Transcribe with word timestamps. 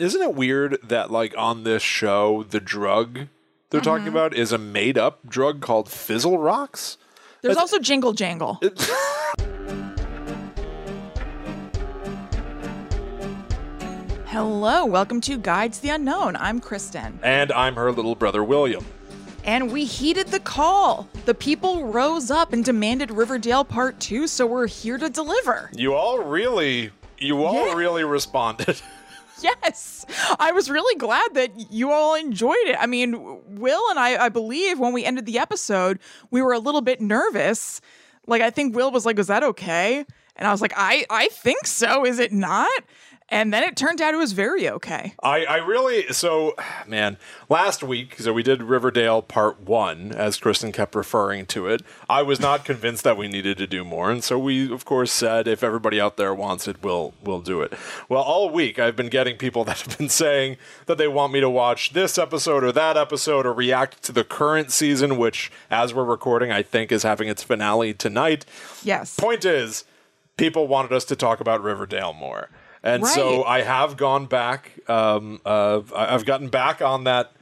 isn't 0.00 0.22
it 0.22 0.34
weird 0.34 0.78
that 0.82 1.10
like 1.10 1.34
on 1.36 1.64
this 1.64 1.82
show 1.82 2.42
the 2.44 2.60
drug 2.60 3.28
they're 3.68 3.82
talking 3.82 4.06
mm-hmm. 4.06 4.16
about 4.16 4.34
is 4.34 4.50
a 4.50 4.58
made 4.58 4.96
up 4.96 5.20
drug 5.28 5.60
called 5.60 5.90
Fizzle 5.90 6.38
Rocks? 6.38 6.96
There's 7.42 7.58
also 7.58 7.78
Jingle 7.78 8.14
Jangle. 8.14 8.60
Hello, 14.26 14.86
welcome 14.86 15.20
to 15.22 15.36
Guide 15.36 15.74
to 15.74 15.82
the 15.82 15.90
Unknown. 15.90 16.34
I'm 16.36 16.60
Kristen. 16.60 17.20
And 17.22 17.52
I'm 17.52 17.74
her 17.74 17.92
little 17.92 18.14
brother 18.14 18.42
William. 18.42 18.86
And 19.44 19.70
we 19.70 19.84
heeded 19.84 20.28
the 20.28 20.40
call. 20.40 21.08
The 21.26 21.34
people 21.34 21.86
rose 21.86 22.30
up 22.30 22.52
and 22.52 22.64
demanded 22.64 23.10
Riverdale 23.10 23.64
Part 23.64 24.00
2, 24.00 24.26
so 24.26 24.46
we're 24.46 24.66
here 24.66 24.98
to 24.98 25.10
deliver. 25.10 25.70
You 25.74 25.94
all 25.94 26.22
really 26.22 26.90
you 27.18 27.44
all 27.44 27.66
Yeah. 27.66 27.74
really 27.74 28.04
responded. 28.04 28.80
Yes. 29.62 30.04
I 30.38 30.52
was 30.52 30.68
really 30.70 30.98
glad 30.98 31.34
that 31.34 31.72
you 31.72 31.90
all 31.90 32.14
enjoyed 32.14 32.56
it. 32.64 32.76
I 32.78 32.86
mean, 32.86 33.40
Will 33.46 33.82
and 33.90 33.98
I, 33.98 34.24
I 34.24 34.28
believe 34.28 34.78
when 34.78 34.92
we 34.92 35.04
ended 35.04 35.26
the 35.26 35.38
episode, 35.38 35.98
we 36.30 36.42
were 36.42 36.52
a 36.52 36.58
little 36.58 36.80
bit 36.82 37.00
nervous. 37.00 37.80
Like, 38.26 38.42
I 38.42 38.50
think 38.50 38.74
Will 38.76 38.90
was 38.90 39.06
like, 39.06 39.18
Is 39.18 39.28
that 39.28 39.42
okay? 39.42 40.04
And 40.36 40.46
I 40.46 40.52
was 40.52 40.62
like, 40.62 40.72
I, 40.76 41.04
I 41.10 41.28
think 41.28 41.66
so. 41.66 42.04
Is 42.04 42.18
it 42.18 42.32
not? 42.32 42.70
And 43.32 43.54
then 43.54 43.62
it 43.62 43.76
turned 43.76 44.00
out 44.00 44.12
it 44.12 44.16
was 44.16 44.32
very 44.32 44.68
okay. 44.68 45.14
I, 45.22 45.44
I 45.44 45.56
really 45.58 46.08
so 46.12 46.54
man 46.86 47.16
last 47.48 47.82
week 47.82 48.16
so 48.18 48.32
we 48.32 48.42
did 48.42 48.60
Riverdale 48.62 49.22
part 49.22 49.60
one 49.60 50.10
as 50.12 50.36
Kristen 50.36 50.72
kept 50.72 50.94
referring 50.94 51.46
to 51.46 51.66
it 51.68 51.82
I 52.08 52.22
was 52.22 52.40
not 52.40 52.64
convinced 52.64 53.04
that 53.04 53.16
we 53.16 53.28
needed 53.28 53.56
to 53.58 53.66
do 53.66 53.84
more 53.84 54.10
and 54.10 54.24
so 54.24 54.38
we 54.38 54.72
of 54.72 54.84
course 54.84 55.12
said 55.12 55.46
if 55.46 55.62
everybody 55.62 56.00
out 56.00 56.16
there 56.16 56.34
wants 56.34 56.66
it 56.66 56.82
we'll 56.82 57.14
we'll 57.22 57.40
do 57.40 57.62
it 57.62 57.72
well 58.08 58.22
all 58.22 58.50
week 58.50 58.78
I've 58.80 58.96
been 58.96 59.08
getting 59.08 59.36
people 59.36 59.62
that 59.70 59.80
have 59.80 59.96
been 59.98 60.08
saying 60.08 60.56
that 60.86 60.98
they 60.98 61.08
want 61.08 61.32
me 61.32 61.38
to 61.40 61.50
watch 61.50 61.92
this 61.92 62.18
episode 62.18 62.64
or 62.64 62.72
that 62.72 62.96
episode 62.96 63.46
or 63.46 63.52
react 63.52 64.02
to 64.04 64.12
the 64.12 64.24
current 64.24 64.72
season 64.72 65.16
which 65.16 65.52
as 65.70 65.94
we're 65.94 66.04
recording 66.04 66.50
I 66.50 66.62
think 66.62 66.90
is 66.90 67.04
having 67.04 67.28
its 67.28 67.42
finale 67.44 67.94
tonight 67.94 68.44
Yes. 68.82 69.14
point 69.16 69.44
is 69.44 69.84
people 70.36 70.66
wanted 70.66 70.92
us 70.92 71.04
to 71.06 71.16
talk 71.16 71.40
about 71.40 71.62
riverdale 71.62 72.12
more 72.12 72.48
and 72.82 73.06
so 73.06 73.44
i 73.44 73.60
have 73.62 73.96
gone 73.96 74.26
back 74.26 74.72
um, 74.88 75.40
uh, 75.44 75.80
i've 75.94 76.24
gotten 76.24 76.48
back 76.48 76.80
on 76.82 77.04
that 77.04 77.32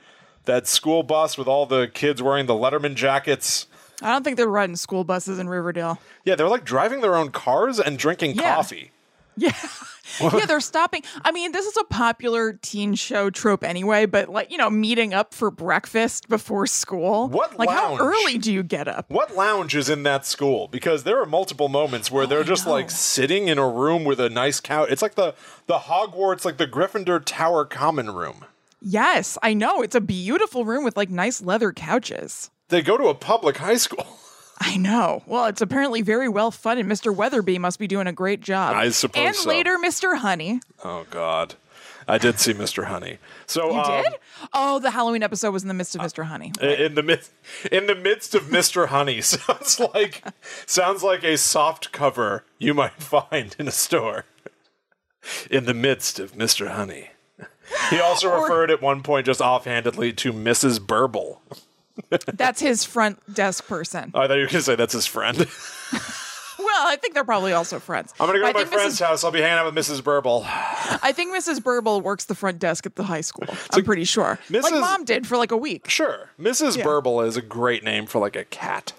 that 0.44 0.66
school 0.66 1.02
bus 1.02 1.36
with 1.38 1.46
all 1.48 1.66
the 1.66 1.86
kids 1.88 2.22
wearing 2.22 2.46
the 2.46 2.54
letterman 2.54 2.94
jackets 2.94 3.66
I 4.00 4.12
don't 4.12 4.22
think 4.22 4.36
they're 4.36 4.46
riding 4.46 4.76
school 4.76 5.02
buses 5.02 5.38
in 5.40 5.48
Riverdale. 5.48 5.98
yeah 6.24 6.34
they're 6.36 6.48
like 6.48 6.64
driving 6.64 7.00
their 7.00 7.16
own 7.16 7.30
cars 7.30 7.78
and 7.80 7.98
drinking 7.98 8.36
Yeah. 8.36 8.54
coffee 8.54 8.90
Yeah. 9.36 9.52
yeah, 10.20 10.46
they're 10.46 10.60
stopping. 10.60 11.02
I 11.22 11.32
mean, 11.32 11.52
this 11.52 11.66
is 11.66 11.76
a 11.76 11.84
popular 11.84 12.54
teen 12.54 12.94
show 12.94 13.30
trope 13.30 13.62
anyway, 13.64 14.06
but 14.06 14.28
like, 14.28 14.50
you 14.50 14.58
know, 14.58 14.70
meeting 14.70 15.14
up 15.14 15.34
for 15.34 15.50
breakfast 15.50 16.28
before 16.28 16.66
school. 16.66 17.28
What 17.28 17.58
Like, 17.58 17.68
lounge? 17.68 17.98
how 18.00 18.06
early 18.06 18.38
do 18.38 18.52
you 18.52 18.62
get 18.62 18.88
up? 18.88 19.10
what 19.10 19.34
lounge 19.36 19.74
is 19.76 19.88
in 19.88 20.02
that 20.04 20.26
school 20.26 20.68
because 20.68 21.04
there 21.04 21.20
are 21.20 21.26
multiple 21.26 21.68
moments 21.68 22.10
where 22.10 22.24
oh, 22.24 22.26
they're 22.26 22.44
just 22.44 22.66
Oh, 22.66 22.70
know. 22.70 22.74
like 22.76 22.90
sitting 22.90 23.48
in 23.48 23.58
a 23.58 23.68
room 23.68 24.04
with 24.04 24.20
a 24.20 24.28
nice 24.28 24.60
couch 24.60 24.88
it's 24.90 25.02
like 25.02 25.14
the 25.14 25.34
the 25.66 25.78
hogwarts 25.78 26.44
like 26.44 26.56
the 26.56 26.66
gryffindor 26.66 27.22
tower 27.24 27.64
common 27.64 28.10
room 28.10 28.44
Yes, 28.80 29.36
I 29.42 29.54
know. 29.54 29.82
It's 29.82 29.96
a 29.96 30.00
beautiful 30.00 30.64
room 30.64 30.84
with 30.84 30.96
like 30.96 31.10
nice 31.10 31.40
leather 31.42 31.72
couches. 31.72 32.50
they 32.68 32.80
go 32.82 32.96
to 32.96 33.04
a 33.08 33.14
public 33.14 33.56
high 33.56 33.76
school 33.76 34.06
I 34.60 34.76
know. 34.76 35.22
Well, 35.26 35.46
it's 35.46 35.60
apparently 35.60 36.02
very 36.02 36.28
well 36.28 36.50
funded. 36.50 36.86
Mr. 36.86 37.14
Weatherbee 37.14 37.58
must 37.58 37.78
be 37.78 37.86
doing 37.86 38.06
a 38.06 38.12
great 38.12 38.40
job. 38.40 38.74
I 38.74 38.90
suppose 38.90 39.24
And 39.24 39.36
so. 39.36 39.48
later, 39.48 39.78
Mr. 39.78 40.18
Honey. 40.18 40.60
oh 40.84 41.06
god 41.10 41.54
i 42.10 42.16
did 42.16 42.38
see 42.40 42.54
mr 42.54 42.84
honey 42.84 43.18
so 43.46 43.70
You 43.70 43.78
um, 43.80 44.02
did? 44.04 44.12
Oh, 44.54 44.78
the 44.78 44.90
Halloween 44.90 45.22
episode 45.22 45.50
was 45.50 45.62
in 45.62 45.68
the 45.68 45.74
midst 45.74 45.94
of 45.94 46.00
Mr. 46.00 46.24
Honey. 46.24 46.52
in 46.62 46.94
the 46.94 47.02
midst 47.02 47.30
in 47.70 47.86
the 47.86 47.94
midst 47.94 48.34
of 48.34 48.44
Mr. 48.44 48.88
Honey 48.88 49.20
sounds 49.22 49.78
like 49.78 50.22
sounds 50.64 51.02
like 51.02 51.22
a 51.22 51.36
soft 51.36 51.92
cover 51.92 52.44
you 52.58 52.72
might 52.72 52.94
find 53.02 53.54
in 53.58 53.68
a 53.68 53.72
store. 53.72 54.24
In 55.50 55.66
the 55.66 55.74
midst 55.74 56.18
of 56.18 56.32
Mr. 56.32 56.68
Honey. 56.70 57.10
He 57.90 58.00
also 58.00 58.40
referred 58.40 58.70
at 58.70 58.80
one 58.80 59.02
point 59.02 59.26
just 59.26 59.40
offhandedly 59.42 60.12
to 60.14 60.32
Mrs. 60.32 60.80
Burble. 60.80 61.40
That's 62.32 62.60
his 62.60 62.84
front 62.84 63.34
desk 63.34 63.66
person. 63.66 64.10
Oh, 64.14 64.20
I 64.20 64.28
thought 64.28 64.34
you 64.34 64.40
were 64.40 64.46
going 64.46 64.58
to 64.58 64.62
say 64.62 64.74
that's 64.76 64.92
his 64.94 65.06
friend. 65.06 65.46
Well, 66.58 66.88
I 66.88 66.96
think 66.96 67.14
they're 67.14 67.22
probably 67.24 67.52
also 67.52 67.78
friends. 67.78 68.12
I'm 68.18 68.26
going 68.26 68.40
to 68.40 68.44
go 68.44 68.52
to 68.52 68.58
my 68.58 68.64
friend's 68.64 68.96
Mrs. 68.96 69.06
house. 69.06 69.22
I'll 69.24 69.30
be 69.30 69.40
hanging 69.40 69.58
out 69.58 69.72
with 69.72 69.76
Mrs. 69.76 70.02
Burble. 70.02 70.42
I 70.44 71.12
think 71.14 71.32
Mrs. 71.32 71.62
Burble 71.62 72.00
works 72.00 72.24
the 72.24 72.34
front 72.34 72.58
desk 72.58 72.84
at 72.84 72.96
the 72.96 73.04
high 73.04 73.20
school. 73.20 73.46
I'm 73.72 73.84
pretty 73.84 74.02
sure. 74.04 74.40
Like 74.50 74.64
Mrs. 74.64 74.80
mom 74.80 75.04
did 75.04 75.24
for 75.26 75.36
like 75.36 75.52
a 75.52 75.56
week. 75.56 75.88
Sure. 75.88 76.30
Mrs. 76.38 76.76
Yeah. 76.76 76.82
Burble 76.82 77.20
is 77.20 77.36
a 77.36 77.42
great 77.42 77.84
name 77.84 78.06
for 78.06 78.18
like 78.18 78.34
a 78.34 78.44
cat, 78.44 78.92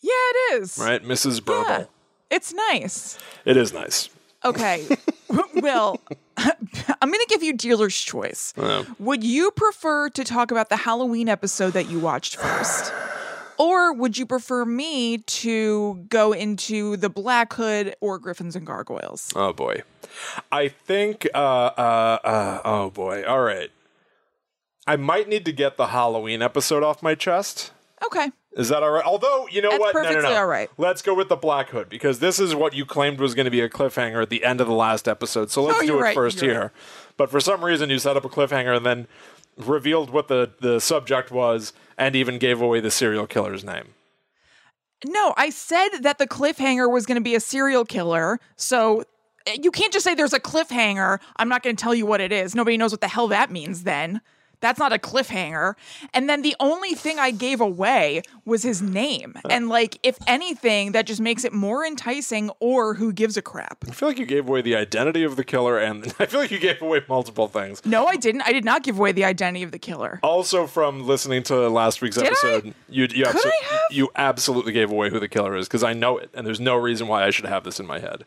Yeah, 0.00 0.12
it 0.14 0.62
is. 0.62 0.78
right? 0.78 1.02
Mrs. 1.04 1.44
Burble. 1.44 1.90
It's 2.30 2.54
nice. 2.54 3.18
It 3.44 3.58
is 3.58 3.72
nice. 3.72 4.08
Okay. 4.44 4.86
well, 5.56 6.00
I'm 7.02 7.10
going 7.10 7.24
to 7.24 7.26
give 7.28 7.42
you 7.42 7.52
dealer's 7.52 7.98
choice. 7.98 8.54
Would 8.98 9.24
you 9.24 9.50
prefer 9.50 10.08
to 10.10 10.24
talk 10.24 10.50
about 10.50 10.68
the 10.68 10.76
Halloween 10.76 11.28
episode 11.28 11.72
that 11.72 11.90
you 11.90 11.98
watched 11.98 12.36
first? 12.36 12.92
Or 13.58 13.92
would 13.92 14.16
you 14.16 14.24
prefer 14.24 14.64
me 14.64 15.18
to 15.18 16.06
go 16.08 16.32
into 16.32 16.96
the 16.96 17.10
Black 17.10 17.52
Hood 17.54 17.96
or 18.00 18.18
Gryphons 18.20 18.54
and 18.54 18.64
Gargoyles? 18.64 19.32
Oh 19.34 19.52
boy. 19.52 19.82
I 20.52 20.68
think 20.68 21.26
uh 21.34 21.38
uh 21.38 22.18
uh 22.22 22.60
oh 22.64 22.90
boy. 22.90 23.24
All 23.24 23.40
right. 23.42 23.70
I 24.86 24.96
might 24.96 25.28
need 25.28 25.44
to 25.44 25.52
get 25.52 25.76
the 25.76 25.88
Halloween 25.88 26.40
episode 26.40 26.84
off 26.84 27.02
my 27.02 27.16
chest. 27.16 27.72
Okay. 28.06 28.30
Is 28.58 28.70
that 28.70 28.82
all 28.82 28.90
right? 28.90 29.04
Although, 29.04 29.46
you 29.52 29.62
know 29.62 29.70
That's 29.70 29.80
what? 29.80 29.94
no, 29.94 30.10
no, 30.10 30.20
no. 30.20 30.34
all 30.34 30.46
right. 30.46 30.68
Let's 30.76 31.00
go 31.00 31.14
with 31.14 31.28
the 31.28 31.36
Black 31.36 31.70
Hood 31.70 31.88
because 31.88 32.18
this 32.18 32.40
is 32.40 32.56
what 32.56 32.74
you 32.74 32.84
claimed 32.84 33.20
was 33.20 33.36
going 33.36 33.44
to 33.44 33.52
be 33.52 33.60
a 33.60 33.68
cliffhanger 33.68 34.20
at 34.20 34.30
the 34.30 34.44
end 34.44 34.60
of 34.60 34.66
the 34.66 34.74
last 34.74 35.06
episode. 35.06 35.52
So 35.52 35.62
let's 35.62 35.78
do 35.78 35.86
you're 35.86 35.98
it 35.98 36.02
right, 36.02 36.14
first 36.14 36.42
you're 36.42 36.52
here. 36.52 36.72
But 37.16 37.30
for 37.30 37.38
some 37.38 37.64
reason, 37.64 37.88
you 37.88 38.00
set 38.00 38.16
up 38.16 38.24
a 38.24 38.28
cliffhanger 38.28 38.76
and 38.76 38.84
then 38.84 39.06
revealed 39.56 40.10
what 40.10 40.26
the, 40.26 40.50
the 40.60 40.80
subject 40.80 41.30
was 41.30 41.72
and 41.96 42.16
even 42.16 42.38
gave 42.38 42.60
away 42.60 42.80
the 42.80 42.90
serial 42.90 43.28
killer's 43.28 43.62
name. 43.62 43.94
No, 45.04 45.34
I 45.36 45.50
said 45.50 46.00
that 46.00 46.18
the 46.18 46.26
cliffhanger 46.26 46.90
was 46.90 47.06
going 47.06 47.14
to 47.14 47.22
be 47.22 47.36
a 47.36 47.40
serial 47.40 47.84
killer. 47.84 48.40
So 48.56 49.04
eh, 49.46 49.58
you 49.62 49.70
can't 49.70 49.92
just 49.92 50.02
say 50.04 50.16
there's 50.16 50.32
a 50.32 50.40
cliffhanger. 50.40 51.20
I'm 51.36 51.48
not 51.48 51.62
going 51.62 51.76
to 51.76 51.80
tell 51.80 51.94
you 51.94 52.06
what 52.06 52.20
it 52.20 52.32
is. 52.32 52.56
Nobody 52.56 52.76
knows 52.76 52.90
what 52.90 53.02
the 53.02 53.08
hell 53.08 53.28
that 53.28 53.52
means 53.52 53.84
then. 53.84 54.20
That's 54.60 54.78
not 54.78 54.92
a 54.92 54.98
cliffhanger. 54.98 55.74
And 56.12 56.28
then 56.28 56.42
the 56.42 56.56
only 56.60 56.94
thing 56.94 57.18
I 57.18 57.30
gave 57.30 57.60
away 57.60 58.22
was 58.44 58.62
his 58.62 58.82
name. 58.82 59.34
And 59.48 59.68
like, 59.68 59.98
if 60.02 60.18
anything, 60.26 60.92
that 60.92 61.06
just 61.06 61.20
makes 61.20 61.44
it 61.44 61.52
more 61.52 61.84
enticing 61.84 62.50
or 62.60 62.94
who 62.94 63.12
gives 63.12 63.36
a 63.36 63.42
crap. 63.42 63.84
I 63.88 63.92
feel 63.92 64.08
like 64.08 64.18
you 64.18 64.26
gave 64.26 64.48
away 64.48 64.62
the 64.62 64.74
identity 64.76 65.22
of 65.22 65.36
the 65.36 65.44
killer 65.44 65.78
and 65.78 66.06
I 66.18 66.26
feel 66.26 66.40
like 66.40 66.50
you 66.50 66.58
gave 66.58 66.82
away 66.82 67.02
multiple 67.08 67.48
things. 67.48 67.84
No, 67.84 68.06
I 68.06 68.16
didn't. 68.16 68.42
I 68.42 68.52
did 68.52 68.64
not 68.64 68.82
give 68.82 68.98
away 68.98 69.12
the 69.12 69.24
identity 69.24 69.62
of 69.62 69.70
the 69.70 69.78
killer. 69.78 70.18
Also, 70.22 70.66
from 70.66 71.06
listening 71.06 71.42
to 71.44 71.68
last 71.68 72.02
week's 72.02 72.18
I? 72.18 72.26
episode, 72.26 72.74
you 72.88 73.06
you, 73.10 73.24
abso- 73.24 73.46
I 73.46 73.64
have? 73.70 73.80
you 73.90 74.10
absolutely 74.16 74.72
gave 74.72 74.90
away 74.90 75.10
who 75.10 75.20
the 75.20 75.28
killer 75.28 75.56
is 75.56 75.68
because 75.68 75.82
I 75.84 75.92
know 75.92 76.18
it, 76.18 76.30
and 76.34 76.46
there's 76.46 76.60
no 76.60 76.76
reason 76.76 77.06
why 77.08 77.24
I 77.24 77.30
should 77.30 77.46
have 77.46 77.64
this 77.64 77.78
in 77.78 77.86
my 77.86 77.98
head. 78.00 78.24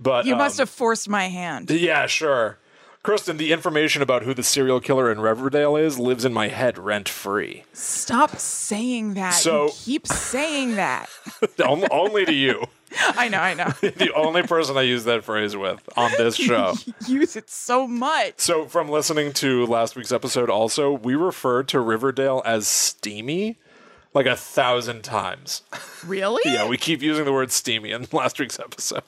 But 0.00 0.26
You 0.26 0.32
um, 0.32 0.38
must 0.38 0.58
have 0.58 0.68
forced 0.68 1.08
my 1.08 1.28
hand. 1.28 1.70
yeah, 1.70 2.06
sure. 2.06 2.58
Kristen, 3.04 3.36
the 3.36 3.52
information 3.52 4.00
about 4.00 4.22
who 4.22 4.32
the 4.32 4.42
serial 4.42 4.80
killer 4.80 5.12
in 5.12 5.20
Riverdale 5.20 5.76
is 5.76 5.98
lives 5.98 6.24
in 6.24 6.32
my 6.32 6.48
head 6.48 6.78
rent 6.78 7.06
free. 7.06 7.64
Stop 7.74 8.36
saying 8.38 9.12
that. 9.12 9.34
So- 9.34 9.66
you 9.66 9.72
keep 9.72 10.06
saying 10.06 10.76
that. 10.76 11.10
only, 11.64 11.86
only 11.90 12.24
to 12.24 12.32
you. 12.32 12.64
I 12.98 13.28
know, 13.28 13.40
I 13.40 13.52
know. 13.52 13.66
The 13.82 14.10
only 14.16 14.42
person 14.42 14.78
I 14.78 14.82
use 14.82 15.04
that 15.04 15.22
phrase 15.22 15.54
with 15.54 15.86
on 15.98 16.12
this 16.16 16.34
show. 16.36 16.76
use 17.06 17.36
it 17.36 17.50
so 17.50 17.86
much. 17.86 18.34
So, 18.38 18.64
from 18.64 18.88
listening 18.88 19.34
to 19.34 19.66
last 19.66 19.96
week's 19.96 20.12
episode, 20.12 20.48
also, 20.48 20.90
we 20.90 21.14
referred 21.14 21.68
to 21.68 21.80
Riverdale 21.80 22.40
as 22.46 22.66
steamy 22.66 23.58
like 24.14 24.26
a 24.26 24.36
thousand 24.36 25.02
times. 25.02 25.62
Really? 26.06 26.40
Yeah, 26.46 26.68
we 26.68 26.78
keep 26.78 27.02
using 27.02 27.26
the 27.26 27.32
word 27.32 27.50
steamy 27.52 27.90
in 27.90 28.06
last 28.12 28.38
week's 28.38 28.58
episode 28.58 29.02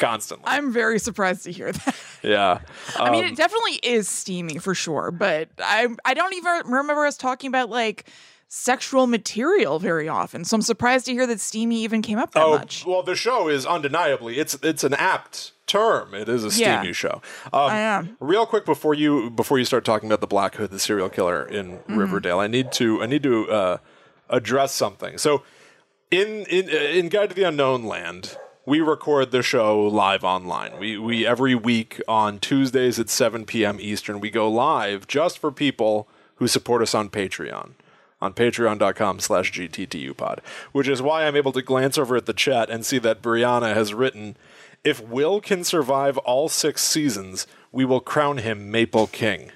constantly. 0.00 0.46
I'm 0.48 0.72
very 0.72 0.98
surprised 0.98 1.44
to 1.44 1.52
hear 1.52 1.70
that. 1.70 1.96
yeah. 2.22 2.58
I 2.96 3.10
mean, 3.10 3.24
it 3.24 3.36
definitely 3.36 3.74
is 3.84 4.08
steamy 4.08 4.58
for 4.58 4.74
sure, 4.74 5.10
but 5.12 5.48
I 5.58 5.86
I 6.04 6.14
don't 6.14 6.34
even 6.34 6.62
remember 6.66 7.06
us 7.06 7.16
talking 7.16 7.48
about 7.48 7.70
like 7.70 8.06
sexual 8.48 9.06
material 9.06 9.78
very 9.78 10.08
often. 10.08 10.44
So 10.44 10.56
I'm 10.56 10.62
surprised 10.62 11.06
to 11.06 11.12
hear 11.12 11.24
that 11.28 11.38
steamy 11.38 11.84
even 11.84 12.02
came 12.02 12.18
up 12.18 12.32
that 12.32 12.42
Oh, 12.42 12.58
much. 12.58 12.84
well, 12.84 13.04
the 13.04 13.14
show 13.14 13.46
is 13.48 13.64
undeniably 13.64 14.38
it's 14.40 14.54
it's 14.62 14.82
an 14.82 14.94
apt 14.94 15.52
term. 15.68 16.14
It 16.14 16.28
is 16.28 16.42
a 16.42 16.50
steamy 16.50 16.86
Yeah. 16.88 16.92
show. 16.92 17.22
Um, 17.52 17.70
I 17.70 17.76
am. 17.78 18.16
Real 18.18 18.46
quick 18.46 18.64
before 18.64 18.92
you 18.94 19.30
before 19.30 19.58
you 19.60 19.64
start 19.64 19.84
talking 19.84 20.08
about 20.08 20.20
the 20.20 20.26
Black 20.26 20.56
Hood, 20.56 20.70
the 20.72 20.80
serial 20.80 21.08
killer 21.08 21.44
in 21.46 21.78
Mm-hmm. 21.78 21.96
Riverdale, 21.96 22.40
I 22.40 22.48
need 22.48 22.72
to 22.72 23.00
I 23.00 23.06
need 23.06 23.22
to 23.22 23.48
uh, 23.48 23.76
address 24.28 24.74
something. 24.74 25.16
So, 25.16 25.44
in 26.10 26.44
in 26.46 26.68
in 26.68 27.08
Guide 27.08 27.28
to 27.30 27.36
the 27.36 27.44
Unknown 27.44 27.84
Land, 27.84 28.36
we 28.66 28.80
record 28.80 29.30
the 29.30 29.42
show 29.42 29.86
live 29.86 30.24
online. 30.24 30.78
We 30.78 30.98
we 30.98 31.26
every 31.26 31.54
week 31.54 32.00
on 32.06 32.38
Tuesdays 32.38 32.98
at 32.98 33.08
7 33.08 33.44
p.m. 33.44 33.78
Eastern, 33.80 34.20
we 34.20 34.30
go 34.30 34.50
live 34.50 35.06
just 35.06 35.38
for 35.38 35.50
people 35.50 36.08
who 36.36 36.46
support 36.46 36.82
us 36.82 36.94
on 36.94 37.10
Patreon. 37.10 37.72
On 38.22 38.34
patreon.com 38.34 39.18
slash 39.20 39.50
gttupod, 39.50 40.40
which 40.72 40.88
is 40.88 41.00
why 41.00 41.24
I'm 41.24 41.36
able 41.36 41.52
to 41.52 41.62
glance 41.62 41.96
over 41.96 42.16
at 42.16 42.26
the 42.26 42.34
chat 42.34 42.68
and 42.68 42.84
see 42.84 42.98
that 42.98 43.22
Brianna 43.22 43.72
has 43.72 43.94
written, 43.94 44.36
if 44.84 45.00
Will 45.00 45.40
can 45.40 45.64
survive 45.64 46.18
all 46.18 46.50
six 46.50 46.82
seasons, 46.82 47.46
we 47.72 47.86
will 47.86 48.00
crown 48.00 48.36
him 48.36 48.70
Maple 48.70 49.06
King. 49.06 49.52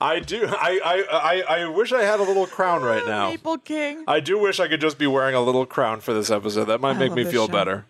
I 0.00 0.20
do. 0.20 0.46
I, 0.46 0.80
I, 0.84 1.04
I, 1.10 1.60
I 1.60 1.68
wish 1.68 1.92
I 1.92 2.02
had 2.02 2.20
a 2.20 2.22
little 2.22 2.46
crown 2.46 2.82
right 2.82 3.06
now. 3.06 3.30
Maple 3.30 3.58
King. 3.58 4.04
I 4.06 4.20
do 4.20 4.38
wish 4.38 4.60
I 4.60 4.68
could 4.68 4.80
just 4.80 4.98
be 4.98 5.06
wearing 5.06 5.34
a 5.34 5.40
little 5.40 5.66
crown 5.66 6.00
for 6.00 6.12
this 6.14 6.30
episode. 6.30 6.64
That 6.66 6.80
might 6.80 6.98
make 6.98 7.12
me 7.12 7.24
feel 7.24 7.46
show. 7.46 7.52
better. 7.52 7.86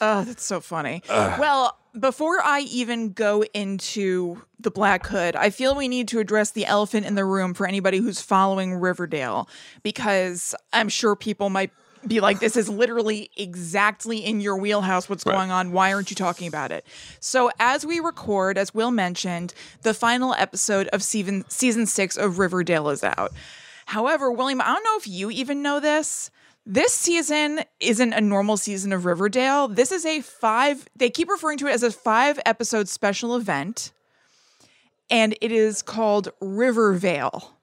Oh, 0.00 0.24
that's 0.24 0.44
so 0.44 0.60
funny. 0.60 1.02
Well, 1.08 1.76
before 1.98 2.40
I 2.42 2.60
even 2.60 3.12
go 3.12 3.44
into 3.52 4.40
the 4.58 4.70
Black 4.70 5.06
Hood, 5.06 5.36
I 5.36 5.50
feel 5.50 5.74
we 5.74 5.88
need 5.88 6.08
to 6.08 6.18
address 6.18 6.50
the 6.50 6.64
elephant 6.64 7.04
in 7.04 7.14
the 7.14 7.24
room 7.26 7.52
for 7.52 7.66
anybody 7.66 7.98
who's 7.98 8.20
following 8.22 8.74
Riverdale, 8.74 9.48
because 9.82 10.54
I'm 10.72 10.88
sure 10.88 11.14
people 11.14 11.50
might 11.50 11.70
be 12.06 12.20
like, 12.20 12.40
this 12.40 12.56
is 12.56 12.68
literally 12.68 13.30
exactly 13.36 14.18
in 14.24 14.40
your 14.40 14.56
wheelhouse. 14.56 15.08
What's 15.08 15.24
Right. 15.26 15.34
going 15.34 15.50
on? 15.50 15.72
Why 15.72 15.92
aren't 15.92 16.10
you 16.10 16.16
talking 16.16 16.48
about 16.48 16.72
it? 16.72 16.84
So, 17.20 17.50
as 17.60 17.86
we 17.86 18.00
record, 18.00 18.58
as 18.58 18.74
Will 18.74 18.90
mentioned, 18.90 19.54
the 19.82 19.94
final 19.94 20.34
episode 20.34 20.88
of 20.88 21.02
season, 21.02 21.44
season 21.48 21.86
six 21.86 22.16
of 22.16 22.38
Riverdale 22.38 22.88
is 22.90 23.04
out. 23.04 23.32
However, 23.86 24.30
William, 24.30 24.60
I 24.60 24.66
don't 24.66 24.84
know 24.84 24.96
if 24.96 25.06
you 25.08 25.30
even 25.30 25.62
know 25.62 25.80
this. 25.80 26.30
This 26.64 26.92
season 26.92 27.60
isn't 27.80 28.12
a 28.12 28.20
normal 28.20 28.56
season 28.56 28.92
of 28.92 29.04
Riverdale. 29.04 29.66
This 29.66 29.90
is 29.90 30.06
a 30.06 30.20
five, 30.20 30.88
they 30.94 31.10
keep 31.10 31.28
referring 31.28 31.58
to 31.58 31.66
it 31.66 31.72
as 31.72 31.82
a 31.82 31.90
five 31.90 32.38
episode 32.46 32.88
special 32.88 33.34
event, 33.34 33.90
and 35.10 35.36
it 35.40 35.50
is 35.50 35.82
called 35.82 36.28
Rivervale. 36.40 37.54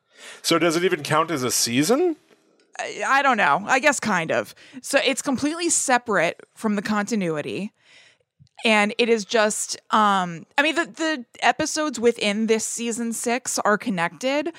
So 0.41 0.59
does 0.59 0.75
it 0.75 0.83
even 0.83 1.01
count 1.01 1.31
as 1.31 1.43
a 1.43 1.51
season? 1.51 2.17
I 3.05 3.21
don't 3.21 3.37
know. 3.37 3.63
I 3.65 3.79
guess 3.79 3.99
kind 3.99 4.31
of. 4.31 4.53
So 4.81 4.99
it's 5.03 5.21
completely 5.21 5.69
separate 5.69 6.39
from 6.55 6.75
the 6.75 6.81
continuity. 6.81 7.73
And 8.65 8.93
it 8.97 9.07
is 9.09 9.25
just 9.25 9.77
um 9.91 10.45
I 10.57 10.61
mean 10.63 10.75
the 10.75 10.85
the 10.85 11.25
episodes 11.41 11.99
within 11.99 12.47
this 12.47 12.65
season 12.65 13.13
6 13.13 13.59
are 13.59 13.77
connected. 13.77 14.51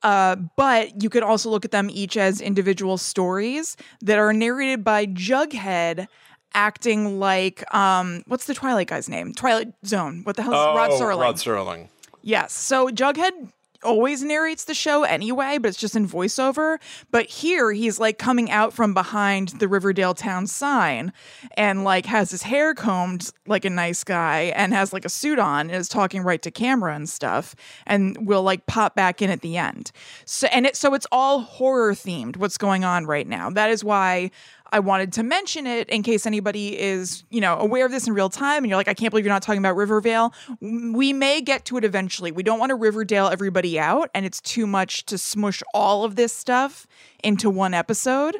Uh, 0.00 0.36
but 0.56 1.02
you 1.02 1.10
could 1.10 1.24
also 1.24 1.50
look 1.50 1.64
at 1.64 1.72
them 1.72 1.90
each 1.90 2.16
as 2.16 2.40
individual 2.40 2.96
stories 2.96 3.76
that 4.00 4.16
are 4.16 4.32
narrated 4.32 4.84
by 4.84 5.06
Jughead 5.06 6.06
acting 6.54 7.18
like 7.18 7.62
um 7.74 8.22
what's 8.28 8.46
the 8.46 8.54
Twilight 8.54 8.86
guy's 8.86 9.08
name? 9.08 9.34
Twilight 9.34 9.72
Zone. 9.84 10.20
What 10.24 10.36
the 10.36 10.42
hell 10.42 10.52
is 10.52 10.56
Rod 10.76 10.90
Oh, 10.92 11.00
Serling? 11.00 11.20
Rod 11.20 11.34
Serling. 11.36 11.88
Yes. 12.22 12.52
So 12.52 12.88
Jughead 12.90 13.50
always 13.84 14.22
narrates 14.22 14.64
the 14.64 14.74
show 14.74 15.04
anyway, 15.04 15.58
but 15.58 15.68
it's 15.68 15.78
just 15.78 15.96
in 15.96 16.08
voiceover. 16.08 16.78
But 17.10 17.26
here 17.26 17.72
he's 17.72 18.00
like 18.00 18.18
coming 18.18 18.50
out 18.50 18.72
from 18.72 18.94
behind 18.94 19.48
the 19.60 19.68
Riverdale 19.68 20.14
town 20.14 20.46
sign 20.46 21.12
and 21.56 21.84
like 21.84 22.06
has 22.06 22.30
his 22.30 22.42
hair 22.42 22.74
combed 22.74 23.30
like 23.46 23.64
a 23.64 23.70
nice 23.70 24.04
guy 24.04 24.52
and 24.56 24.72
has 24.72 24.92
like 24.92 25.04
a 25.04 25.08
suit 25.08 25.38
on 25.38 25.70
and 25.70 25.78
is 25.78 25.88
talking 25.88 26.22
right 26.22 26.42
to 26.42 26.50
camera 26.50 26.94
and 26.94 27.08
stuff 27.08 27.54
and 27.86 28.26
will 28.26 28.42
like 28.42 28.66
pop 28.66 28.94
back 28.94 29.22
in 29.22 29.30
at 29.30 29.42
the 29.42 29.56
end. 29.56 29.92
So 30.24 30.48
and 30.48 30.66
it 30.66 30.76
so 30.76 30.94
it's 30.94 31.06
all 31.12 31.40
horror 31.40 31.94
themed 31.94 32.36
what's 32.36 32.58
going 32.58 32.84
on 32.84 33.06
right 33.06 33.26
now. 33.26 33.50
That 33.50 33.70
is 33.70 33.84
why 33.84 34.30
I 34.70 34.80
wanted 34.80 35.12
to 35.14 35.22
mention 35.22 35.66
it 35.66 35.88
in 35.88 36.02
case 36.02 36.26
anybody 36.26 36.78
is, 36.78 37.24
you 37.30 37.40
know, 37.40 37.58
aware 37.58 37.86
of 37.86 37.92
this 37.92 38.06
in 38.06 38.12
real 38.12 38.28
time 38.28 38.64
and 38.64 38.68
you're 38.68 38.76
like, 38.76 38.88
I 38.88 38.94
can't 38.94 39.10
believe 39.10 39.24
you're 39.24 39.34
not 39.34 39.42
talking 39.42 39.60
about 39.60 39.76
Rivervale. 39.76 40.34
We 40.60 41.12
may 41.12 41.40
get 41.40 41.64
to 41.66 41.78
it 41.78 41.84
eventually. 41.84 42.32
We 42.32 42.42
don't 42.42 42.58
want 42.58 42.70
to 42.70 42.74
Riverdale 42.74 43.28
everybody 43.28 43.78
out, 43.78 44.10
and 44.14 44.26
it's 44.26 44.40
too 44.40 44.66
much 44.66 45.06
to 45.06 45.18
smush 45.18 45.62
all 45.74 46.04
of 46.04 46.16
this 46.16 46.32
stuff 46.32 46.86
into 47.24 47.50
one 47.50 47.74
episode. 47.74 48.36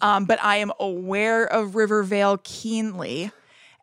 Um, 0.00 0.24
but 0.26 0.42
I 0.42 0.56
am 0.56 0.72
aware 0.78 1.44
of 1.44 1.74
Rivervale 1.74 2.38
keenly, 2.38 3.32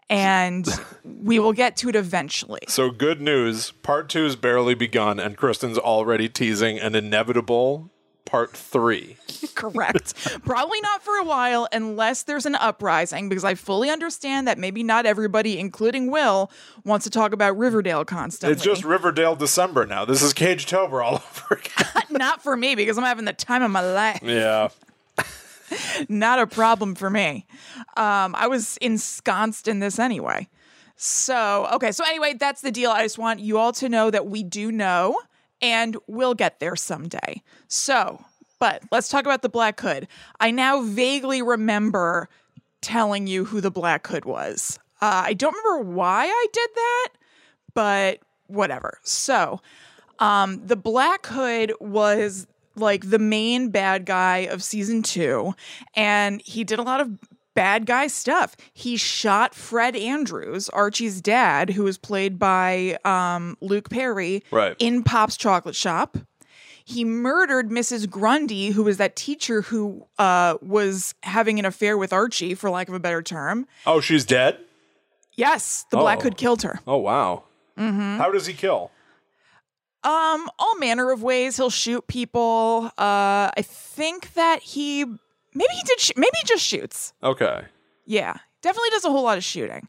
and 0.10 0.68
we 1.04 1.40
will 1.40 1.54
get 1.54 1.78
to 1.78 1.90
it 1.90 1.96
eventually. 1.96 2.62
So 2.68 2.90
good 2.90 3.22
news. 3.22 3.72
Part 3.72 4.10
two 4.10 4.20
two's 4.20 4.36
barely 4.36 4.76
begun, 4.76 5.20
and 5.20 5.38
Kristen's 5.38 5.78
already 5.78 6.30
teasing 6.30 6.80
an 6.80 6.96
inevitable 6.96 7.92
part 8.26 8.56
three. 8.56 9.18
Correct. 9.56 10.14
Probably 10.44 10.80
not 10.82 11.04
for 11.04 11.18
a 11.18 11.24
while 11.24 11.68
unless 11.72 12.24
there's 12.24 12.46
an 12.46 12.56
uprising, 12.56 13.30
because 13.30 13.44
I 13.44 13.56
fully 13.56 13.90
understand 13.90 14.48
that 14.48 14.58
maybe 14.58 14.84
not 14.84 15.06
everybody, 15.06 15.60
including 15.60 16.10
Will, 16.12 16.52
wants 16.84 17.04
to 17.04 17.10
talk 17.10 17.34
about 17.34 17.58
Riverdale 17.58 18.06
constantly. 18.06 18.54
It's 18.54 18.64
just 18.64 18.84
Riverdale 18.84 19.36
December 19.36 19.86
now. 19.86 20.06
This 20.06 20.22
is 20.22 20.34
Cage 20.34 20.66
Tober 20.66 21.02
all 21.02 21.16
over 21.42 21.56
again. 21.56 22.04
not 22.10 22.42
for 22.42 22.56
me 22.56 22.76
because 22.76 22.98
I'm 22.98 23.04
having 23.04 23.26
the 23.26 23.34
time 23.34 23.64
of 23.64 23.72
my 23.72 23.82
life. 23.82 24.20
yeah. 24.24 24.70
Not 26.10 26.40
a 26.40 26.48
problem 26.48 26.96
for 26.96 27.10
me. 27.10 27.46
Um, 27.96 28.36
I 28.36 28.48
was 28.48 28.78
ensconced 28.78 29.70
in 29.70 29.80
this 29.80 30.00
anyway. 30.00 30.50
So, 30.98 31.68
okay. 31.74 31.92
So, 31.92 32.04
anyway, 32.06 32.34
that's 32.34 32.62
the 32.62 32.72
deal. 32.72 32.92
I 32.92 33.04
just 33.04 33.18
want 33.18 33.40
you 33.40 33.58
all 33.58 33.72
to 33.74 33.90
know 33.90 34.12
that 34.12 34.28
we 34.28 34.44
do 34.44 34.72
know 34.72 35.18
and 35.62 35.98
we'll 36.08 36.34
get 36.34 36.60
there 36.60 36.76
someday. 36.76 37.42
So, 37.68 38.24
but 38.60 38.84
let's 38.92 39.10
talk 39.10 39.26
about 39.26 39.42
the 39.42 39.50
Black 39.50 39.80
Hood. 39.80 40.08
I 40.40 40.52
now 40.52 40.82
vaguely 40.82 41.42
remember 41.42 42.30
telling 42.82 43.28
you 43.28 43.46
who 43.46 43.62
the 43.62 43.72
Black 43.72 44.06
Hood 44.08 44.26
was. 44.26 44.80
Uh, 45.02 45.24
I 45.26 45.34
don't 45.34 45.56
remember 45.56 45.90
why 45.92 46.26
I 46.26 46.48
did 46.52 46.70
that, 46.76 47.10
but 47.74 48.20
whatever. 48.48 49.00
So, 49.04 49.62
um, 50.20 50.66
the 50.66 50.76
Black 50.76 51.26
Hood 51.26 51.74
was 51.80 52.46
like 52.76 53.10
the 53.10 53.20
main 53.20 53.70
bad 53.70 54.06
guy 54.06 54.40
of 54.40 54.64
season 54.64 55.02
two, 55.02 55.54
and 55.96 56.42
he 56.42 56.64
did 56.64 56.80
a 56.80 56.84
lot 56.84 57.02
of 57.02 57.10
bad 57.54 57.86
guy 57.86 58.08
stuff. 58.08 58.56
He 58.74 58.98
shot 58.98 59.54
Fred 59.56 59.96
Andrews, 59.96 60.70
Archie's 60.70 61.22
dad, 61.22 61.72
who 61.72 61.84
was 61.84 61.98
played 61.98 62.40
by 62.40 62.98
um, 63.06 63.58
Luke 63.62 63.90
Perry, 63.90 64.44
Right. 64.52 64.76
in 64.80 65.04
Pop's 65.04 65.38
Chocolate 65.38 65.76
Shop. 65.76 66.18
He 66.84 67.06
murdered 67.06 67.70
Mrs. 67.70 68.10
Grundy, 68.10 68.72
who 68.72 68.84
was 68.84 68.98
that 68.98 69.16
teacher 69.16 69.62
who 69.62 70.08
uh, 70.18 70.58
was 70.62 71.14
having 71.24 71.60
an 71.60 71.66
affair 71.66 71.98
with 71.98 72.12
Archie, 72.12 72.56
for 72.56 72.70
lack 72.70 72.88
of 72.90 72.94
a 72.96 73.00
better 73.00 73.22
term. 73.22 73.68
Oh, 73.86 74.02
she's 74.02 74.26
dead? 74.26 74.58
Yes, 75.36 75.86
the 75.92 75.98
Black 75.98 76.20
Oh. 76.20 76.22
Hood 76.24 76.38
killed 76.38 76.64
her. 76.64 76.80
Oh, 76.88 76.98
wow. 76.98 77.44
Mm-hmm. 77.78 78.18
How 78.18 78.32
does 78.32 78.48
he 78.48 78.54
kill? 78.54 78.92
Um, 80.04 80.50
all 80.58 80.76
manner 80.80 81.12
of 81.12 81.22
ways. 81.22 81.58
He'll 81.58 81.70
shoot 81.70 82.08
people. 82.08 82.86
Uh, 82.98 83.52
I 83.56 83.62
think 83.64 84.34
that 84.34 84.62
he 84.62 85.06
maybe 85.54 85.74
he 85.74 85.84
did. 85.84 86.00
Sh- 86.00 86.12
maybe 86.16 86.36
he 86.38 86.44
just 86.46 86.64
shoots. 86.64 87.14
Okay. 87.24 87.64
Yeah, 88.06 88.38
definitely 88.62 88.90
does 88.92 89.06
a 89.06 89.10
whole 89.10 89.24
lot 89.24 89.38
of 89.38 89.44
shooting. 89.44 89.88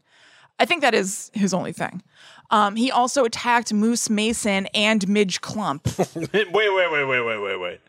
I 0.59 0.65
think 0.65 0.81
that 0.81 0.93
is 0.93 1.31
his 1.33 1.53
only 1.53 1.73
thing. 1.73 2.03
Um, 2.51 2.75
he 2.75 2.91
also 2.91 3.25
attacked 3.25 3.73
Moose 3.73 4.09
Mason 4.09 4.67
and 4.73 5.07
Midge 5.07 5.41
Klump. 5.41 5.83
wait, 6.33 6.53
wait, 6.53 6.91
wait, 6.91 7.05
wait, 7.05 7.21
wait, 7.25 7.39
wait, 7.39 7.59
wait. 7.59 7.79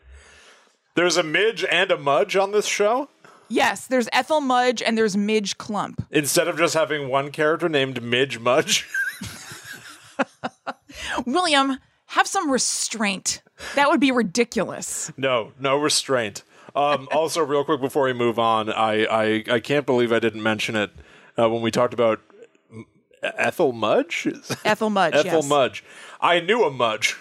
There's 0.95 1.17
a 1.17 1.23
Midge 1.23 1.63
and 1.63 1.91
a 1.91 1.97
Mudge 1.97 2.35
on 2.35 2.51
this 2.51 2.65
show? 2.65 3.09
yes, 3.47 3.85
there's 3.85 4.09
Ethel 4.11 4.41
Mudge 4.41 4.81
and 4.81 4.97
there's 4.97 5.15
Midge 5.15 5.57
Klump. 5.59 6.03
Instead 6.09 6.47
of 6.47 6.57
just 6.57 6.73
having 6.73 7.09
one 7.09 7.29
character 7.31 7.69
named 7.69 8.01
Midge 8.01 8.39
Mudge? 8.39 8.87
William, 11.25 11.77
have 12.07 12.27
some 12.27 12.49
restraint. 12.49 13.41
That 13.75 13.89
would 13.89 13.99
be 13.99 14.11
ridiculous. 14.11 15.11
no, 15.17 15.51
no 15.59 15.77
restraint. 15.77 16.43
Um, 16.75 17.07
also, 17.11 17.43
real 17.43 17.63
quick 17.63 17.79
before 17.81 18.03
we 18.03 18.13
move 18.13 18.37
on, 18.37 18.69
I, 18.71 19.05
I, 19.05 19.43
I 19.49 19.59
can't 19.59 19.85
believe 19.85 20.11
I 20.11 20.19
didn't 20.19 20.43
mention 20.43 20.75
it 20.75 20.91
uh, 21.37 21.49
when 21.49 21.61
we 21.61 21.71
talked 21.71 21.93
about 21.93 22.19
Ethel 23.23 23.71
Mudge? 23.71 24.27
Ethel 24.63 24.89
Mudge. 24.89 25.13
Ethel 25.15 25.31
yes. 25.39 25.49
Mudge. 25.49 25.83
I 26.21 26.39
knew 26.39 26.63
a 26.63 26.71
Mudge. 26.71 27.15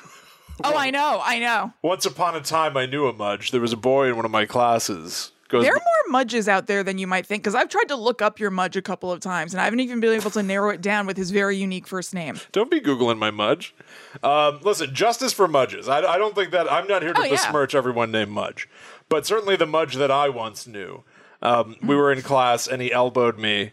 Oh, 0.63 0.77
I 0.77 0.91
know. 0.91 1.21
I 1.23 1.39
know. 1.39 1.73
Once 1.83 2.07
upon 2.07 2.37
a 2.37 2.41
time, 2.41 2.77
I 2.77 2.87
knew 2.87 3.07
a 3.07 3.13
Mudge. 3.13 3.51
There 3.51 3.61
was 3.61 3.73
a 3.73 3.77
boy 3.77 4.09
in 4.09 4.17
one 4.17 4.25
of 4.25 4.31
my 4.31 4.47
classes. 4.47 5.33
Goes, 5.49 5.65
There 5.65 5.73
are 5.73 5.77
more 5.77 6.13
Mudges 6.13 6.49
out 6.49 6.67
there 6.69 6.83
than 6.83 6.97
you 6.97 7.07
might 7.07 7.27
think, 7.27 7.43
because 7.43 7.55
I've 7.55 7.69
tried 7.69 7.89
to 7.89 7.97
look 7.97 8.23
up 8.23 8.39
your 8.39 8.51
Mudge 8.51 8.77
a 8.77 8.83
couple 8.83 9.11
of 9.13 9.21
times, 9.21 9.53
and 9.53 9.61
I 9.61 9.65
haven't 9.65 9.81
even 9.81 10.01
been 10.01 10.13
able 10.13 10.31
to 10.31 10.43
narrow 10.43 10.71
it 10.71 10.81
down 10.81 11.07
with 11.07 11.17
his 11.17 11.31
very 11.33 11.57
unique 11.57 11.87
first 11.87 12.15
name. 12.15 12.39
Don't 12.53 12.71
be 12.71 12.81
Googling 12.81 13.19
my 13.19 13.31
Mudge. 13.31 13.75
Um, 14.23 14.61
listen, 14.63 14.95
justice 14.95 15.33
for 15.33 15.47
Mudges. 15.49 15.89
I, 15.89 15.99
I 15.99 16.19
don't 16.19 16.35
think 16.35 16.51
that 16.53 16.71
I'm 16.71 16.87
not 16.87 17.03
here 17.03 17.13
to 17.13 17.21
Oh, 17.21 17.25
yeah. 17.25 17.31
besmirch 17.33 17.75
everyone 17.75 18.11
named 18.11 18.31
Mudge, 18.31 18.69
but 19.15 19.27
certainly 19.27 19.55
the 19.55 19.65
Mudge 19.65 19.95
that 19.95 20.11
I 20.11 20.29
once 20.29 20.67
knew. 20.67 21.05
Um, 21.41 21.77
we 21.81 21.95
were 21.95 22.11
in 22.11 22.21
class 22.21 22.67
and 22.67 22.83
he 22.83 22.91
elbowed 22.91 23.39
me 23.39 23.71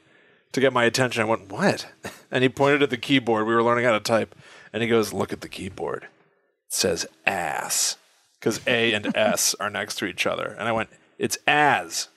to 0.52 0.62
get 0.62 0.72
my 0.72 0.84
attention. 0.84 1.24
I 1.24 1.26
went, 1.26 1.52
What? 1.52 1.88
And 2.30 2.44
he 2.44 2.48
pointed 2.50 2.84
at 2.84 2.92
the 2.92 2.98
keyboard. 2.98 3.48
We 3.48 3.56
were 3.56 3.64
learning 3.64 3.86
how 3.86 3.94
to 3.94 4.00
type. 4.00 4.36
And 4.72 4.84
he 4.84 4.88
goes, 4.88 5.14
Look 5.14 5.34
at 5.34 5.42
the 5.42 5.50
keyboard. 5.50 6.04
It 6.04 6.74
says 6.74 7.08
ass. 7.26 7.98
Because 8.40 8.62
A 8.68 8.94
and 8.94 9.18
S 9.18 9.56
are 9.60 9.72
next 9.72 9.96
to 9.96 10.06
each 10.06 10.28
other. 10.28 10.56
And 10.60 10.70
I 10.70 10.74
went, 10.74 10.90
It's 11.18 11.40
as. 11.48 12.10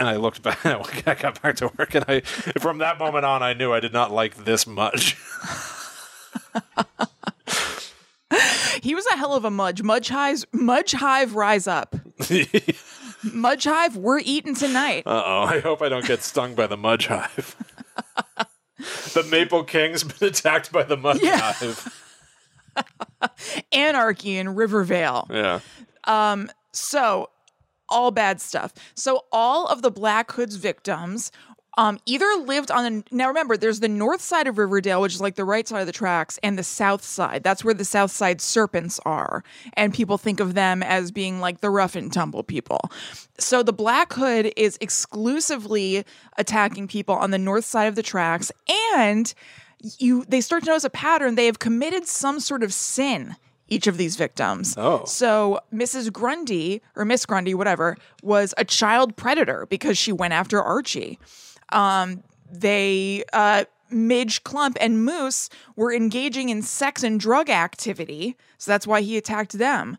And 0.00 0.08
I 0.08 0.16
looked 0.16 0.42
back. 0.42 0.66
I 1.06 1.14
got 1.14 1.40
back 1.40 1.54
to 1.58 1.70
work, 1.78 1.94
and 1.94 2.04
I 2.08 2.22
from 2.58 2.78
that 2.78 2.98
moment 2.98 3.26
on, 3.26 3.44
I 3.44 3.52
knew 3.52 3.72
I 3.72 3.78
did 3.78 3.92
not 3.92 4.10
like 4.10 4.44
this 4.44 4.66
Mudge. 4.66 5.16
He 8.82 8.94
was 8.94 9.06
a 9.12 9.16
hell 9.16 9.34
of 9.34 9.44
a 9.44 9.50
mudge. 9.50 9.82
Mudge 9.82 10.08
hives, 10.08 10.44
Mudge 10.52 10.92
Hive, 10.92 11.34
rise 11.34 11.66
up. 11.66 11.94
Mudge 13.32 13.64
Hive, 13.64 13.96
we're 13.96 14.20
eating 14.20 14.54
tonight. 14.54 15.02
Uh 15.06 15.22
oh. 15.24 15.42
I 15.44 15.60
hope 15.60 15.82
I 15.82 15.88
don't 15.88 16.06
get 16.06 16.22
stung 16.22 16.54
by 16.54 16.66
the 16.66 16.76
Mudge 16.76 17.06
Hive. 17.06 17.56
the 19.14 19.24
Maple 19.30 19.64
King's 19.64 20.04
been 20.04 20.28
attacked 20.28 20.70
by 20.72 20.82
the 20.84 20.96
Mudge 20.96 21.20
Yeah. 21.22 21.52
Hive. 21.52 22.04
Anarchy 23.72 24.36
in 24.38 24.54
Rivervale. 24.54 25.26
Yeah. 25.30 25.60
Um. 26.04 26.50
So, 26.72 27.30
all 27.88 28.10
bad 28.12 28.40
stuff. 28.40 28.72
So, 28.94 29.24
all 29.32 29.66
of 29.66 29.82
the 29.82 29.90
Black 29.90 30.30
Hood's 30.32 30.56
victims 30.56 31.32
um, 31.78 32.00
either 32.06 32.26
lived 32.44 32.72
on 32.72 32.82
the. 32.82 33.04
Now, 33.12 33.28
remember, 33.28 33.56
there's 33.56 33.78
the 33.78 33.88
north 33.88 34.20
side 34.20 34.48
of 34.48 34.58
Riverdale, 34.58 35.00
which 35.00 35.14
is 35.14 35.20
like 35.20 35.36
the 35.36 35.44
right 35.44 35.66
side 35.66 35.80
of 35.80 35.86
the 35.86 35.92
tracks, 35.92 36.36
and 36.42 36.58
the 36.58 36.64
south 36.64 37.04
side. 37.04 37.44
That's 37.44 37.64
where 37.64 37.72
the 37.72 37.84
south 37.84 38.10
side 38.10 38.40
serpents 38.40 38.98
are. 39.06 39.44
And 39.74 39.94
people 39.94 40.18
think 40.18 40.40
of 40.40 40.54
them 40.54 40.82
as 40.82 41.12
being 41.12 41.38
like 41.38 41.60
the 41.60 41.70
rough 41.70 41.94
and 41.94 42.12
tumble 42.12 42.42
people. 42.42 42.90
So, 43.38 43.62
the 43.62 43.72
Black 43.72 44.12
Hood 44.12 44.52
is 44.56 44.76
exclusively 44.80 46.04
attacking 46.36 46.88
people 46.88 47.14
on 47.14 47.30
the 47.30 47.38
north 47.38 47.64
side 47.64 47.86
of 47.86 47.94
the 47.94 48.02
tracks. 48.02 48.50
And 48.92 49.32
you 49.98 50.24
they 50.26 50.40
start 50.40 50.64
to 50.64 50.70
notice 50.70 50.82
a 50.82 50.90
pattern. 50.90 51.36
They 51.36 51.46
have 51.46 51.60
committed 51.60 52.08
some 52.08 52.40
sort 52.40 52.64
of 52.64 52.72
sin 52.72 53.36
each 53.68 53.86
of 53.86 53.96
these 53.96 54.16
victims. 54.16 54.74
Oh. 54.76 55.04
So 55.04 55.60
Mrs. 55.72 56.12
Grundy 56.12 56.82
or 56.96 57.04
Miss 57.04 57.26
Grundy, 57.26 57.54
whatever, 57.54 57.96
was 58.22 58.54
a 58.56 58.64
child 58.64 59.16
predator 59.16 59.66
because 59.66 59.98
she 59.98 60.12
went 60.12 60.32
after 60.32 60.60
Archie. 60.62 61.18
Um, 61.70 62.22
they 62.50 63.24
uh, 63.32 63.64
Midge 63.90 64.44
Klump 64.44 64.76
and 64.80 65.04
Moose 65.04 65.48
were 65.76 65.92
engaging 65.92 66.48
in 66.48 66.62
sex 66.62 67.02
and 67.02 67.18
drug 67.18 67.50
activity, 67.50 68.36
so 68.58 68.70
that's 68.70 68.86
why 68.86 69.00
he 69.00 69.16
attacked 69.16 69.52
them. 69.52 69.98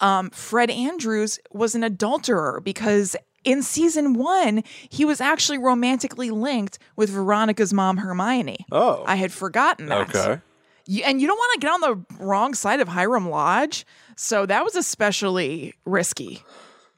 Um, 0.00 0.30
Fred 0.30 0.70
Andrews 0.70 1.38
was 1.52 1.74
an 1.74 1.82
adulterer 1.82 2.60
because 2.60 3.16
in 3.44 3.62
season 3.62 4.12
one 4.12 4.62
he 4.90 5.04
was 5.04 5.20
actually 5.20 5.56
romantically 5.58 6.30
linked 6.30 6.78
with 6.96 7.08
Veronica's 7.10 7.72
mom 7.72 7.98
Hermione. 7.98 8.66
Oh. 8.70 9.04
I 9.06 9.16
had 9.16 9.32
forgotten 9.32 9.86
that. 9.86 10.14
Okay. 10.14 10.42
You, 10.86 11.02
and 11.04 11.20
you 11.20 11.26
don't 11.26 11.38
want 11.38 11.52
to 11.54 11.66
get 11.66 11.72
on 11.72 11.80
the 11.80 12.24
wrong 12.24 12.54
side 12.54 12.80
of 12.80 12.88
Hiram 12.88 13.30
Lodge. 13.30 13.86
So 14.16 14.46
that 14.46 14.64
was 14.64 14.76
especially 14.76 15.74
risky. 15.84 16.42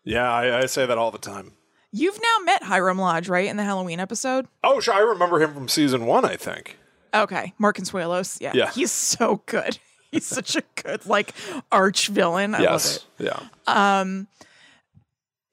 Yeah, 0.04 0.30
I, 0.30 0.62
I 0.62 0.66
say 0.66 0.86
that 0.86 0.98
all 0.98 1.10
the 1.10 1.18
time. 1.18 1.52
You've 1.92 2.18
now 2.20 2.44
met 2.44 2.62
Hiram 2.62 2.98
Lodge, 2.98 3.28
right, 3.28 3.48
in 3.48 3.56
the 3.56 3.64
Halloween 3.64 3.98
episode? 4.00 4.46
Oh, 4.62 4.80
sure. 4.80 4.94
I 4.94 5.00
remember 5.00 5.40
him 5.40 5.54
from 5.54 5.68
season 5.68 6.06
one, 6.06 6.24
I 6.24 6.36
think. 6.36 6.76
Okay, 7.14 7.54
Mark 7.58 7.76
Consuelos. 7.78 8.40
Yeah. 8.40 8.52
Yeah. 8.54 8.70
He's 8.70 8.92
so 8.92 9.42
good. 9.46 9.78
He's 10.10 10.26
such 10.26 10.56
a 10.56 10.62
good, 10.82 11.06
like, 11.06 11.34
arch 11.72 12.08
villain. 12.08 12.54
I 12.54 12.58
love 12.58 12.70
yes. 12.72 13.06
it. 13.18 13.24
Yeah. 13.26 13.40
Um. 13.66 14.28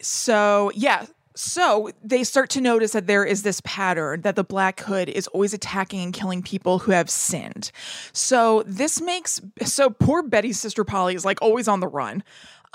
So, 0.02 0.72
yeah. 0.76 1.06
So 1.38 1.90
they 2.02 2.24
start 2.24 2.50
to 2.52 2.62
notice 2.62 2.94
that 2.94 3.08
there 3.08 3.26
is 3.26 3.44
this 3.44 3.62
pattern 3.66 4.22
that 4.22 4.38
the 4.38 4.44
Black 4.44 4.80
Hood 4.80 5.10
is 5.10 5.28
always 5.28 5.54
attacking 5.54 6.02
and 6.02 6.14
killing 6.14 6.42
people 6.42 6.80
who 6.80 6.94
have 6.94 7.10
sinned. 7.10 7.72
So 8.14 8.64
this 8.66 9.02
makes 9.02 9.42
so 9.64 9.90
poor 9.90 10.24
Betty's 10.24 10.60
sister 10.60 10.86
Polly 10.86 11.14
is 11.14 11.26
like 11.26 11.42
always 11.42 11.68
on 11.68 11.82
the 11.82 11.88
run. 11.88 12.24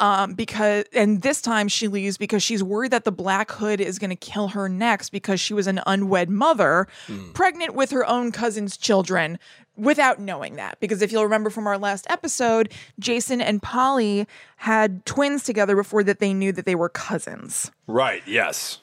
Um, 0.01 0.33
because 0.33 0.87
and 0.95 1.21
this 1.21 1.43
time 1.43 1.69
she 1.69 1.87
leaves 1.87 2.17
because 2.17 2.43
she's 2.43 2.63
worried 2.63 2.91
that 2.91 3.05
the 3.05 3.13
Black 3.13 3.51
Hood 3.51 3.81
is 3.83 3.99
going 3.99 4.09
to 4.11 4.17
kill 4.17 4.49
her 4.49 4.67
next 4.67 5.11
because 5.11 5.39
she 5.39 5.53
was 5.53 5.67
an 5.67 5.81
unwed 5.87 6.31
mother, 6.31 6.89
pregnant 7.35 7.75
with 7.75 7.91
her 7.91 8.07
own 8.07 8.33
cousin's 8.33 8.79
children, 8.79 9.39
without 9.77 10.19
knowing 10.19 10.57
that. 10.57 10.81
Because 10.81 11.03
if 11.03 11.13
you'll 11.13 11.25
remember 11.25 11.51
from 11.51 11.67
our 11.67 11.77
last 11.77 12.07
episode, 12.09 12.73
Jason 12.99 13.43
and 13.43 13.63
Polly 13.63 14.27
had 14.57 15.05
twins 15.05 15.45
together 15.45 15.77
before 15.77 16.03
that 16.05 16.19
they 16.19 16.33
knew 16.33 16.51
that 16.53 16.65
they 16.65 16.75
were 16.75 16.89
cousins. 16.89 17.71
Right. 17.87 18.23
Yes. 18.27 18.79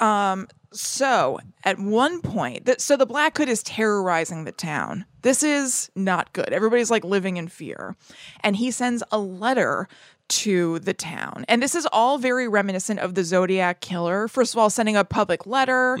Um, 0.00 0.48
So 0.72 1.38
at 1.64 1.78
one 1.78 2.20
point, 2.22 2.66
th- 2.66 2.80
so 2.80 2.96
the 2.96 3.06
Black 3.06 3.36
Hood 3.38 3.48
is 3.48 3.62
terrorizing 3.62 4.44
the 4.44 4.52
town. 4.52 5.04
This 5.22 5.42
is 5.42 5.90
not 5.94 6.32
good. 6.32 6.52
Everybody's 6.52 6.90
like 6.90 7.04
living 7.04 7.36
in 7.36 7.48
fear. 7.48 7.96
And 8.40 8.56
he 8.56 8.70
sends 8.70 9.02
a 9.12 9.18
letter 9.18 9.88
to 10.30 10.78
the 10.80 10.94
town. 10.94 11.44
And 11.48 11.62
this 11.62 11.74
is 11.74 11.86
all 11.92 12.18
very 12.18 12.48
reminiscent 12.48 13.00
of 13.00 13.14
the 13.14 13.24
Zodiac 13.24 13.80
Killer. 13.80 14.28
First 14.28 14.54
of 14.54 14.58
all, 14.58 14.70
sending 14.70 14.96
a 14.96 15.04
public 15.04 15.46
letter 15.46 15.98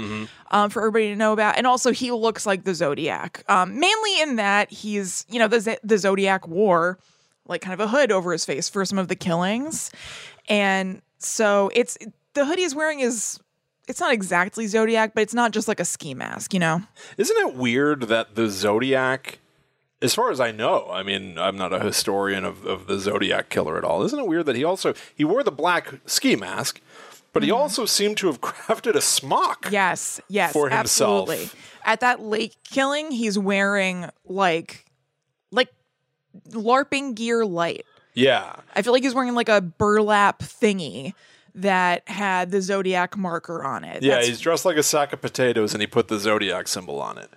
um, 0.50 0.70
for 0.70 0.80
everybody 0.80 1.08
to 1.08 1.16
know 1.16 1.32
about. 1.32 1.56
And 1.58 1.66
also, 1.66 1.92
he 1.92 2.10
looks 2.10 2.46
like 2.46 2.64
the 2.64 2.74
Zodiac, 2.74 3.44
um, 3.48 3.78
mainly 3.78 4.20
in 4.22 4.36
that 4.36 4.70
he's, 4.70 5.26
you 5.28 5.38
know, 5.38 5.48
the, 5.48 5.60
Z- 5.60 5.78
the 5.82 5.98
Zodiac 5.98 6.48
wore 6.48 6.98
like 7.46 7.60
kind 7.60 7.74
of 7.74 7.80
a 7.80 7.88
hood 7.88 8.12
over 8.12 8.32
his 8.32 8.44
face 8.44 8.68
for 8.68 8.84
some 8.84 8.98
of 8.98 9.08
the 9.08 9.16
killings. 9.16 9.90
And 10.48 11.02
so 11.18 11.70
it's 11.74 11.98
the 12.34 12.44
hoodie 12.46 12.62
he's 12.62 12.74
wearing 12.74 13.00
is 13.00 13.38
it's 13.88 13.98
not 13.98 14.12
exactly 14.12 14.68
Zodiac, 14.68 15.14
but 15.14 15.22
it's 15.22 15.34
not 15.34 15.50
just 15.50 15.66
like 15.66 15.80
a 15.80 15.84
ski 15.84 16.14
mask, 16.14 16.54
you 16.54 16.60
know? 16.60 16.80
Isn't 17.18 17.36
it 17.48 17.56
weird 17.56 18.02
that 18.02 18.36
the 18.36 18.48
Zodiac, 18.48 19.40
as 20.02 20.14
far 20.14 20.30
as 20.30 20.40
I 20.40 20.50
know, 20.50 20.88
I 20.90 21.02
mean, 21.02 21.38
I'm 21.38 21.56
not 21.56 21.72
a 21.72 21.80
historian 21.80 22.44
of, 22.44 22.64
of 22.64 22.86
the 22.86 22.98
Zodiac 22.98 23.50
killer 23.50 23.76
at 23.76 23.84
all. 23.84 24.02
Isn't 24.02 24.18
it 24.18 24.26
weird 24.26 24.46
that 24.46 24.56
he 24.56 24.64
also 24.64 24.94
he 25.14 25.24
wore 25.24 25.42
the 25.42 25.52
black 25.52 25.94
ski 26.06 26.36
mask, 26.36 26.80
but 27.32 27.42
he 27.42 27.50
mm-hmm. 27.50 27.58
also 27.58 27.84
seemed 27.84 28.16
to 28.18 28.28
have 28.28 28.40
crafted 28.40 28.94
a 28.94 29.00
smock? 29.00 29.68
Yes, 29.70 30.20
yes, 30.28 30.52
For 30.52 30.70
himself. 30.70 31.28
absolutely. 31.28 31.58
At 31.84 32.00
that 32.00 32.20
lake 32.20 32.56
killing, 32.64 33.10
he's 33.10 33.38
wearing 33.38 34.06
like 34.24 34.86
like 35.52 35.68
LARPing 36.50 37.14
gear 37.14 37.44
light. 37.44 37.84
Yeah. 38.14 38.56
I 38.74 38.82
feel 38.82 38.92
like 38.92 39.02
he's 39.02 39.14
wearing 39.14 39.34
like 39.34 39.48
a 39.48 39.60
burlap 39.60 40.40
thingy 40.40 41.14
that 41.54 42.08
had 42.08 42.50
the 42.50 42.62
Zodiac 42.62 43.16
marker 43.16 43.64
on 43.64 43.84
it. 43.84 44.02
Yeah, 44.02 44.16
That's 44.16 44.28
he's 44.28 44.40
dressed 44.40 44.64
like 44.64 44.76
a 44.76 44.82
sack 44.82 45.12
of 45.12 45.20
potatoes 45.20 45.72
and 45.74 45.80
he 45.80 45.86
put 45.86 46.08
the 46.08 46.18
Zodiac 46.18 46.68
symbol 46.68 47.00
on 47.00 47.18
it. 47.18 47.30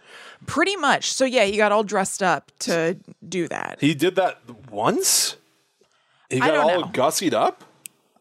pretty 0.46 0.76
much. 0.76 1.12
So 1.12 1.26
yeah, 1.26 1.46
he 1.46 1.58
got 1.58 1.72
all 1.72 1.84
dressed 1.84 2.22
up 2.24 2.52
to 2.60 2.98
do 3.28 3.48
that. 3.48 3.78
He 3.82 3.94
did 3.94 4.16
that 4.16 4.40
once? 4.70 5.38
He 6.30 6.40
got 6.40 6.52
don't 6.52 6.70
all 6.70 6.82
know. 6.82 6.88
gussied 6.88 7.34
up? 7.34 7.64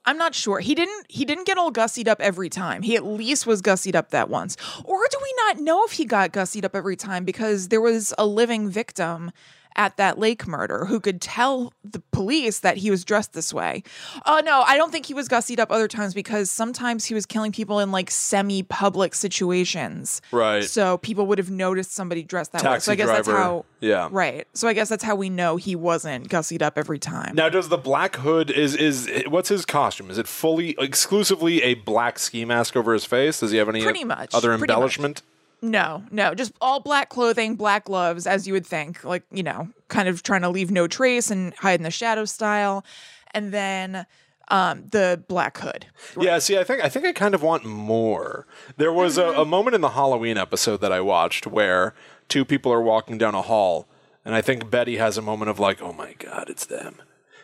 I'm 0.04 0.18
not 0.18 0.34
sure. 0.34 0.58
He 0.58 0.74
didn't 0.74 1.06
he 1.08 1.24
didn't 1.24 1.46
get 1.46 1.58
all 1.58 1.72
gussied 1.72 2.08
up 2.08 2.20
every 2.20 2.48
time. 2.48 2.82
He 2.82 2.96
at 2.96 3.04
least 3.04 3.46
was 3.46 3.62
gussied 3.62 3.94
up 3.94 4.10
that 4.10 4.28
once. 4.28 4.56
Or 4.84 5.06
do 5.10 5.18
we 5.22 5.34
not 5.46 5.58
know 5.58 5.84
if 5.84 5.92
he 5.92 6.04
got 6.04 6.32
gussied 6.32 6.64
up 6.64 6.74
every 6.74 6.96
time 6.96 7.24
because 7.24 7.68
there 7.68 7.80
was 7.80 8.12
a 8.18 8.26
living 8.26 8.68
victim 8.68 9.30
at 9.76 9.96
that 9.96 10.18
lake 10.18 10.46
murder 10.46 10.84
who 10.84 11.00
could 11.00 11.20
tell 11.20 11.72
the 11.84 12.00
police 12.12 12.60
that 12.60 12.76
he 12.76 12.90
was 12.90 13.04
dressed 13.04 13.32
this 13.32 13.52
way. 13.52 13.82
Oh 14.26 14.40
no, 14.44 14.62
I 14.62 14.76
don't 14.76 14.90
think 14.90 15.06
he 15.06 15.14
was 15.14 15.28
gussied 15.28 15.58
up 15.58 15.70
other 15.70 15.88
times 15.88 16.14
because 16.14 16.50
sometimes 16.50 17.04
he 17.04 17.14
was 17.14 17.26
killing 17.26 17.52
people 17.52 17.80
in 17.80 17.90
like 17.90 18.10
semi-public 18.10 19.14
situations. 19.14 20.20
Right. 20.30 20.64
So 20.64 20.98
people 20.98 21.26
would 21.26 21.38
have 21.38 21.50
noticed 21.50 21.92
somebody 21.92 22.22
dressed 22.22 22.52
that 22.52 22.64
way. 22.64 22.78
So 22.78 22.92
I 22.92 22.94
guess 22.94 23.08
that's 23.08 23.28
how 23.28 23.64
Yeah. 23.80 24.08
Right. 24.10 24.46
So 24.54 24.68
I 24.68 24.72
guess 24.72 24.88
that's 24.88 25.04
how 25.04 25.16
we 25.16 25.28
know 25.28 25.56
he 25.56 25.74
wasn't 25.76 26.28
gussied 26.28 26.62
up 26.62 26.78
every 26.78 26.98
time. 26.98 27.34
Now, 27.34 27.48
does 27.48 27.68
the 27.68 27.78
black 27.78 28.16
hood 28.16 28.50
is 28.50 28.74
is 28.74 29.10
what's 29.28 29.48
his 29.48 29.64
costume? 29.64 30.10
Is 30.10 30.18
it 30.18 30.28
fully 30.28 30.76
exclusively 30.78 31.62
a 31.62 31.74
black 31.74 32.18
ski 32.18 32.44
mask 32.44 32.76
over 32.76 32.92
his 32.92 33.04
face? 33.04 33.40
Does 33.40 33.50
he 33.50 33.58
have 33.58 33.68
any 33.68 33.82
Pretty 33.82 34.04
much, 34.04 34.34
other 34.34 34.56
pretty 34.56 34.72
much. 34.72 35.22
No, 35.62 36.02
no, 36.10 36.34
just 36.34 36.52
all 36.60 36.80
black 36.80 37.08
clothing, 37.08 37.54
black 37.54 37.84
gloves, 37.84 38.26
as 38.26 38.48
you 38.48 38.52
would 38.52 38.66
think, 38.66 39.04
like, 39.04 39.22
you 39.30 39.44
know, 39.44 39.68
kind 39.86 40.08
of 40.08 40.24
trying 40.24 40.42
to 40.42 40.48
leave 40.48 40.72
no 40.72 40.88
trace 40.88 41.30
and 41.30 41.54
hide 41.54 41.78
in 41.78 41.84
the 41.84 41.90
shadow 41.90 42.24
style. 42.24 42.84
And 43.30 43.52
then 43.52 44.04
um, 44.48 44.84
the 44.90 45.22
black 45.28 45.56
hood. 45.58 45.86
Yeah, 46.18 46.38
see, 46.40 46.58
I 46.58 46.64
think 46.64 46.84
I 46.84 46.88
think 46.88 47.06
I 47.06 47.12
kind 47.12 47.34
of 47.34 47.42
want 47.42 47.64
more. 47.64 48.46
There 48.76 48.92
was 48.92 49.16
a, 49.18 49.28
a 49.28 49.44
moment 49.44 49.74
in 49.76 49.80
the 49.80 49.90
Halloween 49.90 50.36
episode 50.36 50.80
that 50.80 50.92
I 50.92 51.00
watched 51.00 51.46
where 51.46 51.94
two 52.28 52.44
people 52.44 52.72
are 52.72 52.82
walking 52.82 53.16
down 53.16 53.34
a 53.36 53.42
hall, 53.42 53.86
and 54.24 54.34
I 54.34 54.42
think 54.42 54.68
Betty 54.68 54.96
has 54.96 55.16
a 55.16 55.22
moment 55.22 55.48
of 55.48 55.58
like, 55.60 55.80
"Oh 55.80 55.92
my 55.92 56.14
god, 56.14 56.50
it's 56.50 56.66
them," 56.66 56.96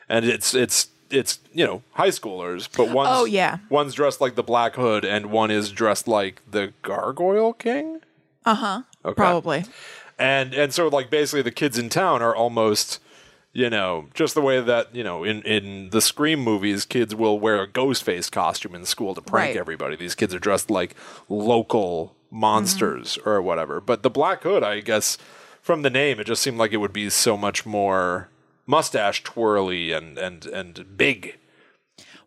and 0.09 0.27
it's 0.27 0.55
it's 0.55 0.89
it's 1.11 1.39
you 1.55 1.65
know 1.65 1.83
high 1.93 2.09
schoolers, 2.11 2.69
but 2.77 2.91
one's 2.91 3.09
Oh, 3.13 3.25
yeah. 3.25 3.59
one's 3.71 3.95
dressed 3.95 4.21
like 4.21 4.35
the 4.35 4.43
Black 4.43 4.75
Hood, 4.75 5.05
and 5.05 5.27
one 5.27 5.51
is 5.51 5.71
dressed 5.71 6.09
like 6.09 6.43
the 6.51 6.75
Gargoyle 6.83 7.55
King. 7.55 8.01
Uh 8.45 8.55
huh. 8.55 8.83
Okay. 9.05 9.15
Probably. 9.15 9.65
and 10.19 10.55
and 10.55 10.73
so 10.75 10.89
like 10.89 11.11
basically 11.11 11.43
the 11.43 11.51
kids 11.51 11.79
in 11.79 11.89
town 11.89 12.23
are 12.23 12.35
almost 12.35 12.99
you 13.53 13.71
know 13.71 14.07
just 14.15 14.35
the 14.35 14.41
way 14.43 14.61
that 14.61 14.95
you 14.95 15.05
know 15.05 15.25
in 15.25 15.43
in 15.43 15.91
the 15.91 16.01
scream 16.01 16.41
movies 16.41 16.85
kids 16.85 17.15
will 17.15 17.39
wear 17.39 17.61
a 17.63 17.67
ghost 17.67 18.03
face 18.03 18.29
costume 18.31 18.75
in 18.75 18.85
school 18.85 19.15
to 19.15 19.21
prank 19.23 19.51
Right. 19.51 19.57
everybody 19.57 19.97
these 19.97 20.15
kids 20.15 20.35
are 20.35 20.39
dressed 20.39 20.71
like 20.71 20.95
local 21.29 22.15
monsters 22.31 23.19
or 23.25 23.41
whatever 23.41 23.81
but 23.81 24.03
the 24.03 24.11
black 24.11 24.43
hood 24.43 24.63
i 24.63 24.81
guess 24.81 25.17
from 25.63 25.83
the 25.83 25.91
name 25.91 26.21
it 26.21 26.25
just 26.25 26.43
seemed 26.43 26.59
like 26.59 26.73
it 26.73 26.77
would 26.79 26.93
be 26.93 27.09
so 27.09 27.37
much 27.37 27.65
more 27.65 28.29
mustache 28.67 29.23
twirly 29.23 29.93
and 29.93 30.19
and 30.19 30.47
and 30.47 30.97
big 30.97 31.39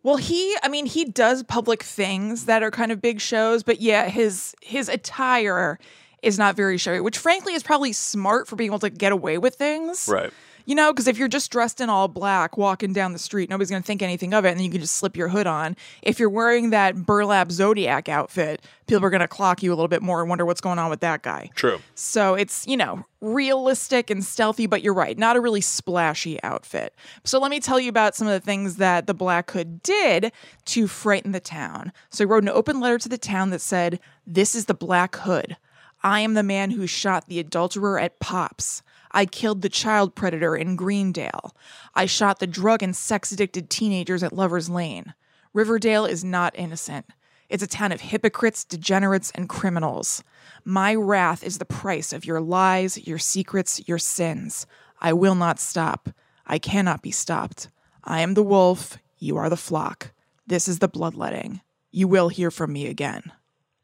Well, 0.03 0.17
he, 0.17 0.55
I 0.63 0.67
mean, 0.67 0.87
he 0.87 1.05
does 1.05 1.43
public 1.43 1.83
things 1.83 2.45
that 2.45 2.63
are 2.63 2.71
kind 2.71 2.91
of 2.91 2.99
big 3.01 3.21
shows, 3.21 3.61
but 3.61 3.79
yeah, 3.81 4.09
his 4.09 4.55
his 4.61 4.89
attire 4.89 5.77
is 6.21 6.37
not 6.37 6.55
very 6.55 6.77
showy, 6.77 7.01
which 7.01 7.17
frankly 7.17 7.53
is 7.53 7.63
probably 7.63 7.93
smart 7.93 8.47
for 8.47 8.55
being 8.55 8.69
able 8.69 8.79
to 8.79 8.89
get 8.89 9.11
away 9.11 9.37
with 9.37 9.55
things. 9.55 10.07
Right. 10.11 10.31
You 10.65 10.75
know, 10.75 10.93
because 10.93 11.07
if 11.07 11.17
you're 11.17 11.27
just 11.27 11.51
dressed 11.51 11.81
in 11.81 11.89
all 11.89 12.07
black 12.07 12.57
walking 12.57 12.93
down 12.93 13.13
the 13.13 13.19
street, 13.19 13.49
nobody's 13.49 13.69
going 13.69 13.81
to 13.81 13.85
think 13.85 14.01
anything 14.01 14.33
of 14.33 14.45
it. 14.45 14.49
And 14.49 14.59
then 14.59 14.65
you 14.65 14.71
can 14.71 14.81
just 14.81 14.95
slip 14.95 15.17
your 15.17 15.27
hood 15.27 15.47
on. 15.47 15.75
If 16.01 16.19
you're 16.19 16.29
wearing 16.29 16.69
that 16.69 16.95
burlap 16.95 17.51
Zodiac 17.51 18.07
outfit, 18.07 18.61
people 18.87 19.03
are 19.05 19.09
going 19.09 19.21
to 19.21 19.27
clock 19.27 19.63
you 19.63 19.71
a 19.71 19.75
little 19.75 19.87
bit 19.87 20.01
more 20.01 20.21
and 20.21 20.29
wonder 20.29 20.45
what's 20.45 20.61
going 20.61 20.79
on 20.79 20.89
with 20.89 20.99
that 20.99 21.23
guy. 21.23 21.49
True. 21.55 21.79
So 21.95 22.35
it's, 22.35 22.67
you 22.67 22.77
know, 22.77 23.05
realistic 23.21 24.09
and 24.09 24.23
stealthy, 24.23 24.67
but 24.67 24.83
you're 24.83 24.93
right, 24.93 25.17
not 25.17 25.35
a 25.35 25.41
really 25.41 25.61
splashy 25.61 26.41
outfit. 26.43 26.95
So 27.23 27.39
let 27.39 27.51
me 27.51 27.59
tell 27.59 27.79
you 27.79 27.89
about 27.89 28.15
some 28.15 28.27
of 28.27 28.33
the 28.33 28.45
things 28.45 28.77
that 28.77 29.07
the 29.07 29.13
Black 29.13 29.49
Hood 29.51 29.81
did 29.81 30.31
to 30.65 30.87
frighten 30.87 31.31
the 31.31 31.39
town. 31.39 31.91
So 32.11 32.23
he 32.23 32.27
wrote 32.27 32.43
an 32.43 32.49
open 32.49 32.79
letter 32.79 32.99
to 32.99 33.09
the 33.09 33.17
town 33.17 33.49
that 33.49 33.61
said, 33.61 33.99
This 34.27 34.53
is 34.55 34.65
the 34.65 34.73
Black 34.73 35.15
Hood. 35.15 35.57
I 36.03 36.21
am 36.21 36.33
the 36.33 36.43
man 36.43 36.71
who 36.71 36.87
shot 36.87 37.27
the 37.27 37.39
adulterer 37.39 37.99
at 37.99 38.19
Pops. 38.19 38.81
I 39.11 39.25
killed 39.25 39.61
the 39.61 39.69
child 39.69 40.15
predator 40.15 40.55
in 40.55 40.75
Greendale. 40.75 41.55
I 41.93 42.05
shot 42.05 42.39
the 42.39 42.47
drug 42.47 42.81
and 42.81 42.95
sex 42.95 43.31
addicted 43.31 43.69
teenagers 43.69 44.23
at 44.23 44.33
Lover's 44.33 44.69
Lane. 44.69 45.13
Riverdale 45.53 46.05
is 46.05 46.23
not 46.23 46.57
innocent. 46.57 47.05
It's 47.49 47.61
a 47.61 47.67
town 47.67 47.91
of 47.91 48.01
hypocrites, 48.01 48.63
degenerates, 48.63 49.31
and 49.35 49.49
criminals. 49.49 50.23
My 50.63 50.95
wrath 50.95 51.43
is 51.43 51.57
the 51.57 51.65
price 51.65 52.13
of 52.13 52.25
your 52.25 52.39
lies, 52.39 53.05
your 53.05 53.19
secrets, 53.19 53.81
your 53.87 53.99
sins. 53.99 54.65
I 55.01 55.11
will 55.13 55.35
not 55.35 55.59
stop. 55.59 56.09
I 56.47 56.57
cannot 56.57 57.01
be 57.01 57.11
stopped. 57.11 57.67
I 58.03 58.21
am 58.21 58.33
the 58.33 58.43
wolf. 58.43 58.97
You 59.19 59.37
are 59.37 59.49
the 59.49 59.57
flock. 59.57 60.13
This 60.47 60.67
is 60.67 60.79
the 60.79 60.87
bloodletting. 60.87 61.61
You 61.91 62.07
will 62.07 62.29
hear 62.29 62.49
from 62.49 62.71
me 62.71 62.87
again. 62.87 63.31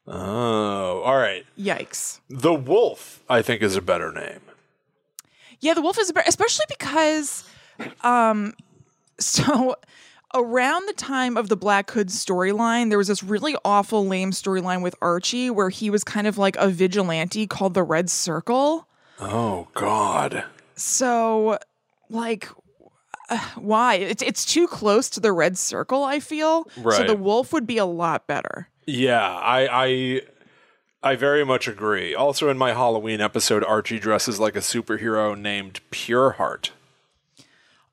Oh, 0.08 1.02
all 1.02 1.18
right. 1.18 1.46
Yikes. 1.60 2.20
The 2.30 2.54
Wolf, 2.54 3.24
I 3.30 3.42
think, 3.42 3.62
is 3.62 3.76
a 3.76 3.82
better 3.82 4.12
name. 4.12 4.40
Yeah, 5.60 5.74
the 5.74 5.82
wolf 5.82 5.98
is 6.00 6.10
a 6.10 6.14
bear, 6.14 6.24
especially 6.28 6.66
because, 6.70 7.44
um, 8.02 8.54
so 9.20 9.76
around 10.36 10.88
the 10.88 10.94
time 10.94 11.36
of 11.36 11.50
the 11.50 11.58
Black 11.58 11.90
Hood 11.90 12.10
storyline, 12.10 12.90
there 12.90 12.98
was 12.98 13.08
this 13.08 13.24
really 13.24 13.56
awful, 13.66 14.06
lame 14.06 14.32
storyline 14.32 14.84
with 14.84 14.96
Archie 15.02 15.50
where 15.50 15.70
he 15.70 15.90
was 15.90 16.04
kind 16.04 16.28
of 16.28 16.38
like 16.38 16.56
a 16.58 16.70
vigilante 16.70 17.48
called 17.48 17.74
the 17.74 17.82
Red 17.84 18.10
Circle. 18.10 18.88
Oh, 19.20 19.68
God. 19.74 20.44
So, 20.76 21.58
like, 22.10 22.48
uh, 23.30 23.40
why? 23.56 23.96
It's 23.96 24.22
it's 24.22 24.46
too 24.46 24.68
close 24.68 25.10
to 25.12 25.20
the 25.20 25.32
Red 25.32 25.58
Circle. 25.58 26.04
I 26.04 26.20
feel 26.20 26.70
so. 26.76 27.04
The 27.04 27.16
wolf 27.16 27.52
would 27.52 27.66
be 27.66 27.80
a 27.80 27.86
lot 27.86 28.28
better. 28.28 28.70
Yeah, 28.88 29.22
I, 29.22 29.68
I, 29.70 30.22
I 31.04 31.16
very 31.16 31.44
much 31.46 31.68
agree. 31.68 32.16
Also, 32.16 32.50
in 32.50 32.58
my 32.58 32.74
Halloween 32.74 33.20
episode, 33.20 33.64
Archie 33.64 34.00
dresses 34.00 34.40
like 34.40 34.56
a 34.56 34.60
superhero 34.60 35.38
named 35.38 35.82
Pureheart. 35.92 36.72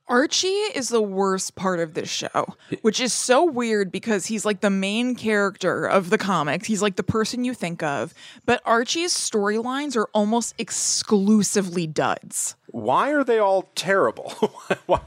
Archie 0.06 0.48
is 0.48 0.90
the 0.90 1.00
worst 1.02 1.56
part 1.56 1.80
of 1.80 1.94
this 1.94 2.10
show, 2.10 2.54
which 2.82 3.00
is 3.00 3.12
so 3.12 3.44
weird 3.44 3.90
because 3.90 4.26
he's 4.26 4.44
like 4.44 4.60
the 4.60 4.70
main 4.70 5.14
character 5.14 5.86
of 5.86 6.10
the 6.10 6.18
comics. 6.18 6.66
He's 6.66 6.82
like 6.82 6.96
the 6.96 7.02
person 7.02 7.42
you 7.42 7.54
think 7.54 7.82
of, 7.82 8.12
but 8.44 8.60
Archie's 8.66 9.14
storylines 9.14 9.96
are 9.96 10.08
almost 10.12 10.54
exclusively 10.58 11.86
duds. 11.86 12.54
Why 12.66 13.12
are 13.12 13.24
they 13.24 13.38
all 13.38 13.70
terrible? 13.74 14.30
why, 14.86 15.00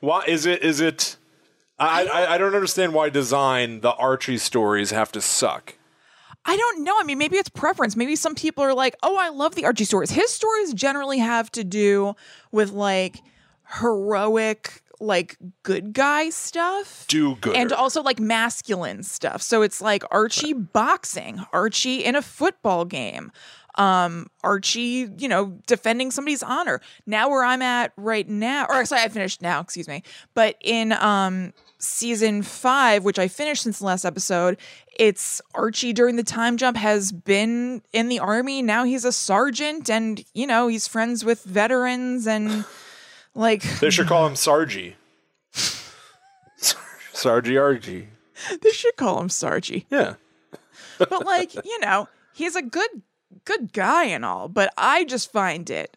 why 0.00 0.24
is 0.26 0.44
it? 0.44 0.62
Is 0.62 0.80
it? 0.80 1.16
I, 1.86 2.04
I 2.04 2.34
I 2.34 2.38
don't 2.38 2.54
understand 2.54 2.94
why 2.94 3.08
design 3.10 3.80
the 3.80 3.92
Archie 3.94 4.38
stories 4.38 4.90
have 4.90 5.12
to 5.12 5.20
suck. 5.20 5.74
I 6.46 6.56
don't 6.56 6.84
know. 6.84 6.94
I 7.00 7.04
mean, 7.04 7.16
maybe 7.18 7.36
it's 7.36 7.48
preference. 7.48 7.96
Maybe 7.96 8.16
some 8.16 8.34
people 8.34 8.62
are 8.64 8.74
like, 8.74 8.96
"Oh, 9.02 9.16
I 9.16 9.30
love 9.30 9.54
the 9.54 9.64
Archie 9.64 9.84
stories." 9.84 10.10
His 10.10 10.30
stories 10.30 10.74
generally 10.74 11.18
have 11.18 11.50
to 11.52 11.64
do 11.64 12.14
with 12.52 12.70
like 12.70 13.16
heroic 13.80 14.82
like 15.00 15.36
good 15.62 15.92
guy 15.92 16.30
stuff. 16.30 17.06
Do 17.08 17.36
good. 17.36 17.56
and 17.56 17.72
also 17.72 18.02
like 18.02 18.20
masculine 18.20 19.02
stuff. 19.02 19.42
So 19.42 19.62
it's 19.62 19.80
like 19.80 20.04
Archie 20.10 20.52
boxing, 20.52 21.44
Archie 21.52 22.04
in 22.04 22.14
a 22.14 22.22
football 22.22 22.84
game, 22.84 23.32
um, 23.76 24.28
Archie, 24.42 25.08
you 25.18 25.28
know, 25.28 25.58
defending 25.66 26.10
somebody's 26.10 26.42
honor. 26.42 26.80
Now 27.06 27.28
where 27.28 27.44
I'm 27.44 27.62
at 27.62 27.92
right 27.96 28.28
now, 28.28 28.66
or 28.68 28.84
sorry, 28.84 29.02
I 29.02 29.08
finished 29.08 29.42
now, 29.42 29.60
excuse 29.60 29.88
me. 29.88 30.02
But 30.34 30.56
in 30.60 30.92
um 30.92 31.52
season 31.84 32.42
five, 32.42 33.04
which 33.04 33.18
I 33.18 33.28
finished 33.28 33.62
since 33.62 33.78
the 33.78 33.86
last 33.86 34.04
episode, 34.04 34.56
it's 34.96 35.40
Archie 35.54 35.92
during 35.92 36.16
the 36.16 36.22
time 36.22 36.56
jump 36.56 36.76
has 36.76 37.12
been 37.12 37.82
in 37.92 38.08
the 38.08 38.18
army. 38.18 38.62
Now 38.62 38.84
he's 38.84 39.04
a 39.04 39.12
sergeant 39.12 39.88
and, 39.90 40.24
you 40.34 40.46
know, 40.46 40.68
he's 40.68 40.88
friends 40.88 41.24
with 41.24 41.44
veterans 41.44 42.26
and 42.26 42.64
like 43.34 43.62
they 43.80 43.90
should 43.90 44.06
call 44.08 44.26
him 44.26 44.34
Sargy. 44.34 44.94
Sargy 47.12 47.56
Archie. 47.56 48.08
they 48.60 48.70
should 48.70 48.96
call 48.96 49.20
him 49.20 49.28
Sargy. 49.28 49.86
Yeah. 49.90 50.14
but 50.98 51.24
like 51.26 51.54
you 51.64 51.80
know 51.80 52.08
he's 52.32 52.54
a 52.56 52.62
good 52.62 53.02
good 53.44 53.72
guy 53.72 54.04
and 54.04 54.24
all 54.24 54.48
but 54.48 54.72
i 54.78 55.04
just 55.04 55.32
find 55.32 55.68
it 55.68 55.96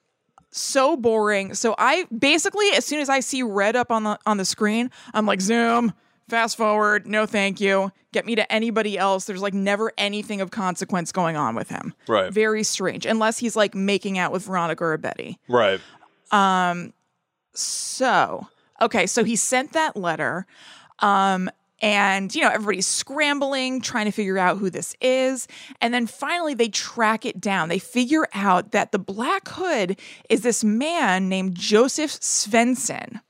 so 0.58 0.98
boring 0.98 1.54
so 1.54 1.76
i 1.78 2.06
basically 2.18 2.68
as 2.76 2.86
soon 2.86 3.00
as 3.00 3.10
i 3.10 3.20
see 3.20 3.44
red 3.44 3.76
up 3.76 3.92
on 3.92 4.04
the 4.04 4.18
on 4.26 4.38
the 4.38 4.46
screen 4.46 4.90
i'm 5.14 5.26
like 5.26 5.40
zoom 5.40 5.94
fast 6.30 6.58
forward 6.58 7.06
no 7.06 7.26
thank 7.26 7.62
you 7.62 7.92
get 8.12 8.26
me 8.26 8.36
to 8.36 8.52
anybody 8.52 8.98
else 8.98 9.26
there's 9.26 9.42
like 9.42 9.54
never 9.54 9.92
anything 9.98 10.42
of 10.42 10.50
consequence 10.52 11.12
going 11.12 11.36
on 11.38 11.54
with 11.56 11.70
him 11.70 11.94
Right. 12.08 12.34
very 12.34 12.64
strange 12.64 13.06
unless 13.06 13.38
he's 13.38 13.56
like 13.56 13.76
making 13.76 14.18
out 14.18 14.32
with 14.32 14.44
veronica 14.46 14.84
or 14.84 14.98
betty 14.98 15.38
Right. 15.48 15.80
Um 16.32 16.94
so, 17.54 18.48
okay, 18.82 19.08
so 19.08 19.24
he 19.24 19.36
sent 19.36 19.74
that 19.74 19.96
letter. 19.98 20.46
Um, 21.00 21.50
and 21.80 22.34
you 22.34 22.42
know 22.42 22.50
everybody's 22.50 22.88
scrambling 22.88 23.82
trying 23.82 24.06
to 24.06 24.12
figure 24.12 24.38
out 24.38 24.58
who 24.58 24.70
this 24.70 24.96
is. 25.02 25.48
And 25.82 25.94
then 25.94 26.08
finally 26.08 26.54
they 26.54 26.70
track 26.70 27.26
it 27.26 27.40
down. 27.40 27.70
They 27.70 27.80
figure 27.80 28.28
out 28.34 28.72
that 28.72 28.92
the 28.92 29.00
black 29.00 29.48
hood 29.48 30.00
is 30.30 30.42
this 30.42 30.64
man 30.64 31.30
named 31.30 31.56
joseph 31.56 32.12
svenson. 32.12 33.22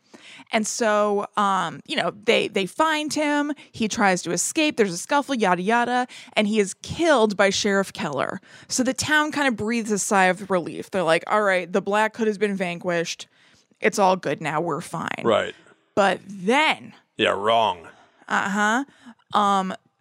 And 0.54 0.66
so 0.66 1.28
um, 1.36 1.82
you 1.86 1.98
know 1.98 2.14
they 2.24 2.48
they 2.48 2.66
find 2.66 3.14
him. 3.14 3.52
He 3.74 3.90
tries 3.90 4.22
to 4.22 4.32
escape. 4.32 4.78
There's 4.78 4.94
a 4.94 4.98
scuffle 4.98 5.36
yada 5.36 5.62
yada. 5.62 6.08
And 6.34 6.48
he 6.48 6.60
is 6.62 6.74
killed 6.76 7.36
by 7.36 7.50
sheriff 7.50 7.92
keller. 7.92 8.40
So 8.70 8.82
the 8.84 8.94
town 8.94 9.34
kind 9.34 9.50
of 9.50 9.58
breathes 9.58 9.92
a 9.92 10.00
sigh 10.00 10.26
of 10.26 10.50
relief. 10.50 10.90
They're 10.92 11.04
like 11.04 11.26
all 11.28 11.42
right 11.42 11.72
the 11.72 11.82
black 11.82 12.16
hood 12.16 12.28
has 12.28 12.38
been 12.38 12.56
vanquished. 12.56 13.28
It's 13.82 14.00
all 14.00 14.16
good 14.16 14.40
now. 14.42 14.62
We're 14.62 14.80
fine. 14.82 15.22
Right. 15.24 15.54
but 15.96 16.22
then 16.26 16.94
Yeah. 17.18 17.32
Wrong. 17.32 17.90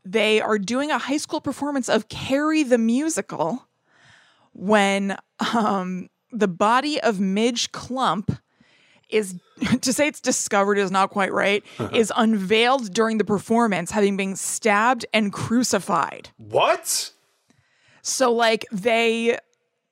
They 0.04 0.40
are 0.40 0.58
doing 0.58 0.90
a 0.92 0.98
high 0.98 1.16
school 1.16 1.40
performance 1.40 1.88
of 1.88 2.08
Carrie 2.08 2.62
the 2.62 2.78
musical 2.78 3.66
when 4.52 5.16
um, 5.54 6.08
the 6.30 6.48
body 6.48 7.00
of 7.00 7.18
Midge 7.18 7.72
Klump 7.72 8.38
is 9.10 9.34
to 9.80 9.92
say 9.92 10.06
it's 10.06 10.20
discovered 10.20 10.78
is 10.78 10.90
not 10.90 11.10
quite 11.10 11.32
right 11.32 11.64
is 11.92 12.12
unveiled 12.16 12.92
during 12.92 13.18
the 13.18 13.24
performance 13.24 13.90
having 13.90 14.16
been 14.16 14.36
stabbed 14.36 15.06
and 15.12 15.32
crucified. 15.32 16.30
What? 16.36 17.12
so 18.02 18.32
like 18.32 18.64
they 18.70 19.36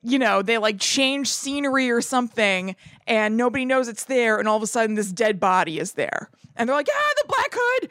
you 0.01 0.17
know 0.17 0.41
they 0.41 0.57
like 0.57 0.79
change 0.79 1.27
scenery 1.27 1.91
or 1.91 1.99
something 2.01 2.75
and 3.07 3.35
nobody 3.35 3.65
knows 3.65 3.89
it's 3.89 4.05
there 4.05 4.39
and 4.39 4.47
all 4.47 4.55
of 4.55 4.63
a 4.63 4.67
sudden 4.67 4.95
this 4.95 5.11
dead 5.11 5.39
body 5.39 5.79
is 5.79 5.93
there. 5.93 6.29
And 6.55 6.69
they're 6.69 6.75
like 6.75 6.87
ah 6.89 7.11
the 7.17 7.27
black 7.27 7.53
hood 7.53 7.89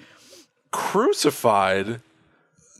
Crucified. 0.75 2.01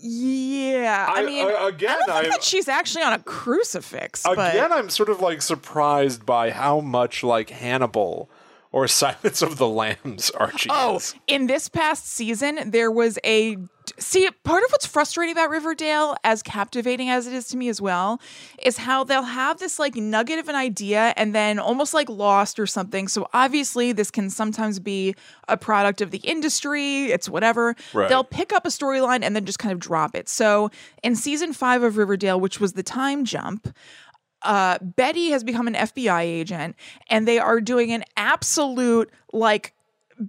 Yeah, 0.01 1.07
I, 1.09 1.21
I- 1.23 1.25
mean, 1.25 1.47
I- 1.47 1.69
again, 1.69 1.97
I 1.97 2.07
don't 2.07 2.21
think 2.23 2.33
that 2.35 2.43
she's 2.43 2.69
actually 2.69 3.05
on 3.05 3.13
a 3.15 3.19
crucifix, 3.21 4.23
but 4.25 4.55
Again, 4.55 4.73
I'm 4.73 4.91
sort 4.91 5.09
of 5.09 5.21
like 5.21 5.41
surprised 5.41 6.27
by 6.27 6.51
how 6.51 6.81
much 6.81 7.23
like 7.23 7.51
Hannibal 7.51 8.29
or 8.75 8.89
Silence 9.05 9.41
of 9.41 9.57
the 9.57 9.69
Lambs 9.69 10.31
Archie 10.31 10.69
oh, 10.71 10.97
is. 10.97 11.15
in 11.29 11.47
this 11.47 11.69
past 11.69 12.07
season, 12.07 12.71
there 12.71 12.91
was 12.91 13.19
a 13.25 13.57
see 13.99 14.29
part 14.45 14.65
of 14.65 14.71
what's 14.71 14.87
frustrating 14.87 15.33
about 15.33 15.51
Riverdale, 15.51 16.17
as 16.25 16.43
captivating 16.43 17.09
as 17.09 17.27
it 17.27 17.33
is 17.33 17.49
to 17.49 17.57
me 17.57 17.69
as 17.69 17.81
well, 17.81 18.21
is 18.63 18.79
how 18.79 19.05
they'll 19.05 19.23
have 19.23 19.59
this 19.59 19.79
like 19.79 19.95
nugget 19.95 20.39
of 20.39 20.49
an 20.49 20.57
idea 20.57 21.13
and 21.17 21.35
then 21.35 21.59
almost 21.59 21.95
like 21.95 22.09
lost 22.09 22.59
or 22.59 22.67
something. 22.67 23.09
So 23.09 23.29
obviously, 23.33 23.93
this 23.93 24.11
can 24.11 24.31
sometimes 24.31 24.79
be 24.81 25.15
a 25.49 25.57
product 25.57 26.01
of 26.01 26.11
the 26.11 26.19
industry. 26.19 27.07
It's 27.07 27.29
whatever. 27.29 27.77
Right. 27.93 28.09
They'll 28.09 28.25
pick 28.25 28.53
up 28.53 28.67
a 28.67 28.71
storyline 28.71 29.23
and 29.23 29.37
then 29.37 29.45
just 29.45 29.59
kind 29.59 29.73
of 29.73 29.79
drop 29.79 30.15
it. 30.15 30.29
So 30.29 30.71
in 31.03 31.15
season 31.15 31.53
five 31.53 31.83
of 31.83 31.97
Riverdale, 31.97 32.41
which 32.41 32.59
was 32.61 32.73
the 32.73 32.83
time 32.83 33.25
jump. 33.25 33.75
Uh, 34.45 34.79
Betty 34.81 35.31
has 35.31 35.43
become 35.43 35.67
an 35.67 35.75
FBI 35.75 36.23
agent, 36.23 36.77
and 37.11 37.27
they 37.27 37.39
are 37.39 37.61
doing 37.61 37.93
an 37.93 38.05
absolute 38.17 39.11
like 39.33 39.73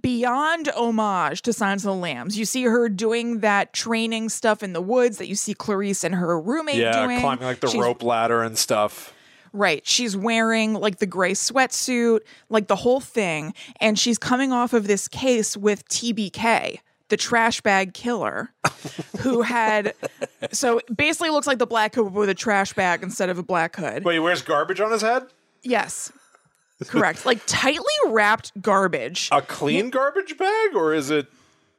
beyond 0.00 0.68
homage 0.74 1.42
to 1.42 1.52
Silence 1.52 1.82
of 1.84 1.88
the 1.88 1.94
Lambs. 1.94 2.36
You 2.38 2.44
see 2.44 2.64
her 2.64 2.88
doing 2.88 3.40
that 3.40 3.72
training 3.72 4.28
stuff 4.30 4.62
in 4.62 4.72
the 4.72 4.80
woods 4.80 5.18
that 5.18 5.28
you 5.28 5.34
see 5.36 5.54
Clarice 5.54 6.02
and 6.02 6.14
her 6.16 6.40
roommate 6.40 6.76
Yeah, 6.76 7.04
doing. 7.06 7.20
climbing 7.20 7.44
like 7.44 7.60
the 7.60 7.68
She's- 7.68 7.80
rope 7.82 8.02
ladder 8.02 8.42
and 8.42 8.58
stuff. 8.58 9.12
Right. 9.52 9.86
She's 9.86 10.16
wearing 10.16 10.74
like 10.74 10.98
the 10.98 11.06
gray 11.06 11.32
sweatsuit, 11.32 12.20
like 12.50 12.66
the 12.66 12.76
whole 12.76 13.00
thing. 13.00 13.54
And 13.80 13.98
she's 13.98 14.18
coming 14.18 14.52
off 14.52 14.72
of 14.74 14.86
this 14.86 15.08
case 15.08 15.56
with 15.56 15.88
TBK, 15.88 16.80
the 17.08 17.16
trash 17.16 17.60
bag 17.60 17.94
killer, 17.94 18.50
who 19.20 19.42
had. 19.42 19.94
So 20.52 20.80
basically 20.94 21.30
looks 21.30 21.46
like 21.46 21.58
the 21.58 21.66
black 21.66 21.94
hood 21.96 22.12
with 22.12 22.28
a 22.28 22.34
trash 22.34 22.72
bag 22.72 23.02
instead 23.02 23.30
of 23.30 23.38
a 23.38 23.42
black 23.42 23.74
hood. 23.76 24.04
Wait, 24.04 24.14
he 24.14 24.18
wears 24.20 24.42
garbage 24.42 24.80
on 24.80 24.92
his 24.92 25.02
head? 25.02 25.24
Yes. 25.62 26.12
Correct. 26.86 27.26
like 27.26 27.40
tightly 27.46 27.92
wrapped 28.06 28.52
garbage. 28.62 29.28
A 29.32 29.42
clean 29.42 29.90
garbage 29.90 30.36
bag, 30.38 30.74
or 30.74 30.94
is 30.94 31.10
it 31.10 31.26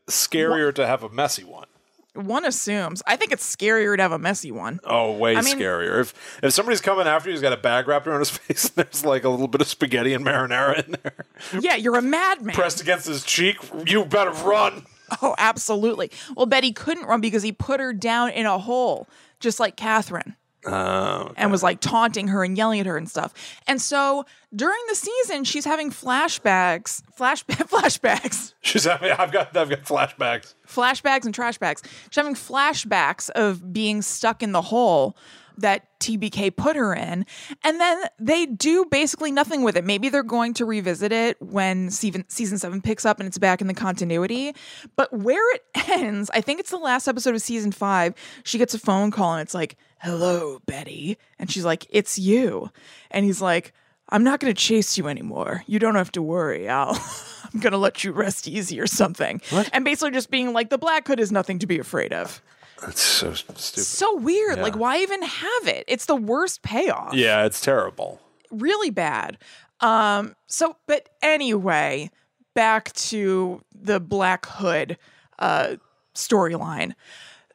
scarier 0.07 0.73
to 0.75 0.85
have 0.85 1.03
a 1.03 1.09
messy 1.09 1.43
one? 1.43 1.67
One 2.13 2.45
assumes. 2.45 3.03
I 3.05 3.15
think 3.15 3.31
it's 3.31 3.55
scarier 3.55 3.95
to 3.95 4.01
have 4.01 4.11
a 4.11 4.17
messy 4.19 4.51
one. 4.51 4.79
Oh, 4.83 5.13
way 5.13 5.35
I 5.37 5.41
mean- 5.41 5.57
scarier. 5.57 6.01
If 6.01 6.39
if 6.43 6.51
somebody's 6.53 6.81
coming 6.81 7.05
after 7.07 7.29
you, 7.29 7.33
he's 7.35 7.41
got 7.41 7.53
a 7.53 7.57
bag 7.57 7.87
wrapped 7.87 8.07
around 8.07 8.19
his 8.19 8.29
face, 8.37 8.65
and 8.65 8.75
there's 8.85 9.05
like 9.05 9.23
a 9.23 9.29
little 9.29 9.47
bit 9.47 9.61
of 9.61 9.67
spaghetti 9.67 10.13
and 10.13 10.25
marinara 10.25 10.83
in 10.85 10.95
there, 11.03 11.25
Yeah, 11.61 11.75
you're 11.75 11.97
a 11.97 12.01
madman. 12.01 12.55
pressed 12.55 12.81
against 12.81 13.05
his 13.07 13.23
cheek, 13.23 13.57
you 13.85 14.03
better 14.03 14.31
run. 14.31 14.85
Oh, 15.21 15.35
absolutely. 15.37 16.11
Well, 16.35 16.45
Betty 16.45 16.71
couldn't 16.73 17.05
run 17.05 17.21
because 17.21 17.43
he 17.43 17.51
put 17.51 17.79
her 17.79 17.93
down 17.93 18.29
in 18.31 18.45
a 18.45 18.57
hole, 18.57 19.07
just 19.39 19.59
like 19.59 19.75
Catherine. 19.77 20.35
Oh, 20.65 21.31
and 21.37 21.49
was 21.49 21.63
like 21.63 21.79
taunting 21.79 22.27
her 22.27 22.43
and 22.43 22.57
yelling 22.57 22.81
at 22.81 22.85
her 22.87 22.97
and 22.97 23.09
stuff. 23.09 23.33
And 23.67 23.81
so 23.81 24.25
during 24.53 24.79
the 24.89 24.95
season, 24.95 25.45
she's 25.45 25.63
having 25.63 25.91
flashbacks, 25.91 27.01
flash 27.15 27.45
flashbacks, 27.47 28.53
she's 28.61 28.83
having. 28.83 29.11
I've 29.11 29.31
got. 29.31 29.55
I've 29.55 29.69
got 29.69 29.83
flashbacks. 29.83 30.55
flashbacks 30.67 31.23
and 31.25 31.33
trash 31.33 31.57
bags. 31.57 31.83
She's 32.09 32.17
having 32.17 32.35
flashbacks 32.35 33.29
of 33.29 33.71
being 33.71 34.01
stuck 34.01 34.43
in 34.43 34.51
the 34.51 34.61
hole 34.63 35.15
that 35.57 35.99
TBK 35.99 36.55
put 36.55 36.75
her 36.75 36.93
in. 36.93 37.25
And 37.63 37.79
then 37.79 38.03
they 38.19 38.45
do 38.45 38.85
basically 38.85 39.31
nothing 39.31 39.63
with 39.63 39.75
it. 39.75 39.83
Maybe 39.83 40.09
they're 40.09 40.23
going 40.23 40.53
to 40.55 40.65
revisit 40.65 41.11
it 41.11 41.41
when 41.41 41.89
season, 41.89 42.25
season 42.27 42.57
seven 42.57 42.81
picks 42.81 43.05
up 43.05 43.19
and 43.19 43.27
it's 43.27 43.37
back 43.37 43.61
in 43.61 43.67
the 43.67 43.73
continuity. 43.73 44.53
But 44.95 45.11
where 45.11 45.55
it 45.55 45.63
ends, 45.89 46.29
I 46.33 46.41
think 46.41 46.59
it's 46.59 46.71
the 46.71 46.77
last 46.77 47.07
episode 47.07 47.35
of 47.35 47.41
season 47.41 47.71
five, 47.71 48.13
she 48.43 48.57
gets 48.57 48.73
a 48.73 48.79
phone 48.79 49.11
call 49.11 49.33
and 49.33 49.41
it's 49.41 49.53
like, 49.53 49.77
hello, 49.99 50.59
Betty. 50.65 51.17
And 51.39 51.51
she's 51.51 51.65
like, 51.65 51.85
it's 51.89 52.17
you. 52.19 52.69
And 53.11 53.25
he's 53.25 53.41
like, 53.41 53.73
I'm 54.09 54.23
not 54.23 54.39
going 54.39 54.53
to 54.53 54.59
chase 54.59 54.97
you 54.97 55.07
anymore. 55.07 55.63
You 55.67 55.79
don't 55.79 55.95
have 55.95 56.11
to 56.13 56.21
worry. 56.21 56.69
I'll, 56.69 56.91
I'm 57.53 57.59
going 57.59 57.71
to 57.71 57.77
let 57.77 58.03
you 58.03 58.11
rest 58.11 58.47
easy 58.47 58.79
or 58.79 58.87
something. 58.87 59.41
And 59.73 59.83
basically 59.83 60.11
just 60.11 60.31
being 60.31 60.53
like, 60.53 60.69
the 60.69 60.77
Black 60.77 61.07
Hood 61.07 61.19
is 61.19 61.31
nothing 61.31 61.59
to 61.59 61.67
be 61.67 61.79
afraid 61.79 62.13
of. 62.13 62.41
That's 62.81 63.01
so 63.01 63.33
stupid. 63.33 63.59
So 63.59 64.17
weird. 64.17 64.57
Yeah. 64.57 64.63
Like, 64.63 64.75
why 64.75 64.99
even 64.99 65.21
have 65.23 65.67
it? 65.67 65.85
It's 65.87 66.05
the 66.05 66.15
worst 66.15 66.61
payoff. 66.61 67.13
Yeah, 67.13 67.45
it's 67.45 67.59
terrible. 67.59 68.21
Really 68.51 68.91
bad. 68.91 69.37
Um, 69.79 70.35
so, 70.45 70.77
but 70.87 71.09
anyway, 71.21 72.11
back 72.53 72.93
to 72.93 73.61
the 73.73 73.99
Black 73.99 74.45
Hood 74.45 74.97
uh, 75.39 75.75
storyline. 76.15 76.93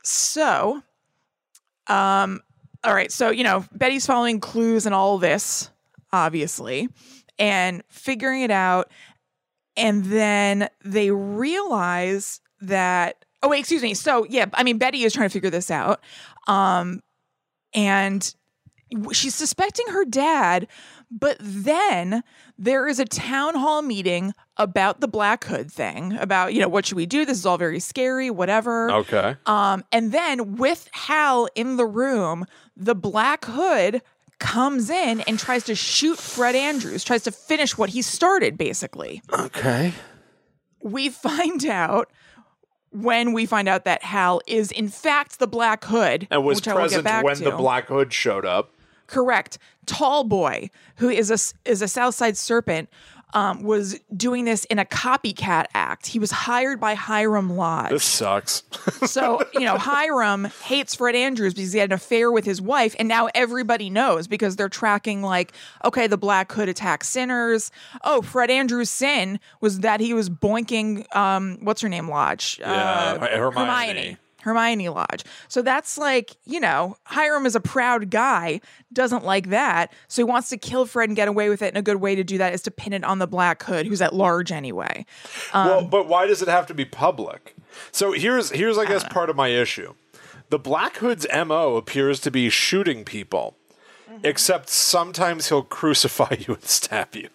So, 0.02 0.82
um, 1.87 2.40
all 2.85 2.94
right. 2.94 3.12
So, 3.12 3.30
you 3.30 3.44
know, 3.44 3.64
Betty's 3.72 4.06
following 4.06 4.40
clues 4.40 4.87
and 4.87 4.94
all 4.94 5.18
this, 5.18 5.70
obviously, 6.12 6.88
and 7.38 7.82
figuring 7.88 8.42
it 8.42 8.50
out. 8.50 8.90
And 9.76 10.04
then 10.04 10.68
they 10.85 11.11
realize 11.11 12.40
that, 12.61 13.24
oh, 13.42 13.48
wait, 13.48 13.61
excuse 13.61 13.83
me. 13.83 13.94
So, 13.94 14.26
yeah, 14.28 14.46
I 14.55 14.62
mean, 14.62 14.78
Betty 14.78 15.02
is 15.02 15.12
trying 15.12 15.28
to 15.28 15.33
figure 15.33 15.50
this 15.50 15.70
out. 15.70 16.00
Um, 16.46 17.00
and 17.74 18.35
she's 19.12 19.35
suspecting 19.35 19.87
her 19.88 20.05
dad, 20.05 20.68
but 21.11 21.37
then 21.40 22.22
there 22.59 22.87
is 22.87 22.98
a 22.98 23.05
town 23.05 23.55
hall 23.55 23.83
meeting 23.83 24.33
about 24.57 25.00
the 25.00 25.09
Black 25.09 25.44
Hood 25.44 25.70
thing, 25.70 26.12
about, 26.18 26.55
you 26.55 26.61
know, 26.61 26.68
what 26.68 26.87
should 26.87 26.96
we 26.96 27.07
do? 27.07 27.24
This 27.24 27.38
is 27.38 27.46
all 27.46 27.59
very 27.59 27.81
scary, 27.81 28.31
whatever. 28.31 28.90
Okay. 28.90 29.37
Um, 29.46 29.85
and 29.92 30.12
then 30.12 30.57
with 30.57 30.88
Hal 30.92 31.48
in 31.55 31.76
the 31.76 31.87
room, 31.87 32.44
the 32.76 32.94
Black 32.94 33.44
Hood 33.46 34.02
comes 34.38 34.90
in 34.90 35.20
and 35.22 35.38
tries 35.38 35.64
to 35.64 35.74
shoot 35.74 36.18
Fred 36.18 36.55
Andrews, 36.55 37.05
tries 37.05 37.22
to 37.24 37.31
finish 37.31 37.78
what 37.78 37.90
he 37.90 38.02
started, 38.02 38.59
basically. 38.59 39.22
Okay. 39.33 39.92
We 40.83 41.11
find 41.11 41.64
out 41.64 42.11
when 42.92 43.33
we 43.33 43.46
find 43.46 43.68
out 43.68 43.85
that 43.85 44.02
Hal 44.02 44.40
is 44.46 44.70
in 44.70 44.88
fact 44.88 45.38
the 45.38 45.46
Black 45.46 45.85
Hood, 45.85 46.28
And 46.31 46.44
was 46.44 46.57
which 46.57 46.68
I 46.68 46.74
will 46.74 46.88
get 46.88 47.02
present 47.02 47.24
when 47.24 47.37
to. 47.37 47.44
the 47.44 47.50
Black 47.52 47.87
Hood 47.88 48.12
showed 48.12 48.44
up. 48.44 48.72
Correct. 49.07 49.59
Tall 49.85 50.24
boy, 50.24 50.70
who 50.96 51.09
is 51.09 51.31
a 51.31 51.68
is 51.70 51.83
a 51.83 51.88
Southside 51.88 52.37
Serpent, 52.37 52.88
um, 53.34 53.62
was 53.62 53.98
doing 54.16 54.44
this 54.44 54.64
in 54.66 54.78
a 54.78 54.84
copycat 54.84 55.66
act. 55.74 56.06
He 56.06 56.18
was 56.18 56.30
hired 56.30 56.78
by 56.80 56.94
Hiram 56.94 57.56
Lodge. 57.56 57.90
This 57.90 58.04
sucks. 58.04 58.62
So, 59.06 59.42
you 59.52 59.60
know, 59.60 59.78
Hiram 59.78 60.44
hates 60.64 60.94
Fred 60.94 61.14
Andrews 61.16 61.54
because 61.54 61.72
he 61.72 61.78
had 61.78 61.90
an 61.90 61.94
affair 61.94 62.30
with 62.30 62.44
his 62.44 62.60
wife, 62.62 62.94
and 62.98 63.08
now 63.08 63.28
everybody 63.34 63.90
knows 63.90 64.26
because 64.28 64.56
they're 64.56 64.68
tracking, 64.68 65.22
like, 65.22 65.52
okay, 65.84 66.06
the 66.06 66.16
Black 66.16 66.50
Hood 66.52 66.68
attacks 66.68 67.08
sinners. 67.08 67.70
Oh, 68.04 68.22
Fred 68.22 68.50
Andrews' 68.50 68.90
sin 68.90 69.40
was 69.60 69.80
that 69.80 70.00
he 70.00 70.14
was 70.14 70.30
boinking, 70.30 71.04
um, 71.16 71.58
what's 71.62 71.80
her 71.80 71.88
name, 71.88 72.08
Lodge? 72.08 72.58
Yeah, 72.60 73.18
Uh, 73.20 73.26
Hermione. 73.26 73.66
Hermione 73.66 74.18
Lodge. 74.44 75.24
So 75.48 75.62
that's 75.62 75.98
like, 75.98 76.37
you 76.44 76.61
know, 76.61 76.96
Hiram 77.05 77.46
is 77.46 77.55
a 77.55 77.61
proud 77.61 78.11
guy, 78.11 78.61
doesn't 78.92 79.24
like 79.24 79.50
that. 79.50 79.92
So 80.09 80.20
he 80.20 80.24
wants 80.24 80.48
to 80.50 80.57
kill 80.57 80.87
Fred 80.87 81.09
and 81.09 81.16
get 81.16 81.28
away 81.28 81.48
with 81.48 81.62
it. 81.62 81.68
And 81.68 81.78
a 81.78 81.83
good 81.83 81.96
way 81.96 82.14
to 82.14 82.24
do 82.24 82.38
that 82.38 82.52
is 82.52 82.62
to 82.62 82.70
pin 82.70 82.92
it 82.92 83.05
on 83.05 83.18
the 83.18 83.26
Black 83.26 83.62
Hood, 83.62 83.87
who's 83.87 84.02
at 84.02 84.14
large 84.14 84.52
anyway. 84.52 85.07
Um, 85.52 85.66
well, 85.66 85.85
but 85.85 86.09
why 86.09 86.26
does 86.26 86.42
it 86.42 86.48
have 86.48 86.66
to 86.66 86.74
be 86.74 86.85
public? 86.85 87.55
So 87.90 88.12
here's 88.12 88.50
here's 88.50 88.78
I 88.78 88.85
guess 88.85 89.05
part 89.05 89.31
of 89.31 89.37
my 89.37 89.48
issue. 89.48 89.94
The 90.50 90.59
Black 90.59 90.98
Hood's 90.98 91.26
MO 91.33 91.76
appears 91.76 92.20
to 92.20 92.31
be 92.31 92.50
shooting 92.50 93.05
people. 93.05 93.57
Mm-hmm. 94.11 94.26
Except 94.26 94.68
sometimes 94.68 95.48
he'll 95.48 95.62
crucify 95.62 96.37
you 96.46 96.55
and 96.55 96.64
stab 96.64 97.14
you. 97.16 97.31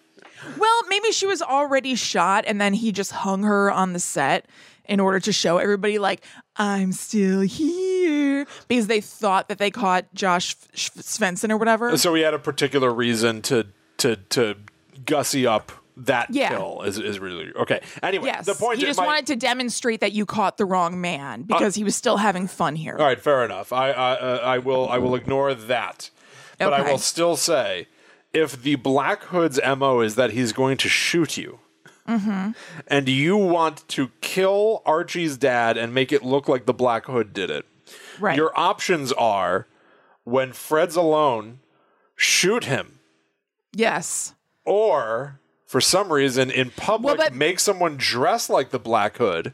Well, 0.57 0.83
maybe 0.87 1.11
she 1.11 1.25
was 1.25 1.41
already 1.41 1.95
shot 1.95 2.43
and 2.47 2.61
then 2.61 2.73
he 2.73 2.91
just 2.91 3.11
hung 3.11 3.43
her 3.43 3.71
on 3.71 3.93
the 3.93 3.99
set 3.99 4.45
in 4.87 4.99
order 4.99 5.19
to 5.19 5.31
show 5.31 5.57
everybody, 5.57 5.99
like, 5.99 6.23
I'm 6.55 6.91
still 6.91 7.41
here. 7.41 8.45
Because 8.67 8.87
they 8.87 9.01
thought 9.01 9.49
that 9.49 9.57
they 9.57 9.71
caught 9.71 10.13
Josh 10.13 10.55
Svenson 10.75 11.51
or 11.51 11.57
whatever. 11.57 11.97
So 11.97 12.13
he 12.13 12.21
had 12.21 12.33
a 12.33 12.39
particular 12.39 12.93
reason 12.93 13.41
to 13.43 13.67
to 13.97 14.15
to 14.15 14.55
gussy 15.05 15.45
up 15.47 15.71
that 15.97 16.27
Yeah. 16.29 16.49
kill 16.49 16.83
is, 16.83 16.99
is 16.99 17.19
really 17.19 17.51
okay. 17.55 17.81
Anyway, 18.03 18.27
Yes. 18.27 18.45
the 18.45 18.53
point 18.53 18.77
he 18.79 18.85
just 18.85 18.99
my- 18.99 19.05
wanted 19.05 19.25
to 19.27 19.35
demonstrate 19.35 19.99
that 20.01 20.11
you 20.11 20.25
caught 20.27 20.57
the 20.57 20.65
wrong 20.65 21.01
man 21.01 21.41
because 21.41 21.73
he 21.75 21.83
was 21.83 21.95
still 21.95 22.17
having 22.17 22.47
fun 22.47 22.75
here. 22.75 22.95
All 22.99 23.05
right, 23.05 23.19
fair 23.19 23.43
enough. 23.43 23.73
I 23.73 23.89
I, 23.91 24.11
uh, 24.13 24.39
I 24.43 24.57
will 24.59 24.87
I 24.89 24.99
will 24.99 25.15
ignore 25.15 25.53
that, 25.55 26.11
but 26.59 26.73
I 26.73 26.81
will 26.83 26.99
still 26.99 27.35
say, 27.35 27.87
if 28.33 28.61
the 28.61 28.75
Black 28.75 29.23
Hood's 29.25 29.59
mo 29.77 30.01
is 30.01 30.13
that 30.15 30.31
he's 30.31 30.53
going 30.53 30.77
to 30.77 30.87
shoot 30.89 31.35
you, 31.37 31.59
Mm-hmm. 32.07 32.51
and 32.87 33.09
you 33.09 33.35
want 33.35 33.87
to 33.89 34.09
kill 34.21 34.81
Archie's 34.85 35.37
dad 35.37 35.77
and 35.77 35.93
make 35.93 36.11
it 36.11 36.23
look 36.23 36.47
like 36.47 36.65
the 36.65 36.73
Black 36.73 37.05
Hood 37.05 37.33
did 37.33 37.49
it, 37.49 37.65
Right. 38.19 38.35
your 38.37 38.57
options 38.57 39.11
are 39.13 39.67
when 40.23 40.53
Fred's 40.53 40.95
alone, 40.95 41.59
shoot 42.15 42.63
him, 42.65 42.99
yes. 43.73 44.33
or 44.65 45.39
for 45.65 45.81
some 45.81 46.11
reason 46.13 46.49
in 46.49 46.71
public 46.71 47.17
but- 47.17 47.33
make 47.33 47.59
someone 47.59 47.97
dress 47.97 48.49
like 48.49 48.69
the 48.71 48.79
Black 48.79 49.17
Hood 49.17 49.53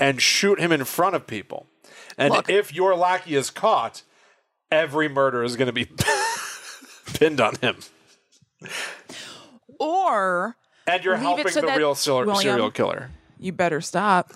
and 0.00 0.20
shoot 0.20 0.58
him 0.60 0.72
in 0.72 0.84
front 0.84 1.14
of 1.14 1.26
people. 1.26 1.66
And 2.16 2.34
Look. 2.34 2.50
if 2.50 2.74
your 2.74 2.96
lackey 2.96 3.36
is 3.36 3.50
caught, 3.50 4.02
every 4.70 5.08
murder 5.08 5.44
is 5.44 5.54
going 5.56 5.66
to 5.66 5.72
be 5.72 5.86
pinned 7.14 7.40
on 7.40 7.54
him. 7.60 7.76
Or 9.78 10.56
And 10.88 11.04
you're 11.04 11.14
Leave 11.14 11.22
helping 11.22 11.48
so 11.48 11.60
the 11.60 11.66
that- 11.68 11.78
real 11.78 11.94
serial, 11.94 12.26
William- 12.26 12.42
serial 12.42 12.70
killer. 12.70 13.10
you 13.38 13.52
better 13.52 13.80
stop. 13.80 14.32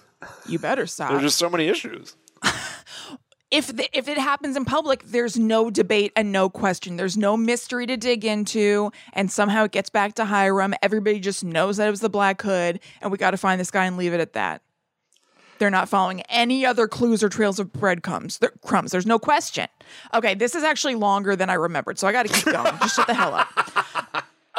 You 0.47 0.59
better 0.59 0.87
stop. 0.87 1.11
There's 1.11 1.23
just 1.23 1.39
so 1.39 1.51
many 1.51 1.67
issues. 1.69 2.17
if 3.51 3.67
the, 3.69 3.89
if 3.97 4.09
it 4.09 4.19
happens 4.19 4.57
in 4.57 4.65
public, 4.65 5.03
there's 5.05 5.37
no 5.39 5.69
debate 5.71 6.13
and 6.15 6.31
no 6.31 6.49
question. 6.49 6.97
There's 6.97 7.17
no 7.17 7.37
mystery 7.37 7.87
to 7.87 7.97
dig 7.97 8.25
into, 8.25 8.93
and 9.13 9.31
somehow 9.31 9.65
it 9.65 9.73
gets 9.73 9.91
back 9.91 10.15
to 10.15 10.25
Hiram. 10.25 10.75
Everybody 10.83 11.19
just 11.21 11.43
knows 11.43 11.77
that 11.79 11.89
it 11.89 11.91
was 11.91 12.01
the 12.01 12.09
Black 12.09 12.41
Hood, 12.43 12.81
and 13.01 13.11
we 13.11 13.19
got 13.19 13.33
to 13.33 13.37
find 13.37 13.61
this 13.61 13.71
guy 13.71 13.85
and 13.87 13.97
leave 13.97 14.15
it 14.15 14.21
at 14.21 14.35
that. 14.35 14.63
They're 15.59 15.71
not 15.71 15.89
following 15.89 16.23
any 16.23 16.67
other 16.67 16.89
clues 16.89 17.23
or 17.23 17.29
trails 17.29 17.61
of 17.61 17.73
breadcrumbs. 17.73 18.39
There, 18.39 18.53
crumbs. 18.63 18.91
There's 18.91 19.07
no 19.07 19.19
question. 19.19 19.69
Okay, 20.13 20.35
this 20.35 20.55
is 20.57 20.65
actually 20.65 20.97
longer 20.97 21.37
than 21.37 21.51
I 21.51 21.55
remembered, 21.55 21.99
so 21.99 22.09
I 22.09 22.13
got 22.13 22.27
to 22.27 22.33
keep 22.33 22.53
going. 22.53 22.73
just 22.81 22.97
shut 22.97 23.07
the 23.07 23.15
hell 23.15 23.35
up. 23.35 23.49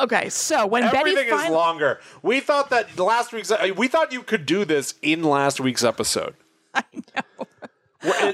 Okay, 0.03 0.27
so 0.27 0.67
when 0.67 0.83
Everything 0.83 1.29
Betty 1.29 1.45
is 1.45 1.49
longer. 1.49 2.01
We 2.21 2.41
thought 2.41 2.69
that 2.71 2.99
last 2.99 3.31
week's. 3.31 3.51
We 3.77 3.87
thought 3.87 4.11
you 4.11 4.21
could 4.21 4.45
do 4.45 4.65
this 4.65 4.95
in 5.01 5.23
last 5.23 5.61
week's 5.61 5.83
episode. 5.83 6.35
I 6.73 6.83
know. 6.93 7.47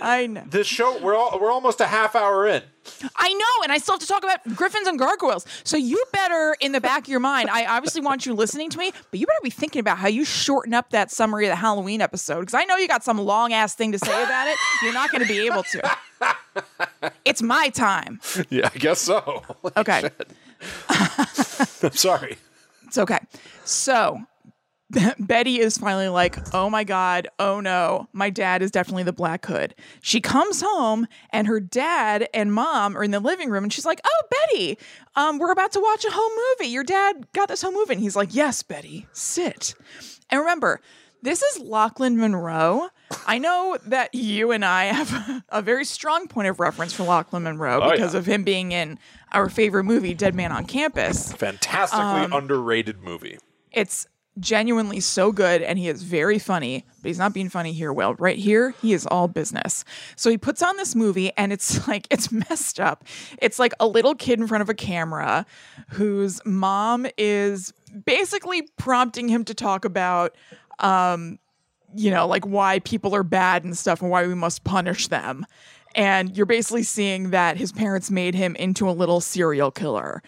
I 0.02 0.26
know. 0.26 0.44
This 0.50 0.66
show, 0.66 0.98
we're 0.98 1.16
all, 1.16 1.38
we're 1.40 1.52
almost 1.52 1.80
a 1.80 1.86
half 1.86 2.16
hour 2.16 2.48
in. 2.48 2.64
I 3.16 3.32
know, 3.32 3.64
and 3.64 3.72
I 3.72 3.78
still 3.78 3.94
have 3.94 4.00
to 4.00 4.08
talk 4.08 4.24
about 4.24 4.44
gryphons 4.56 4.88
and 4.88 4.98
gargoyles. 4.98 5.46
So 5.64 5.78
you 5.78 6.04
better, 6.12 6.56
in 6.60 6.72
the 6.72 6.82
back 6.82 7.04
of 7.04 7.08
your 7.08 7.20
mind, 7.20 7.52
I 7.52 7.68
obviously 7.68 8.02
want 8.02 8.26
you 8.26 8.34
listening 8.34 8.72
to 8.72 8.80
me, 8.80 8.92
but 9.12 9.20
you 9.20 9.28
better 9.28 9.40
be 9.44 9.52
thinking 9.52 9.80
about 9.80 10.00
how 10.00 10.08
you 10.08 10.26
shorten 10.26 10.74
up 10.74 10.90
that 10.90 11.12
summary 11.12 11.46
of 11.46 11.52
the 11.52 11.56
Halloween 11.56 12.02
episode 12.02 12.40
because 12.40 12.56
I 12.56 12.64
know 12.64 12.78
you 12.78 12.88
got 12.88 13.04
some 13.04 13.20
long 13.20 13.54
ass 13.54 13.76
thing 13.76 13.92
to 13.92 14.00
say 14.00 14.24
about 14.24 14.48
it. 14.48 14.58
You're 14.82 14.94
not 14.94 15.12
going 15.12 15.22
to 15.22 15.28
be 15.28 15.46
able 15.46 15.62
to. 15.64 15.92
It's 17.24 17.42
my 17.42 17.70
time. 17.70 18.20
Yeah, 18.50 18.70
I 18.74 18.78
guess 18.78 19.00
so. 19.00 19.44
Okay. 19.78 20.10
I'm 20.90 21.92
sorry. 21.94 22.38
It's 22.88 22.98
okay. 22.98 23.20
So 23.66 24.20
Betty 25.20 25.60
is 25.60 25.78
finally 25.78 26.10
like, 26.10 26.38
oh 26.54 26.70
my 26.70 26.84
God, 26.84 27.28
oh 27.38 27.60
no, 27.60 28.08
my 28.12 28.30
dad 28.32 28.62
is 28.64 28.72
definitely 28.72 29.04
the 29.04 29.14
Black 29.14 29.46
Hood. 29.46 29.76
She 30.02 30.20
comes 30.20 30.62
home 30.62 31.08
and 31.32 31.46
her 31.48 31.60
dad 31.60 32.28
and 32.34 32.52
mom 32.54 32.98
are 32.98 33.04
in 33.04 33.12
the 33.12 33.20
living 33.20 33.50
room 33.52 33.64
and 33.64 33.72
she's 33.72 33.86
like, 33.86 34.02
oh, 34.04 34.24
Betty, 34.32 34.78
um, 35.16 35.38
we're 35.38 35.52
about 35.52 35.72
to 35.74 35.80
watch 35.80 36.06
a 36.06 36.12
home 36.12 36.32
movie. 36.60 36.72
Your 36.72 36.84
dad 36.84 37.28
got 37.34 37.50
this 37.50 37.62
home 37.62 37.76
movie. 37.76 37.94
And 37.94 38.02
he's 38.02 38.16
like, 38.16 38.34
yes, 38.34 38.64
Betty, 38.64 39.06
sit. 39.14 39.76
And 40.32 40.40
remember, 40.40 40.82
this 41.22 41.42
is 41.44 41.62
Lochlyn 41.62 42.16
Munro. 42.16 42.90
I 43.28 43.38
know 43.40 43.78
that 43.88 44.16
you 44.16 44.52
and 44.52 44.64
I 44.64 44.86
have 44.86 45.44
a 45.50 45.62
very 45.62 45.84
strong 45.86 46.28
point 46.28 46.48
of 46.48 46.60
reference 46.60 46.94
for 46.94 47.04
Lochlyn 47.04 47.44
Munro 47.44 47.82
Oh, 47.82 47.92
because 47.92 48.14
yeah. 48.14 48.20
of 48.20 48.26
him 48.26 48.44
being 48.44 48.72
in 48.72 48.98
our 49.32 49.50
favorite 49.50 49.84
movie, 49.84 50.14
Dead 50.14 50.36
Man 50.36 50.52
on 50.52 50.66
Campus. 50.66 51.32
Fantastically 51.34 52.26
Um, 52.26 52.34
underrated 52.34 53.02
movie. 53.02 53.38
It's 53.72 54.08
genuinely 54.40 55.00
so 55.02 55.32
good 55.32 55.62
and 55.62 55.78
he 55.78 55.90
is 55.90 56.04
very 56.04 56.40
funny, 56.40 56.86
but 57.02 57.10
he's 57.10 57.18
not 57.18 57.34
being 57.34 57.50
funny 57.50 57.74
here. 57.74 57.92
Well, 57.92 58.14
right 58.16 58.38
here, 58.38 58.74
he 58.82 58.94
is 58.94 59.06
all 59.06 59.28
business. 59.28 59.84
So 60.16 60.30
he 60.30 60.38
puts 60.38 60.62
on 60.62 60.78
this 60.78 60.96
movie 60.96 61.32
and 61.36 61.52
it's 61.52 61.88
like, 61.90 62.08
it's 62.10 62.32
messed 62.32 62.80
up. 62.80 63.04
It's 63.42 63.60
like 63.60 63.74
a 63.80 63.88
little 63.88 64.16
kid 64.16 64.40
in 64.40 64.48
front 64.48 64.62
of 64.62 64.70
a 64.70 64.74
camera 64.74 65.46
whose 65.90 66.40
mom 66.46 67.06
is 67.18 67.74
basically 68.06 68.64
prompting 68.78 69.28
him 69.28 69.44
to 69.46 69.54
talk 69.54 69.84
about, 69.84 70.36
um, 70.80 71.40
you 71.96 72.12
know, 72.12 72.28
like 72.28 72.46
why 72.46 72.80
people 72.80 73.16
are 73.16 73.24
bad 73.24 73.64
and 73.64 73.78
stuff 73.78 74.02
and 74.02 74.12
why 74.12 74.26
we 74.26 74.36
must 74.36 74.64
punish 74.64 75.08
them. 75.08 75.46
And 75.96 76.36
you're 76.36 76.46
basically 76.46 76.84
seeing 76.84 77.32
that 77.32 77.58
his 77.58 77.72
parents 77.72 78.12
made 78.12 78.36
him 78.36 78.56
into 78.56 78.90
a 78.90 78.92
little 78.92 79.22
serial 79.22 79.72
killer 79.72 80.22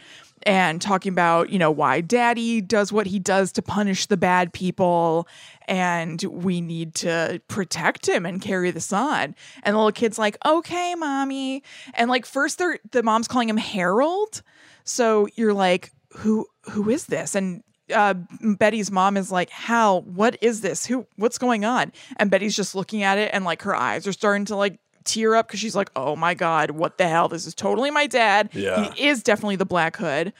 and 0.43 0.81
talking 0.81 1.11
about, 1.11 1.49
you 1.49 1.59
know, 1.59 1.71
why 1.71 2.01
daddy 2.01 2.61
does 2.61 2.91
what 2.91 3.07
he 3.07 3.19
does 3.19 3.51
to 3.53 3.61
punish 3.61 4.07
the 4.07 4.17
bad 4.17 4.53
people 4.53 5.27
and 5.67 6.21
we 6.23 6.61
need 6.61 6.95
to 6.95 7.41
protect 7.47 8.07
him 8.07 8.25
and 8.25 8.41
carry 8.41 8.71
this 8.71 8.91
on. 8.91 9.35
And 9.63 9.75
the 9.75 9.77
little 9.77 9.91
kid's 9.91 10.17
like, 10.17 10.37
okay, 10.45 10.95
mommy. 10.95 11.63
And 11.93 12.09
like 12.09 12.25
first 12.25 12.57
they're 12.57 12.79
the 12.91 13.03
mom's 13.03 13.27
calling 13.27 13.49
him 13.49 13.57
Harold. 13.57 14.41
So 14.83 15.27
you're 15.35 15.53
like, 15.53 15.91
who 16.17 16.47
who 16.63 16.89
is 16.89 17.05
this? 17.05 17.35
And 17.35 17.63
uh, 17.93 18.13
Betty's 18.41 18.91
mom 18.91 19.17
is 19.17 19.31
like, 19.31 19.49
Hal, 19.49 20.01
what 20.01 20.37
is 20.41 20.61
this? 20.61 20.85
Who, 20.85 21.05
what's 21.17 21.37
going 21.37 21.65
on? 21.65 21.91
And 22.17 22.31
Betty's 22.31 22.55
just 22.55 22.73
looking 22.73 23.03
at 23.03 23.17
it 23.17 23.31
and 23.33 23.43
like 23.43 23.61
her 23.63 23.75
eyes 23.75 24.07
are 24.07 24.13
starting 24.13 24.45
to 24.45 24.55
like 24.55 24.79
tear 25.03 25.35
up 25.35 25.47
because 25.47 25.59
she's 25.59 25.75
like, 25.75 25.89
oh 25.95 26.15
my 26.15 26.33
God, 26.33 26.71
what 26.71 26.97
the 26.97 27.07
hell? 27.07 27.27
This 27.27 27.45
is 27.45 27.53
totally 27.55 27.91
my 27.91 28.07
dad. 28.07 28.49
Yeah. 28.53 28.91
He 28.93 29.07
is 29.07 29.23
definitely 29.23 29.55
the 29.57 29.65
Black 29.65 29.95
Hood. 29.97 30.33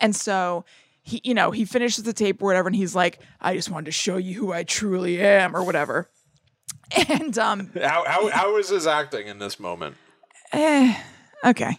And 0.00 0.14
so 0.16 0.64
he, 1.02 1.20
you 1.24 1.34
know, 1.34 1.50
he 1.50 1.64
finishes 1.64 2.04
the 2.04 2.12
tape 2.12 2.42
or 2.42 2.46
whatever 2.46 2.68
and 2.68 2.76
he's 2.76 2.94
like, 2.94 3.20
I 3.40 3.54
just 3.54 3.70
wanted 3.70 3.86
to 3.86 3.92
show 3.92 4.16
you 4.16 4.34
who 4.34 4.52
I 4.52 4.62
truly 4.64 5.20
am 5.20 5.54
or 5.56 5.62
whatever. 5.64 6.08
And, 7.08 7.38
um, 7.38 7.70
How, 7.80 8.04
how, 8.04 8.28
how 8.30 8.56
is 8.56 8.68
his 8.70 8.84
acting 8.86 9.28
in 9.28 9.38
this 9.38 9.60
moment? 9.60 9.96
eh, 10.52 11.00
okay. 11.44 11.78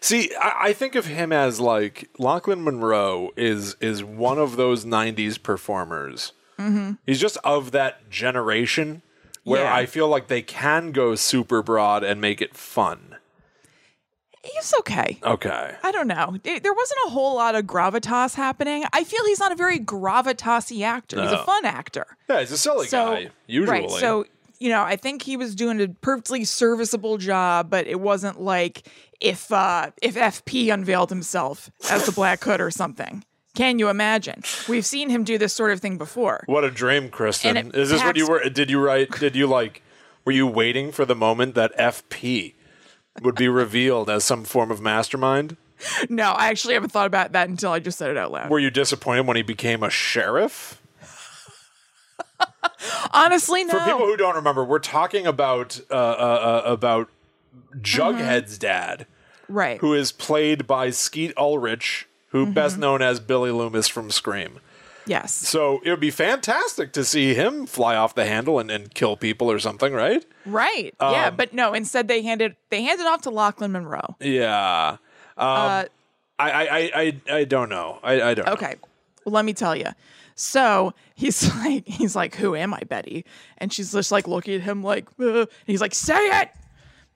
See, 0.00 0.30
I, 0.40 0.68
I 0.68 0.72
think 0.72 0.94
of 0.94 1.04
him 1.06 1.30
as 1.30 1.60
like 1.60 2.08
Lochlyn 2.18 2.60
Munro 2.60 3.30
is 3.36 3.76
is 3.80 4.02
one 4.02 4.38
of 4.38 4.56
those 4.56 4.84
'90s 4.86 5.42
performers. 5.42 6.32
Mm-hmm. 6.58 6.92
He's 7.06 7.20
just 7.20 7.36
of 7.44 7.72
that 7.72 8.08
generation 8.08 9.02
where 9.44 9.64
Yeah. 9.64 9.74
I 9.74 9.86
feel 9.86 10.08
like 10.08 10.28
they 10.28 10.42
can 10.42 10.92
go 10.92 11.14
super 11.14 11.62
broad 11.62 12.04
and 12.04 12.20
make 12.20 12.40
it 12.42 12.56
fun. 12.56 13.16
He's 14.42 14.72
okay. 14.80 15.18
Okay, 15.22 15.74
I 15.82 15.92
don't 15.92 16.06
know. 16.08 16.34
There 16.42 16.58
there 16.58 16.72
wasn't 16.72 16.98
a 17.06 17.10
whole 17.10 17.34
lot 17.36 17.54
of 17.54 17.66
gravitas 17.66 18.34
happening. 18.34 18.84
I 18.94 19.04
feel 19.04 19.22
he's 19.26 19.38
not 19.38 19.52
a 19.52 19.54
very 19.54 19.78
gravitasy 19.78 20.82
actor. 20.82 21.20
He's 21.20 21.30
a 21.32 21.44
fun 21.44 21.66
actor. 21.66 22.06
yeah, 22.28 22.40
he's 22.40 22.50
a 22.50 22.56
silly 22.56 22.86
So 22.86 23.04
guy 23.04 23.30
usually. 23.46 23.80
right. 23.80 23.90
So 23.90 24.24
you 24.58 24.68
know, 24.70 24.82
I 24.82 24.96
think 24.96 25.22
he 25.22 25.36
was 25.36 25.54
doing 25.54 25.80
a 25.80 25.88
perfectly 25.88 26.44
serviceable 26.44 27.16
job, 27.18 27.68
but 27.70 27.86
it 27.86 28.00
wasn't 28.00 28.40
like 28.40 28.86
if 29.20 29.52
uh, 29.52 29.90
if 30.00 30.14
FP 30.14 30.72
unveiled 30.72 31.10
himself 31.10 31.70
as 31.90 32.06
the 32.06 32.12
Black 32.12 32.42
Hood 32.42 32.62
or 32.62 32.70
something. 32.70 33.22
Can 33.60 33.78
you 33.78 33.90
imagine? 33.90 34.42
We've 34.70 34.86
seen 34.86 35.10
him 35.10 35.22
do 35.22 35.36
this 35.36 35.52
sort 35.52 35.70
of 35.70 35.80
thing 35.80 35.98
before. 35.98 36.44
What 36.46 36.64
a 36.64 36.70
dream, 36.70 37.10
Kristen. 37.10 37.72
Is 37.74 37.90
this 37.90 38.02
what 38.02 38.16
you 38.16 38.26
were? 38.26 38.48
Did 38.48 38.70
you 38.70 38.80
write? 38.80 39.10
Did 39.20 39.36
you 39.36 39.46
like? 39.46 39.82
Were 40.24 40.32
you 40.32 40.46
waiting 40.46 40.92
for 40.92 41.04
the 41.04 41.14
moment 41.14 41.54
that 41.56 41.76
FP 41.76 42.54
would 43.20 43.34
be 43.34 43.48
revealed 43.48 44.08
as 44.08 44.24
some 44.24 44.44
form 44.44 44.70
of 44.70 44.80
mastermind? 44.80 45.58
No, 46.08 46.30
I 46.32 46.48
actually 46.48 46.72
haven't 46.72 46.88
thought 46.88 47.06
about 47.06 47.32
that 47.32 47.50
until 47.50 47.70
I 47.72 47.80
just 47.80 47.98
said 47.98 48.08
it 48.10 48.16
out 48.16 48.32
loud. 48.32 48.48
Were 48.48 48.58
you 48.58 48.70
disappointed 48.70 49.26
when 49.26 49.36
he 49.36 49.42
became 49.42 49.82
a 49.82 49.90
sheriff? 49.90 50.80
Honestly, 53.12 53.64
no. 53.64 53.78
For 53.78 53.84
people 53.84 54.06
who 54.06 54.16
don't 54.16 54.36
remember, 54.36 54.64
we're 54.64 54.78
talking 54.78 55.26
about 55.26 55.78
uh, 55.90 55.94
uh, 55.94 55.98
uh, 55.98 56.62
about 56.64 57.10
Jughead's 57.76 58.56
dad, 58.56 59.06
right. 59.48 59.78
who 59.80 59.92
is 59.92 60.12
played 60.12 60.66
by 60.66 60.88
Skeet 60.88 61.34
Ulrich, 61.36 62.06
who 62.30 62.46
best 62.52 62.78
known 62.78 63.02
as 63.02 63.20
Billy 63.20 63.50
Loomis 63.50 63.86
from 63.88 64.10
Scream. 64.10 64.58
yes. 65.06 65.32
So 65.32 65.80
it 65.84 65.90
would 65.90 66.00
be 66.00 66.10
fantastic 66.10 66.92
to 66.94 67.04
see 67.04 67.34
him 67.34 67.66
fly 67.66 67.96
off 67.96 68.14
the 68.14 68.24
handle 68.26 68.58
and, 68.58 68.70
and 68.70 68.92
kill 68.94 69.16
people 69.16 69.50
or 69.50 69.58
something, 69.58 69.92
right? 69.92 70.24
Right. 70.46 70.94
Um, 71.00 71.12
yeah, 71.12 71.30
but 71.30 71.52
no, 71.52 71.72
instead 71.74 72.08
they 72.08 72.22
handed 72.22 72.56
they 72.70 72.82
handed 72.82 73.06
off 73.06 73.22
to 73.22 73.30
Lochlyn 73.30 73.70
Munro. 73.72 74.16
Yeah. 74.20 74.96
Um, 75.36 75.46
Uh, 75.46 75.84
I, 76.38 76.50
I, 76.50 76.90
I, 76.94 77.20
I, 77.40 77.44
don't 77.44 77.68
know. 77.68 77.98
I, 78.02 78.22
I 78.22 78.34
don't 78.34 78.46
know. 78.46 78.52
Okay. 78.54 78.76
Well, 79.26 79.34
let 79.34 79.44
me 79.44 79.52
tell 79.52 79.76
you. 79.76 79.86
So 80.34 80.94
he's 81.14 81.54
like, 81.56 81.86
he's 81.86 82.16
like, 82.16 82.34
who 82.36 82.54
am 82.56 82.72
I, 82.72 82.80
Betty? 82.88 83.26
And 83.58 83.70
she's 83.72 83.92
just 83.92 84.10
like 84.10 84.26
looking 84.26 84.54
at 84.54 84.62
him 84.62 84.82
like, 84.82 85.06
"Uh," 85.18 85.40
and 85.40 85.48
he's 85.66 85.82
like, 85.82 85.94
say 85.94 86.16
it. 86.40 86.48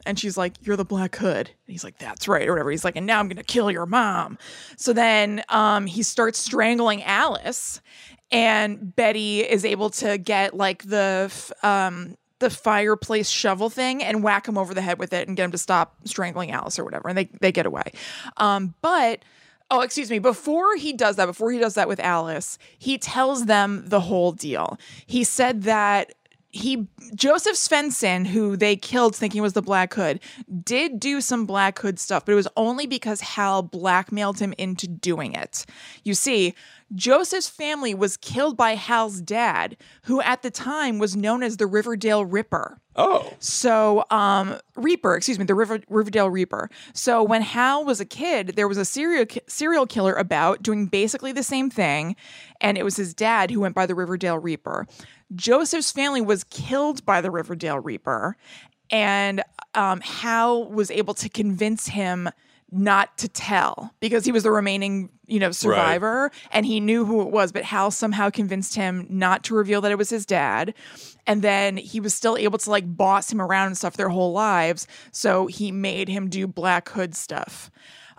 And 0.07 0.19
she's 0.19 0.37
like, 0.37 0.55
you're 0.63 0.77
the 0.77 0.85
Black 0.85 1.17
Hood. 1.17 1.49
And 1.49 1.73
he's 1.73 1.85
like, 1.85 1.99
that's 1.99 2.29
right, 2.29 2.47
or 2.47 2.53
whatever. 2.53 2.71
He's 2.71 2.85
like, 2.85 2.97
and 2.97 3.07
now 3.07 3.21
I'm 3.21 3.29
gonna 3.29 3.43
kill 3.43 3.71
your 3.71 3.87
mom. 3.87 4.39
So 4.77 4.93
then 4.93 5.43
um, 5.49 5.87
he 5.87 6.03
starts 6.03 6.39
strangling 6.39 7.03
Alice, 7.03 7.81
and 8.31 8.95
Betty 8.95 9.41
is 9.41 9.65
able 9.65 9.91
to 9.91 10.19
get 10.19 10.55
like 10.55 10.85
the 10.85 11.33
um, 11.63 12.17
the 12.41 12.51
fireplace 12.51 13.31
shovel 13.31 13.71
thing 13.71 14.03
and 14.03 14.23
whack 14.23 14.47
him 14.47 14.59
over 14.59 14.75
the 14.75 14.83
head 14.83 14.99
with 14.99 15.13
it 15.13 15.29
and 15.29 15.37
get 15.37 15.45
him 15.45 15.53
to 15.53 15.59
stop 15.59 15.97
strangling 16.05 16.51
Alice 16.51 16.79
or 16.79 16.85
whatever. 16.85 17.09
And 17.09 17.17
they 17.17 17.29
they 17.41 17.53
get 17.53 17.67
away. 17.67 17.93
Um, 18.37 18.75
but 18.83 19.25
Oh, 19.71 19.81
excuse 19.81 20.11
me. 20.11 20.19
Before 20.19 20.77
he 20.77 20.93
does 20.93 21.17
that, 21.17 21.27
before 21.27 21.51
he 21.51 21.59
does 21.59 21.75
that 21.75 21.89
with 21.89 21.99
Alice, 21.99 22.59
he 22.79 22.99
tells 22.99 23.47
them 23.47 23.83
the 23.87 24.01
whole 24.01 24.31
deal. 24.31 24.79
He 25.07 25.25
said 25.25 25.63
that 25.63 26.13
he 26.55 26.87
Joseph 27.17 27.57
Svenson, 27.57 28.29
who 28.29 28.57
they 28.57 28.77
killed 28.77 29.17
thinking 29.17 29.43
was 29.43 29.55
the 29.55 29.63
Black 29.63 29.93
Hood, 29.93 30.21
did 30.63 31.01
do 31.01 31.21
some 31.21 31.47
Black 31.47 31.77
Hood 31.81 31.99
stuff, 31.99 32.25
but 32.25 32.33
it 32.33 32.37
was 32.37 32.49
only 32.57 32.87
because 32.87 33.21
Hal 33.21 33.63
blackmailed 33.63 34.39
him 34.39 34.55
into 34.57 34.87
doing 34.87 35.35
it. 35.35 35.67
You 36.05 36.15
see, 36.15 36.55
Joseph's 36.95 37.49
family 37.49 37.93
was 37.93 38.17
killed 38.17 38.57
by 38.57 38.77
Hal's 38.77 39.21
dad, 39.21 39.77
who 40.05 40.21
at 40.21 40.43
the 40.43 40.51
time 40.51 41.01
was 41.01 41.17
known 41.17 41.43
as 41.43 41.57
the 41.57 41.67
Riverdale 41.67 42.25
Ripper. 42.25 42.79
Oh, 42.97 43.33
So, 43.41 44.05
um, 44.13 44.57
Reaper, 44.77 45.17
excuse 45.17 45.37
me, 45.37 45.45
the 45.45 45.55
River, 45.57 45.81
Riverdale 45.89 46.31
Reaper. 46.31 46.71
So, 46.93 47.25
when 47.25 47.43
Hal 47.43 47.85
was 47.85 48.01
a 48.01 48.05
kid, 48.05 48.53
there 48.55 48.69
was 48.69 48.79
a 48.79 48.85
serial 48.85 49.27
serial 49.49 49.87
killer 49.87 50.15
about 50.15 50.63
doing 50.63 50.87
basically 50.87 51.33
the 51.33 51.43
same 51.43 51.71
thing, 51.71 52.15
and 52.61 52.79
it 52.79 52.85
was 52.85 52.97
his 52.97 53.13
dad 53.13 53.51
who 53.51 53.61
went 53.61 53.75
by 53.75 53.87
the 53.87 53.97
Riverdale 53.97 54.39
Reaper. 54.39 54.87
Joseph's 55.35 55.93
family 55.93 56.21
was 56.21 56.45
killed 56.45 57.05
by 57.05 57.21
the 57.21 57.31
Riverdale 57.31 57.79
Reaper, 57.79 58.37
and 58.91 59.43
um, 59.75 60.01
Hal 60.01 60.65
was 60.71 60.91
able 60.91 61.15
to 61.15 61.29
convince 61.29 61.89
him 61.89 62.29
not 62.71 63.17
to 63.19 63.29
tell 63.29 63.95
because 64.01 64.25
he 64.25 64.33
was 64.33 64.43
the 64.43 64.51
remaining, 64.51 65.09
you 65.27 65.39
know, 65.39 65.53
survivor 65.53 66.33
and 66.51 66.67
he 66.67 66.81
knew 66.81 67.05
who 67.05 67.23
it 67.23 67.29
was, 67.29 67.53
but 67.53 67.63
Hal 67.63 67.93
somehow 67.93 68.31
convinced 68.31 68.75
him 68.75 69.07
not 69.09 69.45
to 69.45 69.55
reveal 69.55 69.81
that 69.83 69.93
it 69.93 69.99
was 69.99 70.11
his 70.11 70.27
dad. 70.27 70.75
And 71.25 71.41
then 71.43 71.77
he 71.77 72.01
was 72.01 72.15
still 72.15 72.37
able 72.37 72.59
to 72.59 72.71
like 72.71 72.97
boss 72.97 73.31
him 73.33 73.41
around 73.41 73.69
and 73.69 73.77
stuff 73.77 73.97
their 73.97 74.09
whole 74.09 74.33
lives. 74.33 74.89
So 75.13 75.47
he 75.47 75.71
made 75.71 76.09
him 76.09 76.29
do 76.29 76.49
Black 76.49 76.89
Hood 76.89 77.15
stuff. 77.15 77.71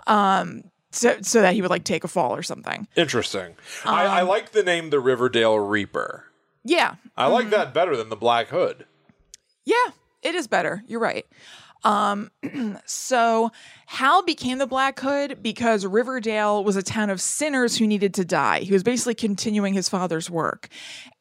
Um, 0.08 0.63
so, 0.91 1.17
so 1.21 1.41
that 1.41 1.54
he 1.54 1.62
would 1.62 1.71
like 1.71 1.84
take 1.84 2.06
a 2.06 2.08
fall 2.08 2.34
or 2.34 2.43
something. 2.43 2.88
Interesting. 2.95 3.56
I, 3.84 4.06
Um, 4.06 4.12
I 4.12 4.21
like 4.21 4.51
the 4.54 4.63
name 4.63 4.89
the 4.89 5.01
Riverdale 5.01 5.60
Reaper. 5.60 6.25
Yeah. 6.65 6.95
I 7.15 7.28
like 7.28 7.51
that 7.51 7.73
better 7.73 7.95
than 7.95 8.10
the 8.10 8.15
Black 8.15 8.49
Hood. 8.49 8.86
Yeah, 9.63 9.91
it 10.21 10.36
is 10.36 10.47
better. 10.47 10.84
You're 10.88 10.99
right. 10.99 11.25
Um, 11.84 12.32
so 12.86 13.51
Hal 13.86 14.23
became 14.23 14.58
the 14.58 14.67
Black 14.67 14.99
Hood 14.99 15.41
because 15.43 15.86
Riverdale 15.86 16.63
was 16.63 16.75
a 16.75 16.82
town 16.84 17.12
of 17.12 17.21
sinners 17.21 17.78
who 17.78 17.86
needed 17.86 18.15
to 18.15 18.25
die. 18.25 18.62
He 18.62 18.73
was 18.73 18.84
basically 18.84 19.13
continuing 19.13 19.75
his 19.75 19.88
father's 19.88 20.30
work. 20.30 20.67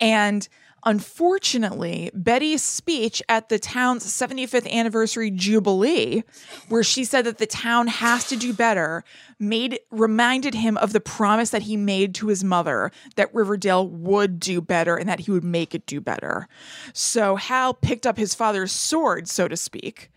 And 0.01 0.49
unfortunately, 0.85 2.11
Betty's 2.15 2.63
speech 2.63 3.23
at 3.29 3.49
the 3.49 3.59
town's 3.59 4.05
75th 4.05 4.71
anniversary 4.71 5.31
jubilee, 5.31 6.23
where 6.69 6.83
she 6.83 7.05
said 7.05 7.25
that 7.27 7.39
the 7.39 7.47
town 7.47 7.87
has 7.87 8.29
to 8.29 8.37
do 8.37 8.53
better, 8.53 9.05
made 9.39 9.81
reminded 9.91 10.55
him 10.55 10.77
of 10.79 10.93
the 10.93 11.01
promise 11.01 11.51
that 11.51 11.63
he 11.63 11.77
made 11.77 12.15
to 12.17 12.29
his 12.29 12.45
mother 12.45 12.91
that 13.17 13.35
Riverdale 13.35 13.89
would 13.89 14.39
do 14.41 14.61
better 14.61 14.97
and 14.97 15.09
that 15.09 15.21
he 15.21 15.31
would 15.31 15.45
make 15.45 15.75
it 15.75 15.87
do 15.87 16.01
better. 16.01 16.49
So 16.93 17.37
Hal 17.37 17.75
picked 17.75 18.07
up 18.07 18.17
his 18.17 18.35
father's 18.35 18.73
sword, 18.73 19.29
so 19.29 19.49
to 19.49 19.57
speak, 19.57 20.11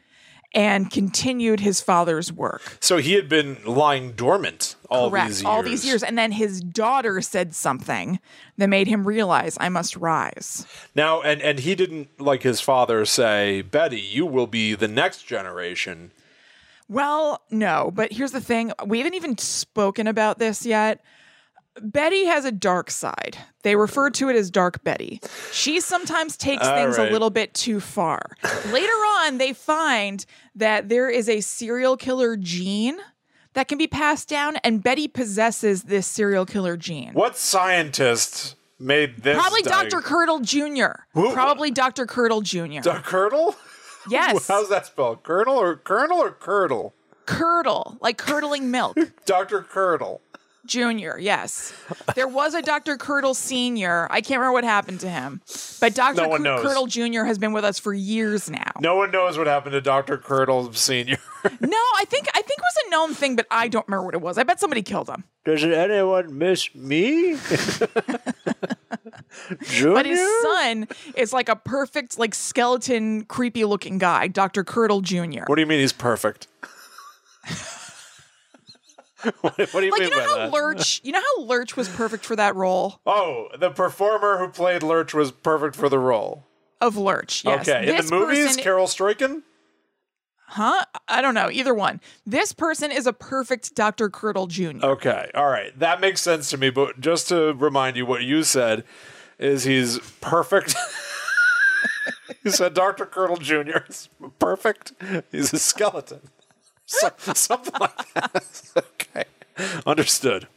and 0.58 0.90
continued 0.90 1.60
his 1.60 1.82
father's 1.82 2.34
work. 2.34 2.78
So 2.80 2.98
he 2.98 3.14
had 3.14 3.30
been 3.30 3.58
lying 3.64 4.14
dormant 4.14 4.76
all 4.90 5.12
Correct. 5.12 5.28
these 5.28 5.42
years. 5.42 5.46
All 5.46 5.62
these 5.62 5.86
years. 5.86 6.02
And 6.02 6.18
then 6.18 6.32
his 6.32 6.62
daughter 6.62 7.22
said 7.22 7.54
something 7.54 8.20
that 8.58 8.68
made 8.68 8.88
him 8.88 9.08
realize 9.08 9.56
I 9.60 9.70
must 9.70 9.96
rise. 9.96 10.66
Now, 10.96 11.22
and 11.22 11.44
and 11.44 11.60
he 11.60 11.76
didn't 11.76 12.20
like 12.20 12.42
his 12.42 12.60
father 12.60 13.06
say, 13.06 13.62
"Betty, 13.62 14.02
you 14.02 14.26
will 14.26 14.48
be 14.48 14.74
the 14.74 14.88
next 14.88 15.28
generation." 15.28 16.12
Well, 16.90 17.42
no, 17.52 17.92
but 17.94 18.14
here's 18.14 18.32
the 18.32 18.42
thing. 18.42 18.72
We 18.84 18.98
haven't 18.98 19.14
even 19.14 19.38
spoken 19.38 20.08
about 20.08 20.40
this 20.40 20.66
yet. 20.66 21.02
Betty 21.82 22.26
has 22.26 22.46
a 22.46 22.52
dark 22.52 22.90
side. 22.92 23.38
They 23.64 23.76
refer 23.76 24.10
to 24.12 24.30
it 24.30 24.36
as 24.36 24.50
Dark 24.50 24.84
Betty. 24.84 25.20
She 25.52 25.80
sometimes 25.80 26.38
takes 26.38 26.66
All 26.66 26.76
things 26.76 26.98
right. 26.98 27.10
a 27.10 27.12
little 27.12 27.30
bit 27.30 27.54
too 27.54 27.80
far. 27.80 28.22
Later 28.72 28.92
on, 28.94 29.38
they 29.38 29.54
find 29.54 30.26
that 30.56 30.90
there 30.90 31.10
is 31.10 31.28
a 31.30 31.42
serial 31.42 31.98
killer 31.98 32.38
gene 32.38 32.98
that 33.54 33.68
can 33.68 33.78
be 33.78 33.88
passed 33.88 34.30
down, 34.30 34.56
and 34.58 34.82
Betty 34.84 35.08
possesses 35.08 35.84
this 35.84 36.08
serial 36.08 36.46
killer 36.46 36.78
gene. 36.78 37.14
What 37.14 37.38
scientist 37.38 38.56
made 38.80 39.18
this? 39.24 39.36
Probably 39.38 39.64
diag- 39.64 39.90
Dr. 39.90 40.02
Curdle 40.02 40.40
Jr. 40.40 41.02
Who- 41.14 41.34
Probably 41.34 41.72
Dr. 41.72 42.06
Curdle 42.06 42.42
Jr. 42.42 42.82
Dr. 42.82 43.02
Curdle? 43.02 43.56
yes. 44.10 44.48
How's 44.48 44.70
that 44.70 44.86
spelled? 44.86 45.24
Curdle 45.24 45.56
or 45.56 45.76
Colonel 45.76 46.20
or 46.20 46.32
Curdle? 46.32 46.94
Curdle, 47.26 47.98
like 48.00 48.18
curdling 48.18 48.72
milk. 48.72 48.98
Dr. 49.26 49.62
Curdle. 49.62 50.22
Junior, 50.68 51.18
yes. 51.18 51.74
There 52.16 52.28
was 52.28 52.54
a 52.54 52.62
Dr. 52.62 52.98
Curdle 52.98 53.34
Senior. 53.34 54.08
I 54.12 54.22
can't 54.22 54.40
remember 54.40 54.54
what 54.54 54.64
happened 54.64 55.00
to 55.02 55.10
him. 55.10 55.42
But 55.80 55.96
Dr. 55.96 56.22
No 56.22 56.28
one 56.28 56.44
Cur- 56.44 56.88
Jr. 56.88 57.24
has 57.24 57.38
been 57.38 57.54
with 57.54 57.64
us 57.66 57.80
for 57.80 57.94
years 57.94 58.50
now. 58.50 58.72
No 58.80 58.96
one 58.96 59.12
knows 59.12 59.38
what 59.38 59.48
happened 59.48 59.74
to 59.74 59.82
Dr. 59.82 60.18
Curdle 60.18 60.72
Senior. 60.74 61.18
No, 61.62 61.78
I 61.98 62.04
think 62.08 62.28
I 62.34 62.42
think 62.42 62.60
it 62.60 62.62
was 62.62 62.84
a 62.88 62.90
known 62.90 63.14
thing, 63.14 63.38
but 63.38 63.48
I 63.50 63.70
don't 63.70 63.88
remember 63.88 64.04
what 64.04 64.14
it 64.16 64.22
was. 64.22 64.38
I 64.38 64.44
bet 64.44 64.60
somebody 64.60 64.82
killed 64.82 65.08
him. 65.08 65.24
Does 65.46 65.64
anyone 65.64 66.38
miss 66.38 66.76
me? 66.76 67.38
Junior? 69.62 69.94
But 69.94 70.06
his 70.08 70.20
son 70.42 70.88
is 71.16 71.32
like 71.32 71.48
a 71.48 71.56
perfect, 71.56 72.20
like 72.20 72.36
skeleton, 72.36 73.24
creepy 73.26 73.64
looking 73.64 73.98
guy, 73.98 74.28
Dr. 74.28 74.66
Curdle 74.66 75.00
Jr. 75.00 75.44
What 75.46 75.56
do 75.56 75.62
you 75.62 75.68
mean 75.68 75.80
he's 75.80 75.94
perfect? 75.94 76.48
what, 79.22 79.34
what 79.58 79.58
do 79.58 79.86
you 79.86 79.92
like 79.92 80.02
mean 80.02 80.10
you 80.10 80.10
know 80.10 80.18
by 80.18 80.24
how 80.24 80.36
that? 80.38 80.52
Lurch 80.52 81.02
you 81.04 81.12
know 81.12 81.22
how 81.22 81.44
Lurch 81.44 81.76
was 81.76 81.90
perfect 81.90 82.26
for 82.26 82.36
that 82.36 82.56
role? 82.56 83.00
oh, 83.06 83.48
the 83.58 83.70
performer 83.70 84.38
who 84.38 84.50
played 84.50 84.84
Lurch 84.84 85.14
was 85.14 85.32
perfect 85.32 85.76
for 85.76 85.90
the 85.90 86.00
role. 86.00 86.46
Of 86.80 86.96
Lurch, 86.96 87.44
yes. 87.44 87.68
Okay, 87.68 87.90
in 87.90 88.06
the 88.06 88.12
movies, 88.12 88.48
person- 88.48 88.64
Carel 88.64 88.88
Struycken. 88.88 89.44
Huh? 90.50 90.86
I 91.10 91.22
don't 91.22 91.34
know. 91.34 91.50
Either 91.52 91.74
one. 91.74 92.00
This 92.26 92.54
person 92.54 92.90
is 92.90 93.06
a 93.06 93.12
perfect 93.12 93.76
Dr. 93.76 94.10
Curdle 94.10 94.48
Jr. 94.48 94.78
Okay, 94.82 95.30
all 95.36 95.50
right, 95.50 95.78
that 95.78 96.00
makes 96.00 96.22
sense 96.22 96.50
to 96.52 96.58
me. 96.58 96.70
But 96.70 97.02
just 97.02 97.28
to 97.30 97.54
remind 97.54 97.98
you, 97.98 98.06
what 98.06 98.24
you 98.24 98.44
said 98.44 98.86
is 99.40 99.66
he's 99.66 100.00
perfect. 100.22 100.74
you 102.46 102.52
said 102.52 102.74
Dr. 102.74 103.06
Curdle 103.06 103.38
Jr. 103.38 103.80
is 103.90 104.08
perfect. 104.40 104.94
He's 105.32 105.52
a 105.52 105.60
skeleton. 105.60 106.22
So, 106.88 107.10
something 107.34 107.74
like 107.80 108.14
that. 108.14 108.44
okay, 108.78 109.26
understood. 109.86 110.48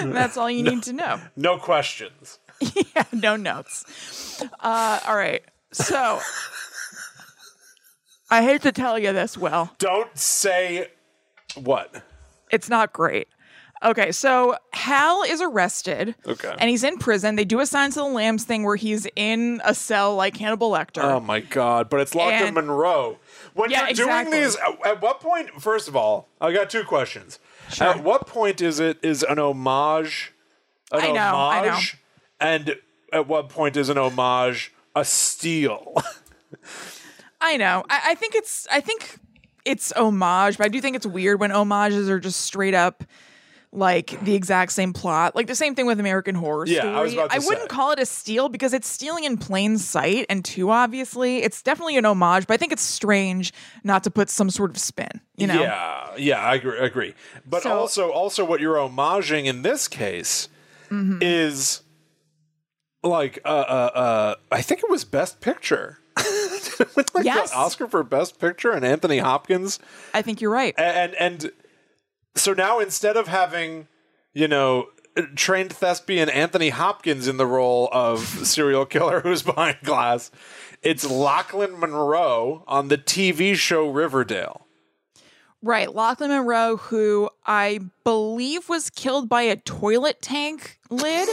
That's 0.00 0.36
all 0.36 0.50
you 0.50 0.62
need 0.62 0.82
to 0.84 0.92
know. 0.92 1.20
No 1.36 1.58
questions. 1.58 2.38
yeah, 2.60 3.04
no 3.12 3.36
notes. 3.36 4.42
Uh, 4.60 5.00
all 5.06 5.16
right. 5.16 5.42
So 5.72 6.20
I 8.30 8.42
hate 8.42 8.62
to 8.62 8.72
tell 8.72 8.98
you 8.98 9.12
this, 9.12 9.36
Will. 9.36 9.70
Don't 9.78 10.16
say 10.16 10.88
what. 11.56 12.02
It's 12.50 12.68
not 12.68 12.92
great. 12.92 13.28
Okay, 13.82 14.12
so 14.12 14.56
Hal 14.72 15.22
is 15.24 15.42
arrested. 15.42 16.14
Okay. 16.26 16.54
And 16.58 16.70
he's 16.70 16.84
in 16.84 16.96
prison. 16.98 17.34
They 17.36 17.44
do 17.44 17.60
a 17.60 17.66
Silence 17.66 17.96
of 17.96 18.04
the 18.06 18.10
Lambs 18.10 18.44
thing 18.44 18.64
where 18.64 18.76
he's 18.76 19.06
in 19.14 19.60
a 19.64 19.74
cell 19.74 20.14
like 20.16 20.36
Hannibal 20.36 20.70
Lecter. 20.70 21.02
Oh 21.02 21.20
my 21.20 21.40
god! 21.40 21.90
But 21.90 22.00
it's 22.00 22.14
locked 22.14 22.32
And- 22.34 22.54
Munro. 22.54 23.18
When 23.54 23.70
Yeah, 23.70 23.82
you're 23.82 23.90
exactly. 23.90 24.30
doing 24.32 24.42
these, 24.44 24.56
at, 24.56 24.86
at 24.86 25.02
what 25.02 25.20
point? 25.20 25.50
First 25.62 25.88
of 25.88 25.96
all, 25.96 26.28
I 26.40 26.52
got 26.52 26.68
two 26.70 26.84
questions. 26.84 27.38
At 27.80 28.02
what 28.02 28.26
point 28.26 28.60
is 28.60 28.78
it 28.80 28.98
is 29.02 29.22
an 29.22 29.38
homage? 29.38 30.32
An 30.92 31.00
I 31.00 31.10
know, 31.12 31.20
I 31.36 31.66
know. 31.66 31.78
and 32.40 32.76
at 33.12 33.26
what 33.26 33.48
point 33.48 33.76
is 33.76 33.88
an 33.88 33.96
homage 33.96 34.72
a 34.94 35.04
steal? 35.04 35.94
I 37.40 37.56
know. 37.56 37.84
I, 37.88 38.00
I 38.08 38.14
think 38.14 38.34
it's 38.34 38.66
I 38.70 38.80
think 38.80 39.18
it's 39.64 39.92
homage, 39.92 40.58
but 40.58 40.66
I 40.66 40.68
do 40.68 40.80
think 40.80 40.96
it's 40.96 41.06
weird 41.06 41.40
when 41.40 41.50
homages 41.50 42.08
are 42.10 42.20
just 42.20 42.40
straight 42.42 42.74
up 42.74 43.02
like 43.74 44.24
the 44.24 44.34
exact 44.34 44.72
same 44.72 44.92
plot. 44.92 45.34
Like 45.34 45.46
the 45.48 45.54
same 45.54 45.74
thing 45.74 45.86
with 45.86 45.98
American 46.00 46.34
Horror 46.34 46.66
Yeah, 46.66 46.80
Story. 46.80 46.94
I 46.94 47.00
was 47.02 47.12
about 47.12 47.30
to 47.30 47.36
I 47.36 47.38
wouldn't 47.40 47.62
say. 47.62 47.66
call 47.68 47.90
it 47.90 47.98
a 47.98 48.06
steal 48.06 48.48
because 48.48 48.72
it's 48.72 48.88
stealing 48.88 49.24
in 49.24 49.36
plain 49.36 49.78
sight 49.78 50.26
and 50.30 50.44
too 50.44 50.70
obviously. 50.70 51.42
It's 51.42 51.60
definitely 51.62 51.96
an 51.96 52.04
homage, 52.06 52.46
but 52.46 52.54
I 52.54 52.56
think 52.56 52.72
it's 52.72 52.82
strange 52.82 53.52
not 53.82 54.04
to 54.04 54.10
put 54.10 54.30
some 54.30 54.48
sort 54.48 54.70
of 54.70 54.78
spin, 54.78 55.20
you 55.36 55.46
know? 55.48 55.60
Yeah, 55.60 56.10
yeah, 56.16 56.40
I 56.40 56.54
agree. 56.54 56.78
I 56.78 56.84
agree. 56.84 57.14
But 57.44 57.64
So- 57.64 57.72
also, 57.78 58.10
also, 58.12 58.44
what 58.44 58.60
you're 58.60 58.76
homaging 58.76 59.46
in 59.46 59.62
this 59.62 59.88
case 59.88 60.48
Mm-hmm. 60.90 61.18
is 61.22 61.80
like, 63.02 63.40
uh, 63.44 63.48
uh, 63.48 63.90
uh, 63.94 64.34
I 64.52 64.62
think 64.62 64.82
it 64.82 64.90
was 64.90 65.04
Best 65.04 65.40
Picture. 65.40 65.98
like 66.16 67.24
Yes. 67.24 67.50
the 67.50 67.56
Oscar 67.56 67.86
for 67.88 68.02
Best 68.02 68.38
Picture 68.38 68.70
and 68.72 68.84
Anthony 68.84 69.18
Hopkins. 69.18 69.78
I 70.12 70.22
think 70.22 70.40
you're 70.40 70.50
right. 70.52 70.74
and 70.78 71.14
and 71.14 71.50
so 72.34 72.52
now 72.52 72.78
instead 72.78 73.16
of 73.16 73.28
having 73.28 73.88
you 74.32 74.48
know 74.48 74.86
trained 75.34 75.72
thespian 75.72 76.28
Anthony 76.28 76.70
Hopkins 76.70 77.28
in 77.28 77.36
the 77.36 77.46
role 77.46 77.88
of 77.92 78.20
serial 78.46 78.86
killer 78.86 79.20
who's 79.20 79.42
behind 79.42 79.78
glass, 79.82 80.30
it's 80.82 81.04
Lochlyn 81.04 81.78
Munro 81.78 82.64
on 82.66 82.88
the 82.88 82.98
TV 82.98 83.54
show 83.54 83.88
Riverdale. 83.88 84.66
Right. 85.62 85.88
Lochlyn 85.88 86.28
Munro, 86.28 86.76
who 86.76 87.30
I 87.46 87.80
believe 88.04 88.68
was 88.68 88.90
killed 88.90 89.30
by 89.30 89.42
a 89.42 89.56
toilet 89.56 90.20
tank 90.20 90.78
lid 90.90 91.26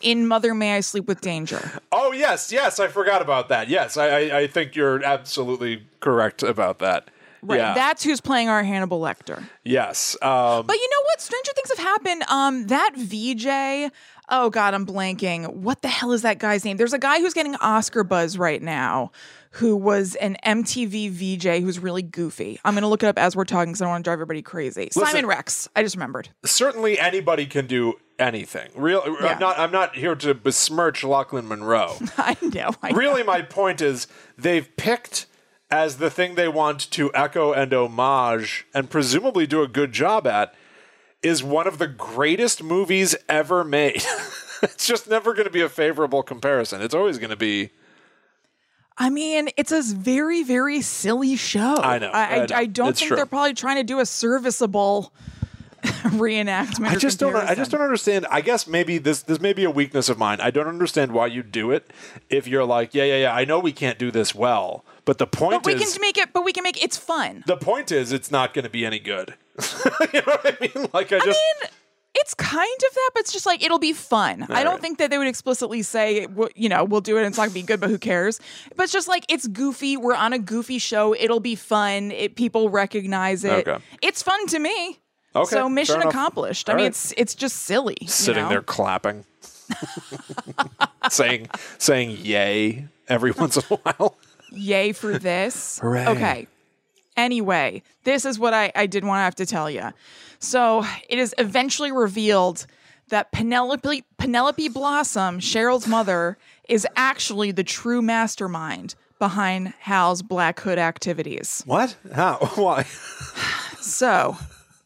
in 0.00 0.26
Mother 0.26 0.54
May 0.54 0.74
I 0.74 0.80
Sleep 0.80 1.06
with 1.06 1.20
Danger. 1.20 1.70
Oh 1.92 2.10
yes, 2.10 2.50
yes, 2.50 2.80
I 2.80 2.88
forgot 2.88 3.22
about 3.22 3.48
that. 3.48 3.68
Yes, 3.68 3.96
I 3.96 4.08
I, 4.08 4.38
I 4.38 4.46
think 4.48 4.74
you're 4.74 5.04
absolutely 5.04 5.86
correct 6.00 6.42
about 6.42 6.80
that. 6.80 7.08
Right. 7.42 7.58
Yeah. 7.58 7.74
That's 7.74 8.02
who's 8.02 8.20
playing 8.20 8.48
our 8.48 8.62
Hannibal 8.62 9.00
Lecter. 9.00 9.42
yes. 9.64 10.16
Um, 10.22 10.66
But 10.66 10.76
you 10.76 10.88
know 10.90 11.04
what? 11.04 11.20
Stranger 11.20 11.52
things 11.54 11.68
have 11.70 11.78
happened. 11.78 12.22
Um, 12.28 12.66
that 12.68 12.92
VJ. 12.96 13.92
Oh 14.28 14.50
God, 14.50 14.74
I'm 14.74 14.84
blanking. 14.84 15.52
What 15.54 15.82
the 15.82 15.88
hell 15.88 16.12
is 16.12 16.22
that 16.22 16.38
guy's 16.38 16.64
name? 16.64 16.76
There's 16.76 16.92
a 16.92 16.98
guy 16.98 17.20
who's 17.20 17.32
getting 17.34 17.54
Oscar 17.56 18.02
buzz 18.02 18.36
right 18.36 18.60
now, 18.60 19.12
who 19.52 19.76
was 19.76 20.16
an 20.16 20.36
MTV 20.44 21.10
VJ 21.10 21.62
who's 21.62 21.78
really 21.78 22.02
goofy. 22.02 22.58
I'm 22.64 22.74
gonna 22.74 22.88
look 22.88 23.04
it 23.04 23.06
up 23.06 23.18
as 23.18 23.36
we're 23.36 23.44
talking 23.44 23.70
because 23.72 23.82
I 23.82 23.84
don't 23.84 23.92
want 23.92 24.04
to 24.04 24.08
drive 24.08 24.16
everybody 24.16 24.42
crazy. 24.42 24.88
Simon 24.90 25.26
Rex. 25.26 25.68
I 25.76 25.82
just 25.82 25.94
remembered. 25.94 26.28
certainly 26.44 26.98
anybody 26.98 27.46
can 27.46 27.66
do 27.68 27.94
anything. 28.18 28.70
Real. 28.74 29.02
Yeah. 29.20 29.26
I'm 29.28 29.38
not. 29.38 29.58
I'm 29.60 29.70
not 29.70 29.94
here 29.94 30.16
to 30.16 30.34
besmirch 30.34 31.02
Lochlyn 31.02 31.44
Munro. 31.44 31.94
I 32.18 32.36
know. 32.42 32.72
I 32.82 32.90
know. 32.90 32.96
really 32.98 33.22
my 33.22 33.42
point 33.42 33.80
is 33.80 34.08
they've 34.36 34.68
picked 34.76 35.26
as 35.70 35.96
the 35.96 36.10
thing 36.10 36.34
they 36.34 36.48
want 36.48 36.90
to 36.92 37.10
echo 37.14 37.52
and 37.52 37.72
homage 37.72 38.66
and 38.74 38.90
presumably 38.90 39.46
do 39.46 39.62
a 39.62 39.68
good 39.68 39.92
job 39.92 40.26
at 40.26 40.54
is 41.22 41.42
one 41.42 41.66
of 41.66 41.78
the 41.78 41.88
greatest 41.88 42.62
movies 42.62 43.16
ever 43.28 43.64
made. 43.64 44.02
it's 44.62 44.86
just 44.86 45.08
never 45.08 45.34
going 45.34 45.46
to 45.46 45.50
be 45.50 45.62
a 45.62 45.68
favorable 45.68 46.22
comparison. 46.22 46.80
It's 46.80 46.94
always 46.94 47.18
going 47.18 47.30
to 47.30 47.36
be 47.36 47.70
I 48.98 49.10
mean, 49.10 49.50
it's 49.58 49.72
a 49.72 49.82
very, 49.82 50.42
very 50.42 50.80
silly 50.80 51.36
show. 51.36 51.76
I 51.76 51.98
know, 51.98 52.10
I, 52.10 52.24
I 52.24 52.38
know. 52.38 52.46
I, 52.54 52.66
don't 52.66 52.88
It's 52.90 53.00
think 53.00 53.08
true. 53.08 53.16
they're 53.16 53.26
probably 53.26 53.52
trying 53.52 53.76
to 53.76 53.84
do 53.84 54.00
a 54.00 54.06
serviceable 54.06 55.12
reenactment. 55.82 56.88
I 56.88 56.96
just 56.96 57.18
don't. 57.18 57.36
I 57.36 57.54
just 57.54 57.70
don't 57.70 57.82
understand. 57.82 58.26
I 58.30 58.40
guess 58.40 58.66
maybe 58.66 58.96
this 58.96 59.22
this 59.22 59.38
may 59.38 59.52
be 59.52 59.64
a 59.64 59.70
weakness 59.70 60.08
of 60.08 60.16
mine. 60.16 60.40
I 60.40 60.50
don't 60.50 60.66
understand 60.66 61.12
why 61.12 61.26
you 61.26 61.42
do 61.42 61.70
it. 61.72 61.92
If 62.30 62.48
you're 62.48 62.64
like, 62.64 62.94
yeah, 62.94 63.04
yeah, 63.04 63.16
yeah, 63.18 63.34
I 63.34 63.44
know 63.44 63.58
we 63.58 63.72
can't 63.72 63.98
do 63.98 64.10
this 64.10 64.34
well, 64.34 64.82
but 65.06 65.18
the 65.18 65.26
point 65.26 65.62
But 65.62 65.72
we 65.72 65.80
is, 65.80 65.94
can 65.94 66.00
make 66.02 66.18
it. 66.18 66.34
But 66.34 66.44
we 66.44 66.52
can 66.52 66.64
make 66.64 66.82
it's 66.82 66.98
fun. 66.98 67.44
the 67.46 67.56
point 67.56 67.90
is, 67.90 68.12
it's 68.12 68.30
not 68.30 68.52
going 68.52 68.64
to 68.64 68.70
be 68.70 68.84
any 68.84 68.98
good. 68.98 69.34
you 70.12 70.20
know 70.20 70.36
what 70.42 70.44
I 70.44 70.56
mean? 70.60 70.88
Like, 70.92 71.12
I 71.12 71.16
I 71.16 71.20
just. 71.20 71.26
mean, 71.28 71.70
it's 72.18 72.34
kind 72.34 72.80
of 72.88 72.94
that, 72.94 73.10
but 73.14 73.20
it's 73.20 73.32
just 73.32 73.46
like 73.46 73.62
it'll 73.62 73.78
be 73.78 73.92
fun. 73.92 74.46
I 74.48 74.64
don't 74.64 74.72
right. 74.72 74.80
think 74.80 74.98
that 74.98 75.10
they 75.10 75.18
would 75.18 75.28
explicitly 75.28 75.82
say, 75.82 76.26
you 76.54 76.68
know, 76.68 76.84
we'll 76.84 77.02
do 77.02 77.16
it 77.16 77.20
and 77.20 77.28
it's 77.28 77.36
not 77.36 77.44
gonna 77.44 77.54
be 77.54 77.62
good, 77.62 77.78
but 77.78 77.90
who 77.90 77.98
cares? 77.98 78.40
But 78.74 78.84
it's 78.84 78.92
just 78.92 79.06
like 79.06 79.24
it's 79.28 79.46
goofy. 79.46 79.96
We're 79.96 80.14
on 80.14 80.32
a 80.32 80.38
goofy 80.38 80.78
show. 80.78 81.14
It'll 81.14 81.40
be 81.40 81.54
fun. 81.54 82.10
It, 82.10 82.34
people 82.34 82.70
recognize 82.70 83.44
it. 83.44 83.68
Okay. 83.68 83.84
It's 84.02 84.22
fun 84.22 84.46
to 84.48 84.58
me. 84.58 84.98
Okay, 85.36 85.50
so 85.50 85.68
mission 85.68 86.00
accomplished. 86.00 86.70
I 86.70 86.72
mean, 86.72 86.84
right. 86.84 86.86
it's 86.86 87.12
it's 87.18 87.34
just 87.34 87.58
silly. 87.58 87.98
you 88.00 88.08
sitting 88.08 88.44
know? 88.44 88.48
there 88.48 88.62
clapping, 88.62 89.26
saying 91.10 91.48
saying 91.76 92.16
yay 92.22 92.86
every 93.08 93.30
once 93.38 93.58
in 93.58 93.62
a 93.70 93.76
while. 93.76 94.16
Yay 94.52 94.92
for 94.92 95.18
this. 95.18 95.78
Hooray. 95.82 96.06
Okay. 96.06 96.46
Anyway, 97.16 97.82
this 98.04 98.24
is 98.24 98.38
what 98.38 98.52
I, 98.52 98.70
I 98.74 98.86
did 98.86 99.04
want 99.04 99.18
to 99.18 99.22
have 99.22 99.34
to 99.36 99.46
tell 99.46 99.70
you. 99.70 99.90
So 100.38 100.84
it 101.08 101.18
is 101.18 101.34
eventually 101.38 101.90
revealed 101.90 102.66
that 103.08 103.32
Penelope 103.32 104.04
Penelope 104.18 104.68
Blossom, 104.68 105.40
Cheryl's 105.40 105.86
mother, 105.86 106.36
is 106.68 106.86
actually 106.96 107.52
the 107.52 107.64
true 107.64 108.02
mastermind 108.02 108.94
behind 109.18 109.72
Hal's 109.80 110.22
Black 110.22 110.60
Hood 110.60 110.78
activities. 110.78 111.62
What? 111.66 111.96
How? 112.14 112.36
Why? 112.54 112.84
So 113.78 114.36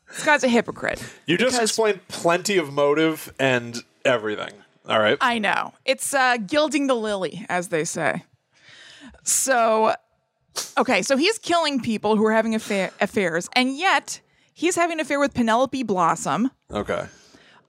this 0.09 0.23
guy's 0.27 0.45
a 0.45 0.49
hypocrite. 0.49 1.03
You 1.25 1.39
just 1.39 1.59
explained 1.59 2.07
plenty 2.09 2.59
of 2.59 2.71
motive 2.71 3.33
and 3.39 3.83
everything. 4.05 4.53
All 4.87 4.99
right. 5.01 5.17
I 5.23 5.39
know. 5.39 5.73
It's 5.87 6.13
uh, 6.13 6.37
gilding 6.37 6.87
the 6.87 6.95
lily, 6.95 7.47
as 7.49 7.69
they 7.69 7.85
say. 7.85 8.25
So, 9.23 9.95
okay, 10.79 11.03
so 11.03 11.16
he's 11.16 11.39
killing 11.39 11.81
people 11.81 12.16
who 12.16 12.25
are 12.25 12.33
having 12.33 12.55
affair- 12.55 12.93
affairs, 13.01 13.49
and 13.55 13.77
yet 13.77 14.21
he's 14.55 14.77
having 14.77 14.95
an 14.95 15.01
affair 15.01 15.21
with 15.21 15.35
Penelope 15.35 15.83
Blossom, 15.85 16.51
okay. 16.71 17.07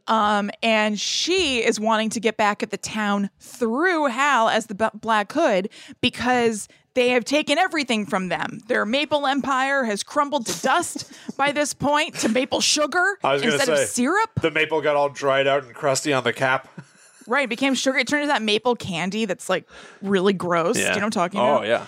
um, 0.08 0.50
and 0.64 1.00
she 1.00 1.64
is 1.64 1.80
wanting 1.80 2.10
to 2.12 2.20
get 2.20 2.38
back 2.38 2.64
at 2.64 2.72
the 2.72 2.78
town 2.78 3.30
through 3.40 4.06
Hal 4.06 4.50
as 4.50 4.68
the 4.68 4.76
B- 4.76 4.88
Black 5.00 5.32
Hood 5.32 5.70
because 6.02 6.68
they 6.94 7.10
have 7.10 7.24
taken 7.24 7.58
everything 7.58 8.06
from 8.06 8.28
them. 8.28 8.60
Their 8.68 8.86
maple 8.86 9.26
empire 9.26 9.86
has 9.86 10.04
crumbled 10.04 10.46
to 10.48 10.62
dust 10.62 11.10
by 11.38 11.54
this 11.54 11.74
point 11.74 12.16
to 12.16 12.28
maple 12.30 12.60
sugar 12.60 13.18
I 13.24 13.34
was 13.34 13.42
gonna 13.42 13.54
instead 13.54 13.78
say 13.78 13.84
of 13.84 13.90
syrup. 13.90 14.30
The 14.42 14.52
maple 14.52 14.82
got 14.82 14.98
all 14.98 15.08
dried 15.08 15.48
out 15.48 15.64
and 15.64 15.74
crusty 15.74 16.12
on 16.12 16.24
the 16.24 16.34
cap. 16.34 16.68
Right, 17.28 17.44
it 17.44 17.50
became 17.50 17.74
sugar. 17.74 17.98
It 17.98 18.08
turned 18.08 18.24
into 18.24 18.34
that 18.34 18.42
maple 18.42 18.76
candy 18.76 19.26
that's 19.26 19.50
like 19.50 19.68
really 20.02 20.34
gross. 20.34 20.76
Do 20.76 20.82
you 20.82 20.88
know 20.88 20.94
what 20.94 21.04
I'm 21.04 21.12
talking 21.12 21.40
oh, 21.40 21.44
about? 21.44 21.64
Oh 21.64 21.68
yeah. 21.68 21.86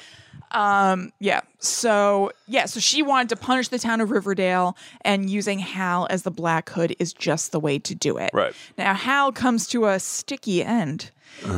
Um, 0.53 1.11
Yeah. 1.19 1.41
So, 1.59 2.31
yeah, 2.47 2.65
so 2.65 2.79
she 2.79 3.01
wanted 3.01 3.29
to 3.29 3.35
punish 3.35 3.69
the 3.69 3.79
town 3.79 4.01
of 4.01 4.11
Riverdale, 4.11 4.77
and 5.01 5.29
using 5.29 5.59
Hal 5.59 6.07
as 6.09 6.23
the 6.23 6.31
Black 6.31 6.69
Hood 6.69 6.95
is 6.99 7.13
just 7.13 7.51
the 7.51 7.59
way 7.59 7.79
to 7.79 7.95
do 7.95 8.17
it. 8.17 8.31
Right. 8.33 8.53
Now, 8.77 8.93
Hal 8.93 9.31
comes 9.31 9.67
to 9.69 9.85
a 9.85 9.99
sticky 9.99 10.63
end 10.63 11.11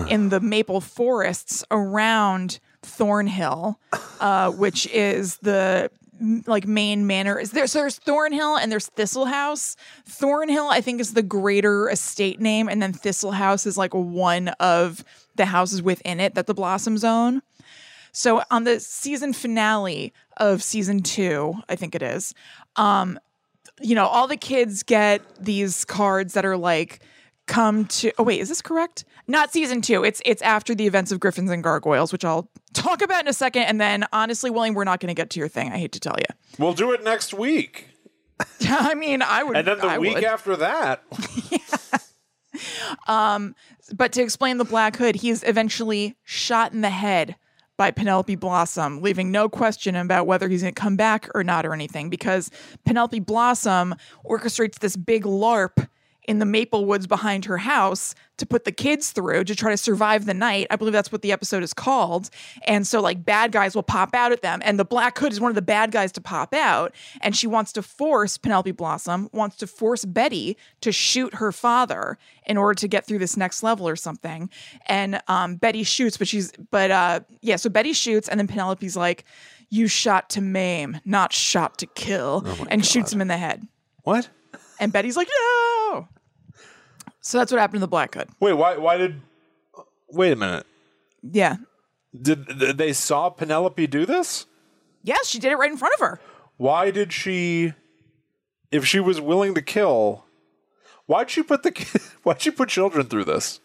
in 0.09 0.29
the 0.29 0.39
maple 0.39 0.79
forests 0.79 1.63
around 1.71 2.59
Thornhill, 2.83 3.79
uh, 4.19 4.51
which 4.51 4.87
is 4.87 5.37
the 5.37 5.89
like 6.47 6.65
main 6.65 7.05
manor 7.05 7.37
is 7.37 7.51
there 7.51 7.67
so 7.67 7.79
there's 7.79 7.97
thornhill 7.97 8.55
and 8.55 8.71
there's 8.71 8.87
thistle 8.87 9.25
house. 9.25 9.75
Thornhill 10.05 10.67
i 10.67 10.79
think 10.79 11.01
is 11.01 11.13
the 11.13 11.21
greater 11.21 11.89
estate 11.89 12.39
name 12.39 12.69
and 12.69 12.81
then 12.81 12.93
thistle 12.93 13.31
house 13.31 13.65
is 13.65 13.77
like 13.77 13.93
one 13.93 14.47
of 14.59 15.03
the 15.35 15.45
houses 15.45 15.81
within 15.81 16.19
it 16.19 16.35
that 16.35 16.47
the 16.47 16.53
blossoms 16.53 17.03
own. 17.03 17.41
So 18.11 18.43
on 18.49 18.63
the 18.63 18.79
season 18.79 19.33
finale 19.33 20.13
of 20.37 20.63
season 20.63 21.01
two, 21.01 21.55
I 21.67 21.75
think 21.75 21.95
it 21.95 22.01
is, 22.01 22.33
um, 22.77 23.19
you 23.81 23.93
know, 23.93 24.05
all 24.05 24.27
the 24.27 24.37
kids 24.37 24.83
get 24.83 25.21
these 25.43 25.83
cards 25.83 26.33
that 26.33 26.45
are 26.45 26.55
like, 26.55 27.01
come 27.47 27.85
to 27.85 28.11
oh 28.17 28.23
wait, 28.23 28.39
is 28.39 28.49
this 28.49 28.61
correct? 28.61 29.05
Not 29.27 29.51
season 29.51 29.81
two. 29.81 30.03
It's 30.03 30.21
it's 30.25 30.41
after 30.41 30.73
the 30.75 30.87
events 30.87 31.11
of 31.11 31.19
Gryphons 31.19 31.51
and 31.51 31.63
Gargoyles, 31.63 32.11
which 32.11 32.25
I'll 32.25 32.49
talk 32.73 33.01
about 33.01 33.21
in 33.21 33.27
a 33.27 33.33
second. 33.33 33.63
And 33.63 33.79
then 33.79 34.05
honestly, 34.13 34.49
William, 34.49 34.75
we're 34.75 34.83
not 34.83 34.99
gonna 34.99 35.13
get 35.13 35.29
to 35.31 35.39
your 35.39 35.47
thing. 35.47 35.71
I 35.71 35.77
hate 35.77 35.91
to 35.93 35.99
tell 35.99 36.15
you. 36.17 36.25
We'll 36.59 36.73
do 36.73 36.91
it 36.91 37.03
next 37.03 37.33
week. 37.33 37.87
yeah 38.59 38.77
I 38.81 38.93
mean, 38.95 39.21
I 39.21 39.43
would 39.43 39.57
And 39.57 39.67
then 39.67 39.77
the 39.79 39.85
I 39.87 39.97
week 39.97 40.15
would. 40.15 40.23
after 40.23 40.55
that. 40.57 41.03
Um 43.07 43.55
but 43.93 44.13
to 44.13 44.21
explain 44.21 44.57
the 44.57 44.63
Black 44.65 44.95
Hood, 44.95 45.15
he 45.15 45.29
is 45.29 45.43
eventually 45.45 46.15
shot 46.23 46.71
in 46.71 46.81
the 46.81 46.89
head 46.89 47.35
by 47.77 47.91
Penelope 47.91 48.33
Blossom, 48.37 49.01
leaving 49.01 49.29
no 49.31 49.49
question 49.49 49.95
about 49.95 50.25
whether 50.25 50.47
he's 50.47 50.61
going 50.61 50.73
to 50.73 50.81
come 50.81 50.95
back 50.95 51.27
or 51.35 51.43
not 51.43 51.65
or 51.65 51.73
anything, 51.73 52.09
because 52.09 52.49
Penelope 52.85 53.19
Blossom 53.19 53.93
orchestrates 54.25 54.79
this 54.79 54.95
big 54.95 55.23
LARP 55.25 55.87
in 56.27 56.39
the 56.39 56.45
maple 56.45 56.85
woods 56.85 57.07
behind 57.07 57.45
her 57.45 57.57
house 57.57 58.15
to 58.37 58.45
put 58.45 58.65
the 58.65 58.71
kids 58.71 59.11
through 59.11 59.43
to 59.45 59.55
try 59.55 59.71
to 59.71 59.77
survive 59.77 60.25
the 60.25 60.33
night. 60.33 60.67
I 60.69 60.75
believe 60.75 60.93
that's 60.93 61.11
what 61.11 61.21
the 61.21 61.31
episode 61.31 61.63
is 61.63 61.73
called. 61.73 62.29
And 62.67 62.85
so, 62.85 63.01
like, 63.01 63.23
bad 63.23 63.51
guys 63.51 63.75
will 63.75 63.83
pop 63.83 64.13
out 64.13 64.31
at 64.31 64.41
them, 64.41 64.61
and 64.63 64.77
the 64.77 64.85
Black 64.85 65.17
Hood 65.17 65.31
is 65.31 65.39
one 65.39 65.49
of 65.49 65.55
the 65.55 65.61
bad 65.61 65.91
guys 65.91 66.11
to 66.13 66.21
pop 66.21 66.53
out. 66.53 66.93
And 67.21 67.35
she 67.35 67.47
wants 67.47 67.71
to 67.73 67.81
force 67.81 68.37
Penelope 68.37 68.71
Blossom, 68.71 69.29
wants 69.31 69.55
to 69.57 69.67
force 69.67 70.03
Betty 70.05 70.57
to 70.81 70.91
shoot 70.91 71.35
her 71.35 71.51
father 71.51 72.17
in 72.45 72.57
order 72.57 72.73
to 72.79 72.87
get 72.87 73.05
through 73.05 73.19
this 73.19 73.37
next 73.37 73.63
level 73.63 73.87
or 73.87 73.95
something. 73.95 74.49
And 74.87 75.21
um, 75.27 75.55
Betty 75.55 75.83
shoots, 75.83 76.17
but 76.17 76.27
she's, 76.27 76.51
but 76.71 76.91
uh, 76.91 77.19
yeah, 77.41 77.55
so 77.55 77.69
Betty 77.69 77.93
shoots, 77.93 78.27
and 78.27 78.39
then 78.39 78.47
Penelope's 78.47 78.95
like, 78.95 79.23
You 79.69 79.87
shot 79.87 80.29
to 80.31 80.41
maim, 80.41 80.99
not 81.05 81.31
shot 81.31 81.77
to 81.79 81.85
kill, 81.87 82.45
and 82.69 82.85
shoots 82.85 83.13
him 83.13 83.21
in 83.21 83.27
the 83.27 83.37
head. 83.37 83.65
What? 84.03 84.29
And 84.79 84.91
Betty's 84.91 85.15
like, 85.15 85.27
No. 85.27 85.74
So 87.25 87.39
that's 87.39 87.51
what 87.51 87.59
happened 87.59 87.77
to 87.77 87.81
the 87.81 87.87
Black 87.87 88.13
Hood. 88.13 88.29
Wait, 88.39 88.53
why 88.53 88.77
why 88.77 88.97
did 88.97 89.19
Wait 90.11 90.31
a 90.31 90.35
minute. 90.35 90.65
Yeah. 91.23 91.57
Did 92.19 92.47
th- 92.47 92.77
they 92.77 92.93
saw 92.93 93.29
Penelope 93.29 93.87
do 93.87 94.05
this? 94.05 94.45
Yes, 95.03 95.27
she 95.27 95.39
did 95.39 95.51
it 95.51 95.55
right 95.55 95.71
in 95.71 95.77
front 95.77 95.95
of 95.95 95.99
her. 96.01 96.19
Why 96.57 96.91
did 96.91 97.11
she 97.11 97.73
if 98.71 98.85
she 98.85 98.99
was 98.99 99.19
willing 99.19 99.55
to 99.55 99.61
kill 99.61 100.25
Why'd 101.07 101.29
she 101.29 101.41
put 101.43 101.63
the 101.63 101.71
ki- 101.71 101.99
why'd 102.23 102.41
she 102.41 102.51
put 102.51 102.69
children 102.69 103.07
through 103.07 103.25
this? 103.25 103.59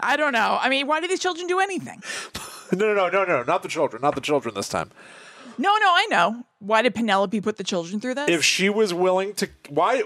I 0.00 0.16
don't 0.16 0.32
know. 0.32 0.58
I 0.60 0.68
mean, 0.68 0.86
why 0.86 1.00
do 1.00 1.08
these 1.08 1.20
children 1.20 1.46
do 1.46 1.60
anything? 1.60 2.02
No, 2.70 2.92
no, 2.92 3.08
no, 3.08 3.24
no, 3.24 3.38
no, 3.38 3.42
not 3.44 3.62
the 3.62 3.68
children, 3.70 4.02
not 4.02 4.14
the 4.14 4.20
children 4.20 4.54
this 4.54 4.68
time. 4.68 4.90
No, 5.56 5.74
no, 5.78 5.86
I 5.86 6.06
know. 6.10 6.44
Why 6.58 6.82
did 6.82 6.94
Penelope 6.94 7.40
put 7.40 7.56
the 7.56 7.64
children 7.64 7.98
through 7.98 8.16
this? 8.16 8.28
If 8.28 8.44
she 8.44 8.68
was 8.68 8.92
willing 8.92 9.32
to, 9.36 9.48
why? 9.70 10.02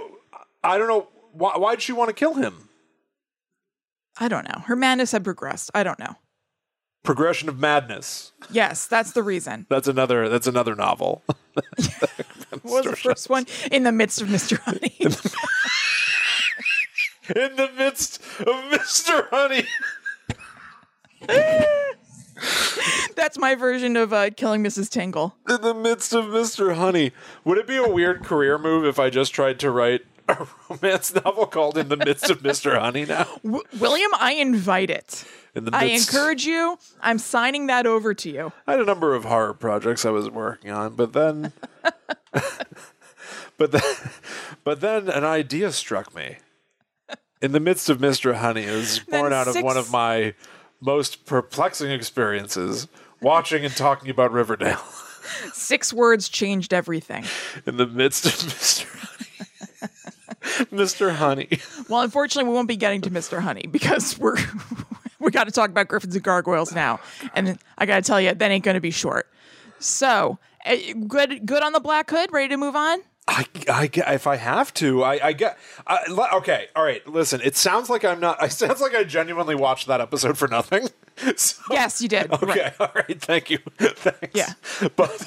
I 0.63 0.79
don't 0.79 0.87
know. 0.87 1.09
Why? 1.33 1.59
Why'd 1.59 1.83
she 1.83 1.93
want 1.93 2.11
to 2.11 2.15
kill 2.15 2.35
him? 2.35 2.69
I 4.19 4.29
don't 4.29 4.49
know. 4.49 4.61
Her 4.67 4.77
madness 4.77 5.13
had 5.13 5.25
progressed. 5.25 5.71
I 5.75 5.83
don't 5.83 5.99
know. 5.99 6.17
Progression 7.03 7.49
of 7.49 7.59
madness. 7.59 8.33
Yes, 8.51 8.87
that's 8.87 9.13
the 9.13 9.23
reason. 9.23 9.67
That's 9.69 9.89
another. 9.89 10.29
That's 10.29 10.47
another 10.47 10.75
novel. 10.75 11.25
What 12.63 12.85
was 12.85 12.95
the 12.95 12.97
first 12.97 13.31
one? 13.31 13.47
In 13.71 13.83
the 13.83 13.93
midst 13.93 14.21
of 14.21 14.29
Mr. 14.29 14.59
Honey. 14.61 14.95
In 17.35 17.57
the 17.57 17.71
midst 17.77 18.21
of 18.41 18.71
Mister 18.71 19.27
Honey. 19.31 19.65
that's 23.17 23.39
my 23.39 23.55
version 23.55 23.97
of 23.97 24.13
uh, 24.13 24.31
killing 24.31 24.63
Mrs. 24.63 24.91
Tingle. 24.91 25.35
In 25.49 25.63
the 25.63 25.73
midst 25.75 26.13
of 26.13 26.29
Mister 26.29 26.75
Honey. 26.75 27.13
Would 27.45 27.59
it 27.59 27.67
be 27.67 27.77
a 27.77 27.89
weird 27.89 28.23
career 28.23 28.59
move 28.59 28.85
if 28.85 28.99
I 28.99 29.09
just 29.09 29.33
tried 29.33 29.59
to 29.61 29.71
write 29.71 30.03
a 30.29 30.47
romance 30.69 31.15
novel 31.15 31.47
called 31.47 31.77
"In 31.79 31.89
the 31.89 31.97
Midst 31.97 32.31
of 32.31 32.43
Mister 32.43 32.79
Honey"? 32.79 33.05
Now, 33.05 33.27
W- 33.45 33.63
William, 33.79 34.11
I 34.19 34.33
invite 34.35 34.91
it. 34.91 35.25
in 35.55 35.65
the 35.65 35.75
I 35.75 35.87
midst, 35.87 36.13
encourage 36.13 36.45
you. 36.45 36.79
I'm 37.01 37.19
signing 37.19 37.67
that 37.67 37.87
over 37.87 38.15
to 38.15 38.31
you. 38.31 38.53
I 38.67 38.73
had 38.73 38.81
a 38.81 38.85
number 38.85 39.15
of 39.15 39.25
horror 39.25 39.55
projects 39.55 40.05
I 40.05 40.11
was 40.11 40.31
working 40.31 40.71
on, 40.71 40.95
but 40.95 41.13
then, 41.13 41.53
but 43.59 43.73
then, 43.73 43.83
but 44.65 44.81
then 44.81 45.09
an 45.09 45.25
idea 45.25 45.73
struck 45.73 46.15
me. 46.15 46.37
In 47.41 47.51
the 47.53 47.61
midst 47.61 47.91
of 47.91 47.99
Mr. 47.99 48.37
Honey, 48.37 48.63
it 48.65 48.73
was 48.75 49.01
born 49.01 49.33
out 49.33 49.49
of 49.49 49.57
one 49.63 49.77
of 49.77 49.91
my 49.91 50.35
most 50.81 51.27
perplexing 51.27 51.91
experiences 51.91 52.87
watching 53.21 53.65
and 53.65 53.75
talking 53.77 54.11
about 54.11 54.33
Riverdale. 54.33 54.79
Six 55.53 55.93
words 55.93 56.29
changed 56.29 56.73
everything. 56.73 57.25
In 57.67 57.77
the 57.79 57.87
midst 57.87 58.27
of 58.27 58.33
Mr. 58.33 58.87
Honey. 58.87 59.49
Mr. 60.73 61.15
Honey. 61.15 61.49
Well, 61.89 62.01
unfortunately, 62.03 62.49
we 62.49 62.55
won't 62.55 62.69
be 62.69 62.77
getting 62.77 63.01
to 63.03 63.11
Mr. 63.11 63.41
Honey 63.41 63.67
because 63.71 64.19
we're 64.19 64.37
we 65.19 65.31
got 65.31 65.45
to 65.45 65.51
talk 65.53 65.71
about 65.71 65.89
Gryphons 65.89 66.15
and 66.15 66.23
Gargoyles 66.25 66.75
now, 66.75 67.01
and 67.35 67.59
I 67.79 67.87
got 67.87 67.97
to 67.97 68.03
tell 68.03 68.21
you, 68.21 68.35
that 68.35 68.51
ain't 68.51 68.65
going 68.65 68.75
to 68.75 68.81
be 68.81 68.91
short. 68.91 69.29
So, 69.79 70.39
eh, 70.65 70.93
good, 71.07 71.47
good 71.47 71.63
on 71.63 71.73
the 71.73 71.81
Black 71.81 72.11
Hood. 72.11 72.33
Ready 72.33 72.49
to 72.49 72.57
move 72.57 72.77
on? 72.77 73.01
I, 73.29 73.47
I, 73.69 73.89
if 73.95 74.27
I 74.27 74.35
have 74.35 74.75
to, 74.75 75.05
I, 75.05 75.29
I 75.29 75.33
get. 75.33 75.57
I, 75.87 76.01
okay, 76.39 76.67
all 76.75 76.83
right. 76.85 77.07
Listen, 77.07 77.41
it 77.43 77.57
sounds 77.57 77.89
like 77.89 78.05
I'm 78.05 78.19
not. 78.19 78.43
It 78.45 78.51
sounds 78.51 78.81
like 78.81 78.95
I 78.97 79.05
genuinely 79.05 79.55
watched 79.55 79.87
that 79.87 80.01
episode 80.01 80.37
for 80.37 80.49
nothing. 80.49 80.89
So, 81.37 81.63
Yes, 81.71 82.03
you 82.03 82.09
did. 82.09 82.33
okay, 82.33 82.47
Right. 82.47 82.75
all 82.81 82.91
right. 82.95 83.21
Thank 83.21 83.51
you. 83.51 83.59
Thanks. 83.79 84.31
Yeah. 84.35 84.55
but 84.97 85.25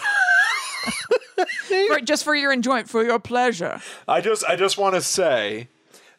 For, 1.88 2.00
just 2.02 2.24
for 2.24 2.36
your 2.36 2.52
enjoyment, 2.52 2.90
for 2.90 3.04
your 3.04 3.20
pleasure. 3.20 3.82
I 4.08 4.22
just, 4.22 4.44
I 4.46 4.56
just 4.56 4.78
want 4.78 4.96
to 4.96 5.02
say 5.02 5.70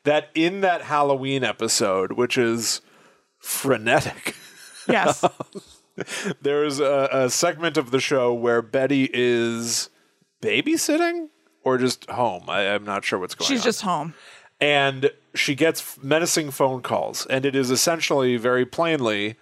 that 0.04 0.30
in 0.34 0.60
that 0.60 0.82
Halloween 0.82 1.44
episode, 1.44 2.12
which 2.12 2.38
is 2.38 2.80
frenetic. 3.38 4.34
Yes. 4.88 5.24
there 6.42 6.64
is 6.64 6.78
a, 6.78 7.08
a 7.10 7.28
segment 7.28 7.76
of 7.76 7.90
the 7.90 7.98
show 7.98 8.32
where 8.32 8.62
Betty 8.62 9.10
is 9.12 9.90
babysitting 10.40 11.30
or 11.64 11.76
just 11.76 12.08
home. 12.08 12.44
I, 12.48 12.72
I'm 12.72 12.84
not 12.84 13.04
sure 13.04 13.18
what's 13.18 13.34
going 13.34 13.48
She's 13.48 13.50
on. 13.50 13.56
She's 13.58 13.64
just 13.64 13.82
home. 13.82 14.14
and 14.60 15.10
she 15.34 15.56
gets 15.56 16.00
menacing 16.02 16.52
phone 16.52 16.82
calls, 16.82 17.26
and 17.26 17.44
it 17.44 17.56
is 17.56 17.72
essentially 17.72 18.36
very 18.36 18.64
plainly 18.64 19.34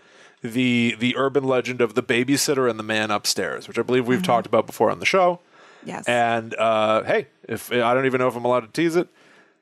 the 0.42 0.96
the 0.98 1.14
urban 1.16 1.44
legend 1.44 1.80
of 1.80 1.94
the 1.94 2.02
babysitter 2.02 2.68
and 2.68 2.78
the 2.78 2.84
man 2.84 3.10
upstairs, 3.10 3.68
which 3.68 3.78
I 3.78 3.82
believe 3.82 4.06
we've 4.06 4.18
mm-hmm. 4.18 4.24
talked 4.24 4.46
about 4.46 4.66
before 4.66 4.90
on 4.90 4.98
the 4.98 5.06
show. 5.06 5.40
Yes. 5.84 6.06
And 6.08 6.54
uh, 6.54 7.02
hey, 7.04 7.28
if 7.48 7.70
I 7.72 7.94
don't 7.94 8.06
even 8.06 8.20
know 8.20 8.28
if 8.28 8.36
I'm 8.36 8.44
allowed 8.44 8.60
to 8.60 8.68
tease 8.82 8.96
it, 8.96 9.08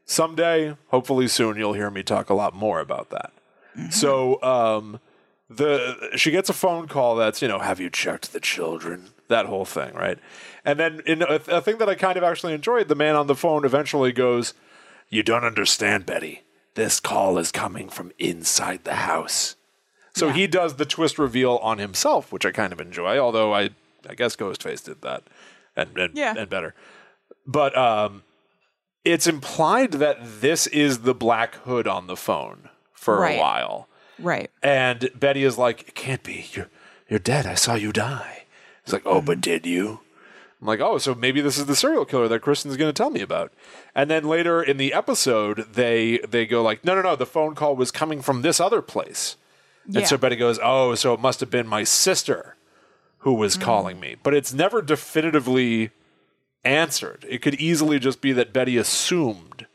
someday, 0.05 0.77
hopefully 0.89 1.29
soon, 1.29 1.57
you'll 1.57 1.73
hear 1.73 1.91
me 1.91 2.03
talk 2.03 2.31
a 2.31 2.35
lot 2.35 2.55
more 2.55 2.81
about 2.81 3.11
that. 3.11 3.33
So 3.91 4.43
um, 4.43 5.01
the 5.49 6.11
she 6.17 6.31
gets 6.31 6.51
a 6.51 6.53
phone 6.53 6.89
call 6.89 7.17
that's 7.17 7.41
you 7.41 7.49
know, 7.49 7.59
have 7.61 7.81
you 7.81 7.89
checked 7.91 8.33
the 8.33 8.41
children? 8.41 9.11
That 9.29 9.47
whole 9.47 9.65
thing, 9.65 9.95
right? 9.95 10.19
And 10.63 10.79
then 10.79 11.01
in 11.07 11.23
a, 11.23 11.41
a 11.49 11.61
thing 11.63 11.79
that 11.79 11.89
I 11.89 11.95
kind 11.95 12.19
of 12.19 12.23
actually 12.23 12.53
enjoyed, 12.53 12.89
the 12.89 12.95
man 12.95 13.17
on 13.17 13.29
the 13.29 13.35
phone 13.35 13.65
eventually 13.65 14.13
goes, 14.13 14.53
"You 15.09 15.23
don't 15.23 15.45
understand, 15.45 16.05
Betty. 16.05 16.43
This 16.75 17.01
call 17.01 17.39
is 17.39 17.51
coming 17.51 17.89
from 17.89 18.13
inside 18.19 18.85
the 18.85 18.95
house." 18.97 19.57
So 20.15 20.27
Yeah. 20.27 20.33
he 20.35 20.47
does 20.47 20.75
the 20.77 20.85
twist 20.85 21.19
reveal 21.19 21.57
on 21.63 21.79
himself, 21.79 22.31
which 22.31 22.45
I 22.45 22.51
kind 22.51 22.75
of 22.75 22.81
enjoy. 22.81 23.17
Although 23.17 23.55
I, 23.55 23.71
I 24.07 24.15
guess 24.15 24.37
Ghostface 24.37 24.85
did 24.85 25.01
that, 25.01 25.23
and 25.77 25.97
and, 25.99 26.17
Yeah. 26.17 26.35
and 26.37 26.49
better. 26.49 26.75
But 27.47 27.77
um, 27.77 28.23
it's 29.05 29.27
implied 29.27 29.93
that 29.93 30.19
this 30.41 30.67
is 30.69 31.01
the 31.01 31.15
Black 31.15 31.55
Hood 31.57 31.87
on 31.89 32.07
the 32.07 32.17
phone 32.17 32.69
for 32.93 33.19
Right. 33.21 33.37
a 33.37 33.41
while, 33.41 33.89
right. 34.19 34.51
and 34.63 35.11
Betty 35.15 35.43
is 35.45 35.59
like, 35.59 35.89
"It 35.89 35.95
can't 35.95 36.23
be. 36.23 36.47
You're 36.53 36.69
you're 37.09 37.19
dead. 37.19 37.47
I 37.47 37.55
saw 37.55 37.75
you 37.75 37.93
die." 37.93 38.45
He's 38.85 38.93
like, 38.93 39.03
"Oh, 39.05 39.21
but 39.21 39.41
did 39.41 39.67
you?" 39.67 40.01
I'm 40.61 40.69
like, 40.69 40.81
"Oh, 40.81 40.99
so 40.99 41.15
maybe 41.17 41.41
this 41.41 41.59
is 41.59 41.67
the 41.67 41.75
serial 41.75 42.05
killer 42.05 42.29
that 42.29 42.41
Kristen's 42.43 42.77
going 42.77 42.89
to 42.89 42.97
tell 42.97 43.11
me 43.11 43.21
about." 43.23 43.53
And 43.95 44.09
then 44.09 44.23
later 44.25 44.63
in 44.63 44.77
the 44.77 44.93
episode, 44.93 45.67
they 45.75 46.19
they 46.19 46.47
go 46.47 46.63
like, 46.63 46.85
"No, 46.85 46.95
no, 46.95 47.03
no. 47.03 47.17
The 47.17 47.27
phone 47.27 47.57
call 47.57 47.75
was 47.75 47.91
coming 47.91 48.23
from 48.23 48.43
this 48.43 48.61
other 48.61 48.83
place." 48.83 49.37
Yeah. 49.89 50.01
And 50.01 50.09
so 50.09 50.17
Betty 50.17 50.37
goes, 50.37 50.61
"Oh, 50.63 50.95
so 50.95 51.13
it 51.13 51.19
must 51.21 51.41
have 51.41 51.51
been 51.51 51.67
my 51.67 51.83
sister 51.83 52.55
who 53.23 53.35
was 53.35 53.57
Mm. 53.57 53.63
calling 53.63 53.99
me." 54.01 54.17
But 54.23 54.35
it's 54.35 54.53
never 54.53 54.81
definitively 54.83 55.91
answered. 56.65 57.25
It 57.29 57.43
could 57.43 57.55
easily 57.57 57.99
just 57.99 58.21
be 58.21 58.33
that 58.33 58.53
Betty 58.53 58.77
assumed 58.77 59.67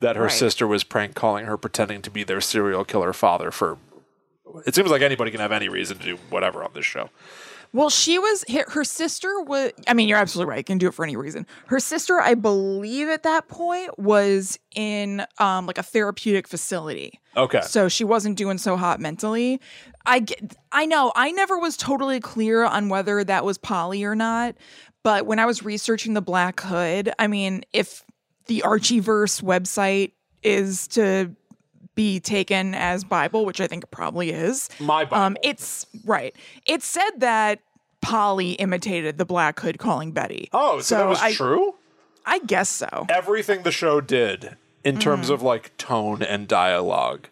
that 0.00 0.16
her 0.16 0.24
Right. 0.24 0.32
sister 0.32 0.66
was 0.66 0.84
prank 0.84 1.14
calling 1.14 1.46
her 1.46 1.56
pretending 1.56 2.02
to 2.02 2.10
be 2.10 2.24
their 2.24 2.40
serial 2.40 2.84
killer 2.84 3.12
father 3.12 3.50
for 3.50 3.78
it 4.64 4.74
seems 4.74 4.90
like 4.90 5.02
anybody 5.02 5.30
can 5.30 5.40
have 5.40 5.52
any 5.52 5.68
reason 5.68 5.98
to 5.98 6.04
do 6.04 6.16
whatever 6.30 6.64
on 6.64 6.70
this 6.74 6.84
show. 6.84 7.10
Well, 7.72 7.90
she 7.90 8.18
was 8.18 8.44
her 8.50 8.64
her 8.68 8.84
sister 8.84 9.40
was. 9.42 9.72
I 9.86 9.92
mean, 9.92 10.08
you're 10.08 10.16
absolutely 10.18 10.50
right. 10.50 10.64
Can 10.64 10.78
do 10.78 10.86
it 10.88 10.94
for 10.94 11.04
any 11.04 11.16
reason. 11.16 11.46
Her 11.66 11.80
sister, 11.80 12.20
I 12.20 12.34
believe, 12.34 13.08
at 13.08 13.22
that 13.24 13.48
point 13.48 13.98
was 13.98 14.58
in 14.74 15.26
um 15.38 15.66
like 15.66 15.76
a 15.78 15.82
therapeutic 15.82 16.48
facility. 16.48 17.20
Okay. 17.36 17.60
So 17.62 17.88
she 17.88 18.04
wasn't 18.04 18.38
doing 18.38 18.56
so 18.56 18.76
hot 18.76 18.98
mentally. 19.00 19.60
I 20.06 20.20
get, 20.20 20.56
I 20.72 20.86
know. 20.86 21.12
I 21.16 21.32
never 21.32 21.58
was 21.58 21.76
totally 21.76 22.20
clear 22.20 22.64
on 22.64 22.88
whether 22.88 23.22
that 23.24 23.44
was 23.44 23.58
Polly 23.58 24.04
or 24.04 24.14
not. 24.14 24.54
But 25.02 25.26
when 25.26 25.38
I 25.38 25.46
was 25.46 25.62
researching 25.64 26.14
the 26.14 26.22
Black 26.22 26.60
Hood, 26.60 27.12
I 27.18 27.26
mean, 27.26 27.64
if 27.72 28.02
the 28.46 28.62
Archieverse 28.64 29.42
website 29.42 30.12
is 30.42 30.86
to 30.88 31.30
be 31.94 32.20
taken 32.20 32.74
as 32.74 33.04
Bible, 33.04 33.44
which 33.44 33.60
I 33.60 33.66
think 33.66 33.84
it 33.84 33.90
probably 33.90 34.30
is, 34.30 34.68
My 34.80 35.04
Bible. 35.04 35.16
um, 35.22 35.36
it's 35.42 35.86
right. 36.04 36.34
It 36.66 36.82
said 36.82 37.10
that 37.18 37.60
Polly 38.02 38.52
imitated 38.52 39.18
the 39.18 39.24
Black 39.24 39.58
Hood 39.60 39.78
calling 39.78 40.12
Betty. 40.12 40.48
oh, 40.52 40.80
so, 40.80 40.98
that 40.98 41.08
was 41.08 41.20
I, 41.22 41.32
true? 41.32 41.74
I 42.24 42.38
guess 42.40 42.68
so. 42.68 43.06
Everything 43.08 43.62
the 43.62 43.72
show 43.72 44.00
did 44.00 44.56
in 44.84 44.98
terms 44.98 45.30
Mm. 45.30 45.34
of 45.34 45.42
like 45.42 45.76
tone 45.78 46.22
and 46.22 46.46
dialogue 46.46 47.28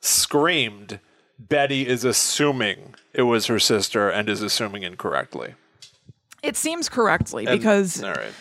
screamed 0.00 0.98
Betty 1.38 1.86
is 1.86 2.04
assuming 2.04 2.94
it 3.12 3.22
was 3.22 3.46
her 3.46 3.58
sister 3.58 4.08
and 4.10 4.28
is 4.28 4.42
assuming 4.42 4.82
incorrectly. 4.82 5.54
It 6.42 6.56
seems 6.56 6.88
correctly 6.88 7.46
And- 7.46 7.58
because 7.58 8.02
right. 8.02 8.32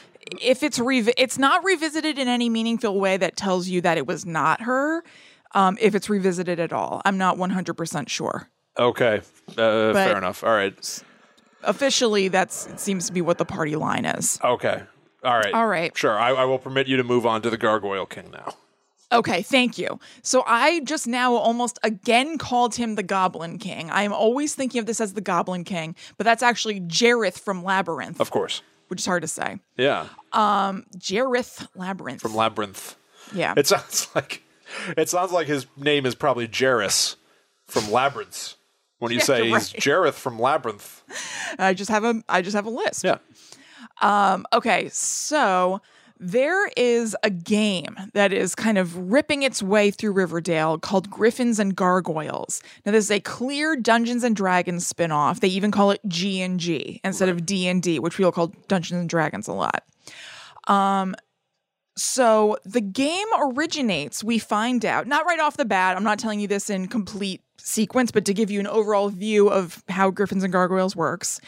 if 0.41 0.64
it's 0.64 0.80
revi- 0.80 1.14
it's 1.18 1.38
not 1.38 1.64
revisited 1.64 2.18
in 2.20 2.28
any 2.28 2.50
meaningful 2.50 3.00
way 3.00 3.18
that 3.18 3.36
tells 3.38 3.68
you 3.68 3.82
that 3.82 3.98
it 3.98 4.06
was 4.08 4.26
not 4.26 4.62
her. 4.62 5.04
Um, 5.54 5.78
if 5.80 5.95
it's 5.95 6.10
revisited 6.10 6.60
at 6.60 6.74
all, 6.74 7.02
I'm 7.06 7.18
not 7.18 7.38
100% 7.38 8.10
sure. 8.10 8.50
Okay. 8.78 9.22
Uh, 9.58 9.93
fair 9.93 10.18
enough. 10.18 10.43
All 10.43 10.52
right. 10.52 11.04
Officially, 11.64 12.28
that 12.28 12.52
seems 12.52 13.08
to 13.08 13.14
be 13.14 13.22
what 13.22 13.38
the 13.38 13.45
party 13.45 13.76
line 13.76 14.06
is. 14.06 14.39
Okay. 14.43 14.84
All 15.24 15.36
right. 15.38 15.54
All 15.54 15.66
right. 15.68 15.98
Sure. 15.98 16.18
I, 16.20 16.32
I 16.32 16.45
will 16.45 16.60
permit 16.60 16.88
you 16.88 16.98
to 16.98 17.04
move 17.04 17.26
on 17.26 17.41
to 17.41 17.50
the 17.50 17.58
Gargoyle 17.58 18.06
King 18.06 18.30
now. 18.32 18.54
Okay, 19.12 19.41
thank 19.41 19.78
you. 19.78 19.99
So 20.22 20.43
I 20.45 20.82
just 20.82 21.08
now 21.08 21.34
almost 21.34 21.80
again 21.84 22.38
called 22.38 22.76
him 22.76 22.95
the 22.95 23.03
Goblin 23.03 23.58
King. 23.58 23.89
I 23.89 24.03
am 24.03 24.12
always 24.12 24.53
thinking 24.53 24.80
of 24.80 24.86
this 24.86 24.99
as 24.99 25.14
the 25.14 25.22
Goblin 25.22 25.64
King, 25.64 25.95
but 26.18 26.26
that's 26.26 26.43
actually 26.43 26.82
Jareth 26.82 27.39
from 27.39 27.64
Labyrinth, 27.64 28.20
Of 28.20 28.32
course. 28.32 28.62
which 28.89 28.99
is 28.99 29.05
hard 29.05 29.22
to 29.22 29.28
say. 29.30 29.60
Yeah. 29.78 30.08
Um 30.34 30.84
Jareth 30.97 31.68
Labyrinth. 31.76 32.22
From 32.22 32.36
Labyrinth. 32.36 32.95
yeah. 33.34 33.53
It 33.55 33.68
sounds 33.68 34.10
like 34.16 34.43
it 34.97 35.08
sounds 35.08 35.32
like 35.32 35.47
his 35.47 35.68
name 35.78 36.05
is 36.05 36.14
probably 36.14 36.47
Jareth 36.47 37.16
from 37.66 37.89
Labyrinth. 37.89 38.55
When 38.99 39.14
you 39.14 39.18
Yeah, 39.20 39.24
say 39.24 39.38
you're 39.47 39.58
he's 39.58 39.74
right. 39.74 39.82
Jareth 39.84 40.16
from 40.16 40.38
Labyrinth. 40.38 41.03
I 41.58 41.74
just 41.74 41.89
have 41.91 42.03
a 42.03 42.22
I 42.28 42.41
just 42.41 42.55
have 42.58 42.66
a 42.66 42.70
list. 42.70 43.05
Yeah. 43.05 43.20
Um 44.01 44.45
Okay, 44.51 44.89
so 44.89 45.82
there 46.20 46.68
is 46.76 47.15
a 47.24 47.30
game 47.30 47.95
that 48.13 48.34
is 48.34 48.55
kind 48.55 48.78
of 48.78 49.11
ripping 49.11 49.43
its 49.43 49.61
way 49.61 49.91
through 49.91 50.13
Riverdale 50.13 50.78
called 50.78 51.09
Gryphons 51.09 51.59
and 51.59 51.76
Gargoyles. 51.76 52.61
Now 52.86 52.91
this 52.91 53.05
is 53.05 53.11
a 53.11 53.20
clear 53.20 53.76
Dungeons 53.76 54.24
and 54.24 54.36
Dragons 54.36 54.86
spin-off. 54.86 55.39
They 55.39 55.47
even 55.49 55.72
call 55.72 55.91
it 55.91 56.01
G&G 56.07 57.01
instead 57.03 57.30
of 57.30 57.45
D&D, 57.45 57.99
which 57.99 58.18
people 58.18 58.32
call 58.32 58.53
Dungeons 58.68 58.99
and 58.99 59.09
Dragons 59.09 59.47
a 59.47 59.53
lot. 59.53 59.84
Um 60.68 61.15
so 61.95 62.57
the 62.63 62.82
game 62.82 63.26
originates, 63.39 64.24
we 64.24 64.38
find 64.38 64.86
out, 64.86 65.07
not 65.07 65.26
right 65.26 65.39
off 65.39 65.57
the 65.57 65.65
bat, 65.65 65.97
I'm 65.97 66.03
not 66.03 66.20
telling 66.20 66.39
you 66.39 66.47
this 66.47 66.70
in 66.70 66.88
complete 66.88 67.41
sequence, 67.57 68.11
but 68.11 68.24
to 68.26 68.36
give 68.36 68.51
you 68.51 68.59
an 68.59 68.68
overall 68.68 69.09
view 69.09 69.49
of 69.49 69.84
how 69.89 70.11
Gryphons 70.11 70.43
and 70.43 70.53
Gargoyles 70.53 70.95
works. 70.95 71.41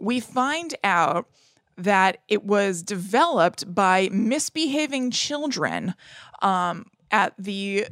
We 0.00 0.18
find 0.18 0.74
out 0.82 1.28
that 1.76 2.18
it 2.28 2.44
was 2.44 2.82
developed 2.82 3.72
by 3.74 4.08
misbehaving 4.12 5.10
children 5.10 5.94
um, 6.42 6.86
at 7.10 7.34
the 7.38 7.86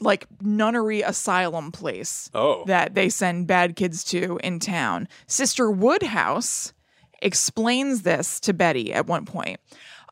like 0.00 0.26
nunnery 0.40 1.02
asylum 1.02 1.70
place 1.72 2.28
Oh. 2.34 2.64
that 2.66 2.94
they 2.94 3.08
send 3.08 3.46
bad 3.46 3.76
kids 3.76 4.02
to 4.04 4.38
in 4.42 4.58
town. 4.58 5.08
Sister 5.26 5.70
Woodhouse 5.70 6.72
explains 7.22 8.02
this 8.02 8.40
to 8.40 8.52
Betty 8.52 8.92
at 8.92 9.06
one 9.06 9.24
point. 9.24 9.60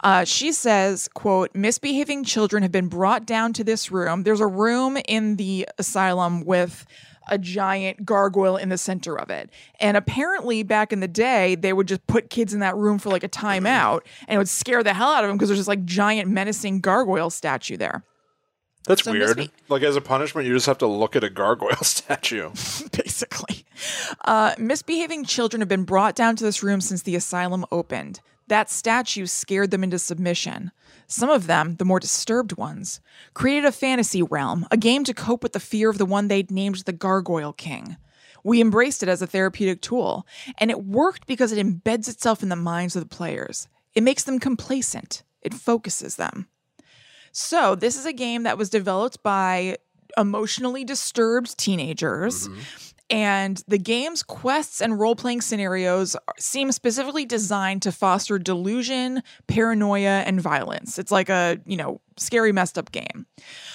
Uh, 0.05 0.25
she 0.25 0.51
says, 0.53 1.09
quote, 1.15 1.55
misbehaving 1.55 2.25
children 2.25 2.63
have 2.63 2.73
been 2.73 2.89
brought 2.89 3.25
down 3.27 3.53
to 3.53 3.63
this 3.63 3.91
room. 3.93 4.23
There's 4.25 4.41
a 4.41 4.47
room 4.47 4.99
in 5.07 5.37
the 5.37 5.69
asylum 5.79 6.45
with 6.45 6.85
a 7.33 7.39
giant 7.39 8.05
gargoyle 8.05 8.57
in 8.59 8.69
the 8.69 8.77
center 8.79 9.19
of 9.19 9.31
it. 9.31 9.49
And 9.81 9.97
apparently, 9.97 10.63
back 10.63 10.93
in 10.93 11.01
the 11.01 11.09
day, 11.09 11.55
they 11.55 11.73
would 11.73 11.89
just 11.89 12.07
put 12.07 12.29
kids 12.29 12.53
in 12.53 12.61
that 12.61 12.77
room 12.77 12.99
for 12.99 13.09
like 13.09 13.25
a 13.25 13.29
timeout 13.29 14.01
and 14.29 14.35
it 14.37 14.39
would 14.39 14.49
scare 14.49 14.83
the 14.83 14.93
hell 14.93 15.11
out 15.11 15.25
of 15.25 15.29
them 15.29 15.39
because 15.39 15.49
there's 15.49 15.59
this 15.61 15.67
like 15.69 15.85
giant 15.87 16.29
menacing 16.29 16.81
gargoyle 16.81 17.31
statue 17.31 17.77
there. 17.79 18.05
That's 18.87 19.05
So 19.05 19.13
weird. 19.13 19.51
like 19.69 19.83
as 19.83 19.97
a 19.97 20.01
punishment, 20.01 20.47
you 20.47 20.53
just 20.55 20.67
have 20.67 20.79
to 20.79 20.87
look 20.87 21.17
at 21.17 21.25
a 21.25 21.31
gargoyle 21.31 21.77
statue. 21.83 22.51
basically. 22.93 23.65
Uh, 24.25 24.55
misbehaving 24.59 25.25
children 25.25 25.61
have 25.61 25.69
been 25.69 25.85
brought 25.85 26.15
down 26.15 26.37
to 26.37 26.45
this 26.45 26.63
room 26.63 26.81
since 26.81 27.03
the 27.03 27.17
asylum 27.17 27.65
opened. 27.73 28.21
That 28.49 28.71
statue 28.71 29.27
scared 29.27 29.71
them 29.71 29.83
into 29.85 29.99
submission. 29.99 30.73
Some 31.13 31.29
of 31.29 31.47
them, 31.47 31.77
the 31.77 31.85
more 31.85 32.01
disturbed 32.01 32.57
ones, 32.57 32.99
created 33.35 33.67
a 33.67 33.73
fantasy 33.73 34.23
realm, 34.23 34.67
a 34.71 34.79
game 34.79 35.05
to 35.05 35.13
cope 35.13 35.43
with 35.43 35.53
the 35.53 35.61
fear 35.61 35.91
of 35.91 35.99
the 35.99 36.07
one 36.07 36.29
they'd 36.29 36.51
named 36.51 36.77
the 36.77 36.93
Gargoyle 36.95 37.53
King. 37.53 37.99
We 38.43 38.63
embraced 38.63 39.03
it 39.03 39.11
as 39.11 39.21
a 39.21 39.27
therapeutic 39.27 39.83
tool, 39.83 40.27
and 40.57 40.71
it 40.71 40.87
worked 40.87 41.27
because 41.27 41.53
it 41.53 41.65
embeds 41.65 42.09
itself 42.09 42.43
in 42.43 42.49
the 42.49 42.57
minds 42.57 42.97
of 42.97 43.03
the 43.03 43.15
players. 43.15 43.69
It 43.95 44.03
makes 44.03 44.25
them 44.25 44.39
complacent, 44.39 45.23
it 45.43 45.53
focuses 45.53 46.17
them. 46.17 46.49
So, 47.31 47.75
this 47.75 47.99
is 47.99 48.07
a 48.07 48.15
game 48.15 48.45
that 48.45 48.57
was 48.57 48.71
developed 48.71 49.23
by 49.23 49.77
emotionally 50.17 50.83
disturbed 50.83 51.59
teenagers. 51.59 52.49
Mm-hmm. 52.49 52.61
And 53.13 53.63
the 53.69 53.77
game's 53.77 54.23
quests 54.23 54.81
and 54.81 54.99
role 54.99 55.15
playing 55.15 55.43
scenarios 55.43 56.17
seem 56.39 56.73
specifically 56.73 57.27
designed 57.27 57.83
to 57.83 57.93
foster 57.93 58.39
delusion, 58.39 59.23
paranoia, 59.47 60.23
and 60.25 60.41
violence. 60.41 60.99
It's 60.99 61.13
like 61.13 61.29
a, 61.29 61.59
you 61.67 61.77
know, 61.77 62.01
scary, 62.17 62.53
messed 62.53 62.79
up 62.79 62.91
game. 62.91 63.27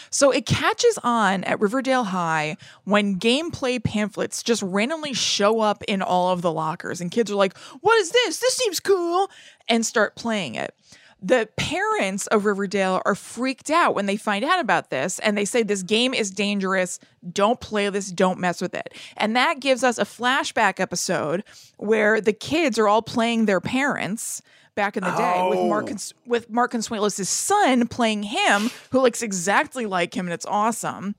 So 0.09 0.31
it 0.31 0.47
catches 0.47 0.97
on 1.03 1.43
at 1.43 1.59
Riverdale 1.59 2.05
High 2.05 2.57
when 2.85 3.19
gameplay 3.19 3.83
pamphlets 3.83 4.41
just 4.41 4.63
randomly 4.63 5.13
show 5.13 5.59
up 5.59 5.83
in 5.87 6.01
all 6.01 6.29
of 6.29 6.41
the 6.41 6.51
lockers, 6.51 6.99
and 6.99 7.11
kids 7.11 7.29
are 7.29 7.35
like, 7.35 7.55
What 7.81 7.95
is 7.99 8.09
this? 8.09 8.39
This 8.39 8.55
seems 8.55 8.79
cool, 8.79 9.29
and 9.67 9.85
start 9.85 10.15
playing 10.15 10.55
it. 10.55 10.73
The 11.21 11.49
parents 11.55 12.27
of 12.27 12.45
Riverdale 12.45 13.01
are 13.05 13.15
freaked 13.15 13.71
out 13.71 13.95
when 13.95 14.05
they 14.05 14.17
find 14.17 14.45
out 14.45 14.59
about 14.59 14.91
this, 14.91 15.17
and 15.19 15.35
they 15.37 15.45
say, 15.45 15.63
This 15.63 15.81
game 15.83 16.13
is 16.13 16.29
dangerous. 16.29 16.99
Don't 17.33 17.59
play 17.59 17.89
this. 17.89 18.11
Don't 18.11 18.39
mess 18.39 18.61
with 18.61 18.75
it. 18.75 18.93
And 19.17 19.35
that 19.35 19.59
gives 19.59 19.83
us 19.83 19.97
a 19.97 20.03
flashback 20.05 20.79
episode 20.79 21.43
where 21.77 22.21
the 22.21 22.33
kids 22.33 22.77
are 22.77 22.87
all 22.87 23.01
playing 23.01 23.45
their 23.45 23.59
parents 23.59 24.41
back 24.75 24.95
in 24.95 25.03
the 25.03 25.09
day 25.15 25.47
with 25.49 25.57
Mark 25.67 25.85
Oh. 25.85 25.87
Cons- 25.87 26.13
with 26.27 26.51
Mark 26.51 26.71
Consuelos' 26.71 27.25
son 27.25 27.87
playing 27.87 28.21
him, 28.21 28.69
who 28.91 29.01
looks 29.01 29.23
exactly 29.23 29.87
like 29.87 30.15
him, 30.15 30.27
and 30.27 30.33
it's 30.35 30.45
awesome. 30.45 31.15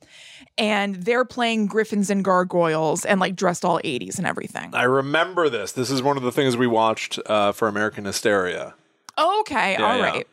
And 0.57 0.95
they're 1.03 1.25
playing 1.25 1.67
Gryphons 1.67 2.09
and 2.09 2.23
Gargoyles 2.23 3.03
and 3.03 3.19
like 3.19 3.35
dressed 3.35 3.65
all 3.65 3.81
80s 3.83 4.17
and 4.17 4.25
everything. 4.25 4.73
I 4.73 4.83
remember 4.83 5.49
this. 5.49 5.73
This 5.73 5.91
is 5.91 6.01
one 6.01 6.15
of 6.15 6.23
the 6.23 6.31
things 6.31 6.55
we 6.55 6.67
watched 6.67 7.19
uh, 7.25 7.51
for 7.51 7.67
American 7.67 8.05
Hysteria. 8.05 8.75
Okay, 9.17 9.75
all 9.75 9.97
yeah. 9.97 10.03
right. 10.03 10.27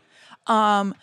Um, 0.47 0.95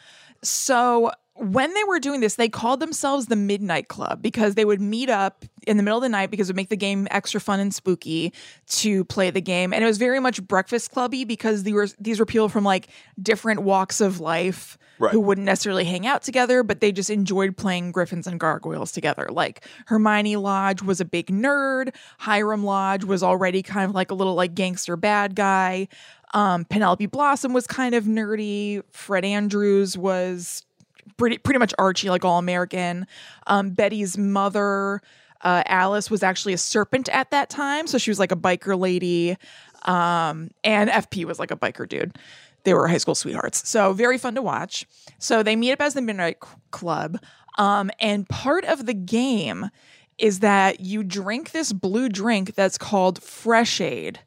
so 0.42 1.12
when 1.36 1.74
they 1.74 1.84
were 1.86 2.00
doing 2.00 2.20
this, 2.20 2.36
they 2.36 2.50
called 2.50 2.80
themselves 2.80 3.26
the 3.26 3.36
Midnight 3.36 3.88
Club 3.88 4.22
because 4.22 4.56
they 4.56 4.66
would 4.66 4.80
meet 4.82 5.10
up 5.10 5.46
in 5.66 5.78
the 5.78 5.84
middle 5.84 5.98
of 5.98 6.04
the 6.04 6.10
night 6.10 6.30
because 6.30 6.50
it 6.50 6.52
would 6.54 6.58
make 6.58 6.70
the 6.70 6.78
game 6.78 7.08
extra 7.10 7.42
fun 7.42 7.60
and 7.60 7.74
spooky 7.74 8.34
to 8.68 9.04
play 9.06 9.32
the 9.32 9.42
game. 9.42 9.74
And 9.74 9.84
it 9.84 9.88
was 9.88 9.98
very 9.98 10.20
much 10.20 10.46
breakfast 10.48 10.92
clubby 10.92 11.26
because 11.26 11.64
these 11.64 11.74
were 11.74 11.88
these 12.00 12.20
were 12.20 12.26
people 12.26 12.50
from 12.50 12.64
like 12.64 12.88
different 13.22 13.62
walks 13.64 14.00
of 14.02 14.20
life 14.20 14.78
Right. 15.00 15.12
who 15.12 15.20
wouldn't 15.22 15.46
necessarily 15.46 15.86
hang 15.86 16.06
out 16.06 16.22
together, 16.22 16.62
but 16.62 16.80
they 16.80 16.92
just 16.92 17.10
enjoyed 17.10 17.58
playing 17.58 17.92
Gryphons 17.92 18.28
and 18.28 18.40
Gargoyles 18.40 18.92
together. 18.92 19.28
Like 19.30 19.66
Hermione 19.88 20.36
Lodge 20.36 20.84
was 20.84 21.02
a 21.02 21.06
big 21.06 21.28
nerd. 21.28 21.96
Hiram 22.20 22.64
Lodge 22.64 23.04
was 23.04 23.24
already 23.24 23.64
kind 23.64 23.90
of 23.90 23.96
like 23.96 24.12
a 24.12 24.14
little 24.14 24.36
like 24.36 24.54
gangster 24.54 24.96
bad 24.96 25.34
guy. 25.36 25.88
Um, 26.34 26.66
Penelope 26.66 27.06
Blossom 27.08 27.54
was 27.54 27.68
kind 27.68 27.96
of 27.96 28.06
nerdy. 28.06 28.84
Fred 28.92 29.24
Andrews 29.24 29.98
was 29.98 30.64
pretty 31.18 31.38
pretty 31.38 31.60
much 31.60 31.74
Archie, 31.78 32.10
like 32.10 32.26
all 32.26 32.40
American. 32.40 33.08
Um, 33.48 33.72
Betty's 33.72 34.18
mother, 34.18 35.02
uh, 35.42 35.64
Alice, 35.66 36.10
was 36.10 36.24
actually 36.24 36.54
a 36.54 36.58
serpent 36.58 37.10
at 37.10 37.32
that 37.32 37.50
time, 37.50 37.88
so 37.88 37.98
she 37.98 38.10
was 38.10 38.20
like 38.20 38.32
a 38.32 38.36
biker 38.36 38.78
lady. 38.78 39.38
Um, 39.84 40.50
and 40.64 40.90
FP 40.90 41.26
was 41.26 41.40
like 41.40 41.52
a 41.52 41.58
biker 41.58 41.88
dude. 41.88 42.18
They 42.64 42.74
were 42.74 42.88
high 42.88 42.98
school 42.98 43.16
sweethearts, 43.16 43.68
so 43.68 43.94
very 43.94 44.18
fun 44.18 44.36
to 44.36 44.42
watch. 44.42 44.86
So 45.20 45.44
they 45.44 45.56
meet 45.56 45.74
up 45.74 45.82
as 45.82 45.94
the 45.94 46.02
Midnight 46.02 46.38
Club, 46.72 47.18
um, 47.58 47.92
and 48.00 48.28
part 48.28 48.64
of 48.66 48.86
the 48.86 48.94
game 48.94 49.70
is 50.18 50.40
that 50.40 50.80
you 50.80 51.04
drink 51.04 51.52
this 51.52 51.74
blue 51.74 52.08
drink 52.08 52.56
that's 52.56 52.78
called 52.78 53.22
Fresh 53.22 53.82
Aid 53.82 54.20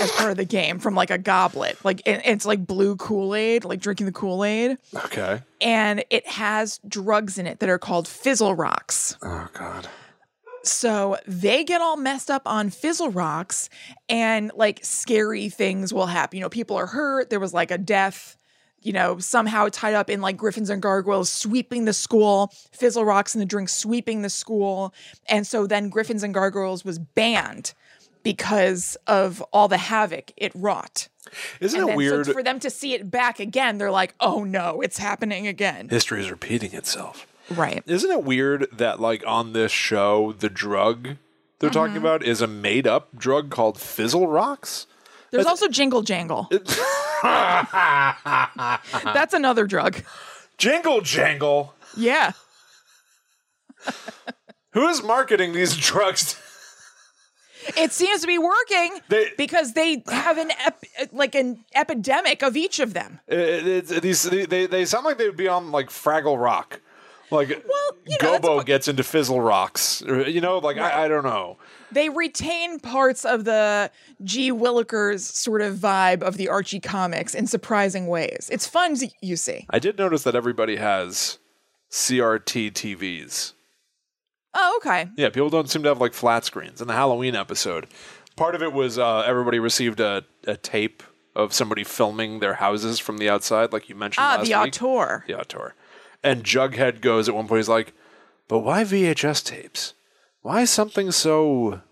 as 0.00 0.10
part 0.12 0.30
of 0.30 0.36
the 0.36 0.44
game 0.44 0.78
from 0.78 0.94
like 0.94 1.10
a 1.10 1.18
goblet. 1.18 1.78
Like 1.84 2.00
it- 2.06 2.22
it's 2.24 2.44
like 2.46 2.66
blue 2.66 2.96
Kool 2.96 3.34
Aid, 3.34 3.64
like 3.64 3.80
drinking 3.80 4.06
the 4.06 4.12
Kool 4.12 4.44
Aid 4.44 4.78
Okay. 4.94 5.40
and 5.60 6.04
it 6.10 6.26
has 6.26 6.80
drugs 6.86 7.38
in 7.38 7.46
it 7.46 7.60
that 7.60 7.68
are 7.68 7.78
called 7.78 8.06
fizzle 8.08 8.54
rocks. 8.54 9.16
Oh 9.22 9.48
God. 9.52 9.88
So 10.62 11.16
they 11.26 11.64
get 11.64 11.80
all 11.80 11.96
messed 11.96 12.30
up 12.30 12.42
on 12.44 12.68
fizzle 12.70 13.10
rocks 13.10 13.70
and 14.08 14.50
like 14.54 14.80
scary 14.84 15.48
things 15.48 15.92
will 15.92 16.06
happen. 16.06 16.36
You 16.36 16.42
know, 16.42 16.50
people 16.50 16.76
are 16.76 16.86
hurt. 16.86 17.30
There 17.30 17.40
was 17.40 17.54
like 17.54 17.70
a 17.70 17.78
death, 17.78 18.36
you 18.82 18.92
know, 18.92 19.18
somehow 19.18 19.68
tied 19.72 19.94
up 19.94 20.10
in 20.10 20.20
like 20.20 20.36
gryphons 20.36 20.68
and 20.68 20.82
gargoyles 20.82 21.30
sweeping 21.30 21.86
the 21.86 21.94
school, 21.94 22.52
fizzle 22.72 23.06
rocks 23.06 23.34
in 23.34 23.38
the 23.38 23.46
drink 23.46 23.70
sweeping 23.70 24.20
the 24.20 24.28
school. 24.28 24.92
And 25.30 25.46
so 25.46 25.66
then 25.66 25.88
gryphons 25.88 26.22
and 26.22 26.34
gargoyles 26.34 26.84
was 26.84 26.98
banned 26.98 27.72
because 28.22 28.96
of 29.06 29.40
all 29.52 29.68
the 29.68 29.78
havoc 29.78 30.32
it 30.36 30.52
wrought. 30.54 31.08
Isn't 31.60 31.80
And 31.80 31.90
it 31.90 31.96
weird? 31.96 32.26
so 32.26 32.32
for 32.32 32.42
them 32.42 32.58
to 32.60 32.70
see 32.70 32.94
it 32.94 33.10
back 33.10 33.40
again, 33.40 33.78
they're 33.78 33.90
like, 33.90 34.14
"Oh 34.20 34.44
no, 34.44 34.80
it's 34.80 34.98
happening 34.98 35.46
again." 35.46 35.88
History 35.88 36.20
is 36.20 36.30
repeating 36.30 36.72
itself. 36.74 37.26
Right. 37.50 37.82
Isn't 37.86 38.10
it 38.10 38.24
weird 38.24 38.66
that 38.72 39.00
like 39.00 39.22
on 39.26 39.52
this 39.52 39.72
show, 39.72 40.32
the 40.38 40.48
drug 40.48 41.16
they're 41.58 41.70
talking 41.70 41.96
Mm-hmm. 41.96 42.04
about 42.04 42.22
is 42.24 42.40
a 42.40 42.46
made 42.46 42.86
up 42.86 43.08
drug 43.16 43.50
called 43.50 43.78
Fizzle 43.78 44.28
Rocks? 44.28 44.86
There's 45.30 45.46
also 45.46 45.68
Jingle 45.68 46.02
Jangle. 46.02 46.48
That's 47.22 48.34
another 49.34 49.66
drug. 49.66 50.02
Jingle 50.58 51.00
Jangle. 51.02 51.74
Yeah. 51.96 52.32
Who 54.72 54.88
is 54.88 55.02
marketing 55.02 55.52
these 55.52 55.76
drugs? 55.76 56.39
It 57.76 57.92
seems 57.92 58.20
to 58.22 58.26
be 58.26 58.38
working 58.38 59.00
They- 59.08 59.30
because 59.36 59.72
they 59.74 60.02
have 60.08 60.38
an 60.38 60.50
ep- 60.64 60.84
like 61.12 61.34
an 61.34 61.64
epidemic 61.74 62.42
of 62.42 62.56
each 62.56 62.80
of 62.80 62.94
them. 62.94 63.20
It- 63.28 63.66
it's- 63.66 64.00
these 64.00 64.22
they, 64.22 64.66
they 64.66 64.84
sound 64.84 65.04
like 65.04 65.18
they 65.18 65.26
would 65.26 65.36
be 65.36 65.48
on 65.48 65.70
like 65.70 65.88
Fraggle 65.88 66.40
Rock. 66.42 66.80
Like 67.32 67.48
you 67.50 67.56
know, 68.20 68.38
Gobo 68.40 68.64
gets 68.66 68.88
into 68.88 69.04
Fizzle 69.04 69.40
Rocks. 69.40 70.02
Uh, 70.02 70.24
you 70.26 70.40
know, 70.40 70.58
like 70.58 70.78
I, 70.78 71.04
I 71.04 71.08
don't 71.08 71.22
know. 71.22 71.58
They 71.92 72.08
retain 72.08 72.80
parts 72.80 73.24
of 73.24 73.44
the 73.44 73.90
G. 74.24 74.50
Willikers 74.50 75.20
sort 75.20 75.62
of 75.62 75.76
vibe 75.76 76.22
of 76.22 76.36
the 76.38 76.48
Archie 76.48 76.80
comics 76.80 77.34
in 77.34 77.46
surprising 77.46 78.08
ways. 78.08 78.48
It's 78.50 78.66
fun, 78.66 78.96
to, 78.96 79.08
you 79.20 79.36
see. 79.36 79.66
I 79.70 79.78
did 79.78 79.96
notice 79.96 80.24
that 80.24 80.34
everybody 80.34 80.74
has 80.76 81.38
CRT 81.90 82.72
TVs. 82.72 83.52
Oh, 84.54 84.80
okay. 84.82 85.08
Yeah, 85.16 85.28
people 85.30 85.50
don't 85.50 85.70
seem 85.70 85.82
to 85.84 85.88
have 85.88 86.00
like 86.00 86.12
flat 86.14 86.44
screens. 86.44 86.80
In 86.80 86.88
the 86.88 86.94
Halloween 86.94 87.34
episode, 87.36 87.86
part 88.36 88.54
of 88.54 88.62
it 88.62 88.72
was 88.72 88.98
uh, 88.98 89.20
everybody 89.20 89.58
received 89.58 90.00
a, 90.00 90.24
a 90.46 90.56
tape 90.56 91.02
of 91.36 91.52
somebody 91.52 91.84
filming 91.84 92.40
their 92.40 92.54
houses 92.54 92.98
from 92.98 93.18
the 93.18 93.28
outside, 93.30 93.72
like 93.72 93.88
you 93.88 93.94
mentioned 93.94 94.24
Ah, 94.24 94.36
last 94.38 94.48
the 94.48 94.54
week. 94.54 94.82
auteur. 94.82 95.24
The 95.28 95.38
auteur. 95.38 95.74
And 96.24 96.42
Jughead 96.44 97.00
goes 97.00 97.28
at 97.28 97.34
one 97.34 97.46
point, 97.46 97.60
he's 97.60 97.68
like, 97.68 97.92
but 98.48 98.58
why 98.60 98.82
VHS 98.82 99.44
tapes? 99.44 99.94
Why 100.42 100.64
something 100.64 101.12
so 101.12 101.82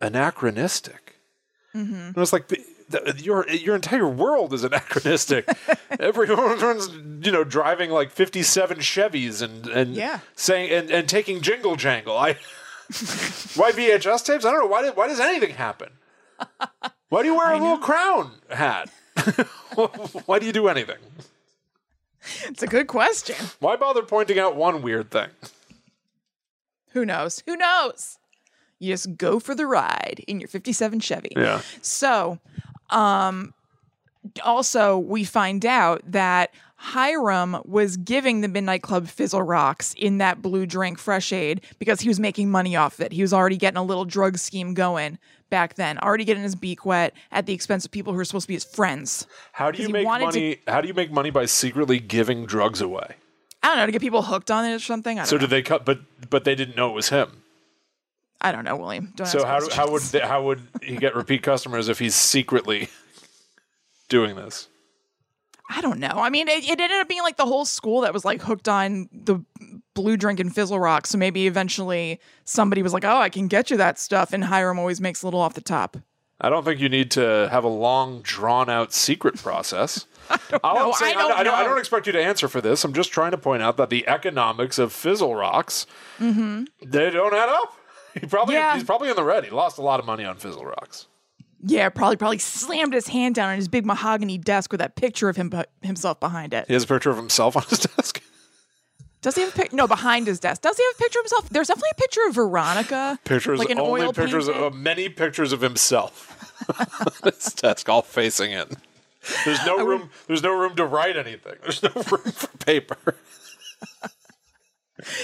anachronistic? 0.00 1.20
Mm-hmm. 1.74 1.94
And 1.94 2.16
I 2.16 2.20
was 2.20 2.32
like, 2.32 2.50
"The- 2.88 3.14
your 3.18 3.48
your 3.48 3.74
entire 3.74 4.08
world 4.08 4.52
is 4.54 4.64
anachronistic. 4.64 5.48
Everyone's 6.00 6.88
you 7.26 7.32
know 7.32 7.44
driving 7.44 7.90
like 7.90 8.10
fifty 8.10 8.42
seven 8.42 8.78
Chevys 8.78 9.42
and 9.42 9.66
and 9.66 9.94
Yeah. 9.94 10.20
saying 10.36 10.70
and, 10.70 10.90
and 10.90 11.08
taking 11.08 11.40
jingle 11.40 11.76
jangle. 11.76 12.16
I 12.16 12.32
why 13.54 13.72
VHS 13.72 14.24
tapes? 14.24 14.44
I 14.44 14.50
don't 14.50 14.60
know. 14.60 14.66
Why 14.66 14.82
did, 14.82 14.96
why 14.96 15.08
does 15.08 15.20
anything 15.20 15.50
happen? 15.54 15.90
Why 17.10 17.22
do 17.22 17.28
you 17.28 17.34
wear 17.36 17.52
a 17.52 17.58
little 17.58 17.78
crown 17.78 18.32
hat? 18.50 18.88
why 20.26 20.38
do 20.38 20.46
you 20.46 20.52
do 20.52 20.68
anything? 20.68 20.96
It's 22.44 22.62
a 22.62 22.66
good 22.66 22.86
question. 22.88 23.36
Why 23.60 23.76
bother 23.76 24.02
pointing 24.02 24.38
out 24.38 24.56
one 24.56 24.82
weird 24.82 25.10
thing? 25.10 25.28
Who 26.92 27.04
knows? 27.04 27.42
Who 27.46 27.56
knows? 27.56 28.18
You 28.78 28.92
just 28.94 29.16
go 29.16 29.40
for 29.40 29.54
the 29.54 29.66
ride 29.66 30.24
in 30.28 30.40
your 30.40 30.48
57 30.48 31.00
Chevy. 31.00 31.30
Yeah. 31.36 31.62
So, 31.82 32.38
um, 32.90 33.54
also 34.44 34.98
we 34.98 35.24
find 35.24 35.64
out 35.64 36.02
that 36.06 36.50
Hiram 36.76 37.58
was 37.64 37.96
giving 37.96 38.40
the 38.40 38.48
Midnight 38.48 38.82
Club 38.82 39.08
Fizzle 39.08 39.42
Rocks 39.42 39.94
in 39.94 40.18
that 40.18 40.40
blue 40.42 40.64
drink 40.66 40.98
Fresh 40.98 41.32
Aid 41.32 41.60
because 41.78 42.00
he 42.00 42.08
was 42.08 42.20
making 42.20 42.50
money 42.50 42.76
off 42.76 43.00
it. 43.00 43.12
He 43.12 43.22
was 43.22 43.32
already 43.32 43.56
getting 43.56 43.78
a 43.78 43.82
little 43.82 44.04
drug 44.04 44.38
scheme 44.38 44.74
going 44.74 45.18
back 45.50 45.74
then, 45.74 45.98
already 45.98 46.24
getting 46.24 46.42
his 46.42 46.54
beak 46.54 46.84
wet 46.86 47.14
at 47.32 47.46
the 47.46 47.52
expense 47.52 47.84
of 47.84 47.90
people 47.90 48.12
who 48.12 48.18
are 48.20 48.24
supposed 48.24 48.44
to 48.44 48.48
be 48.48 48.54
his 48.54 48.64
friends. 48.64 49.26
How 49.52 49.70
do 49.70 49.82
you 49.82 49.88
make 49.88 50.06
wanted 50.06 50.30
to- 50.32 50.38
money? 50.40 50.56
How 50.68 50.80
do 50.80 50.88
you 50.88 50.94
make 50.94 51.10
money 51.10 51.30
by 51.30 51.46
secretly 51.46 51.98
giving 51.98 52.46
drugs 52.46 52.80
away? 52.80 53.16
I 53.62 53.68
don't 53.68 53.78
know 53.78 53.86
to 53.86 53.92
get 53.92 54.00
people 54.00 54.22
hooked 54.22 54.50
on 54.52 54.64
it 54.64 54.72
or 54.74 54.78
something. 54.78 55.18
I 55.18 55.22
don't 55.22 55.28
So 55.28 55.36
know. 55.36 55.40
did 55.40 55.50
they 55.50 55.62
cut? 55.62 55.84
But 55.84 56.00
but 56.30 56.44
they 56.44 56.54
didn't 56.54 56.76
know 56.76 56.90
it 56.90 56.94
was 56.94 57.08
him. 57.08 57.42
I 58.40 58.52
don't 58.52 58.64
know, 58.64 58.76
William. 58.76 59.12
Don't 59.16 59.26
So 59.26 59.44
how 59.44 59.68
how 59.70 59.90
would 59.90 60.02
they, 60.02 60.20
how 60.20 60.44
would 60.44 60.62
he 60.82 60.96
get 60.96 61.14
repeat 61.14 61.42
customers 61.42 61.88
if 61.88 61.98
he's 61.98 62.14
secretly 62.14 62.88
doing 64.08 64.36
this? 64.36 64.68
I 65.70 65.80
don't 65.82 65.98
know. 65.98 66.08
I 66.08 66.30
mean, 66.30 66.48
it, 66.48 66.64
it 66.64 66.80
ended 66.80 66.98
up 66.98 67.08
being 67.08 67.22
like 67.22 67.36
the 67.36 67.44
whole 67.44 67.66
school 67.66 68.00
that 68.00 68.14
was 68.14 68.24
like 68.24 68.40
hooked 68.40 68.68
on 68.68 69.08
the 69.12 69.44
blue 69.94 70.16
drink 70.16 70.40
and 70.40 70.54
fizzle 70.54 70.80
rock. 70.80 71.06
So 71.06 71.18
maybe 71.18 71.46
eventually 71.46 72.20
somebody 72.44 72.82
was 72.82 72.94
like, 72.94 73.04
"Oh, 73.04 73.18
I 73.18 73.28
can 73.28 73.48
get 73.48 73.70
you 73.70 73.76
that 73.76 73.98
stuff," 73.98 74.32
and 74.32 74.44
Hiram 74.44 74.78
always 74.78 75.00
makes 75.00 75.22
a 75.22 75.26
little 75.26 75.40
off 75.40 75.54
the 75.54 75.60
top. 75.60 75.96
I 76.40 76.48
don't 76.50 76.64
think 76.64 76.80
you 76.80 76.88
need 76.88 77.10
to 77.12 77.48
have 77.50 77.64
a 77.64 77.68
long, 77.68 78.22
drawn 78.22 78.70
out 78.70 78.92
secret 78.92 79.36
process. 79.36 80.06
All 80.62 80.76
know. 80.76 80.86
I'm 80.86 80.92
saying, 80.92 81.16
I 81.16 81.22
don't 81.22 81.32
I, 81.32 81.42
don't, 81.42 81.54
I 81.54 81.64
don't 81.64 81.78
expect 81.78 82.06
you 82.06 82.12
to 82.12 82.22
answer 82.22 82.48
for 82.48 82.60
this. 82.60 82.84
I'm 82.84 82.92
just 82.92 83.10
trying 83.10 83.32
to 83.32 83.38
point 83.38 83.62
out 83.62 83.76
that 83.78 83.90
the 83.90 84.06
economics 84.06 84.78
of 84.78 84.92
Fizzle 84.92 85.34
Rocks, 85.34 85.86
mm-hmm. 86.18 86.64
they 86.84 87.10
don't 87.10 87.34
add 87.34 87.48
up. 87.48 87.74
He 88.20 88.26
probably. 88.26 88.54
Yeah. 88.54 88.74
he's 88.74 88.84
probably 88.84 89.10
in 89.10 89.16
the 89.16 89.24
red. 89.24 89.44
He 89.44 89.50
lost 89.50 89.78
a 89.78 89.82
lot 89.82 90.00
of 90.00 90.06
money 90.06 90.24
on 90.24 90.36
Fizzle 90.36 90.64
Rocks. 90.64 91.06
Yeah, 91.62 91.88
probably 91.88 92.16
probably 92.16 92.38
slammed 92.38 92.94
his 92.94 93.08
hand 93.08 93.34
down 93.34 93.50
on 93.50 93.56
his 93.56 93.68
big 93.68 93.84
mahogany 93.84 94.38
desk 94.38 94.70
with 94.72 94.78
that 94.80 94.96
picture 94.96 95.28
of 95.28 95.36
him 95.36 95.52
himself 95.82 96.20
behind 96.20 96.54
it. 96.54 96.66
He 96.68 96.74
has 96.74 96.84
a 96.84 96.86
picture 96.86 97.10
of 97.10 97.16
himself 97.16 97.56
on 97.56 97.64
his 97.64 97.78
desk. 97.96 98.22
Does 99.20 99.34
he 99.34 99.40
have 99.42 99.50
a 99.50 99.56
picture? 99.56 99.76
No, 99.76 99.88
behind 99.88 100.28
his 100.28 100.38
desk. 100.38 100.62
Does 100.62 100.76
he 100.76 100.84
have 100.84 100.94
a 100.94 101.02
picture 101.02 101.18
of 101.18 101.24
himself? 101.24 101.48
There's 101.50 101.66
definitely 101.66 101.90
a 101.92 102.00
picture 102.00 102.20
of 102.28 102.34
Veronica. 102.36 103.18
Pictures, 103.24 103.58
like 103.58 103.70
an 103.70 103.80
only 103.80 104.02
oil 104.02 104.12
pictures, 104.12 104.46
painting. 104.46 104.64
of, 104.64 104.74
many 104.74 105.08
pictures 105.08 105.52
of 105.52 105.60
himself. 105.60 106.34
on 107.24 107.32
his 107.32 107.52
desk, 107.54 107.88
all 107.88 108.02
facing 108.02 108.52
in. 108.52 108.68
There's 109.44 109.64
no 109.66 109.84
room. 109.84 110.10
There's 110.28 110.42
no 110.42 110.56
room 110.56 110.76
to 110.76 110.86
write 110.86 111.16
anything. 111.16 111.54
There's 111.62 111.82
no 111.82 111.90
room 111.94 112.32
for 112.32 112.56
paper. 112.58 113.16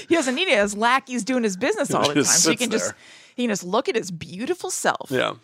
He 0.08 0.14
doesn't 0.14 0.34
need 0.34 0.48
it. 0.48 0.58
His 0.58 0.76
lackey's 0.76 1.24
doing 1.24 1.42
his 1.42 1.56
business 1.56 1.92
all 1.92 2.06
the 2.08 2.14
time, 2.14 2.24
so 2.24 2.50
he 2.50 2.56
can 2.56 2.70
just 2.70 2.86
there. 2.86 2.96
he 3.36 3.42
can 3.44 3.50
just 3.50 3.64
look 3.64 3.88
at 3.88 3.96
his 3.96 4.10
beautiful 4.10 4.70
self. 4.70 5.10
Yeah. 5.10 5.34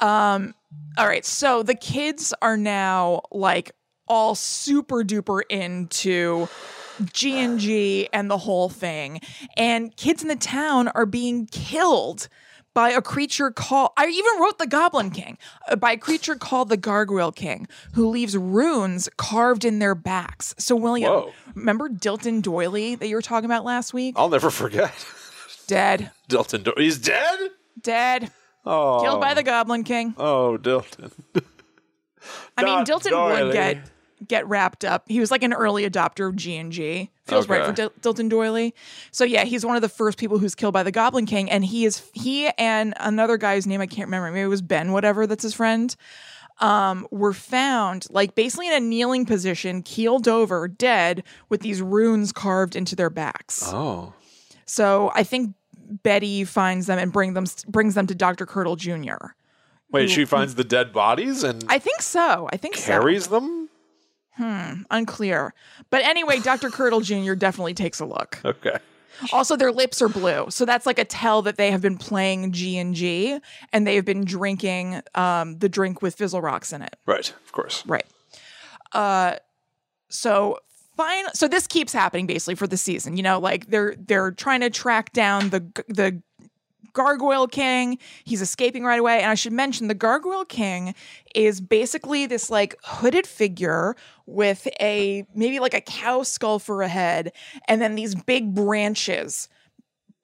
Um, 0.00 0.54
All 0.96 1.06
right, 1.06 1.24
so 1.24 1.62
the 1.62 1.74
kids 1.74 2.32
are 2.40 2.56
now 2.56 3.22
like 3.30 3.72
all 4.08 4.34
super 4.34 5.04
duper 5.04 5.42
into 5.50 6.48
G 7.12 7.38
and 7.38 7.58
G 7.58 8.08
and 8.12 8.30
the 8.30 8.38
whole 8.38 8.68
thing, 8.68 9.20
and 9.56 9.94
kids 9.96 10.22
in 10.22 10.28
the 10.28 10.36
town 10.36 10.88
are 10.88 11.06
being 11.06 11.46
killed 11.46 12.28
by 12.74 12.90
a 12.90 13.02
creature 13.02 13.50
called 13.50 13.90
I 13.96 14.06
even 14.06 14.40
wrote 14.40 14.58
the 14.58 14.66
Goblin 14.66 15.10
King 15.10 15.38
uh, 15.68 15.76
by 15.76 15.92
a 15.92 15.96
creature 15.96 16.36
called 16.36 16.68
the 16.68 16.76
Gargoyle 16.76 17.32
King 17.32 17.66
who 17.94 18.08
leaves 18.08 18.36
runes 18.36 19.08
carved 19.16 19.64
in 19.64 19.78
their 19.80 19.94
backs. 19.94 20.54
So 20.58 20.76
William, 20.76 21.10
Whoa. 21.12 21.32
remember 21.54 21.88
Dilton 21.88 22.42
Doily 22.42 22.94
that 22.94 23.08
you 23.08 23.16
were 23.16 23.22
talking 23.22 23.46
about 23.46 23.64
last 23.64 23.92
week? 23.92 24.14
I'll 24.18 24.28
never 24.28 24.50
forget. 24.50 24.94
Dead, 25.66 26.10
Dilton. 26.28 26.64
Do- 26.64 26.74
He's 26.76 26.98
dead. 26.98 27.38
dead, 27.80 28.30
Oh. 28.64 29.00
killed 29.02 29.20
by 29.20 29.34
the 29.34 29.42
Goblin 29.42 29.84
King. 29.84 30.14
Oh, 30.16 30.58
Dilton. 30.60 31.12
I 32.56 32.64
mean, 32.64 32.84
Dilton 32.84 33.10
Doily. 33.10 33.44
would 33.44 33.52
get 33.52 33.78
get 34.26 34.46
wrapped 34.46 34.84
up. 34.84 35.04
He 35.08 35.18
was 35.20 35.30
like 35.30 35.42
an 35.42 35.52
early 35.54 35.88
adopter 35.88 36.28
of 36.28 36.36
G 36.36 36.56
and 36.56 36.70
G. 36.70 37.10
Feels 37.30 37.48
right 37.48 37.64
for 37.64 37.70
Okay. 37.72 37.88
Dil- 38.02 38.14
Dilton 38.14 38.28
Doily. 38.28 38.74
So 39.10 39.24
yeah, 39.24 39.44
he's 39.44 39.64
one 39.64 39.76
of 39.76 39.82
the 39.82 39.88
first 39.88 40.18
people 40.18 40.38
who's 40.38 40.54
killed 40.54 40.74
by 40.74 40.82
the 40.82 40.92
Goblin 40.92 41.26
King, 41.26 41.50
and 41.50 41.64
he 41.64 41.84
is 41.84 42.02
he 42.12 42.48
and 42.58 42.94
another 42.98 43.36
guy's 43.36 43.66
name 43.66 43.80
I 43.80 43.86
can't 43.86 44.08
remember. 44.08 44.30
Maybe 44.30 44.42
it 44.42 44.46
was 44.46 44.62
Ben, 44.62 44.92
whatever. 44.92 45.26
That's 45.26 45.42
his 45.42 45.54
friend. 45.54 45.94
Um, 46.58 47.06
were 47.10 47.32
found 47.32 48.06
like 48.10 48.34
basically 48.34 48.66
in 48.68 48.74
a 48.74 48.80
kneeling 48.80 49.24
position, 49.24 49.82
keeled 49.82 50.28
over, 50.28 50.68
dead, 50.68 51.22
with 51.48 51.62
these 51.62 51.80
runes 51.80 52.32
carved 52.32 52.76
into 52.76 52.94
their 52.94 53.08
backs. 53.08 53.62
Oh. 53.66 54.12
So 54.66 55.10
I 55.14 55.22
think 55.22 55.54
Betty 56.02 56.44
finds 56.44 56.86
them 56.86 56.98
and 56.98 57.12
bring 57.12 57.32
them 57.32 57.46
brings 57.66 57.94
them 57.94 58.06
to 58.08 58.14
Doctor 58.14 58.44
Curdle 58.44 58.76
Jr. 58.76 59.32
Wait, 59.90 60.10
she 60.10 60.24
finds 60.24 60.54
the 60.54 60.62
dead 60.62 60.92
bodies 60.92 61.42
and 61.42 61.64
I 61.68 61.78
think 61.78 62.02
so. 62.02 62.48
I 62.52 62.58
think 62.58 62.76
so. 62.76 62.86
carries 62.86 63.26
them? 64.38 64.86
unclear. 64.90 65.54
But 65.90 66.02
anyway, 66.04 66.40
Dr. 66.40 66.70
Curdle 66.70 67.00
Jr. 67.00 67.34
definitely 67.34 67.74
takes 67.74 68.00
a 68.00 68.06
look. 68.06 68.40
Okay. 68.44 68.78
Also, 69.32 69.56
their 69.56 69.72
lips 69.72 70.00
are 70.00 70.08
blue, 70.08 70.46
so 70.48 70.64
that's 70.64 70.86
like 70.86 70.98
a 70.98 71.04
tell 71.04 71.42
that 71.42 71.56
they 71.56 71.70
have 71.70 71.82
been 71.82 71.98
playing 71.98 72.52
G 72.52 72.78
and 72.78 72.94
G, 72.94 73.38
and 73.72 73.86
they 73.86 73.96
have 73.96 74.04
been 74.06 74.24
drinking 74.24 75.02
um, 75.14 75.58
the 75.58 75.68
drink 75.68 76.00
with 76.00 76.14
Fizzle 76.14 76.40
Rocks 76.40 76.72
in 76.72 76.80
it. 76.80 76.96
Right, 77.04 77.28
of 77.44 77.52
course. 77.52 77.84
Right. 77.86 78.06
Uh, 78.92 79.36
so 80.08 80.58
fine. 80.96 81.24
So 81.34 81.48
this 81.48 81.66
keeps 81.66 81.92
happening 81.92 82.26
basically 82.26 82.54
for 82.54 82.66
the 82.66 82.76
season. 82.76 83.16
You 83.16 83.22
know, 83.22 83.38
like 83.38 83.66
they're 83.66 83.94
they're 83.98 84.30
trying 84.30 84.60
to 84.60 84.70
track 84.70 85.12
down 85.12 85.50
the 85.50 85.60
the 85.88 86.22
Gargoyle 86.92 87.46
King. 87.46 87.98
He's 88.24 88.42
escaping 88.42 88.84
right 88.84 89.00
away. 89.00 89.20
And 89.20 89.30
I 89.30 89.34
should 89.34 89.52
mention 89.52 89.88
the 89.88 89.94
Gargoyle 89.94 90.44
King 90.44 90.94
is 91.34 91.60
basically 91.60 92.26
this 92.26 92.50
like 92.50 92.74
hooded 92.84 93.26
figure 93.26 93.96
with 94.26 94.68
a 94.80 95.24
maybe 95.34 95.58
like 95.58 95.74
a 95.74 95.80
cow 95.80 96.22
skull 96.22 96.58
for 96.58 96.82
a 96.82 96.88
head 96.88 97.32
and 97.68 97.80
then 97.80 97.94
these 97.94 98.14
big 98.14 98.54
branches 98.54 99.48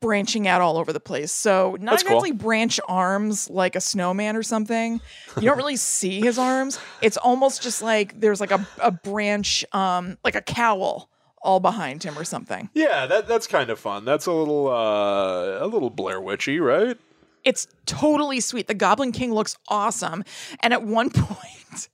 branching 0.00 0.46
out 0.46 0.60
all 0.60 0.76
over 0.76 0.92
the 0.92 1.00
place. 1.00 1.32
So 1.32 1.76
not 1.80 1.92
That's 1.92 2.02
cool. 2.02 2.18
exactly 2.18 2.32
branch 2.32 2.78
arms 2.86 3.48
like 3.50 3.76
a 3.76 3.80
snowman 3.80 4.36
or 4.36 4.42
something. 4.42 5.00
You 5.36 5.42
don't 5.42 5.56
really 5.56 5.76
see 5.76 6.20
his 6.20 6.38
arms. 6.38 6.78
It's 7.02 7.16
almost 7.16 7.62
just 7.62 7.82
like 7.82 8.20
there's 8.20 8.40
like 8.40 8.50
a, 8.50 8.66
a 8.80 8.90
branch, 8.90 9.64
um, 9.72 10.18
like 10.22 10.34
a 10.34 10.42
cowl 10.42 11.10
all 11.46 11.60
behind 11.60 12.02
him 12.02 12.18
or 12.18 12.24
something. 12.24 12.68
Yeah, 12.74 13.06
that 13.06 13.26
that's 13.28 13.46
kind 13.46 13.70
of 13.70 13.78
fun. 13.78 14.04
That's 14.04 14.26
a 14.26 14.32
little 14.32 14.68
uh 14.68 15.64
a 15.64 15.66
little 15.66 15.90
Blair 15.90 16.20
Witchy, 16.20 16.60
right? 16.60 16.98
It's 17.44 17.68
totally 17.86 18.40
sweet. 18.40 18.66
The 18.66 18.74
Goblin 18.74 19.12
King 19.12 19.32
looks 19.32 19.56
awesome. 19.68 20.24
And 20.60 20.72
at 20.72 20.82
one 20.82 21.10
point, 21.14 21.88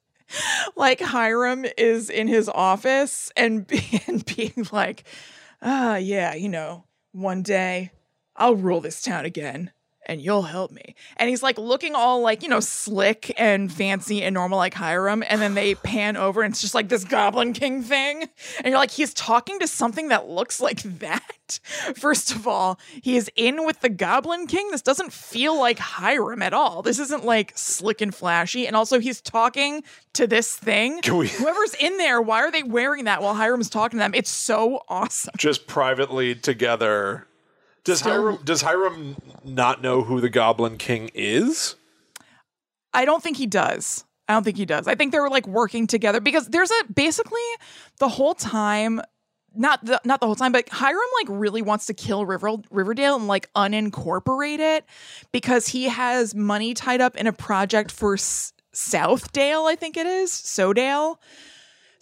like 0.75 1.01
Hiram 1.01 1.67
is 1.77 2.09
in 2.09 2.27
his 2.27 2.49
office 2.49 3.31
and, 3.37 3.71
and 4.07 4.25
being 4.25 4.67
like, 4.73 5.05
ah, 5.61 5.97
yeah, 5.97 6.35
you 6.35 6.49
know, 6.49 6.85
one 7.13 7.43
day 7.43 7.91
I'll 8.35 8.57
rule 8.57 8.81
this 8.81 9.03
town 9.03 9.27
again 9.27 9.71
and 10.07 10.21
you'll 10.21 10.43
help 10.43 10.71
me. 10.71 10.95
And 11.17 11.31
he's 11.31 11.43
like 11.43 11.59
looking 11.59 11.95
all 11.95 12.21
like, 12.21 12.43
you 12.43 12.49
know, 12.49 12.61
slick 12.61 13.33
and 13.39 13.73
fancy 13.73 14.23
and 14.23 14.35
normal 14.35 14.59
like 14.59 14.75
Hiram. 14.75 15.23
And 15.29 15.41
then 15.41 15.55
they 15.55 15.75
pan 15.77 16.17
over 16.17 16.43
and 16.43 16.53
it's 16.53 16.61
just 16.61 16.75
like 16.75 16.89
this 16.89 17.05
Goblin 17.05 17.53
King 17.53 17.83
thing. 17.83 18.23
And 18.59 18.67
you're 18.67 18.79
like, 18.79 18.91
he's 18.91 19.15
talking 19.15 19.59
to 19.61 19.67
something 19.67 20.09
that 20.09 20.29
looks 20.29 20.61
like 20.61 20.83
that. 20.99 21.61
First 21.97 22.35
of 22.35 22.49
all, 22.49 22.81
he 23.03 23.17
is 23.17 23.31
in 23.37 23.67
with 23.67 23.81
the 23.81 23.91
Goblin 23.91 24.47
King. 24.47 24.71
This 24.71 24.83
doesn't 24.83 25.13
feel 25.13 25.59
like 25.59 25.79
Hiram 25.79 26.43
at 26.43 26.55
all. 26.55 26.83
This 26.83 26.99
isn't 26.99 27.25
like 27.25 27.53
slick 27.57 28.01
and 28.01 28.15
flashy. 28.15 28.67
And 28.67 28.75
also, 28.75 28.99
he's 28.99 29.21
talking 29.21 29.83
to 30.15 30.27
this 30.27 30.57
thing. 30.57 31.01
We- 31.13 31.29
Whoever's 31.43 31.75
in 31.75 31.99
there, 31.99 32.23
why 32.23 32.41
are 32.41 32.51
they 32.51 32.63
wearing 32.63 33.05
that 33.05 33.23
while 33.23 33.35
Hiram's 33.35 33.69
talking 33.71 33.99
to 33.99 34.03
them? 34.03 34.15
It's 34.15 34.31
so 34.31 34.83
awesome. 34.89 35.35
Just 35.37 35.67
privately 35.67 36.35
together. 36.35 37.27
Does 37.85 37.99
Still- 38.01 38.13
Hiram 38.13 38.39
does 38.45 38.63
Hiram 38.63 39.17
not 39.45 39.83
know 39.83 40.03
who 40.03 40.21
the 40.21 40.29
Goblin 40.31 40.77
King 40.79 41.11
is? 41.15 41.75
I 42.95 43.05
don't 43.05 43.23
think 43.23 43.37
he 43.37 43.47
does. 43.47 44.05
I 44.29 44.35
don't 44.35 44.45
think 44.45 44.57
he 44.57 44.67
does. 44.67 44.87
I 44.87 44.95
think 44.95 45.13
they 45.13 45.19
were 45.21 45.31
like 45.31 45.47
working 45.47 45.87
together 45.87 46.21
because 46.21 46.47
there's 46.49 46.71
a 46.71 46.93
basically 46.93 47.41
the 47.99 48.09
whole 48.09 48.35
time 48.35 49.01
not 49.55 49.85
the 49.85 50.01
not 50.05 50.21
the 50.21 50.27
whole 50.27 50.37
time, 50.37 50.53
but 50.53 50.69
Hiram 50.71 50.99
like 51.21 51.27
really 51.29 51.61
wants 51.61 51.87
to 51.87 51.95
kill 51.95 52.25
River, 52.25 52.53
Riverdale 52.71 53.17
and 53.17 53.27
like 53.29 53.53
unincorporate 53.55 54.61
it 54.61 54.85
because 55.33 55.69
he 55.69 55.85
has 55.89 56.35
money 56.35 56.73
tied 56.73 57.01
up 57.03 57.17
in 57.17 57.27
a 57.27 57.33
project 57.35 57.91
for 57.91 58.15
S- 58.15 58.53
Southdale, 58.75 59.71
I 59.71 59.77
think 59.77 59.99
it 59.99 60.07
is, 60.07 60.31
Sodale. 60.31 61.19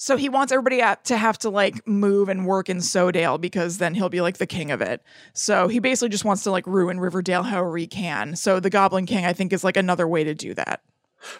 So 0.03 0.17
he 0.17 0.31
wants 0.31 0.51
everybody 0.51 0.81
to 1.05 1.17
have 1.19 1.37
to 1.41 1.51
like 1.51 1.87
move 1.87 2.31
and 2.31 2.47
work 2.47 2.71
in 2.71 2.79
Sodale 2.79 3.37
because 3.39 3.77
then 3.77 3.93
he'll 3.95 4.09
be 4.09 4.23
like 4.23 4.39
the 4.39 4.47
king 4.47 4.71
of 4.71 4.81
it. 4.81 5.03
So 5.35 5.69
he 5.69 5.79
basically 5.79 6.09
just 6.09 6.25
wants 6.25 6.43
to 6.45 6.51
like 6.51 6.67
ruin 6.67 6.99
Riverdale 6.99 7.43
however 7.43 7.77
he 7.77 7.87
can. 7.87 8.35
So 8.35 8.61
the 8.61 8.71
Goblin 8.71 9.05
King, 9.05 9.27
I 9.27 9.35
think, 9.35 9.53
is 9.53 9.63
like 9.63 9.77
another 9.77 10.09
way 10.09 10.25
to 10.25 10.35
do 10.35 10.55
that. 10.55 10.81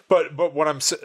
But 0.07 0.37
but 0.37 0.53
what 0.53 0.67
I'm 0.67 0.79
sa- 0.79 0.97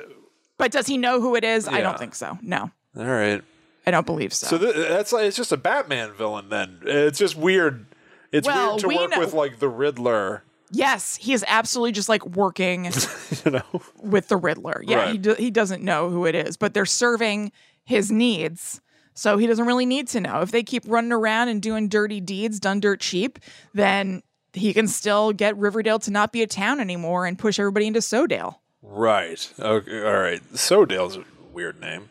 But 0.58 0.70
does 0.70 0.86
he 0.86 0.98
know 0.98 1.18
who 1.18 1.34
it 1.34 1.44
is? 1.44 1.66
I 1.66 1.80
don't 1.80 1.98
think 1.98 2.14
so. 2.14 2.38
No, 2.42 2.70
all 2.94 3.04
right. 3.06 3.42
I 3.86 3.90
don't 3.90 4.04
believe 4.04 4.34
so. 4.34 4.48
So 4.48 4.58
th- 4.58 4.74
that's 4.88 5.14
like 5.14 5.24
it's 5.24 5.36
just 5.38 5.50
a 5.50 5.56
Batman 5.56 6.12
villain 6.12 6.50
then. 6.50 6.80
It's 6.84 7.18
just 7.18 7.36
weird. 7.36 7.86
It's 8.32 8.46
Well, 8.46 8.72
weird 8.72 8.80
to 8.80 8.88
we 8.88 8.96
work 8.96 9.10
know- 9.12 9.20
with 9.20 9.32
like 9.32 9.60
the 9.60 9.68
Riddler, 9.70 10.42
yes, 10.70 11.16
he 11.16 11.32
is 11.32 11.44
absolutely 11.48 11.92
just 11.92 12.08
like 12.08 12.24
working 12.26 12.84
you 13.44 13.50
know. 13.50 13.62
with 14.02 14.28
the 14.28 14.36
Riddler. 14.36 14.82
Yeah, 14.86 14.96
Right. 14.98 15.12
he 15.12 15.18
do- 15.18 15.34
he 15.34 15.50
doesn't 15.50 15.82
know 15.82 16.10
who 16.10 16.26
it 16.26 16.34
is, 16.34 16.56
but 16.56 16.74
they're 16.74 16.86
serving 16.86 17.52
his 17.84 18.10
needs. 18.10 18.80
So 19.14 19.38
he 19.38 19.46
doesn't 19.46 19.64
really 19.66 19.86
need 19.86 20.08
to 20.08 20.20
know. 20.20 20.40
If 20.42 20.50
they 20.50 20.62
keep 20.62 20.82
running 20.86 21.12
around 21.12 21.48
and 21.48 21.62
doing 21.62 21.88
dirty 21.88 22.20
deeds 22.20 22.60
done 22.60 22.80
dirt 22.80 23.00
cheap, 23.00 23.38
then 23.72 24.22
he 24.52 24.74
can 24.74 24.88
still 24.88 25.32
get 25.32 25.56
Riverdale 25.56 25.98
to 26.00 26.10
not 26.10 26.32
be 26.32 26.42
a 26.42 26.46
town 26.46 26.80
anymore 26.80 27.24
and 27.24 27.38
push 27.38 27.58
everybody 27.58 27.86
into 27.86 28.00
Sodale. 28.02 28.60
Right. 28.82 29.50
Okay. 29.58 30.02
All 30.04 30.18
right. 30.18 30.42
Sodale's 30.52 31.16
a 31.16 31.24
weird 31.52 31.80
name. 31.80 32.10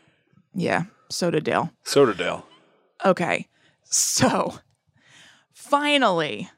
Yeah, 0.56 0.86
Sodadale. 1.12 1.72
Sodadale. 1.86 2.43
Okay. 3.06 3.47
So 3.84 4.56
finally, 5.53 6.49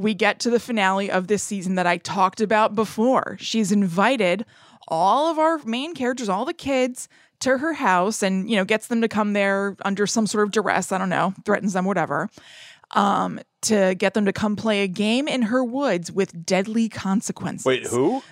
we 0.00 0.14
get 0.14 0.40
to 0.40 0.50
the 0.50 0.58
finale 0.60 1.10
of 1.10 1.26
this 1.26 1.42
season 1.42 1.74
that 1.74 1.86
I 1.86 1.98
talked 1.98 2.40
about 2.40 2.74
before. 2.74 3.36
She's 3.40 3.70
invited 3.70 4.44
all 4.88 5.30
of 5.30 5.38
our 5.38 5.58
main 5.64 5.94
characters, 5.94 6.28
all 6.28 6.44
the 6.44 6.54
kids, 6.54 7.08
to 7.40 7.58
her 7.58 7.72
house 7.74 8.22
and, 8.22 8.50
you 8.50 8.56
know, 8.56 8.64
gets 8.64 8.88
them 8.88 9.00
to 9.02 9.08
come 9.08 9.32
there 9.34 9.76
under 9.84 10.06
some 10.06 10.26
sort 10.26 10.44
of 10.44 10.52
duress. 10.52 10.90
I 10.92 10.98
don't 10.98 11.08
know, 11.08 11.34
threatens 11.44 11.72
them, 11.74 11.84
whatever. 11.84 12.28
Um, 12.92 13.40
to 13.62 13.94
get 13.94 14.14
them 14.14 14.24
to 14.24 14.32
come 14.32 14.56
play 14.56 14.82
a 14.82 14.88
game 14.88 15.28
in 15.28 15.42
her 15.42 15.62
woods 15.62 16.10
with 16.10 16.44
deadly 16.44 16.88
consequences. 16.88 17.64
Wait, 17.66 17.86
who? 17.86 18.22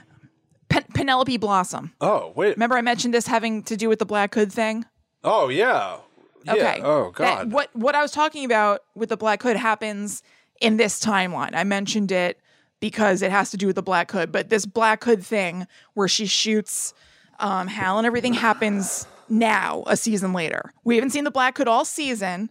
Pen- 0.68 0.84
Penelope 0.94 1.36
Blossom. 1.36 1.92
Oh 2.00 2.32
wait. 2.34 2.56
Remember, 2.56 2.76
I 2.76 2.82
mentioned 2.82 3.14
this 3.14 3.26
having 3.26 3.62
to 3.64 3.76
do 3.76 3.88
with 3.88 3.98
the 4.00 4.04
Black 4.06 4.34
Hood 4.34 4.52
thing. 4.52 4.84
Oh 5.22 5.48
yeah. 5.48 5.98
Yeah. 6.44 6.52
Okay. 6.54 6.80
Oh 6.82 7.04
That- 7.16 7.36
god. 7.38 7.52
what 7.52 7.70
what 7.74 7.94
I 7.94 8.02
was 8.02 8.10
talking 8.10 8.44
about 8.44 8.80
with 8.94 9.10
the 9.10 9.16
Black 9.16 9.42
Hood 9.42 9.56
happens 9.56 10.22
in 10.60 10.76
this 10.76 11.00
timeline. 11.00 11.54
I 11.54 11.64
mentioned 11.64 12.12
it 12.12 12.40
because 12.80 13.22
it 13.22 13.30
has 13.30 13.50
to 13.50 13.56
do 13.56 13.66
with 13.66 13.76
the 13.76 13.82
Black 13.82 14.10
Hood, 14.10 14.30
but 14.30 14.48
this 14.50 14.66
Black 14.66 15.02
Hood 15.04 15.24
thing 15.24 15.66
where 15.94 16.08
she 16.08 16.26
shoots 16.26 16.94
um, 17.40 17.68
Hal 17.68 17.98
and 17.98 18.06
everything 18.06 18.34
happens 18.34 19.06
now, 19.28 19.84
a 19.86 19.96
season 19.96 20.32
later. 20.32 20.72
We 20.84 20.96
haven't 20.96 21.10
seen 21.10 21.24
the 21.24 21.30
Black 21.30 21.58
Hood 21.58 21.68
all 21.68 21.84
season, 21.84 22.50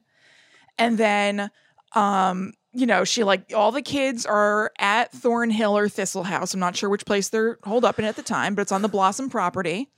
and 0.77 0.97
then 0.97 1.49
um, 1.93 2.53
you 2.73 2.85
know 2.85 3.03
she 3.03 3.23
like 3.23 3.51
all 3.55 3.71
the 3.71 3.81
kids 3.81 4.25
are 4.25 4.71
at 4.79 5.11
Thornhill 5.11 5.77
or 5.77 5.89
Thistle 5.89 6.23
House. 6.23 6.53
I'm 6.53 6.59
not 6.59 6.75
sure 6.75 6.89
which 6.89 7.05
place 7.05 7.29
they're 7.29 7.57
holed 7.63 7.85
up 7.85 7.99
in 7.99 8.05
at 8.05 8.15
the 8.15 8.21
time, 8.21 8.55
but 8.55 8.61
it's 8.61 8.71
on 8.71 8.81
the 8.81 8.89
Blossom 8.89 9.29
property 9.29 9.89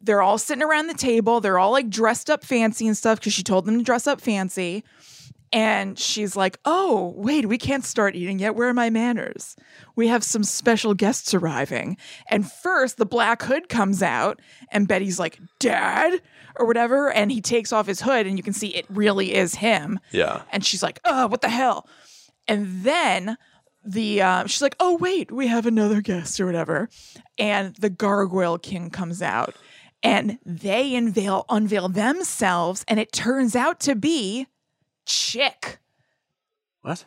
they're 0.00 0.22
all 0.22 0.38
sitting 0.38 0.62
around 0.62 0.88
the 0.88 0.94
table. 0.94 1.40
They're 1.40 1.58
all 1.58 1.72
like 1.72 1.88
dressed 1.88 2.30
up 2.30 2.44
fancy 2.44 2.86
and 2.86 2.96
stuff 2.96 3.18
because 3.18 3.32
she 3.32 3.42
told 3.42 3.64
them 3.64 3.78
to 3.78 3.84
dress 3.84 4.06
up 4.06 4.20
fancy. 4.20 4.84
And 5.52 5.98
she's 5.98 6.34
like, 6.36 6.58
Oh, 6.64 7.14
wait, 7.16 7.46
we 7.46 7.58
can't 7.58 7.84
start 7.84 8.16
eating 8.16 8.38
yet. 8.38 8.54
Where 8.56 8.68
are 8.68 8.74
my 8.74 8.90
manners? 8.90 9.56
We 9.94 10.08
have 10.08 10.24
some 10.24 10.42
special 10.44 10.92
guests 10.94 11.32
arriving. 11.34 11.96
And 12.28 12.50
first, 12.50 12.96
the 12.96 13.06
black 13.06 13.42
hood 13.42 13.68
comes 13.68 14.02
out, 14.02 14.40
and 14.70 14.88
Betty's 14.88 15.18
like, 15.18 15.38
Dad? 15.60 16.20
Or 16.58 16.66
whatever. 16.66 17.12
And 17.12 17.30
he 17.30 17.40
takes 17.40 17.72
off 17.72 17.86
his 17.86 18.00
hood, 18.00 18.26
and 18.26 18.38
you 18.38 18.42
can 18.42 18.54
see 18.54 18.68
it 18.68 18.86
really 18.88 19.34
is 19.34 19.54
him. 19.56 20.00
yeah. 20.10 20.42
And 20.50 20.64
she's 20.64 20.82
like, 20.82 21.00
Oh, 21.04 21.26
what 21.26 21.42
the 21.42 21.48
hell? 21.48 21.86
And 22.48 22.82
then 22.82 23.36
the 23.84 24.22
uh, 24.22 24.46
she's 24.46 24.62
like, 24.62 24.76
Oh, 24.80 24.96
wait, 24.96 25.30
we 25.30 25.46
have 25.46 25.66
another 25.66 26.00
guest 26.00 26.40
or 26.40 26.46
whatever. 26.46 26.88
And 27.38 27.74
the 27.76 27.90
Gargoyle 27.90 28.58
King 28.58 28.90
comes 28.90 29.22
out 29.22 29.54
and 30.02 30.38
they 30.44 30.94
unveil 30.96 31.44
unveil 31.48 31.88
themselves, 31.88 32.84
and 32.88 32.98
it 32.98 33.12
turns 33.12 33.54
out 33.54 33.78
to 33.80 33.94
be 33.94 34.46
Chick. 35.06 35.78
What? 36.82 37.04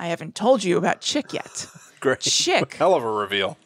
I 0.00 0.08
haven't 0.08 0.34
told 0.34 0.64
you 0.64 0.76
about 0.78 1.00
Chick 1.00 1.32
yet. 1.32 1.66
Great. 2.00 2.20
Chick. 2.20 2.74
Hell 2.74 2.94
of 2.94 3.04
a 3.04 3.10
reveal. 3.10 3.56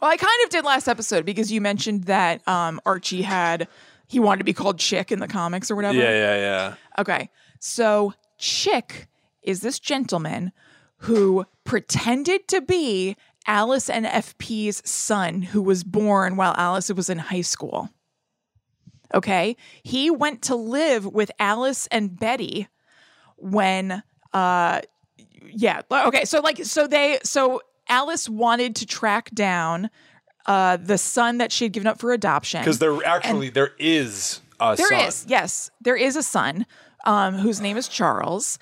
Well, 0.00 0.10
I 0.10 0.16
kind 0.16 0.44
of 0.44 0.50
did 0.50 0.64
last 0.64 0.86
episode 0.86 1.24
because 1.24 1.50
you 1.50 1.60
mentioned 1.60 2.04
that 2.04 2.46
um, 2.46 2.80
Archie 2.86 3.22
had 3.22 3.66
he 4.06 4.20
wanted 4.20 4.38
to 4.38 4.44
be 4.44 4.52
called 4.52 4.78
Chick 4.78 5.10
in 5.10 5.18
the 5.18 5.26
comics 5.26 5.70
or 5.70 5.76
whatever. 5.76 5.98
Yeah, 5.98 6.10
yeah, 6.10 6.36
yeah. 6.36 6.74
Okay. 6.98 7.30
So 7.58 8.14
Chick 8.38 9.08
is 9.42 9.60
this 9.60 9.80
gentleman 9.80 10.52
who 10.98 11.46
pretended 11.64 12.46
to 12.48 12.60
be 12.60 13.16
Alice 13.46 13.90
and 13.90 14.06
FP's 14.06 14.88
son 14.88 15.42
who 15.42 15.60
was 15.60 15.82
born 15.82 16.36
while 16.36 16.54
Alice 16.56 16.92
was 16.92 17.10
in 17.10 17.18
high 17.18 17.40
school. 17.40 17.90
Okay. 19.14 19.56
He 19.82 20.10
went 20.10 20.42
to 20.42 20.54
live 20.56 21.06
with 21.06 21.30
Alice 21.38 21.86
and 21.88 22.18
Betty 22.18 22.68
when 23.36 24.02
uh 24.32 24.80
yeah, 25.50 25.82
okay. 25.90 26.24
So 26.24 26.40
like 26.40 26.64
so 26.64 26.86
they 26.86 27.18
so 27.24 27.60
Alice 27.88 28.28
wanted 28.28 28.76
to 28.76 28.86
track 28.86 29.30
down 29.32 29.90
uh 30.46 30.76
the 30.76 30.98
son 30.98 31.38
that 31.38 31.52
she 31.52 31.64
had 31.64 31.72
given 31.72 31.86
up 31.86 31.98
for 31.98 32.12
adoption. 32.12 32.60
Because 32.60 32.78
there 32.78 32.96
actually 33.04 33.50
there 33.50 33.72
is 33.78 34.40
a 34.60 34.76
There 34.76 34.88
son. 34.88 35.00
is, 35.00 35.26
yes. 35.28 35.70
There 35.80 35.96
is 35.96 36.16
a 36.16 36.22
son 36.22 36.66
um, 37.04 37.34
whose 37.34 37.60
name 37.60 37.76
is 37.76 37.88
Charles. 37.88 38.58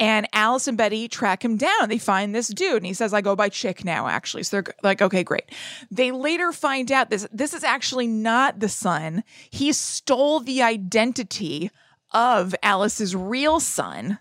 And 0.00 0.26
Alice 0.32 0.66
and 0.66 0.76
Betty 0.76 1.06
track 1.06 1.44
him 1.44 1.56
down. 1.56 1.88
They 1.88 1.98
find 1.98 2.34
this 2.34 2.48
dude, 2.48 2.78
and 2.78 2.86
he 2.86 2.94
says, 2.94 3.14
I 3.14 3.20
go 3.20 3.36
by 3.36 3.48
Chick 3.48 3.84
now, 3.84 4.08
actually. 4.08 4.42
So 4.42 4.60
they're 4.60 4.74
like, 4.82 5.00
okay, 5.00 5.22
great. 5.22 5.44
They 5.90 6.10
later 6.10 6.50
find 6.50 6.90
out 6.90 7.10
this 7.10 7.28
this 7.32 7.54
is 7.54 7.62
actually 7.62 8.08
not 8.08 8.58
the 8.58 8.68
son. 8.68 9.22
He 9.50 9.72
stole 9.72 10.40
the 10.40 10.62
identity 10.62 11.70
of 12.10 12.54
Alice's 12.62 13.14
real 13.14 13.60
son. 13.60 14.18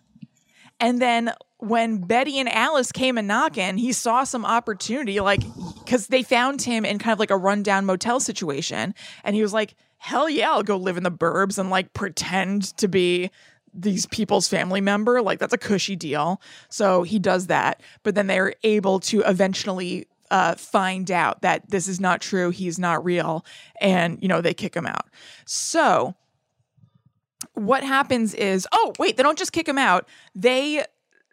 And 0.80 1.02
then 1.02 1.34
when 1.58 2.00
Betty 2.00 2.40
and 2.40 2.50
Alice 2.50 2.92
came 2.92 3.18
and 3.18 3.28
knocking, 3.28 3.78
he 3.78 3.94
saw 3.94 4.26
some 4.26 4.46
opportunity, 4.46 5.20
like, 5.22 5.42
because 5.84 6.08
they 6.08 6.22
found 6.22 6.62
him 6.62 6.86
in 6.86 7.00
kind 7.00 7.14
of 7.14 7.20
like 7.20 7.32
a 7.32 7.38
rundown 7.38 7.86
motel 7.86 8.20
situation. 8.20 8.94
And 9.24 9.36
he 9.36 9.42
was 9.42 9.54
like, 9.54 9.76
hell 9.98 10.30
yeah, 10.30 10.52
I'll 10.52 10.64
go 10.64 10.76
live 10.76 10.98
in 10.98 11.04
the 11.04 11.12
burbs 11.12 11.58
and 11.58 11.70
like 11.70 11.94
pretend 11.94 12.76
to 12.78 12.90
be 12.90 13.32
these 13.74 14.06
people's 14.06 14.48
family 14.48 14.82
member. 14.82 15.22
Like, 15.22 15.40
that's 15.40 15.54
a 15.54 15.58
cushy 15.58 15.96
deal. 15.96 16.42
So 16.70 17.04
he 17.04 17.20
does 17.20 17.48
that. 17.48 17.82
But 18.04 18.16
then 18.16 18.28
they're 18.28 18.54
able 18.64 19.00
to 19.02 19.22
eventually 19.22 20.08
uh, 20.32 20.56
find 20.56 21.12
out 21.12 21.42
that 21.42 21.70
this 21.70 21.88
is 21.88 22.00
not 22.00 22.22
true. 22.22 22.50
He's 22.50 22.80
not 22.80 23.04
real. 23.04 23.46
And, 23.80 24.18
you 24.22 24.28
know, 24.28 24.42
they 24.42 24.54
kick 24.54 24.76
him 24.76 24.86
out. 24.86 25.08
So 25.46 26.16
what 27.54 27.84
happens 27.84 28.34
is, 28.34 28.68
oh, 28.72 28.94
wait, 28.98 29.18
they 29.18 29.24
don't 29.24 29.38
just 29.38 29.52
kick 29.52 29.68
him 29.68 29.78
out. 29.78 30.08
They 30.34 30.84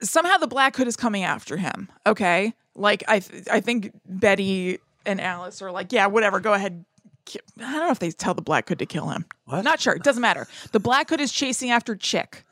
somehow 0.02 0.38
the 0.38 0.46
Black 0.46 0.76
Hood 0.76 0.88
is 0.88 0.96
coming 0.96 1.24
after 1.24 1.56
him. 1.56 1.88
Okay. 2.06 2.54
Like 2.74 3.04
I, 3.08 3.20
th- 3.20 3.48
I 3.50 3.60
think 3.60 3.92
Betty 4.06 4.78
and 5.06 5.20
Alice 5.20 5.62
are 5.62 5.70
like, 5.70 5.92
yeah, 5.92 6.06
whatever, 6.06 6.40
go 6.40 6.52
ahead. 6.52 6.84
I 7.28 7.72
don't 7.72 7.86
know 7.86 7.90
if 7.90 7.98
they 7.98 8.10
tell 8.10 8.34
the 8.34 8.42
Black 8.42 8.68
Hood 8.68 8.78
to 8.78 8.86
kill 8.86 9.08
him. 9.08 9.24
What? 9.44 9.62
Not 9.62 9.80
sure. 9.80 9.94
It 9.94 10.02
doesn't 10.02 10.20
matter. 10.20 10.46
The 10.72 10.80
Black 10.80 11.10
Hood 11.10 11.20
is 11.20 11.32
chasing 11.32 11.70
after 11.70 11.94
Chick. 11.96 12.44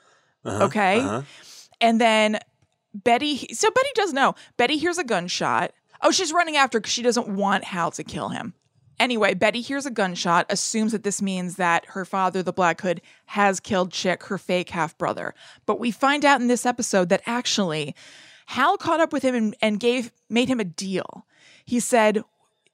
Uh-huh, 0.44 0.64
okay. 0.64 1.22
And 1.80 2.00
then 2.00 2.38
Betty, 2.94 3.36
so 3.52 3.70
Betty 3.70 3.90
does 3.94 4.12
know. 4.12 4.34
Betty 4.56 4.76
hears 4.76 4.98
a 4.98 5.04
gunshot. 5.04 5.72
Oh, 6.02 6.10
she's 6.10 6.32
running 6.32 6.56
after 6.56 6.80
because 6.80 6.92
she 6.92 7.02
doesn't 7.02 7.28
want 7.28 7.64
Hal 7.64 7.90
to 7.92 8.04
kill 8.04 8.28
him. 8.28 8.54
Anyway, 9.00 9.34
Betty 9.34 9.60
hears 9.60 9.86
a 9.86 9.90
gunshot, 9.90 10.46
assumes 10.50 10.90
that 10.90 11.04
this 11.04 11.22
means 11.22 11.56
that 11.56 11.86
her 11.86 12.04
father, 12.04 12.42
the 12.42 12.52
Black 12.52 12.80
Hood, 12.80 13.00
has 13.26 13.60
killed 13.60 13.92
Chick, 13.92 14.24
her 14.24 14.38
fake 14.38 14.70
half 14.70 14.98
brother. 14.98 15.34
But 15.66 15.78
we 15.78 15.92
find 15.92 16.24
out 16.24 16.40
in 16.40 16.48
this 16.48 16.66
episode 16.66 17.08
that 17.10 17.22
actually 17.24 17.94
Hal 18.46 18.76
caught 18.76 19.00
up 19.00 19.12
with 19.12 19.22
him 19.22 19.34
and, 19.34 19.56
and 19.60 19.78
gave 19.78 20.10
made 20.28 20.48
him 20.48 20.58
a 20.58 20.64
deal. 20.64 21.26
He 21.64 21.78
said, 21.78 22.22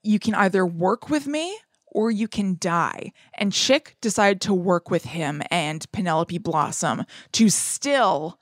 You 0.03 0.19
can 0.19 0.35
either 0.35 0.65
work 0.65 1.11
with 1.11 1.27
me 1.27 1.59
or 1.95 2.11
you 2.11 2.29
can 2.29 2.59
die. 2.61 3.13
And 3.39 3.53
Chick 3.53 3.97
decided 4.03 4.43
to 4.43 4.53
work 4.53 4.91
with 4.91 5.05
him 5.05 5.43
and 5.51 5.91
Penelope 5.93 6.37
Blossom 6.39 7.05
to 7.33 7.49
still 7.49 8.39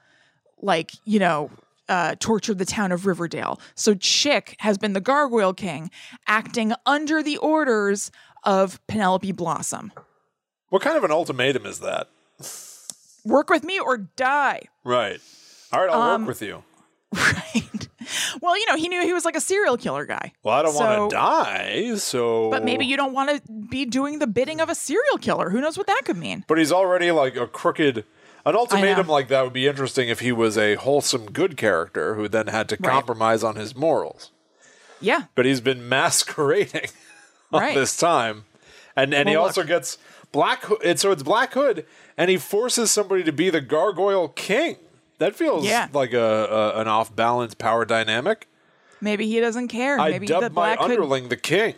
like, 0.61 0.93
you 1.05 1.19
know, 1.21 1.51
uh, 1.89 2.15
tortured 2.19 2.59
the 2.59 2.65
town 2.65 2.91
of 2.93 3.07
Riverdale. 3.07 3.61
So 3.75 3.95
Chick 3.95 4.57
has 4.61 4.79
been 4.79 4.93
the 4.95 5.01
Gargoyle 5.01 5.53
King, 5.53 5.91
acting 6.27 6.73
under 6.87 7.23
the 7.23 7.37
orders 7.37 8.11
of 8.45 8.85
Penelope 8.87 9.31
Blossom. 9.33 9.93
What 10.71 10.83
kind 10.83 10.97
of 10.97 11.05
an 11.05 11.11
ultimatum 11.11 11.67
is 11.67 11.81
that? 11.81 12.09
Work 13.25 13.51
with 13.51 13.63
me 13.63 13.79
or 13.79 13.99
die. 13.99 14.63
Right. 14.85 15.21
All 15.73 15.81
right, 15.81 15.91
I'll 15.93 16.01
Um, 16.03 16.23
work 16.23 16.29
with 16.29 16.43
you. 16.43 16.63
Right. 17.15 17.82
Well, 18.43 18.59
you 18.59 18.67
know, 18.67 18.77
he 18.77 18.89
knew 18.89 19.01
he 19.03 19.13
was 19.15 19.25
like 19.25 19.37
a 19.37 19.41
serial 19.41 19.77
killer 19.79 20.05
guy. 20.05 20.33
Well, 20.43 20.55
I 20.57 20.63
don't 20.63 20.73
so- 20.75 20.81
want 20.85 21.11
to 21.11 21.17
die, 21.17 21.95
so. 21.95 22.51
But 22.51 22.65
maybe 22.65 22.85
you 22.85 22.97
don't 22.97 23.13
want 23.15 23.31
to 23.31 23.53
be 23.53 23.85
doing 23.87 24.19
the 24.19 24.27
bidding 24.27 24.61
of 24.61 24.69
a 24.69 24.75
serial 24.75 25.17
killer. 25.17 25.49
Who 25.51 25.61
knows 25.61 25.79
what 25.79 25.87
that 25.87 26.03
could 26.05 26.17
mean? 26.17 26.45
But 26.49 26.59
he's 26.59 26.73
already 26.73 27.11
like 27.13 27.37
a 27.37 27.47
crooked. 27.47 28.05
An 28.45 28.57
ultimatum 28.57 29.07
like 29.07 29.29
that 29.29 29.45
would 29.45 29.53
be 29.53 29.69
interesting 29.69 30.09
if 30.09 30.19
he 30.19 30.33
was 30.33 30.59
a 30.59 30.75
wholesome, 30.75 31.27
good 31.31 31.57
character 31.57 32.17
who 32.17 32.27
then 32.27 32.49
had 32.49 32.69
to 32.71 32.77
Right. 32.81 32.91
compromise 32.91 33.45
on 33.45 33.55
his 33.55 33.77
morals. 33.77 34.33
Yeah. 35.01 35.23
But 35.37 35.47
he's 35.47 35.61
been 35.61 35.89
masquerading 35.89 36.89
all 37.53 37.61
Right. 37.61 37.77
this 37.77 37.97
time, 37.97 38.45
and 38.97 39.15
and 39.15 39.29
he 39.29 39.37
also 39.37 39.61
look. 39.61 39.69
gets 39.69 39.97
Black 40.33 40.65
Hood. 40.65 40.99
So 40.99 41.13
it's 41.13 41.23
Black 41.23 41.53
Hood, 41.55 41.87
and 42.19 42.29
he 42.31 42.37
forces 42.37 42.91
somebody 42.91 43.23
to 43.23 43.33
be 43.33 43.49
the 43.51 43.61
Gargoyle 43.61 44.27
King. 44.29 44.77
That 45.23 45.37
feels 45.37 45.65
Yeah. 45.65 45.89
like 45.93 46.13
a, 46.13 46.21
a 46.77 46.81
an 46.81 46.89
off 46.89 47.15
balance 47.15 47.55
power 47.55 47.85
dynamic. 47.85 48.49
Maybe 49.01 49.27
he 49.29 49.41
doesn't 49.41 49.69
care. 49.69 49.99
I 49.99 50.11
Maybe 50.11 50.27
the 50.27 50.35
dubbed 50.35 50.55
my 50.55 50.75
black 50.75 50.79
hood 50.81 50.91
underling 50.91 51.29
the 51.29 51.37
king. 51.37 51.75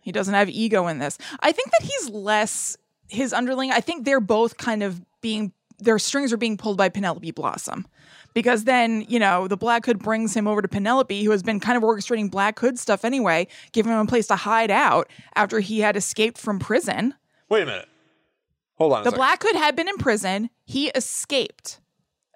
He 0.00 0.12
doesn't 0.12 0.34
have 0.34 0.48
ego 0.48 0.86
in 0.86 0.98
this. 0.98 1.18
I 1.40 1.50
think 1.52 1.70
that 1.72 1.82
he's 1.82 2.08
less 2.10 2.76
his 3.08 3.32
underling. 3.32 3.72
I 3.72 3.80
think 3.80 4.04
they're 4.04 4.20
both 4.20 4.56
kind 4.56 4.82
of 4.82 5.00
being 5.20 5.52
their 5.78 5.98
strings 5.98 6.32
are 6.32 6.36
being 6.36 6.56
pulled 6.56 6.76
by 6.78 6.88
Penelope 6.88 7.30
Blossom. 7.32 7.86
Because 8.34 8.64
then, 8.64 9.04
you 9.08 9.18
know, 9.18 9.48
the 9.48 9.56
Black 9.56 9.84
Hood 9.86 9.98
brings 9.98 10.34
him 10.34 10.46
over 10.46 10.60
to 10.62 10.68
Penelope, 10.68 11.24
who 11.24 11.30
has 11.30 11.42
been 11.42 11.58
kind 11.58 11.76
of 11.76 11.82
orchestrating 11.82 12.30
Black 12.30 12.58
Hood 12.58 12.78
stuff 12.78 13.04
anyway, 13.04 13.46
giving 13.72 13.92
him 13.92 13.98
a 13.98 14.06
place 14.06 14.26
to 14.28 14.36
hide 14.36 14.70
out 14.70 15.08
after 15.34 15.58
he 15.60 15.80
had 15.80 15.96
escaped 15.96 16.36
from 16.38 16.58
prison. 16.58 17.14
Wait 17.48 17.62
a 17.62 17.66
minute. 17.66 17.88
Hold 18.74 18.92
on. 18.92 19.00
a 19.00 19.04
The 19.04 19.10
second. 19.10 19.18
Black 19.18 19.42
Hood 19.42 19.56
had 19.56 19.74
been 19.76 19.88
in 19.88 19.96
prison. 19.96 20.50
He 20.64 20.88
escaped. 20.88 21.80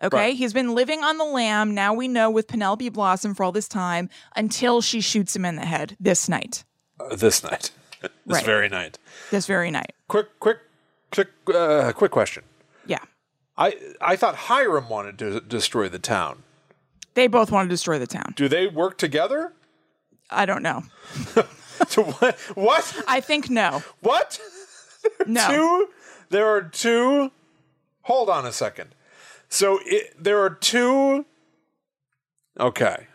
Okay. 0.03 0.16
Right. 0.16 0.34
He's 0.36 0.53
been 0.53 0.74
living 0.74 1.03
on 1.05 1.18
the 1.18 1.24
lam. 1.24 1.74
Now 1.74 1.92
we 1.92 2.09
know 2.09 2.30
with 2.30 2.48
Penelope 2.48 2.88
Blossom 2.88 3.34
for 3.34 3.44
all 3.44 3.53
this 3.53 3.68
time 3.68 4.09
until 4.34 4.80
she 4.80 5.01
shoots 5.01 5.36
him 5.36 5.44
in 5.44 5.57
the 5.57 5.66
head 5.66 5.96
this 6.01 6.28
night, 6.28 6.64
Uh, 6.98 7.14
this 7.16 7.42
night, 7.42 7.70
this 8.03 8.11
Right. 8.26 8.44
very 8.44 8.68
night. 8.68 8.98
this 9.30 9.46
very 9.46 9.70
night. 9.70 9.92
Quick, 10.09 10.40
quick, 10.40 10.59
quick, 11.12 11.28
uh, 11.55 11.92
quick 11.92 12.11
question. 12.11 12.44
Yeah. 12.86 13.01
I 13.59 13.76
I 14.01 14.16
thought 14.16 14.34
Hiram 14.48 14.88
wanted 14.88 15.18
to 15.18 15.40
destroy 15.40 15.88
the 15.88 15.98
town. 15.98 16.44
They 17.14 17.26
both 17.26 17.51
want 17.51 17.68
to 17.68 17.74
destroy 17.74 17.98
the 17.98 18.07
town. 18.07 18.32
Do 18.36 18.48
they 18.48 18.66
work 18.68 18.96
together? 18.96 19.53
I 20.30 20.46
don't 20.46 20.62
know. 20.62 20.84
So 21.88 22.05
what? 22.05 22.38
What? 22.55 23.05
I 23.09 23.20
think 23.22 23.48
no. 23.48 23.82
What? 24.01 24.38
No. 25.26 25.48
Two? 25.51 25.88
There 26.28 26.46
are 26.46 26.61
two. 26.62 27.30
Hold 28.03 28.28
on 28.28 28.44
a 28.44 28.53
second. 28.53 28.94
So 29.51 29.78
it, 29.84 30.14
there 30.22 30.40
are 30.40 30.51
two. 30.51 31.26
Okay. 32.59 33.07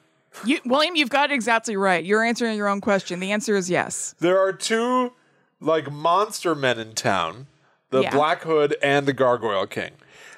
You, 0.46 0.60
William, 0.66 0.96
you've 0.96 1.10
got 1.10 1.32
it 1.32 1.34
exactly 1.34 1.78
right. 1.78 2.04
You're 2.04 2.24
answering 2.24 2.58
your 2.58 2.68
own 2.68 2.82
question. 2.82 3.20
The 3.22 3.32
answer 3.32 3.56
is 3.56 3.70
yes. 3.70 4.16
There 4.20 4.38
are 4.40 4.52
two 4.52 5.14
like 5.62 5.90
monster 5.92 6.54
men 6.56 6.78
in 6.78 6.94
town: 6.94 7.48
the 7.90 8.02
Yeah. 8.02 8.12
Black 8.12 8.42
Hood 8.44 8.76
and 8.84 9.06
the 9.06 9.14
Gargoyle 9.14 9.66
King. 9.68 9.92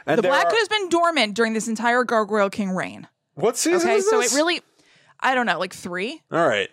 And 0.06 0.20
The 0.20 0.22
Black 0.22 0.46
are- 0.46 0.50
Hood 0.52 0.60
has 0.60 0.70
been 0.70 0.90
dormant 0.90 1.34
during 1.36 1.54
this 1.54 1.68
entire 1.68 2.04
Gargoyle 2.04 2.50
King 2.50 2.72
reign. 2.72 3.08
What 3.34 3.58
season 3.58 3.90
Okay, 3.90 4.00
so 4.02 4.22
it 4.22 4.32
really, 4.34 4.62
I 5.20 5.36
don't 5.36 5.46
know, 5.46 5.60
like 5.60 5.74
three? 5.74 6.22
All 6.32 6.48
right, 6.48 6.70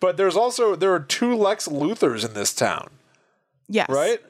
but 0.00 0.16
there's 0.16 0.36
also 0.36 0.76
there 0.76 0.92
are 0.92 1.00
two 1.00 1.34
Lex 1.34 1.66
Luthors 1.68 2.24
in 2.24 2.34
this 2.34 2.52
town, 2.54 2.90
Yes. 3.68 3.88
right? 3.88 4.20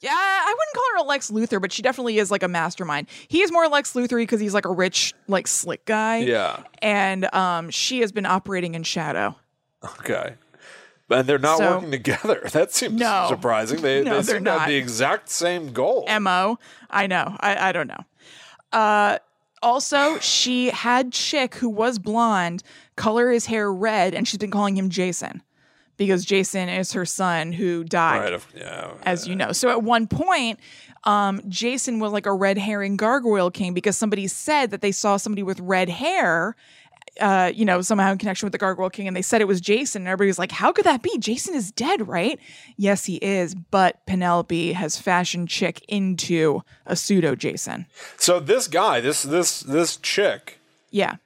Yeah, 0.00 0.10
I 0.14 0.46
wouldn't 0.56 0.74
call 0.74 0.84
her 0.94 1.04
a 1.04 1.08
Lex 1.08 1.30
Luthor, 1.30 1.60
but 1.60 1.72
she 1.72 1.82
definitely 1.82 2.18
is 2.18 2.30
like 2.30 2.42
a 2.42 2.48
mastermind. 2.48 3.06
He 3.28 3.42
is 3.42 3.52
more 3.52 3.68
Lex 3.68 3.92
Luthor 3.92 4.16
because 4.16 4.40
he's 4.40 4.54
like 4.54 4.64
a 4.64 4.72
rich, 4.72 5.12
like 5.28 5.46
slick 5.46 5.84
guy. 5.84 6.18
Yeah. 6.18 6.62
And 6.80 7.32
um, 7.34 7.68
she 7.70 8.00
has 8.00 8.10
been 8.10 8.24
operating 8.26 8.74
in 8.74 8.82
shadow. 8.82 9.36
Okay. 10.00 10.34
And 11.10 11.26
they're 11.28 11.38
not 11.38 11.58
So- 11.58 11.74
working 11.76 11.90
together. 11.90 12.48
That 12.52 12.72
seems 12.72 12.94
No. 12.98 13.26
surprising. 13.28 13.82
They, 13.82 14.02
No, 14.02 14.16
they 14.16 14.22
they're 14.22 14.36
seem 14.36 14.44
to 14.44 14.50
have 14.52 14.60
not. 14.60 14.68
the 14.68 14.76
exact 14.76 15.28
same 15.28 15.72
goal. 15.72 16.06
Mo. 16.20 16.58
I 16.88 17.06
know. 17.06 17.36
I, 17.40 17.68
I 17.68 17.72
don't 17.72 17.88
know. 17.88 18.04
Uh, 18.72 19.18
also, 19.62 20.18
she 20.20 20.70
had 20.70 21.12
Chick, 21.12 21.56
who 21.56 21.68
was 21.68 21.98
blonde, 21.98 22.62
color 22.96 23.30
his 23.30 23.44
hair 23.46 23.70
red, 23.70 24.14
and 24.14 24.26
she's 24.26 24.38
been 24.38 24.50
calling 24.50 24.76
him 24.76 24.88
Jason 24.88 25.42
because 26.00 26.24
Jason 26.24 26.70
is 26.70 26.92
her 26.92 27.04
son 27.04 27.52
who 27.52 27.84
died. 27.84 28.32
right. 28.32 28.42
Yeah. 28.56 28.94
as 29.02 29.28
you 29.28 29.36
know. 29.36 29.52
So 29.52 29.68
at 29.68 29.82
one 29.82 30.06
point, 30.06 30.58
um, 31.04 31.42
Jason 31.46 32.00
was 32.00 32.10
like 32.10 32.24
a 32.24 32.32
red 32.32 32.56
herring 32.56 32.96
gargoyle 32.96 33.50
king 33.50 33.74
because 33.74 33.98
somebody 33.98 34.26
said 34.26 34.70
that 34.70 34.80
they 34.80 34.92
saw 34.92 35.18
somebody 35.18 35.42
with 35.42 35.60
red 35.60 35.90
hair, 35.90 36.56
uh, 37.20 37.52
you 37.54 37.66
know, 37.66 37.82
somehow 37.82 38.12
in 38.12 38.16
connection 38.16 38.46
with 38.46 38.52
the 38.52 38.58
gargoyle 38.58 38.88
king, 38.88 39.08
and 39.08 39.14
they 39.14 39.20
said 39.20 39.42
it 39.42 39.46
was 39.46 39.60
Jason. 39.60 40.02
And 40.02 40.08
everybody 40.08 40.28
was 40.28 40.38
like, 40.38 40.52
"How 40.52 40.72
could 40.72 40.86
that 40.86 41.02
be? 41.02 41.18
Jason 41.18 41.54
is 41.54 41.70
dead, 41.70 42.08
right?" 42.08 42.40
Yes, 42.78 43.04
he 43.04 43.16
is, 43.16 43.54
but 43.54 44.00
Penelope 44.06 44.72
has 44.72 44.96
fashioned 44.96 45.50
Chick 45.50 45.84
into 45.86 46.62
a 46.86 46.96
pseudo 46.96 47.34
Jason. 47.34 47.84
So 48.16 48.40
this 48.40 48.68
guy, 48.68 49.02
this 49.02 49.22
this 49.22 49.60
this 49.60 49.98
chick, 49.98 50.60
Yeah, 50.90 51.16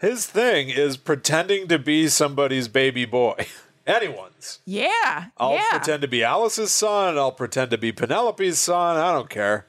his 0.00 0.26
thing 0.26 0.68
is 0.68 0.96
pretending 0.96 1.68
to 1.68 1.78
be 1.78 2.08
somebody's 2.08 2.68
baby 2.68 3.04
boy. 3.04 3.46
Anyone's. 3.86 4.60
yeah, 4.66 5.26
I'll 5.36 5.54
yeah, 5.54 5.64
pretend 5.70 6.02
to 6.02 6.08
be 6.08 6.22
Alice's 6.22 6.70
son. 6.70 7.18
I'll 7.18 7.32
pretend 7.32 7.70
to 7.72 7.78
be 7.78 7.92
Penelope's 7.92 8.58
son. 8.58 8.96
I 8.96 9.12
don't 9.12 9.30
care. 9.30 9.66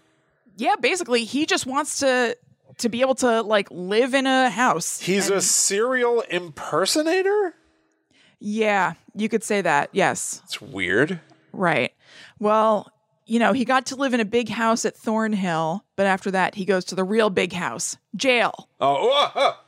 yeah. 0.58 0.76
Basically, 0.80 1.24
he 1.24 1.46
just 1.46 1.66
wants 1.66 2.00
to 2.00 2.38
to 2.78 2.90
be 2.90 3.02
able 3.02 3.16
to 3.16 3.42
like 3.42 3.68
live 3.72 4.14
in 4.14 4.28
a 4.28 4.50
house. 4.50 5.00
He's 5.00 5.30
a 5.30 5.42
serial 5.42 6.22
impersonator? 6.30 7.56
Yeah, 8.40 8.94
you 9.16 9.30
could 9.30 9.44
say 9.44 9.62
that. 9.62 9.90
Yes. 9.94 10.42
It's 10.46 10.62
weird. 10.62 11.20
Right. 11.54 11.94
Well, 12.40 12.92
you 13.26 13.40
know, 13.40 13.54
he 13.54 13.66
got 13.66 13.86
to 13.88 13.96
live 13.96 14.14
in 14.14 14.20
a 14.20 14.26
big 14.26 14.50
house 14.50 14.84
at 14.84 14.98
Thornhill, 14.98 15.86
but 15.96 16.06
after 16.06 16.32
that, 16.32 16.56
he 16.56 16.66
goes 16.66 16.86
to 16.86 16.96
the 16.96 17.04
real 17.04 17.30
big 17.30 17.54
house, 17.54 17.98
jail. 18.16 18.68
Oh, 18.80 18.98
oh, 19.14 19.32
oh. 19.36 19.60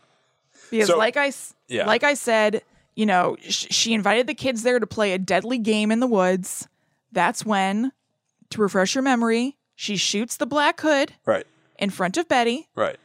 Because, 0.74 0.88
So- 0.88 0.98
like 0.98 1.18
I, 1.18 1.32
Yeah. 1.68 1.86
like 1.86 2.04
I 2.04 2.14
said, 2.16 2.62
you 2.96 3.06
know, 3.06 3.38
sh- 3.42 3.68
she 3.72 3.94
invited 3.94 4.28
the 4.28 4.34
kids 4.34 4.64
there 4.64 4.80
to 4.80 4.88
play 4.88 5.14
a 5.14 5.18
deadly 5.18 5.58
game 5.58 5.92
in 5.92 6.00
the 6.00 6.08
woods. 6.08 6.68
That's 7.12 7.46
when, 7.46 7.92
to 8.50 8.62
refresh 8.62 8.96
your 8.96 9.02
memory, 9.04 9.58
she 9.76 9.96
shoots 9.98 10.38
the 10.38 10.46
Black 10.46 10.80
Hood 10.82 11.14
right, 11.26 11.46
in 11.80 11.90
front 11.90 12.18
of 12.18 12.28
Betty, 12.28 12.70
right. 12.76 12.98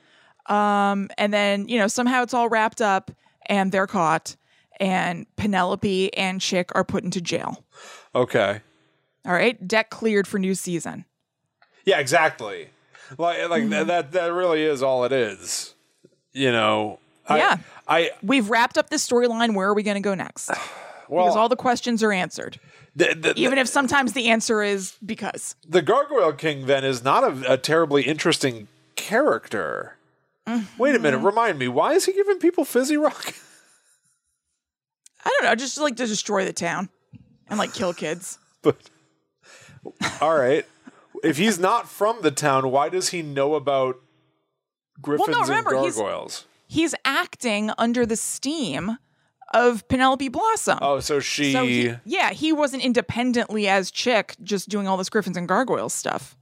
and 0.48 1.32
then 1.32 1.68
you 1.68 1.78
know 1.78 1.88
somehow 1.88 2.22
it's 2.22 2.34
all 2.34 2.48
wrapped 2.48 2.80
up, 2.80 3.10
and 3.46 3.72
they're 3.72 3.86
caught, 3.86 4.36
and 4.80 5.26
Penelope 5.36 6.14
and 6.16 6.40
Chick 6.40 6.70
are 6.74 6.84
put 6.84 7.04
into 7.04 7.20
jail. 7.20 7.64
Okay. 8.14 8.60
All 9.26 9.32
right, 9.32 9.66
deck 9.66 9.90
cleared 9.90 10.26
for 10.26 10.38
new 10.38 10.54
season. 10.54 11.04
Yeah, 11.84 11.98
exactly. 11.98 12.70
Like, 13.16 13.48
like 13.48 13.62
Mm-hmm. 13.64 13.86
that. 13.88 14.12
That 14.12 14.32
really 14.32 14.62
is 14.62 14.82
all 14.82 15.04
it 15.04 15.12
is. 15.12 15.74
You 16.32 16.52
know. 16.52 16.98
I, 17.28 17.38
Yeah. 17.38 17.56
I 17.86 18.10
we've 18.22 18.50
wrapped 18.50 18.78
up 18.78 18.90
this 18.90 19.06
storyline. 19.08 19.54
Where 19.54 19.68
are 19.68 19.74
we 19.74 19.82
going 19.82 19.96
to 19.96 20.00
go 20.00 20.14
next? 20.14 20.48
well, 21.08 21.24
Because 21.24 21.36
all 21.36 21.48
the 21.48 21.56
questions 21.56 22.02
are 22.02 22.12
answered, 22.12 22.58
the, 22.96 23.14
the, 23.14 23.34
even 23.36 23.58
if 23.58 23.68
sometimes 23.68 24.12
the 24.12 24.28
answer 24.28 24.62
is 24.62 24.96
because. 25.04 25.54
the 25.66 25.82
Gargoyle 25.82 26.32
King 26.32 26.66
then 26.66 26.84
is 26.84 27.04
not 27.04 27.24
a, 27.24 27.52
a 27.52 27.56
terribly 27.56 28.02
interesting 28.02 28.68
character. 28.96 29.96
Mm-hmm. 30.46 30.82
Wait 30.82 30.94
a 30.94 30.98
minute. 30.98 31.18
Remind 31.18 31.58
me. 31.58 31.68
Why 31.68 31.92
is 31.92 32.06
he 32.06 32.12
giving 32.12 32.38
people 32.38 32.64
fizzy 32.64 32.96
rock? 32.96 33.34
I 35.24 35.36
don't 35.38 35.44
know, 35.50 35.54
just 35.54 35.78
like 35.78 35.96
to 35.96 36.06
destroy 36.06 36.44
the 36.44 36.52
town 36.52 36.88
and 37.48 37.58
like 37.58 37.74
kill 37.74 37.92
kids. 37.92 38.38
but 38.62 38.76
all 40.20 40.36
right. 40.36 40.64
If 41.22 41.36
he's 41.36 41.58
not 41.58 41.88
from 41.88 42.22
the 42.22 42.30
town, 42.30 42.70
why 42.70 42.88
does 42.88 43.08
he 43.10 43.22
know 43.22 43.54
about 43.54 44.00
gryphons 45.00 45.48
remember, 45.48 45.74
and 45.74 45.94
gargoyles? 45.94 46.44
He's 46.68 46.94
acting 47.04 47.70
under 47.78 48.06
the 48.06 48.16
steam 48.16 48.98
of 49.54 49.88
Penelope 49.88 50.28
Blossom. 50.28 50.78
Oh, 50.82 51.00
so 51.00 51.18
she. 51.18 51.52
so 51.52 51.64
he, 51.64 51.94
yeah, 52.04 52.30
he 52.30 52.52
wasn't 52.52 52.84
independently 52.84 53.66
as 53.66 53.90
Chick, 53.90 54.36
just 54.42 54.68
doing 54.68 54.86
all 54.86 54.98
this 54.98 55.08
Gryphons 55.08 55.36
and 55.36 55.48
Gargoyles 55.48 55.94
stuff. 55.94 56.36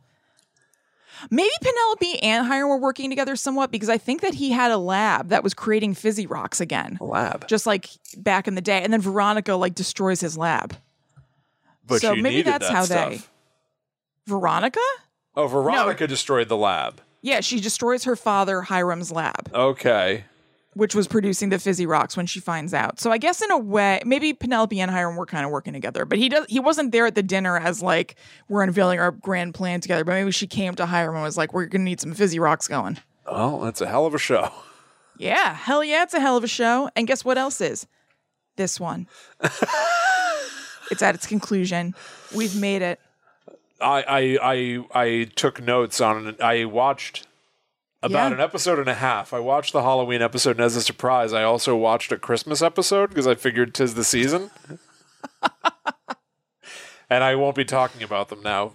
Maybe 1.31 1.51
Penelope 1.63 2.23
and 2.23 2.47
Hiram 2.47 2.69
were 2.69 2.79
working 2.79 3.09
together 3.09 3.37
somewhat 3.37 3.71
because 3.71 3.89
I 3.89 3.97
think 3.97 4.21
that 4.21 4.35
he 4.35 4.51
had 4.51 4.71
a 4.71 4.77
lab 4.77 5.29
that 5.29 5.43
was 5.43 5.55
creating 5.55 5.95
fizzy 5.95 6.27
rocks 6.27 6.61
again. 6.61 6.99
lab. 7.01 7.49
just 7.49 7.67
like 7.67 7.89
back 8.19 8.47
in 8.47 8.55
the 8.55 8.61
day. 8.61 8.83
And 8.83 8.93
then 8.93 9.01
Veronica 9.01 9.55
like 9.55 9.75
destroys 9.75 10.21
his 10.21 10.37
lab. 10.37 10.77
But 11.87 12.03
so 12.03 12.15
maybe 12.15 12.43
that's 12.43 12.67
that 12.67 12.75
how 12.75 12.85
stuff. 12.85 13.11
they. 13.11 13.21
Veronica? 14.27 14.81
Oh, 15.37 15.47
Veronica 15.47 16.07
destroyed 16.07 16.49
the 16.49 16.57
lab. 16.57 17.01
Yeah, 17.27 17.41
she 17.41 17.59
destroys 17.61 18.05
her 18.05 18.15
father 18.15 18.63
Hiram's 18.63 19.11
lab, 19.11 19.51
Okay. 19.53 20.25
which 20.75 20.95
was 20.95 21.09
producing 21.09 21.49
the 21.49 21.59
fizzy 21.59 21.85
rocks 21.87 22.17
when 22.17 22.27
she 22.27 22.39
finds 22.39 22.73
out. 22.73 23.01
So 23.01 23.11
I 23.11 23.19
guess 23.19 23.43
in 23.43 23.51
a 23.51 23.59
way, 23.59 24.01
maybe 24.07 24.33
Penelope 24.33 24.79
and 24.79 24.91
Hiram 24.93 25.17
were 25.17 25.27
kind 25.27 25.45
of 25.45 25.51
working 25.51 25.73
together, 25.73 26.05
but 26.05 26.19
he 26.19 26.29
does 26.29 26.47
he 26.49 26.61
wasn't 26.61 26.93
there 26.93 27.05
at 27.05 27.17
the 27.17 27.25
dinner 27.25 27.59
as 27.59 27.83
like 27.83 28.15
we're 28.49 28.63
unveiling 28.63 29.01
our 29.01 29.11
grand 29.11 29.55
plan 29.55 29.81
together. 29.81 30.05
But 30.05 30.13
maybe 30.13 30.31
she 30.31 30.47
came 30.47 30.75
to 30.77 30.87
Hiram 30.87 31.15
and 31.17 31.25
was 31.25 31.37
like, 31.37 31.53
"We're 31.53 31.67
gonna 31.67 31.83
need 31.85 32.01
some 32.01 32.15
fizzy 32.15 32.39
rocks 32.39 32.69
going." 32.69 32.99
Well, 33.29 33.59
that's 33.59 33.81
a 33.81 33.89
hell 33.89 34.07
of 34.07 34.15
a 34.15 34.19
show. 34.19 34.53
Yeah, 35.19 35.53
hell 35.55 35.83
yeah, 35.83 36.05
it's 36.05 36.15
a 36.15 36.21
hell 36.21 36.37
of 36.37 36.45
a 36.45 36.49
show. 36.49 36.91
And 36.95 37.09
guess 37.09 37.25
what 37.25 37.39
else 37.39 37.61
is? 37.61 37.89
This 38.57 38.79
one. 38.79 39.09
it's 40.91 41.03
at 41.03 41.15
its 41.15 41.27
conclusion. 41.27 41.95
We've 42.35 42.55
made 42.55 42.83
it. 42.83 43.01
I 43.81 44.03
I 44.03 44.39
I, 44.43 44.85
I 45.05 45.25
took 45.35 45.61
notes 45.63 46.01
on 46.01 46.27
it. 46.29 46.41
I 46.41 46.65
watched 46.65 47.27
about 48.03 48.29
Yeah. 48.29 48.35
an 48.35 48.41
episode 48.41 48.79
and 48.79 48.89
a 48.89 48.95
half. 48.95 49.33
I 49.33 49.39
watched 49.41 49.73
the 49.73 49.83
Halloween 49.83 50.23
episode, 50.23 50.53
and 50.53 50.61
as 50.61 50.77
a 50.77 50.83
surprise, 50.83 51.33
I 51.33 51.43
also 51.43 51.75
watched 51.77 52.13
a 52.13 52.19
Christmas 52.19 52.63
episode 52.63 53.09
because 53.11 53.27
I 53.27 53.35
figured 53.35 53.75
tis 53.75 53.95
the 53.95 54.05
season. 54.05 54.51
and 57.11 57.23
I 57.25 57.35
won't 57.35 57.57
be 57.57 57.65
talking 57.65 58.03
about 58.03 58.29
them 58.29 58.43
now 58.43 58.73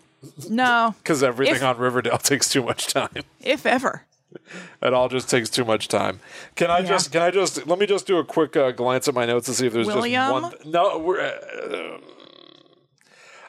No, 0.50 0.96
because 1.04 1.24
everything 1.24 1.56
If- 1.58 1.64
on 1.64 1.78
Riverdale 1.78 2.18
takes 2.20 2.50
too 2.50 2.64
much 2.64 2.88
time. 2.88 3.10
if 3.40 3.66
ever. 3.66 4.04
It 4.82 4.94
all 4.94 5.10
just 5.10 5.30
takes 5.30 5.50
too 5.50 5.66
much 5.66 5.90
time. 5.90 6.22
Can 6.56 6.72
I 6.72 6.80
Yeah. 6.80 6.86
just? 6.88 7.12
Can 7.12 7.22
I 7.22 7.32
just? 7.32 7.68
Let 7.68 7.78
me 7.80 7.86
just 7.86 8.08
do 8.08 8.18
a 8.18 8.24
quick 8.24 8.56
uh, 8.56 8.72
glance 8.72 9.10
at 9.10 9.14
my 9.14 9.26
notes 9.26 9.48
to 9.48 9.54
see 9.54 9.68
if 9.68 9.74
there's 9.74 9.88
William? 9.88 10.22
just 10.32 10.42
one. 10.42 10.52
Th- 10.54 10.66
no, 10.74 10.98
we're. 11.00 12.00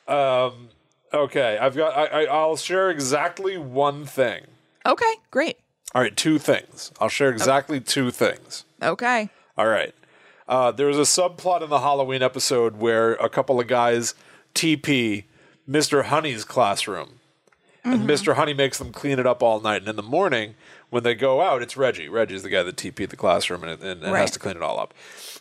Uh, 0.08 0.46
um. 0.48 0.70
Okay, 1.14 1.58
I've 1.60 1.76
got. 1.76 1.96
I, 1.96 2.22
I. 2.22 2.24
I'll 2.24 2.56
share 2.56 2.90
exactly 2.90 3.58
one 3.58 4.06
thing. 4.06 4.44
Okay, 4.86 5.14
great. 5.30 5.58
All 5.94 6.00
right, 6.02 6.16
two 6.16 6.38
things. 6.38 6.90
I'll 7.00 7.08
share 7.10 7.28
exactly 7.30 7.80
two 7.80 8.10
things. 8.10 8.64
Okay. 8.82 9.28
All 9.58 9.66
right. 9.66 9.94
Uh, 10.48 10.70
there 10.72 10.86
was 10.86 10.96
a 10.98 11.02
subplot 11.02 11.62
in 11.62 11.68
the 11.68 11.80
Halloween 11.80 12.22
episode 12.22 12.76
where 12.78 13.12
a 13.14 13.28
couple 13.28 13.60
of 13.60 13.66
guys 13.66 14.14
TP 14.54 15.24
Mr. 15.68 16.04
Honey's 16.04 16.44
classroom. 16.44 17.20
And 17.84 18.08
Mr. 18.08 18.36
Honey 18.36 18.54
makes 18.54 18.78
them 18.78 18.92
clean 18.92 19.18
it 19.18 19.26
up 19.26 19.42
all 19.42 19.60
night. 19.60 19.82
And 19.82 19.88
in 19.88 19.96
the 19.96 20.02
morning, 20.04 20.54
when 20.90 21.02
they 21.02 21.14
go 21.16 21.40
out, 21.40 21.62
it's 21.62 21.76
Reggie. 21.76 22.08
Reggie's 22.08 22.44
the 22.44 22.48
guy 22.48 22.62
that 22.62 22.76
TP'd 22.76 23.10
the 23.10 23.16
classroom 23.16 23.64
and, 23.64 23.82
and, 23.82 24.04
and 24.04 24.12
Right. 24.12 24.20
has 24.20 24.30
to 24.32 24.38
clean 24.38 24.54
it 24.56 24.62
all 24.62 24.78
up. 24.78 24.94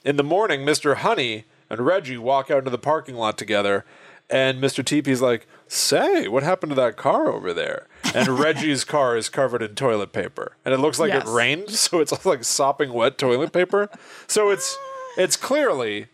In 0.03 0.15
the 0.17 0.23
morning, 0.23 0.61
Mr. 0.61 0.95
Honey 0.97 1.45
and 1.69 1.81
Reggie 1.85 2.17
walk 2.17 2.49
out 2.49 2.59
into 2.59 2.71
the 2.71 2.79
parking 2.79 3.13
lot 3.15 3.37
together. 3.37 3.85
And 4.27 4.59
Mr. 4.61 4.83
TP's 4.83 5.21
like, 5.21 5.45
Say, 5.73 6.27
what 6.27 6.43
happened 6.43 6.71
to 6.71 6.75
that 6.75 6.97
car 6.97 7.29
over 7.29 7.53
there? 7.53 7.87
And 8.13 8.27
Reggie's 8.39 8.83
car 8.83 9.15
is 9.15 9.29
covered 9.29 9.61
in 9.63 9.73
toilet 9.73 10.11
paper. 10.11 10.57
And 10.65 10.73
it 10.73 10.79
looks 10.81 10.99
like 10.99 11.13
Yes. 11.13 11.25
it 11.25 11.31
rained, 11.31 11.69
so 11.85 12.01
it's 12.01 12.11
all 12.11 12.19
like 12.25 12.43
sopping 12.43 12.91
wet 12.91 13.17
toilet 13.17 13.53
paper. 13.53 13.89
So 14.27 14.49
it's 14.49 14.77
it's 15.17 15.37
clearly 15.37 16.07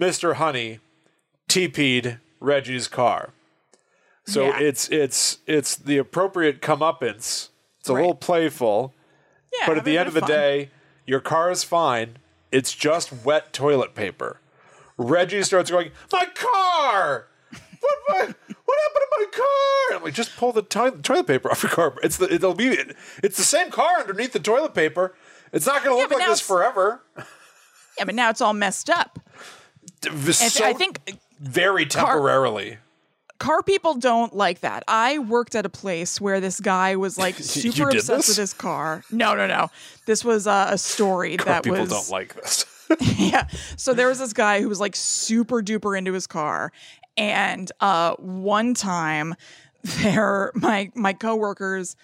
Mr. 0.00 0.34
Honey 0.34 0.80
TP'd 1.48 2.18
Reggie's 2.40 2.88
car. 2.88 3.30
So 4.26 4.46
Yeah. 4.46 4.58
it's 4.58 4.88
it's 4.88 5.38
it's 5.46 5.76
the 5.76 5.98
appropriate 5.98 6.60
comeuppance. 6.60 7.50
It's 7.78 7.88
a 7.88 7.94
Right. 7.94 8.00
little 8.00 8.16
playful, 8.16 8.94
Yeah, 9.60 9.66
but 9.68 9.78
at 9.78 9.84
the 9.84 9.96
end 9.96 10.08
of 10.08 10.14
the 10.14 10.20
fun. 10.22 10.28
day, 10.30 10.70
your 11.06 11.20
car 11.20 11.52
is 11.52 11.62
fine. 11.62 12.16
It's 12.50 12.74
just 12.74 13.12
wet 13.24 13.52
toilet 13.52 13.94
paper. 13.94 14.40
Reggie 14.96 15.44
starts 15.44 15.70
going, 15.70 15.92
"My 16.12 16.26
car! 16.34 17.28
What, 17.80 17.96
what, 18.08 18.36
what 18.68 18.78
happened 18.84 19.04
to 19.10 19.16
my 19.18 19.26
car?" 19.38 19.96
I'm 19.96 20.04
like, 20.04 20.14
"Just 20.14 20.36
pull 20.36 20.52
the 20.52 20.62
toi- 20.62 20.90
toilet 20.90 21.26
paper 21.26 21.50
off 21.50 21.62
your 21.62 21.72
car. 21.72 21.94
It's 22.02 22.18
the 22.18 22.32
it'll 22.32 22.54
be 22.54 22.76
it's 23.22 23.36
the 23.36 23.42
same 23.44 23.70
car 23.70 24.00
underneath 24.00 24.32
the 24.32 24.40
toilet 24.40 24.74
paper. 24.74 25.14
It's 25.52 25.66
not 25.66 25.82
going 25.82 25.96
to 25.96 26.00
look 26.02 26.10
but 26.10 26.18
like 26.18 26.28
this 26.28 26.40
forever." 26.40 27.02
Yeah, 27.96 28.04
but 28.04 28.14
now 28.14 28.30
it's 28.30 28.40
all 28.40 28.52
messed 28.52 28.90
up. 28.90 29.18
So 30.02 30.64
I 30.64 30.72
think 30.72 31.18
very 31.40 31.84
temporarily. 31.86 32.78
car 33.38 33.62
people 33.62 33.94
don't 33.94 34.34
like 34.36 34.60
that. 34.60 34.84
I 34.86 35.18
worked 35.18 35.54
at 35.54 35.66
a 35.66 35.68
place 35.68 36.20
where 36.20 36.40
this 36.40 36.60
guy 36.60 36.94
was 36.96 37.18
like 37.18 37.34
super 37.38 37.88
obsessed 37.88 38.06
this? 38.06 38.28
with 38.28 38.36
his 38.36 38.54
car. 38.54 39.02
No, 39.10 39.34
no, 39.34 39.46
no. 39.46 39.70
This 40.06 40.24
was 40.24 40.46
uh, 40.46 40.68
a 40.70 40.78
story 40.78 41.36
that 41.38 41.64
People 41.64 41.80
was 41.80 41.88
People 41.88 42.02
don't 42.02 42.10
like 42.10 42.34
this. 42.34 42.64
yeah. 43.18 43.48
So 43.76 43.94
there 43.94 44.08
was 44.08 44.18
this 44.20 44.32
guy 44.32 44.60
who 44.60 44.68
was 44.68 44.78
like 44.80 44.94
super 44.94 45.60
duper 45.62 45.98
into 45.98 46.12
his 46.12 46.26
car, 46.26 46.72
and 47.18 47.70
uh, 47.80 48.14
one 48.16 48.72
time, 48.72 49.34
there 50.02 50.52
my 50.54 50.90
my 50.94 51.12
coworkers 51.12 51.96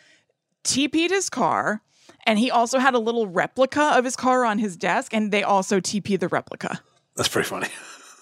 TP'd 0.64 1.10
his 1.10 1.30
car, 1.30 1.80
and 2.26 2.38
he 2.38 2.50
also 2.50 2.78
had 2.78 2.94
a 2.94 2.98
little 2.98 3.26
replica 3.26 3.92
of 3.96 4.04
his 4.04 4.16
car 4.16 4.44
on 4.44 4.58
his 4.58 4.76
desk, 4.76 5.14
and 5.14 5.32
they 5.32 5.42
also 5.42 5.80
TP'd 5.80 6.20
the 6.20 6.28
replica. 6.28 6.80
That's 7.16 7.28
pretty 7.28 7.48
funny. 7.48 7.68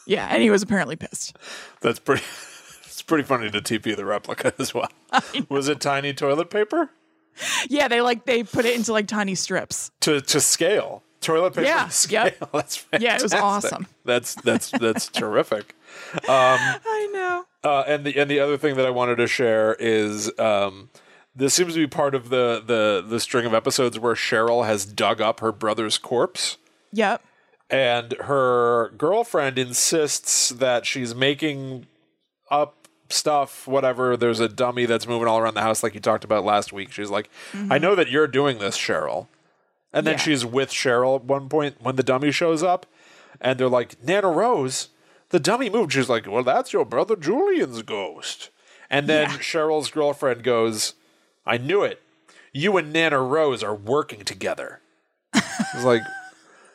Yeah, 0.07 0.27
and 0.31 0.43
he 0.43 0.51
was 0.51 0.63
apparently 0.63 0.97
pissed. 0.97 1.37
That's 1.81 1.99
pretty. 1.99 2.23
It's 2.85 3.01
pretty 3.09 3.25
funny 3.25 3.51
to 3.51 3.61
TP 3.61 3.97
the 3.97 4.05
replica 4.05 4.53
as 4.61 4.73
well. 4.75 4.89
Was 5.49 5.69
it 5.69 5.81
tiny 5.81 6.13
toilet 6.15 6.51
paper 6.51 6.91
Yeah, 7.69 7.89
they 7.89 8.01
like 8.01 8.27
they 8.27 8.45
put 8.45 8.65
it 8.65 8.77
into 8.77 8.93
like 8.93 9.09
tiny 9.09 9.35
strips. 9.35 9.91
to 10.03 10.21
to 10.21 10.41
scale? 10.41 11.03
Toilet 11.23 11.55
paper 11.55 11.67
Yeah, 11.67 11.89
scale. 11.89 12.25
yep. 12.25 12.37
That's 12.53 12.77
fantastic. 12.77 13.03
Yeah, 13.09 13.17
it 13.17 13.23
was 13.23 13.33
awesome. 13.35 13.87
That's 14.05 14.35
that's 14.37 14.71
that's 14.73 15.09
terrific. 15.21 15.75
I 16.29 17.09
know. 17.13 17.45
Uh, 17.65 17.85
and 17.87 18.05
the 18.05 18.19
and 18.19 18.31
the 18.31 18.41
other 18.41 18.59
thing 18.59 18.77
that 18.77 18.85
I 18.87 18.91
wanted 18.91 19.17
to 19.17 19.27
share 19.27 19.75
is 19.79 20.31
um, 20.39 20.91
this 21.35 21.55
seems 21.55 21.75
to 21.75 21.79
be 21.81 21.87
part 21.87 22.15
of 22.15 22.29
the 22.29 22.63
the 22.65 23.05
the 23.07 23.21
string 23.21 23.47
of 23.47 23.55
episodes 23.55 23.99
where 23.99 24.15
Cheryl 24.15 24.67
has 24.67 24.85
dug 24.85 25.21
up 25.21 25.41
her 25.41 25.53
brother's 25.53 25.97
corpse. 25.99 26.59
Yep. 26.93 27.23
and 27.71 28.13
her 28.21 28.91
girlfriend 28.99 29.59
insists 29.59 30.51
that 30.51 30.85
she's 30.85 31.15
making 31.15 31.87
up 32.51 32.87
stuff 33.09 33.67
whatever 33.67 34.15
there's 34.17 34.41
a 34.41 34.49
dummy 34.49 34.85
that's 34.85 35.07
moving 35.07 35.27
all 35.29 35.39
around 35.39 35.55
the 35.55 35.61
house 35.63 35.83
like 35.83 35.95
you 35.95 36.01
talked 36.01 36.25
about 36.25 36.45
last 36.45 36.73
week 36.73 36.91
she's 36.93 37.11
like 37.11 37.29
i 37.71 37.77
know 37.79 37.95
that 37.95 38.09
you're 38.11 38.27
doing 38.27 38.59
this 38.59 38.77
cheryl 38.77 39.27
and 39.93 40.07
then 40.07 40.15
Yeah. 40.15 40.19
she's 40.21 40.45
with 40.47 40.71
cheryl 40.71 41.17
at 41.17 41.25
one 41.25 41.49
point 41.49 41.77
when 41.81 41.97
the 41.97 42.03
dummy 42.03 42.31
shows 42.31 42.63
up 42.63 42.87
and 43.41 43.59
they're 43.59 43.69
like 43.69 44.03
nana 44.03 44.29
rose? 44.31 44.89
The 45.31 45.41
dummy 45.41 45.71
moved. 45.71 45.93
She's 45.93 46.09
like 46.09 46.27
well 46.27 46.43
that's 46.45 46.73
your 46.73 46.85
brother 46.85 47.17
julian's 47.17 47.83
ghost. 47.83 48.51
And 48.91 49.09
then 49.09 49.31
Yeah. 49.31 49.37
cheryl's 49.39 49.91
girlfriend 49.91 50.43
goes 50.43 50.95
i 51.47 51.57
knew 51.59 51.83
it. 51.83 52.01
You 52.53 52.77
and 52.77 52.93
nana 52.93 53.21
rose 53.21 53.63
are 53.63 53.75
working 53.75 54.25
together. 54.25 54.81
It's 55.35 55.85
like 55.85 56.03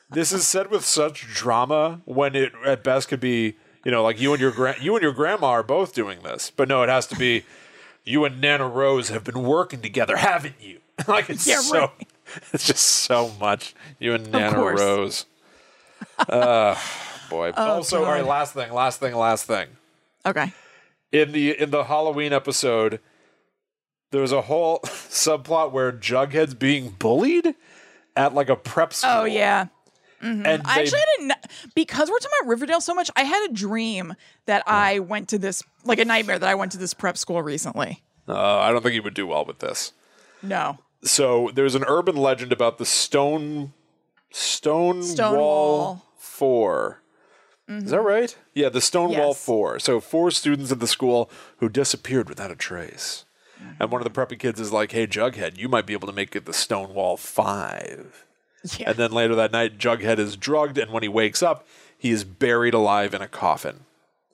this 0.09 0.31
is 0.31 0.47
said 0.47 0.71
with 0.71 0.85
such 0.85 1.27
drama 1.33 2.01
when 2.05 2.35
it 2.35 2.53
at 2.65 2.83
best 2.83 3.09
could 3.09 3.19
be 3.19 3.55
you 3.85 3.91
know 3.91 4.03
like 4.03 4.19
you 4.19 4.31
and 4.33 4.41
your 4.41 4.51
gra- 4.51 4.81
you 4.81 4.95
and 4.95 5.03
your 5.03 5.13
grandma 5.13 5.47
are 5.47 5.63
both 5.63 5.93
doing 5.93 6.19
this. 6.23 6.51
But 6.55 6.67
no 6.67 6.81
it 6.83 6.89
has 6.89 7.07
to 7.07 7.15
be 7.15 7.43
you 8.03 8.25
and 8.25 8.39
nana 8.41 8.67
rose 8.67 9.09
have 9.09 9.23
been 9.23 9.43
working 9.43 9.81
together 9.81 10.17
haven't 10.17 10.55
you? 10.61 10.79
Like 11.07 11.29
it's 11.29 11.45
Yeah, 11.45 11.59
so 11.59 11.79
right. 11.79 12.07
it's 12.53 12.65
just 12.65 12.83
so 12.83 13.31
much 13.39 13.73
you 13.99 14.13
and 14.13 14.31
nana 14.31 14.59
rose 14.59 15.25
uh 16.29 16.75
boy 17.29 17.51
also 17.51 18.03
all 18.03 18.11
right 18.11 18.23
Oh, 18.23 18.27
last 18.27 18.53
thing 18.53 18.71
last 18.71 18.99
thing 18.99 19.13
last 19.15 19.45
thing 19.45 19.67
Okay. 20.25 20.51
in 21.11 21.31
the 21.31 21.57
in 21.59 21.69
the 21.71 21.83
halloween 21.85 22.33
episode 22.33 22.99
there 24.11 24.21
was 24.21 24.31
a 24.31 24.41
whole 24.41 24.79
subplot 24.83 25.71
where 25.71 25.91
jughead's 25.91 26.53
being 26.53 26.89
bullied 26.89 27.55
at 28.15 28.33
like 28.33 28.49
a 28.49 28.55
prep 28.55 28.93
school 28.93 29.11
Oh 29.13 29.23
yeah. 29.25 29.67
and 30.21 30.45
I 30.47 30.57
they- 30.57 30.81
actually 30.81 30.99
had 30.99 31.31
a 31.31 31.47
because 31.75 32.09
we're 32.09 32.17
talking 32.19 32.35
about 32.41 32.49
Riverdale 32.49 32.81
so 32.81 32.95
much. 32.95 33.11
I 33.15 33.21
had 33.23 33.49
a 33.49 33.53
dream 33.53 34.15
that 34.47 34.63
I 34.65 34.97
went 34.99 35.29
to 35.29 35.37
this 35.37 35.61
like 35.85 35.99
a 35.99 36.05
nightmare 36.05 36.39
that 36.39 36.49
I 36.49 36.55
went 36.55 36.71
to 36.71 36.77
this 36.79 36.93
prep 36.95 37.17
school 37.17 37.41
recently. 37.43 38.01
uh, 38.27 38.57
i 38.59 38.71
don't 38.71 38.81
think 38.81 38.93
he 38.93 38.99
would 38.99 39.13
do 39.13 39.27
well 39.27 39.45
with 39.45 39.59
this 39.59 39.93
No. 40.41 40.79
So 41.03 41.51
there's 41.53 41.75
an 41.75 41.83
urban 41.87 42.15
legend 42.15 42.51
about 42.51 42.77
the 42.77 42.85
stone 42.85 43.73
stone, 44.31 45.03
Stone 45.03 45.37
wall, 45.37 45.77
Wall. 45.77 45.95
Mm-hmm. 45.95 46.03
4 46.21 47.01
is 47.69 47.91
that 47.91 48.01
right 48.01 48.37
yeah 48.53 48.69
the 48.69 48.79
stone 48.81 49.09
wall 49.09 49.29
Yes. 49.29 49.45
4 49.45 49.79
so 49.79 49.99
four 49.99 50.31
students 50.31 50.71
at 50.71 50.79
the 50.79 50.87
school 50.87 51.29
who 51.57 51.67
disappeared 51.69 52.29
without 52.29 52.51
a 52.51 52.55
trace 52.55 53.25
and 53.79 53.91
one 53.91 53.99
of 53.99 54.05
the 54.11 54.11
preppy 54.21 54.37
kids 54.39 54.59
is 54.59 54.71
like 54.71 54.91
hey 54.91 55.05
jughead 55.07 55.57
you 55.57 55.67
might 55.67 55.85
be 55.85 55.93
able 55.93 56.07
to 56.07 56.13
make 56.13 56.35
it 56.35 56.45
the 56.45 56.53
stone 56.53 56.93
wall 56.93 57.17
5 57.17 58.25
Yeah. 58.77 58.89
and 58.91 58.97
then 58.97 59.11
later 59.11 59.35
that 59.35 59.51
night 59.51 59.77
jughead 59.77 60.19
is 60.19 60.37
drugged 60.37 60.77
and 60.77 60.91
when 60.91 61.03
he 61.03 61.09
wakes 61.09 61.41
up 61.43 61.65
he 61.97 62.11
is 62.11 62.23
buried 62.23 62.73
alive 62.73 63.13
in 63.13 63.21
a 63.21 63.27
coffin 63.27 63.81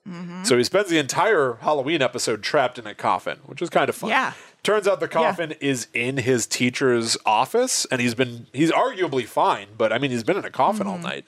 Mm-hmm. 0.06 0.44
so 0.44 0.58
he 0.58 0.64
spends 0.64 0.90
the 0.90 0.98
entire 0.98 1.54
Halloween 1.62 2.02
episode 2.02 2.42
trapped 2.42 2.78
in 2.78 2.86
a 2.86 2.94
coffin, 2.94 3.38
which 3.46 3.62
is 3.62 3.70
kind 3.70 3.88
of 3.88 3.96
fun. 3.96 4.10
Yeah. 4.10 4.34
Turns 4.64 4.88
out 4.88 4.98
the 4.98 5.08
coffin 5.08 5.52
is 5.60 5.88
in 5.92 6.16
his 6.16 6.46
teacher's 6.46 7.18
office, 7.26 7.84
and 7.90 8.00
he's 8.00 8.14
been 8.14 8.46
he's 8.54 8.72
arguably 8.72 9.26
fine, 9.26 9.68
but 9.76 9.92
I 9.92 9.98
mean 9.98 10.10
he's 10.10 10.24
been 10.24 10.38
in 10.38 10.44
a 10.44 10.50
coffin 10.50 10.86
all 10.86 10.94
mm-hmm. 10.94 11.02
night. 11.02 11.24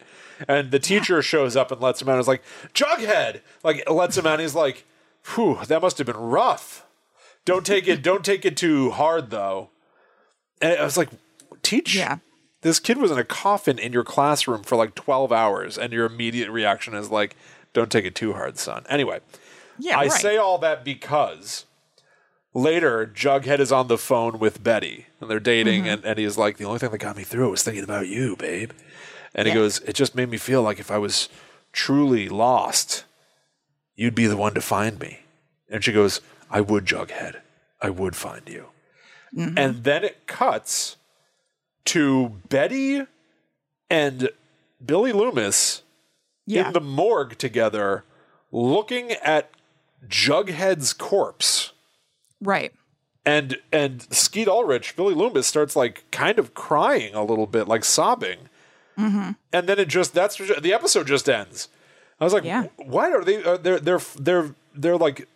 And 0.49 0.71
the 0.71 0.79
teacher 0.79 1.21
shows 1.23 1.55
up 1.55 1.71
and 1.71 1.81
lets 1.81 2.01
him 2.01 2.09
out. 2.09 2.13
and 2.13 2.21
is 2.21 2.29
like, 2.29 2.43
Jughead! 2.73 3.43
Like 3.63 3.89
lets 3.91 4.17
him 4.17 4.27
out. 4.27 4.35
And 4.35 4.43
he's 4.43 4.55
like, 4.55 4.87
Whew, 5.35 5.59
that 5.67 5.83
must 5.83 5.99
have 5.99 6.07
been 6.07 6.17
rough. 6.17 6.87
Don't 7.45 7.67
take 7.67 7.87
it. 7.87 8.03
Don't 8.03 8.25
take 8.25 8.47
it 8.47 8.57
too 8.57 8.91
hard, 8.91 9.31
though. 9.31 9.69
And 10.63 10.79
I 10.79 10.85
was 10.85 10.97
like, 10.97 11.11
Teach. 11.63 11.95
Yeah. 11.95 12.19
This 12.63 12.81
kid 12.81 12.97
was 12.97 13.11
in 13.11 13.19
a 13.19 13.25
coffin 13.25 13.79
in 13.79 13.93
your 13.93 14.03
classroom 14.03 14.63
for 14.63 14.77
like 14.77 14.95
twelve 14.95 15.31
hours, 15.31 15.77
and 15.77 15.93
your 15.93 16.07
immediate 16.07 16.51
reaction 16.51 16.95
is 16.95 17.11
like, 17.11 17.37
"Don't 17.75 17.93
take 17.93 18.05
it 18.05 18.15
too 18.15 18.33
hard, 18.33 18.59
son." 18.59 18.85
Anyway, 18.89 19.21
yeah. 19.79 19.97
I 19.97 20.05
right. 20.05 20.13
say 20.13 20.37
all 20.37 20.59
that 20.59 20.85
because 20.85 21.67
later 22.57 23.07
Jughead 23.07 23.61
is 23.61 23.71
on 23.71 23.89
the 23.89 23.99
phone 23.99 24.39
with 24.39 24.65
Betty 24.65 25.07
and 25.21 25.31
they're 25.31 25.39
dating, 25.39 25.83
Mm-hmm. 25.83 25.93
and, 25.93 26.05
and 26.05 26.19
he's 26.19 26.39
like, 26.39 26.57
The 26.57 26.65
only 26.65 26.79
thing 26.79 26.91
that 26.91 26.99
got 26.99 27.17
me 27.17 27.23
through 27.23 27.49
it 27.49 27.51
was 27.51 27.63
thinking 27.63 27.85
about 27.85 28.09
you, 28.09 28.37
babe. 28.37 28.71
And 29.35 29.47
he 29.47 29.55
goes, 29.55 29.81
It 29.81 29.95
just 29.95 30.15
made 30.15 30.31
me 30.31 30.39
feel 30.39 30.63
like 30.63 30.81
if 30.81 30.91
I 30.91 30.99
was 30.99 31.29
truly 31.73 32.29
lost, 32.29 33.05
you'd 33.95 34.15
be 34.15 34.27
the 34.27 34.37
one 34.37 34.55
to 34.55 34.61
find 34.61 34.99
me. 34.99 35.21
And 35.69 35.85
she 35.85 35.93
goes, 35.93 36.21
I 36.51 36.61
would, 36.61 36.87
Jughead. 36.87 37.41
I 37.83 37.91
would 37.91 38.17
find 38.17 38.49
you. 38.49 38.67
Mm-hmm. 39.37 39.59
And 39.59 39.85
then 39.85 40.05
it 40.05 40.27
cuts 40.27 40.97
to 41.87 42.41
Betty 42.49 43.03
and 43.91 44.31
Billy 44.85 45.13
Loomis 45.13 45.83
yeah. 46.47 46.69
in 46.69 46.73
the 46.73 46.81
morgue 46.81 47.37
together 47.37 48.05
looking 48.51 49.13
at 49.13 49.51
Jughead's 50.09 50.93
corpse. 50.93 51.73
Right. 52.41 52.73
And 53.25 53.59
and 53.73 54.07
Skeet 54.15 54.47
Ulrich, 54.47 54.95
Billy 54.95 55.15
Loomis 55.15 55.47
starts 55.49 55.75
like 55.75 56.05
kind 56.13 56.39
of 56.39 56.55
crying 56.55 57.13
a 57.15 57.25
little 57.25 57.47
bit, 57.47 57.67
like 57.67 57.85
sobbing. 57.85 58.39
Mm-hmm. 58.97 59.33
And 59.53 59.69
then 59.69 59.79
it 59.79 59.89
just 59.89 60.15
that's 60.15 60.37
the 60.37 60.73
episode 60.73 61.07
just 61.09 61.29
ends. 61.29 61.69
I 62.21 62.25
was 62.25 62.33
like, 62.33 62.45
Yeah. 62.45 62.67
why 62.77 63.11
are 63.13 63.25
they 63.25 63.43
are 63.43 63.59
they're 63.59 63.81
they're 63.81 64.01
they're 64.19 64.55
they're 64.75 64.97
like 64.97 65.27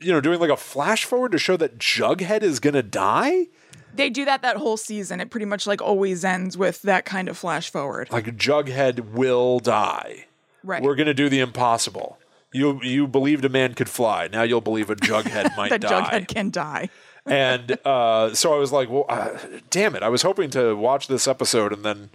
you 0.00 0.10
know 0.12 0.20
doing 0.20 0.40
like 0.40 0.50
a 0.50 0.56
flash 0.56 1.04
forward 1.04 1.32
to 1.32 1.38
show 1.38 1.56
that 1.58 1.78
Jughead 1.78 2.42
is 2.42 2.60
gonna 2.60 2.82
die? 2.82 3.48
They 3.94 4.10
do 4.10 4.24
that 4.24 4.42
that 4.42 4.56
whole 4.56 4.76
season. 4.76 5.20
It 5.20 5.30
pretty 5.30 5.46
much 5.46 5.66
like 5.66 5.82
always 5.82 6.24
ends 6.24 6.56
with 6.56 6.80
that 6.82 7.04
kind 7.04 7.28
of 7.28 7.36
flash 7.36 7.70
forward. 7.70 8.10
Like 8.10 8.36
Jughead 8.36 9.10
will 9.12 9.58
die. 9.60 10.26
Right. 10.64 10.82
We're 10.82 10.94
gonna 10.96 11.14
do 11.14 11.28
the 11.28 11.40
impossible. 11.40 12.18
You 12.52 12.80
you 12.82 13.06
believed 13.06 13.44
a 13.44 13.48
man 13.48 13.74
could 13.74 13.88
fly. 13.88 14.28
Now 14.28 14.42
you'll 14.42 14.60
believe 14.60 14.90
a 14.90 14.96
Jughead 14.96 15.54
might 15.56 15.70
that 15.70 15.80
die. 15.82 16.02
Jughead 16.02 16.28
can 16.28 16.50
die. 16.50 16.88
and 17.26 17.78
uh, 17.84 18.34
so 18.34 18.54
I 18.54 18.58
was 18.58 18.72
like, 18.72 18.88
"Well, 18.88 19.04
uh, 19.08 19.38
damn 19.70 19.94
it!" 19.94 20.02
I 20.02 20.08
was 20.08 20.22
hoping 20.22 20.50
to 20.50 20.74
watch 20.74 21.08
this 21.08 21.28
episode 21.28 21.72
and 21.72 21.84
then 21.84 22.10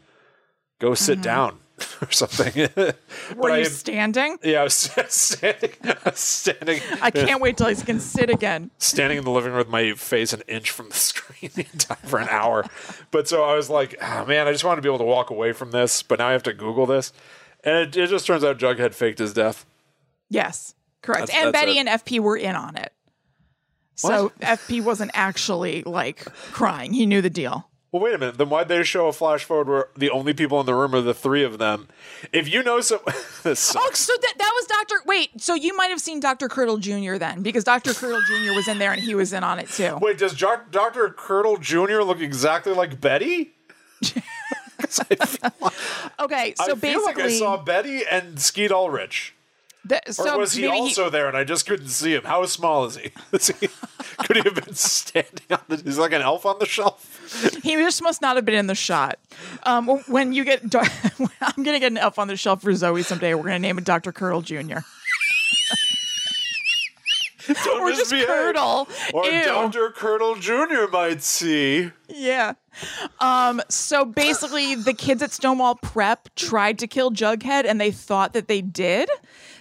go 0.79 0.93
sit 0.95 1.21
down 1.21 1.59
or 2.01 2.11
something. 2.11 2.69
Were 2.75 2.93
but 3.35 3.59
you 3.59 3.65
standing? 3.65 4.37
yeah, 4.43 4.61
I 4.61 4.63
was 4.63 4.73
standing, 4.73 5.71
I 5.83 5.97
was 6.05 6.19
standing, 6.19 6.81
I 7.01 7.11
can't 7.11 7.41
wait 7.41 7.57
till 7.57 7.67
I 7.67 7.73
can 7.75 7.99
sit 7.99 8.29
again. 8.29 8.71
standing 8.77 9.17
in 9.17 9.23
the 9.23 9.31
living 9.31 9.51
room 9.51 9.59
with 9.59 9.69
my 9.69 9.93
face 9.93 10.33
an 10.33 10.41
inch 10.47 10.71
from 10.71 10.89
the 10.89 10.95
screen 10.95 11.51
the 11.55 11.65
entire 11.71 11.97
for 11.97 12.19
an 12.19 12.27
hour. 12.29 12.65
But 13.11 13.27
so 13.27 13.43
I 13.43 13.55
was 13.55 13.69
like, 13.69 13.95
oh, 14.01 14.25
man, 14.25 14.47
I 14.47 14.51
just 14.51 14.63
wanted 14.63 14.77
to 14.77 14.81
be 14.81 14.89
able 14.89 14.99
to 14.99 15.05
walk 15.05 15.29
away 15.29 15.53
from 15.53 15.71
this, 15.71 16.03
but 16.03 16.19
now 16.19 16.27
I 16.27 16.31
have 16.33 16.43
to 16.43 16.53
Google 16.53 16.85
this. 16.85 17.13
And 17.63 17.75
it, 17.77 17.95
it 17.95 18.09
just 18.09 18.27
turns 18.27 18.43
out 18.43 18.57
Jughead 18.57 18.93
faked 18.93 19.19
his 19.19 19.33
death. 19.33 19.65
Yes, 20.29 20.73
correct. 21.01 21.27
That's- 21.27 21.37
and 21.45 21.53
that's 21.53 21.61
Betty 21.61 21.77
it. 21.77 21.87
and 21.87 21.89
FP 21.89 22.19
were 22.19 22.37
in 22.37 22.55
on 22.55 22.75
it. 22.75 22.91
So 23.95 24.31
FP 24.41 24.83
wasn't 24.83 25.11
actually 25.13 25.83
like 25.83 26.25
crying. 26.51 26.93
He 26.93 27.05
knew 27.05 27.21
the 27.21 27.29
deal. 27.29 27.69
Well, 27.91 28.01
wait 28.01 28.15
a 28.15 28.17
minute. 28.17 28.39
Then 28.39 28.49
why'd 28.49 28.69
they 28.69 28.83
show 28.83 29.05
a 29.07 29.13
flash 29.13 29.43
forward 29.43 29.67
where 29.69 29.87
the 29.95 30.09
only 30.09 30.33
people 30.33 30.59
in 30.59 30.65
the 30.65 30.73
room 30.73 30.95
are 30.95 31.01
the 31.01 31.13
three 31.13 31.43
of 31.43 31.59
them? 31.59 31.87
If 32.31 32.51
you 32.51 32.63
know 32.63 32.81
some, 32.81 32.97
this 33.43 33.75
Oh, 33.77 33.91
so 33.93 34.13
that 34.19 34.33
that 34.39 34.51
was 34.55 34.65
Dr. 34.65 34.95
Wait, 35.05 35.39
so 35.39 35.53
you 35.53 35.77
might 35.77 35.91
have 35.91 36.01
seen 36.01 36.19
Dr. 36.19 36.49
Curdle 36.49 36.77
Jr. 36.79 37.17
then 37.17 37.43
because 37.43 37.63
Dr. 37.63 37.93
Curdle 37.93 38.21
Jr. 38.25 38.53
was 38.55 38.67
in 38.67 38.79
there 38.79 38.91
and 38.93 38.99
he 38.99 39.13
was 39.13 39.31
in 39.31 39.43
on 39.43 39.59
it 39.59 39.69
too. 39.69 39.99
Wait, 40.01 40.17
does 40.17 40.33
Dr. 40.35 41.09
Curdle 41.15 41.57
Jr. 41.57 42.01
look 42.01 42.19
exactly 42.19 42.73
like 42.73 42.99
Betty? 42.99 43.53
Okay, 46.19 46.53
so 46.57 46.63
I 46.63 46.67
feel 46.67 46.75
basically 46.77 47.01
like 47.05 47.19
I 47.19 47.29
saw 47.29 47.57
Betty 47.57 48.03
and 48.09 48.39
Skeet 48.39 48.71
Ulrich. 48.71 49.33
The- 49.85 50.01
Or 50.19 50.37
was 50.39 50.53
he 50.53 50.65
also 50.67 51.09
there 51.09 51.27
and 51.27 51.35
I 51.35 51.43
just 51.43 51.65
couldn't 51.65 51.87
see 51.89 52.13
him? 52.15 52.23
How 52.23 52.45
small 52.45 52.85
is 52.85 52.97
he? 52.97 53.11
Is 53.33 53.47
he 53.47 53.67
could 54.25 54.37
he 54.37 54.41
have 54.43 54.55
been 54.55 54.75
standing 54.75 55.45
on 55.51 55.59
the? 55.67 55.77
He's 55.77 55.97
like 55.97 56.13
an 56.13 56.21
elf 56.21 56.45
on 56.45 56.57
the 56.59 56.65
shelf. 56.65 57.09
He 57.63 57.73
just 57.75 58.01
must 58.03 58.21
not 58.21 58.35
have 58.35 58.45
been 58.45 58.55
in 58.55 58.67
the 58.67 58.75
shot. 58.75 59.17
Um, 59.63 59.87
when 60.07 60.33
you 60.33 60.43
get, 60.45 60.61
I'm 61.41 61.63
gonna 61.63 61.79
get 61.79 61.91
an 61.91 61.97
elf 61.97 62.19
on 62.19 62.27
the 62.27 62.35
shelf 62.37 62.61
for 62.61 62.73
Zoe 62.75 63.01
someday. 63.03 63.33
We're 63.33 63.43
gonna 63.43 63.59
name 63.59 63.77
it 63.77 63.83
Dr. 63.85 64.11
Curdle 64.11 64.41
Jr. 64.41 64.79
Don't 67.65 67.81
or 67.81 67.89
just 67.89 67.99
misbehave. 68.11 68.27
Curdle. 68.27 68.87
Or 69.13 69.25
Ew. 69.25 69.43
Dr. 69.43 69.89
Curdle 69.91 70.35
Jr. 70.35 70.87
might 70.91 71.21
see. 71.21 71.91
Yeah. 72.07 72.53
Um, 73.19 73.61
so 73.67 74.05
basically, 74.05 74.75
the 74.75 74.93
kids 74.93 75.21
at 75.21 75.31
Stonewall 75.31 75.75
Prep 75.75 76.29
tried 76.35 76.79
to 76.79 76.87
kill 76.87 77.11
Jughead 77.11 77.65
and 77.65 77.81
they 77.81 77.91
thought 77.91 78.31
that 78.33 78.47
they 78.47 78.61
did. 78.61 79.09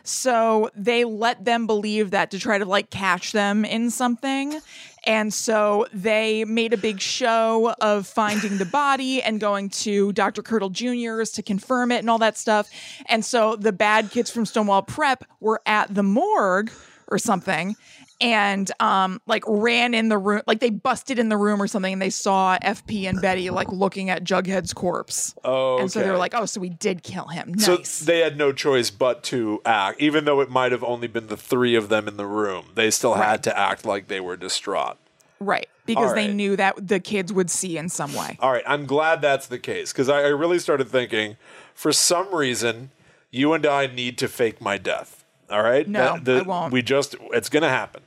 So 0.05 0.71
they 0.75 1.05
let 1.05 1.45
them 1.45 1.67
believe 1.67 2.11
that 2.11 2.31
to 2.33 2.39
try 2.39 2.59
to 2.59 2.65
like 2.65 2.91
catch 2.91 3.33
them 3.33 3.65
in 3.65 3.91
something. 3.91 4.61
And 5.05 5.35
so 5.35 5.87
they 5.93 6.45
made 6.45 6.73
a 6.73 6.77
big 6.77 7.01
show 7.01 7.75
of 7.81 8.07
finding 8.07 8.59
the 8.59 8.65
body 8.65 9.23
and 9.23 9.41
going 9.41 9.69
to 9.71 10.13
Dr. 10.13 10.43
Curdle 10.43 10.71
Jr.'s 10.71 11.31
to 11.33 11.43
confirm 11.43 11.91
it 11.91 11.99
and 11.99 12.11
all 12.11 12.19
that 12.19 12.37
stuff. 12.37 12.71
And 13.07 13.25
so 13.25 13.57
the 13.57 13.73
bad 13.73 14.11
kids 14.11 14.31
from 14.31 14.47
Stonewall 14.47 14.83
Prep 14.83 15.25
were 15.41 15.61
at 15.67 15.93
the 15.93 16.03
morgue 16.03 16.71
or 17.09 17.19
something 17.19 17.77
and 18.23 18.71
um 18.81 19.21
like 19.27 19.43
ran 19.47 19.93
in 19.95 20.09
the 20.09 20.17
room 20.17 20.43
like 20.47 20.61
they 20.61 20.71
busted 20.71 21.19
in 21.19 21.29
the 21.29 21.37
room 21.37 21.61
or 21.61 21.67
something 21.67 21.93
and 21.93 22.01
they 22.01 22.11
saw 22.11 22.57
FP 22.63 23.09
and 23.09 23.21
Betty 23.21 23.51
like 23.51 23.71
looking 23.71 24.09
at 24.11 24.25
Jughead's 24.25 24.73
corpse. 24.73 25.35
Oh, 25.45 25.75
Okay. 25.75 25.83
And 25.83 25.93
so 25.93 26.01
they 26.03 26.11
were 26.11 26.17
like, 26.19 26.35
"Oh, 26.35 26.47
so 26.47 26.61
we 26.61 26.69
did 26.69 27.03
kill 27.03 27.27
him." 27.27 27.59
So 27.59 27.77
they 28.05 28.21
had 28.21 28.37
no 28.37 28.53
choice 28.53 28.91
but 28.91 29.23
to 29.25 29.61
act, 29.67 30.01
even 30.01 30.25
though 30.25 30.41
it 30.41 30.51
might 30.51 30.73
have 30.73 30.85
only 30.85 31.09
been 31.09 31.27
the 31.27 31.37
three 31.37 31.75
of 31.75 31.89
them 31.89 32.07
in 32.09 32.17
the 32.17 32.27
room. 32.27 32.67
They 32.75 32.91
still 32.91 33.15
had 33.15 33.43
to 33.45 33.59
act 33.59 33.85
like 33.85 34.09
they 34.09 34.21
were 34.21 34.37
distraught. 34.37 34.97
right. 35.41 35.69
Because 35.85 36.11
All 36.11 36.15
they 36.15 36.33
knew 36.33 36.55
that 36.55 36.87
the 36.87 37.01
kids 37.01 37.33
would 37.33 37.51
see 37.51 37.77
in 37.77 37.89
some 37.89 38.15
way. 38.15 38.37
All 38.39 38.53
right, 38.53 38.63
I'm 38.69 38.87
glad 38.87 39.21
that's 39.21 39.49
the 39.49 39.59
case 39.59 39.93
because 39.93 40.09
I, 40.09 40.19
I 40.23 40.29
really 40.29 40.61
started 40.61 40.89
thinking, 40.89 41.37
for 41.75 41.93
some 41.93 42.33
reason, 42.33 42.91
you 43.33 43.53
and 43.53 43.67
I 43.67 43.89
need 43.89 44.17
to 44.19 44.29
fake 44.29 44.61
my 44.61 44.79
death. 44.79 45.25
All 45.51 45.61
right, 45.61 45.89
No, 45.89 46.15
That- 46.15 46.25
the- 46.25 46.39
I 46.39 46.43
won't. 46.43 46.73
We 46.73 46.83
just, 46.83 47.17
it's 47.33 47.49
gonna 47.49 47.69
happen. 47.69 48.02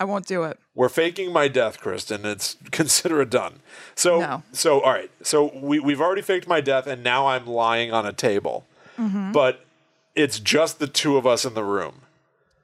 I 0.00 0.04
won't 0.04 0.26
do 0.26 0.44
it. 0.44 0.58
We're 0.74 0.88
faking 0.88 1.30
my 1.32 1.46
death, 1.46 1.78
Kristen. 1.78 2.24
It's 2.24 2.56
consider 2.72 3.20
it 3.20 3.30
done. 3.30 3.60
So, 3.94 4.20
No. 4.20 4.42
so 4.52 4.80
all 4.80 4.92
right. 4.92 5.10
So 5.22 5.56
we 5.56 5.78
we've 5.78 6.00
already 6.00 6.22
faked 6.22 6.48
my 6.48 6.60
death, 6.62 6.86
and 6.86 7.04
now 7.04 7.28
I'm 7.28 7.46
lying 7.46 7.92
on 7.92 8.06
a 8.06 8.12
table. 8.12 8.64
Mm-hmm. 8.98 9.32
But 9.32 9.64
it's 10.14 10.40
just 10.40 10.78
the 10.78 10.86
two 10.86 11.16
of 11.16 11.26
us 11.26 11.44
in 11.44 11.54
the 11.54 11.62
room. 11.64 12.00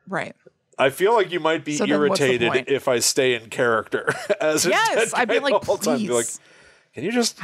Right. 0.08 0.34
I 0.78 0.90
feel 0.90 1.14
like 1.14 1.30
you 1.32 1.40
might 1.40 1.64
be 1.64 1.74
So 1.76 1.86
then 1.86 1.98
what's 2.08 2.20
the 2.20 2.26
irritated 2.26 2.68
if 2.68 2.86
I 2.88 2.98
stay 2.98 3.34
in 3.34 3.48
character 3.48 4.12
as 4.40 4.66
a 4.66 4.70
Yes, 4.70 5.14
I'd 5.14 5.28
be 5.28 5.38
like, 5.38 5.64
whole 5.64 5.78
time. 5.78 5.98
Be 5.98 6.08
like, 6.08 6.24
"Please." 6.26 6.40
can 6.94 7.04
you 7.04 7.12
just? 7.12 7.38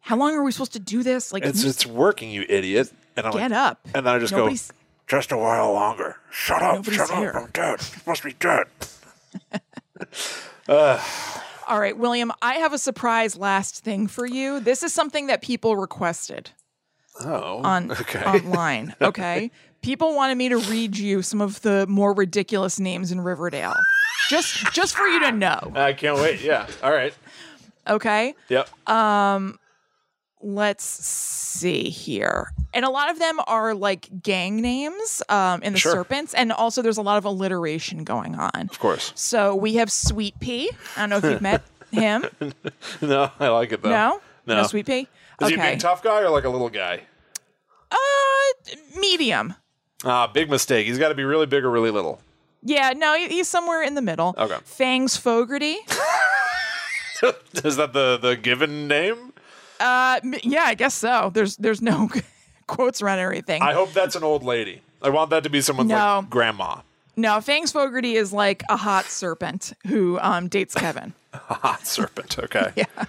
How 0.00 0.16
long 0.16 0.34
are 0.34 0.42
we 0.44 0.52
supposed 0.52 0.72
to 0.74 0.78
do 0.78 1.02
this? 1.02 1.32
Like, 1.32 1.44
It's 1.44 1.64
it's 1.64 1.84
working, 1.84 2.30
you 2.30 2.44
idiot. 2.48 2.92
And 3.16 3.26
I'm 3.26 3.32
get 3.32 3.50
like, 3.50 3.58
up. 3.58 3.80
And 3.94 4.06
then 4.06 4.14
I 4.14 4.18
just 4.20 4.32
Nobody's- 4.32 4.70
go, 4.70 4.76
just 5.08 5.32
a 5.32 5.36
while 5.36 5.72
longer. 5.72 6.16
Shut 6.30 6.62
up, 6.62 6.74
Nobody's 6.76 6.94
shut 6.96 7.10
here. 7.10 7.30
up. 7.30 7.36
I'm 7.44 7.50
dead. 7.50 7.80
You 7.80 8.02
must 8.06 8.22
be 8.22 8.32
dead. 8.34 8.66
All 10.68 11.80
right, 11.80 11.96
William, 11.96 12.32
I 12.42 12.54
have 12.54 12.72
a 12.72 12.78
surprise 12.78 13.36
last 13.36 13.82
thing 13.82 14.06
for 14.06 14.26
you. 14.26 14.60
This 14.60 14.82
is 14.82 14.92
something 14.92 15.26
that 15.26 15.42
people 15.42 15.76
requested. 15.76 16.50
Oh, 17.20 17.62
on 17.62 17.90
okay. 17.92 18.22
online. 18.24 18.94
Okay. 19.00 19.50
People 19.82 20.14
wanted 20.16 20.36
me 20.36 20.48
to 20.48 20.58
read 20.58 20.96
you 20.96 21.22
some 21.22 21.40
of 21.40 21.62
the 21.62 21.86
more 21.86 22.12
ridiculous 22.12 22.80
names 22.80 23.12
in 23.12 23.20
Riverdale. 23.20 23.74
Just 24.28 24.72
just 24.72 24.96
for 24.96 25.06
you 25.06 25.20
to 25.20 25.30
know. 25.30 25.72
I 25.76 25.92
can't 25.92 26.16
wait. 26.16 26.40
Yeah. 26.40 26.66
All 26.82 26.90
right. 26.90 27.14
Okay. 27.86 28.34
Yep. 28.48 28.88
Um, 28.88 29.58
Let's 30.48 30.84
see 30.84 31.90
here. 31.90 32.52
And 32.72 32.84
a 32.84 32.88
lot 32.90 33.10
of 33.10 33.18
them 33.18 33.40
are 33.48 33.74
like 33.74 34.08
gang 34.22 34.60
names 34.60 35.20
um, 35.28 35.60
in 35.64 35.72
the 35.72 35.78
Sure. 35.80 35.90
Serpents, 35.92 36.34
and 36.34 36.52
also 36.52 36.82
there's 36.82 36.98
a 36.98 37.02
lot 37.02 37.18
of 37.18 37.24
alliteration 37.24 38.04
going 38.04 38.36
on. 38.36 38.50
of 38.54 38.78
course. 38.78 39.12
So 39.16 39.56
we 39.56 39.74
have 39.74 39.90
Sweet 39.90 40.38
Pea. 40.38 40.70
I 40.96 41.00
don't 41.00 41.10
know 41.10 41.16
if 41.16 41.24
you've 41.24 41.42
met 41.42 41.62
him. 41.90 42.26
No, 43.02 43.30
I 43.40 43.48
like 43.48 43.72
it 43.72 43.82
though. 43.82 43.90
No, 43.90 44.20
No. 44.46 44.62
Sweet 44.68 44.86
Pea. 44.86 45.08
Is 45.40 45.48
he 45.48 45.54
a 45.54 45.58
Okay. 45.58 45.70
big 45.72 45.80
tough 45.80 46.00
guy 46.02 46.20
or 46.20 46.30
like 46.30 46.44
a 46.44 46.48
little 46.48 46.70
guy? 46.70 47.00
uh, 47.90 47.96
medium. 49.00 49.54
Ah, 50.04 50.28
big 50.28 50.48
mistake. 50.48 50.86
He's 50.86 50.98
got 50.98 51.08
to 51.08 51.14
be 51.16 51.24
really 51.24 51.46
big 51.46 51.64
or 51.64 51.70
really 51.72 51.90
little. 51.90 52.20
Yeah, 52.62 52.92
no, 52.96 53.16
he's 53.16 53.48
somewhere 53.48 53.82
in 53.82 53.94
the 53.96 54.02
middle. 54.02 54.34
Okay. 54.38 54.58
Fangs 54.64 55.16
Fogarty. 55.16 55.78
Is 57.64 57.76
that 57.76 57.92
the 57.92 58.18
the 58.20 58.36
given 58.36 58.86
name? 58.86 59.25
Uh, 59.80 60.20
yeah, 60.42 60.64
I 60.64 60.74
guess 60.74 60.94
so. 60.94 61.30
There's 61.34 61.56
there's 61.56 61.82
no 61.82 62.08
quotes 62.66 63.02
around 63.02 63.18
everything. 63.18 63.62
I 63.62 63.72
hope 63.72 63.92
that's 63.92 64.16
an 64.16 64.22
old 64.24 64.42
lady. 64.42 64.82
I 65.02 65.10
want 65.10 65.30
that 65.30 65.42
to 65.44 65.50
be 65.50 65.60
someone 65.60 65.88
No. 65.88 66.18
like 66.20 66.30
grandma. 66.30 66.80
no, 67.16 67.40
Fangs 67.40 67.70
Fogarty 67.72 68.14
is 68.14 68.32
like 68.32 68.62
a 68.68 68.76
hot 68.76 69.04
serpent 69.06 69.72
who 69.86 70.18
um 70.20 70.48
dates 70.48 70.74
Kevin. 70.74 71.12
A 71.34 71.54
hot 71.54 71.86
serpent. 71.86 72.38
Okay. 72.38 72.72
Yeah. 72.76 73.04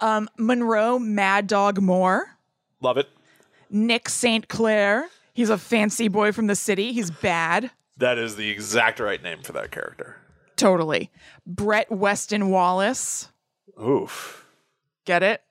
Um, 0.00 0.28
Monroe 0.36 0.98
Mad 0.98 1.46
Dog 1.46 1.80
Moore, 1.80 2.26
Love 2.80 2.96
it. 2.98 3.08
Nick 3.70 4.08
St. 4.08 4.48
Clair. 4.48 5.08
He's 5.32 5.48
a 5.48 5.56
fancy 5.58 6.08
boy 6.08 6.32
from 6.32 6.48
the 6.48 6.56
city. 6.56 6.92
He's 6.92 7.10
bad. 7.12 7.70
That 7.98 8.18
is 8.18 8.34
the 8.36 8.50
exact 8.50 8.98
right 8.98 9.22
name 9.22 9.42
for 9.42 9.52
that 9.52 9.70
character. 9.70 10.16
Totally. 10.56 11.10
Brett 11.46 11.90
Weston 11.90 12.50
Wallace. 12.50 13.28
Oof. 13.80 14.44
Get 15.04 15.22
it? 15.22 15.42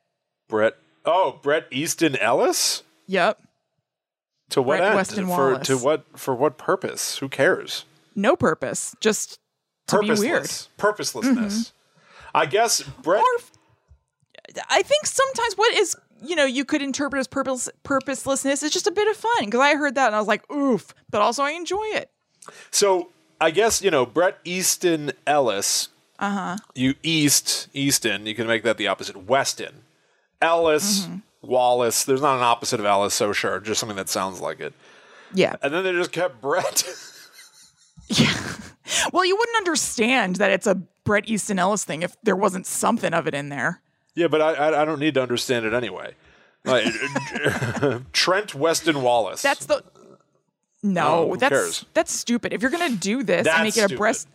Brett. 0.52 0.76
Oh, 1.04 1.40
Bret 1.42 1.66
Easton 1.72 2.16
Ellis. 2.18 2.84
Yep. 3.08 3.42
To 4.52 4.62
what 4.62 4.78
Brett 4.78 4.90
end? 4.90 4.96
Weston 4.96 5.26
for 5.26 5.52
Wallace. 5.54 5.68
to 5.68 5.78
what 5.78 6.06
for 6.20 6.36
what 6.36 6.58
purpose? 6.60 7.18
Who 7.18 7.28
cares? 7.30 7.86
No 8.16 8.36
purpose. 8.36 8.94
Just 9.00 9.40
to 9.88 10.00
be 10.00 10.10
weird. 10.12 10.44
Mm-hmm. 10.44 10.72
Purposeless. 10.78 11.26
Purposelessness. 11.26 11.74
I 12.36 12.46
guess 12.46 12.82
Brett. 13.02 13.22
Or 13.22 14.60
I 14.70 14.82
think 14.84 15.06
sometimes 15.06 15.54
what 15.56 15.74
is 15.76 15.96
you 16.24 16.36
know 16.36 16.46
you 16.46 16.66
could 16.66 16.82
interpret 16.82 17.20
as 17.22 17.28
purpose 17.28 17.70
purposelessness 17.84 18.62
is 18.62 18.72
just 18.72 18.86
a 18.88 18.92
bit 18.92 19.08
of 19.08 19.16
fun 19.18 19.46
because 19.46 19.62
I 19.62 19.76
heard 19.76 19.96
that 19.96 20.08
and 20.08 20.16
I 20.16 20.20
was 20.20 20.28
like 20.28 20.50
oof, 20.52 20.94
but 21.10 21.22
also 21.22 21.44
I 21.44 21.52
enjoy 21.52 21.84
it. 21.94 22.10
So 22.70 23.10
I 23.40 23.52
guess 23.52 23.82
you 23.82 23.90
know 23.90 24.06
Bret 24.06 24.38
Easton 24.44 25.14
Ellis. 25.26 25.88
Uh 26.20 26.26
Uh-huh. 26.26 26.38
huh. 26.40 26.58
You 26.76 26.94
East 27.04 27.70
Easton. 27.74 28.26
You 28.26 28.36
can 28.36 28.48
make 28.48 28.64
that 28.64 28.78
the 28.78 28.88
opposite. 28.88 29.16
Weston 29.26 29.84
Ellis 30.42 31.02
Mm-hmm. 31.06 31.18
Wallace. 31.44 32.04
There's 32.04 32.22
not 32.22 32.38
an 32.38 32.44
opposite 32.44 32.80
of 32.80 32.86
Ellis. 32.86 33.14
So 33.16 33.34
sure, 33.34 33.60
just 33.60 33.80
something 33.80 33.96
that 33.98 34.10
sounds 34.10 34.42
like 34.42 34.60
it. 34.60 34.74
Yeah. 35.34 35.56
And 35.64 35.74
then 35.74 35.84
they 35.84 35.92
just 35.94 36.12
kept 36.12 36.42
Brett. 36.42 36.84
Yeah. 38.08 38.34
Well, 39.14 39.24
you 39.24 39.38
wouldn't 39.38 39.56
understand 39.58 40.36
that 40.38 40.52
it's 40.52 40.68
a 40.68 40.76
Bret 40.76 41.30
Easton 41.30 41.58
Ellis 41.60 41.86
thing 41.86 42.02
if 42.02 42.14
there 42.24 42.36
wasn't 42.36 42.66
something 42.68 43.14
of 43.14 43.26
it 43.26 43.34
in 43.34 43.48
there. 43.48 43.82
yeah, 44.16 44.28
but 44.28 44.42
I, 44.42 44.54
I 44.54 44.82
I 44.82 44.86
don't 44.86 45.00
need 45.00 45.14
to 45.14 45.22
understand 45.22 45.66
it 45.66 45.74
anyway. 45.74 46.14
Like, 46.66 46.86
Trent 48.12 48.54
Weston 48.54 49.02
Wallace. 49.02 49.42
That's 49.42 49.66
the 49.66 49.76
Oh, 49.76 50.18
no. 50.84 51.30
who 51.30 51.38
that's 51.38 51.50
cares? 51.50 51.86
that's 51.94 52.12
stupid. 52.12 52.52
If 52.54 52.62
you're 52.62 52.72
gonna 52.72 52.90
do 52.98 53.24
this 53.24 53.46
That's 53.46 53.56
and 53.56 53.64
make 53.66 53.78
it 53.78 53.82
a 53.82 53.84
stupid. 53.84 53.98
breast. 53.98 54.28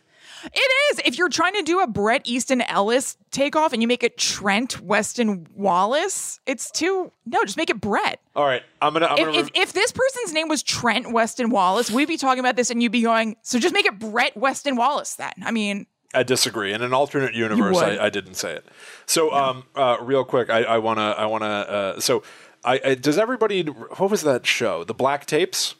It 0.53 0.93
is. 0.93 1.01
If 1.05 1.19
you're 1.19 1.29
trying 1.29 1.55
to 1.55 1.63
do 1.63 1.81
a 1.81 1.87
Bret 1.87 2.23
Easton 2.25 2.61
Ellis 2.63 3.17
takeoff 3.31 3.73
and 3.73 3.83
you 3.83 3.89
make 3.89 4.03
it 4.03 4.17
Trent 4.17 4.81
Weston 4.81 5.47
Wallace, 5.55 6.41
it's 6.47 6.71
too 6.71 7.13
no. 7.25 7.45
Just 7.45 7.57
make 7.57 7.71
it 7.71 7.81
Brett. 7.81 8.21
all 8.35 8.45
right. 8.45 8.63
I'm 8.81 8.93
gonna. 8.93 9.07
I'm 9.07 9.19
If, 9.19 9.25
gonna 9.27 9.39
if, 9.39 9.51
if 9.55 9.73
this 9.73 9.93
person's 9.93 10.33
name 10.33 10.49
was 10.49 10.63
Trent 10.63 11.13
Weston 11.13 11.51
Wallace, 11.51 11.91
we'd 11.91 12.09
be 12.09 12.17
talking 12.17 12.41
about 12.41 12.57
this 12.57 12.71
and 12.71 12.83
you'd 12.83 12.93
be 12.93 13.03
going, 13.03 13.37
so 13.43 13.59
just 13.59 13.75
make 13.75 13.87
it 13.87 13.99
Brett 13.99 14.37
Weston 14.37 14.77
Wallace 14.77 15.15
then. 15.15 15.33
I 15.45 15.51
mean, 15.51 15.87
I 16.15 16.23
disagree. 16.23 16.73
In 16.73 16.83
an 16.83 16.95
alternate 16.95 17.35
universe. 17.35 17.77
I, 17.77 18.07
I 18.07 18.11
didn't 18.11 18.35
say 18.35 18.55
it. 18.55 18.65
So, 19.05 19.33
um, 19.33 19.65
uh, 19.75 19.99
real 20.01 20.25
quick, 20.25 20.49
I, 20.51 20.63
I 20.63 20.79
wanna, 20.79 21.11
I 21.19 21.27
wanna. 21.27 21.47
Uh, 21.47 22.01
so, 22.01 22.23
I, 22.65 22.81
I 22.85 22.95
does 22.95 23.19
everybody 23.19 23.63
what 23.63 24.11
was 24.11 24.23
that 24.23 24.47
show? 24.47 24.85
The 24.85 24.95
Black 24.95 25.27
Tapes. 25.27 25.75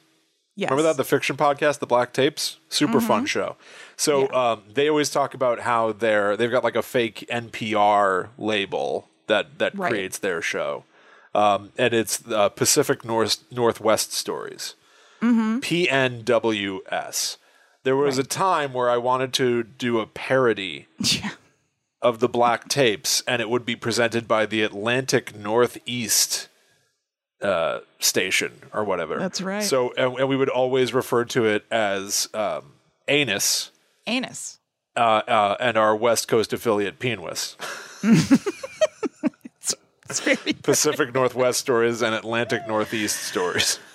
Yes. 0.59 0.71
Remember 0.71 0.89
that 0.89 0.97
the 0.97 1.03
fiction 1.05 1.37
podcast, 1.37 1.77
The 1.79 1.85
Black 1.85 2.11
Tapes? 2.13 2.57
Super 2.67 2.99
fun 2.99 3.25
show. 3.27 3.55
So 3.95 4.23
Mm-hmm. 4.23 4.33
Yeah. 4.33 4.51
um, 4.51 4.63
they 4.73 4.89
always 4.89 5.09
talk 5.11 5.33
about 5.35 5.59
how 5.61 5.91
they're 5.93 6.35
they've 6.35 6.49
got 6.51 6.63
like 6.63 6.75
a 6.75 6.81
fake 6.81 7.25
NPR 7.31 8.29
label 8.39 9.07
that 9.27 9.59
that 9.59 9.77
Right. 9.77 9.89
creates 9.91 10.17
their 10.17 10.41
show, 10.41 10.83
um, 11.35 11.71
and 11.77 11.93
it's 11.93 12.27
uh, 12.27 12.49
Pacific 12.49 13.05
North 13.05 13.43
Northwest 13.51 14.13
Stories, 14.13 14.73
Mm-hmm. 15.21 15.59
PNWS. 15.59 17.37
There 17.83 17.95
was 17.95 18.17
a 18.17 18.23
time 18.23 18.73
where 18.73 18.89
I 18.89 18.97
wanted 18.97 19.33
to 19.33 19.63
do 19.63 19.99
a 19.99 20.05
parody 20.07 20.87
Yeah. 20.99 21.31
of 22.01 22.19
the 22.19 22.27
Black 22.27 22.67
Tapes, 22.67 23.21
and 23.27 23.41
it 23.41 23.49
would 23.49 23.65
be 23.65 23.75
presented 23.75 24.27
by 24.27 24.45
the 24.45 24.61
Atlantic 24.63 25.35
Northeast 25.35 26.49
uh, 27.41 27.79
station 27.99 28.51
or 28.73 28.83
whatever. 28.83 29.17
That's 29.19 29.41
right. 29.41 29.63
So, 29.63 29.93
and, 29.97 30.17
and 30.17 30.27
we 30.29 30.35
would 30.35 30.49
always 30.49 30.93
refer 30.93 31.25
to 31.25 31.45
it 31.45 31.65
as 31.71 32.27
um, 32.33 32.73
Anus 33.07 33.71
Anus. 34.07 34.59
uh, 34.95 34.99
uh, 34.99 35.57
and 35.59 35.77
our 35.77 35.95
West 35.95 36.27
Coast 36.27 36.53
affiliate, 36.53 36.99
Penwis. 36.99 37.55
It's 40.09 40.21
very. 40.21 40.53
Pacific 40.53 41.13
Northwest 41.13 41.59
stories 41.59 42.01
and 42.01 42.15
Atlantic 42.15 42.65
Northeast 42.67 43.23
stories. 43.23 43.79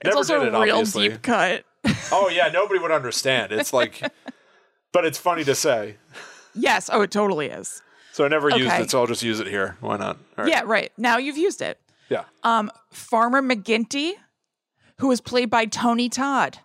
It's 0.00 0.04
Never 0.04 0.16
also 0.18 0.38
did 0.38 0.48
it, 0.48 0.54
a 0.54 0.60
real 0.60 0.76
obviously. 0.76 1.08
deep 1.08 1.22
cut. 1.22 1.64
Oh 2.12 2.28
yeah, 2.32 2.48
nobody 2.52 2.78
would 2.78 2.92
understand. 2.92 3.50
It's 3.50 3.72
like, 3.72 4.00
but 4.92 5.04
it's 5.04 5.18
funny 5.18 5.42
to 5.44 5.54
say. 5.56 5.96
yes. 6.54 6.88
Oh, 6.92 7.02
it 7.02 7.10
totally 7.10 7.46
is. 7.46 7.82
So 8.12 8.24
I 8.24 8.28
never 8.28 8.48
used 8.50 8.72
it, 8.74 8.90
so 8.90 9.00
I'll 9.00 9.06
just 9.08 9.24
use 9.24 9.40
it 9.40 9.48
here. 9.48 9.76
Why 9.80 9.96
not? 9.96 10.16
All 10.36 10.44
right. 10.44 10.48
Yeah. 10.48 10.62
Right. 10.64 10.92
Now 10.96 11.18
you've 11.18 11.36
used 11.38 11.60
it. 11.62 11.80
Yeah. 12.08 12.24
Um, 12.42 12.70
Farmer 12.90 13.42
McGinty, 13.42 14.12
who 14.98 15.08
was 15.08 15.20
played 15.20 15.50
by 15.50 15.66
Tony 15.66 16.08
Todd. 16.08 16.58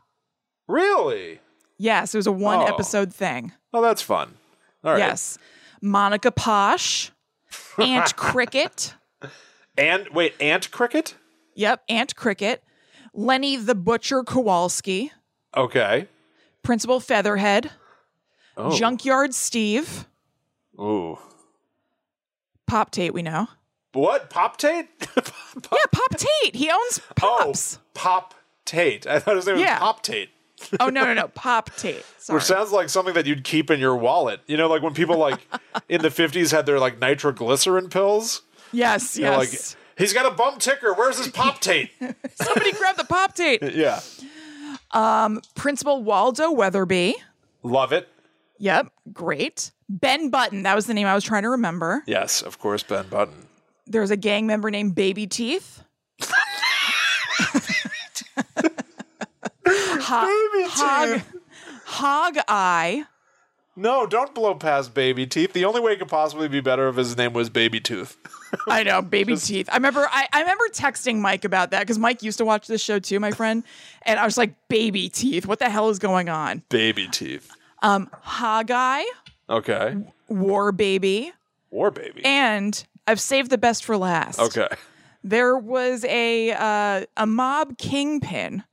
Really? 0.68 1.40
Yes, 1.78 2.14
it 2.16 2.18
was 2.18 2.28
a 2.28 2.32
one 2.32 2.60
Oh. 2.60 2.66
episode 2.66 3.14
thing. 3.14 3.52
Oh, 3.74 3.82
that's 3.82 4.02
fun. 4.02 4.36
All 4.84 4.92
right. 4.94 5.00
Yes. 5.00 5.38
Monica 5.82 6.32
Posh, 6.32 7.12
Aunt 7.78 8.16
Cricket. 8.16 8.94
And 9.78 10.08
wait, 10.14 10.34
Ant 10.40 10.72
Cricket? 10.72 11.16
Yep, 11.56 11.84
Aunt 11.90 12.16
Cricket. 12.16 12.64
Lenny 13.14 13.58
the 13.58 13.76
Butcher 13.76 14.24
Kowalski, 14.24 15.12
Okay. 15.56 16.08
Principal 16.64 17.00
Featherhead, 17.00 17.72
Oh. 18.56 18.72
Junkyard 18.78 19.34
Steve, 19.34 20.08
Ooh. 20.80 21.18
Pop 22.68 22.92
Tate, 22.92 23.14
we 23.14 23.22
know. 23.22 23.48
What? 23.94 24.30
Pop 24.30 24.58
Tate? 24.58 24.88
Pop- 25.16 25.68
Yeah, 25.72 25.78
Pop 25.92 26.18
Tate. 26.18 26.56
He 26.56 26.70
owns 26.70 27.00
Pops. 27.16 27.78
Oh, 27.78 27.82
Pop 27.94 28.34
Tate. 28.66 29.06
I 29.08 29.20
thought 29.20 29.36
his 29.36 29.46
name 29.48 29.58
Yeah. 29.58 29.74
was 29.74 29.80
Pop 29.80 30.04
Tate. 30.04 30.30
Oh, 30.80 30.88
no, 30.90 31.04
no, 31.04 31.14
no. 31.14 31.28
Pop 31.28 31.70
Tate. 31.76 32.06
Sorry. 32.18 32.38
Which 32.38 32.46
sounds 32.46 32.72
like 32.72 32.88
something 32.90 33.14
that 33.16 33.26
you'd 33.26 33.44
keep 33.44 33.70
in 33.70 33.80
your 33.82 33.96
wallet. 33.98 34.40
You 34.48 34.56
know, 34.58 34.68
like 34.70 34.82
when 34.82 34.94
people 34.94 35.18
like 35.18 35.40
in 35.90 36.02
the 36.02 36.08
50s 36.10 36.52
had 36.52 36.66
their 36.66 36.80
like 36.80 37.00
nitroglycerin 37.00 37.90
pills. 37.90 38.42
yes, 38.72 39.14
They're 39.16 39.36
like, 39.38 39.52
yes. 39.52 39.76
he's 39.98 40.14
got 40.14 40.26
a 40.26 40.32
bum 40.34 40.60
ticker. 40.60 40.94
Where's 40.94 41.18
his 41.18 41.28
Pop 41.28 41.60
Tate? 41.60 41.92
Somebody 42.36 42.72
grab 42.72 42.96
the 42.96 43.04
Pop 43.04 43.36
Tate. 43.36 43.62
yeah. 43.74 44.00
Um 44.92 45.42
principal 45.56 46.04
Waldo 46.04 46.54
Weatherbee. 46.54 47.14
Love 47.64 47.92
it. 47.92 48.08
Yep, 48.60 48.88
great. 49.12 49.72
Ben 49.90 50.30
Button. 50.30 50.64
That 50.64 50.76
was 50.76 50.86
the 50.86 50.94
name 50.94 51.08
I 51.08 51.14
was 51.16 51.24
trying 51.24 51.44
to 51.44 51.50
remember. 51.50 52.04
Yes, 52.08 52.42
of 52.42 52.60
course, 52.60 52.84
Ben 52.84 53.08
Button. 53.10 53.48
There's 53.86 54.12
a 54.12 54.18
gang 54.18 54.48
member 54.48 54.72
named 54.72 54.96
Baby 54.96 55.28
Teeth. 55.28 55.84
Ho- 59.66 60.26
Baby 60.26 60.68
Hog, 60.70 61.10
Teeth. 61.14 61.34
Hog 61.86 62.38
Eye. 62.48 63.06
No, 63.76 64.06
don't 64.06 64.36
blow 64.36 64.54
past 64.56 64.94
Baby 64.94 65.26
Teeth. 65.26 65.54
The 65.54 65.66
only 65.66 65.82
way 65.82 65.94
it 65.94 66.00
could 66.00 66.08
possibly 66.08 66.48
be 66.48 66.60
better 66.62 66.88
if 66.90 66.96
his 66.96 67.18
name 67.18 67.34
was 67.34 67.50
Baby 67.50 67.80
Tooth. 67.80 68.18
I 68.68 68.84
know, 68.84 69.02
Baby 69.10 69.36
Teeth. 69.38 69.68
I 69.72 69.76
remember 69.76 70.08
I, 70.12 70.28
I 70.32 70.42
remember 70.42 70.66
texting 70.72 71.20
Mike 71.20 71.44
about 71.46 71.72
that 71.72 71.80
because 71.80 71.98
Mike 71.98 72.22
used 72.22 72.38
to 72.38 72.46
watch 72.46 72.68
this 72.68 72.82
show 72.84 73.00
too, 73.00 73.20
my 73.20 73.32
friend. 73.32 73.64
And 74.04 74.20
I 74.20 74.26
was 74.26 74.38
like, 74.38 74.54
Baby 74.68 75.10
Teeth, 75.10 75.46
what 75.48 75.60
the 75.60 75.70
hell 75.70 75.90
is 75.90 75.98
going 76.00 76.30
on? 76.30 76.62
Baby 76.70 77.08
Teeth. 77.08 77.50
Um, 77.82 78.10
Hog 78.22 78.70
Eye, 78.72 79.06
Okay. 79.50 79.96
War 80.30 80.72
Baby, 80.72 81.32
War 81.72 81.90
Baby. 81.92 82.24
and 82.26 82.86
I've 83.08 83.20
saved 83.20 83.50
the 83.50 83.58
best 83.58 83.84
for 83.86 83.98
last. 83.98 84.40
Okay. 84.40 84.68
there 85.24 85.58
was 85.58 86.06
a 86.06 86.52
uh, 86.52 87.06
a 87.18 87.26
mob 87.26 87.78
kingpin 87.78 88.64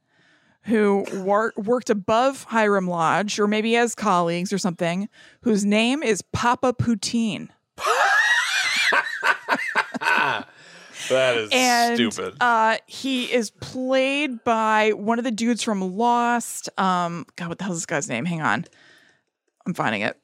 who 0.64 1.04
wor- 1.14 1.54
worked 1.56 1.90
above 1.90 2.44
Hiram 2.44 2.86
Lodge, 2.86 3.40
or 3.40 3.46
maybe 3.48 3.76
as 3.76 3.94
colleagues 3.94 4.52
or 4.52 4.58
something, 4.58 5.08
whose 5.40 5.64
name 5.64 6.02
is 6.02 6.22
Papa 6.22 6.74
Poutine. 6.74 7.48
That 11.08 11.36
is 11.38 11.50
And 11.52 11.96
stupid. 11.96 12.36
Uh, 12.40 12.76
he 12.86 13.24
is 13.32 13.50
played 13.50 14.44
by 14.44 14.90
one 14.90 15.18
of 15.18 15.24
the 15.24 15.32
dudes 15.32 15.60
from 15.62 15.96
Lost. 15.96 16.68
Um, 16.78 17.26
God, 17.34 17.48
what 17.48 17.58
the 17.58 17.64
hell's 17.64 17.78
this 17.78 17.86
guy's 17.86 18.08
name? 18.08 18.24
Hang 18.24 18.42
on, 18.42 18.64
I'm 19.66 19.74
finding 19.74 20.02
it. 20.02 20.16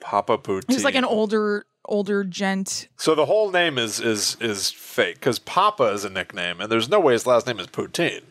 Papa 0.00 0.36
Poutine. 0.36 0.70
He's 0.70 0.84
like 0.84 0.94
an 0.94 1.06
older 1.06 1.64
older 1.86 2.24
gent. 2.24 2.88
So 2.96 3.14
the 3.14 3.26
whole 3.26 3.50
name 3.50 3.78
is 3.78 4.00
is 4.00 4.36
is 4.40 4.70
fake 4.70 5.16
because 5.16 5.38
Papa 5.38 5.84
is 5.84 6.04
a 6.04 6.10
nickname, 6.10 6.60
and 6.60 6.70
there's 6.70 6.88
no 6.88 7.00
way 7.00 7.12
his 7.12 7.26
last 7.26 7.46
name 7.46 7.58
is 7.58 7.66
Poutine. 7.66 8.22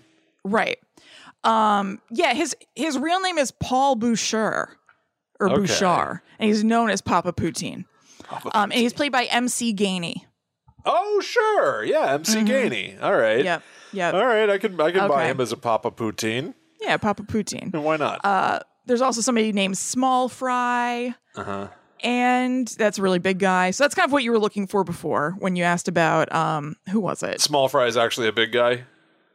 Right. 0.43 0.77
Um, 1.43 2.01
yeah, 2.09 2.33
his 2.33 2.55
his 2.75 2.97
real 2.97 3.19
name 3.21 3.37
is 3.37 3.51
Paul 3.51 3.95
Bouchard 3.95 4.69
or 5.39 5.49
Okay. 5.49 5.55
Bouchard, 5.57 6.21
and 6.39 6.47
he's 6.47 6.63
known 6.63 6.89
as 6.89 7.01
Papa 7.01 7.33
Poutine. 7.33 7.85
Um, 8.53 8.71
and 8.71 8.73
he's 8.73 8.93
played 8.93 9.11
by 9.11 9.25
MC 9.25 9.73
Gainey. 9.73 10.21
Oh 10.85 11.19
sure, 11.21 11.83
yeah, 11.83 12.13
MC 12.13 12.41
Gainey. 12.41 13.01
All 13.01 13.15
right. 13.15 13.37
Mm-hmm. 13.37 13.45
Yep. 13.45 13.63
Yep. 13.93 14.13
All 14.13 14.25
right, 14.25 14.49
I 14.49 14.57
can 14.57 14.79
I 14.81 14.91
can 14.91 15.07
buy 15.07 15.27
him 15.27 15.39
as 15.39 15.51
a 15.51 15.57
Papa 15.57 15.91
Poutine. 15.91 16.53
Yeah, 16.81 16.97
Papa 16.97 17.23
Poutine. 17.23 17.73
And 17.73 17.83
why 17.83 17.97
not? 17.97 18.21
Uh, 18.23 18.59
there's 18.85 19.01
also 19.01 19.21
somebody 19.21 19.51
named 19.51 19.77
Small 19.77 20.29
Fry. 20.29 21.15
Uh-huh. 21.35 21.67
And 22.05 22.67
that's 22.67 22.99
a 22.99 23.01
really 23.01 23.19
big 23.19 23.39
guy. 23.39 23.71
So 23.71 23.83
that's 23.83 23.95
kind 23.95 24.05
of 24.07 24.11
what 24.13 24.23
you 24.23 24.31
were 24.31 24.39
looking 24.39 24.67
for 24.67 24.83
before 24.83 25.35
when 25.39 25.55
you 25.55 25.63
asked 25.63 25.87
about 25.87 26.31
um 26.33 26.75
who 26.91 26.99
was 26.99 27.23
it? 27.23 27.41
Small 27.41 27.67
Fry 27.67 27.87
is 27.87 27.97
actually 27.97 28.27
a 28.27 28.31
big 28.31 28.51
guy. 28.51 28.83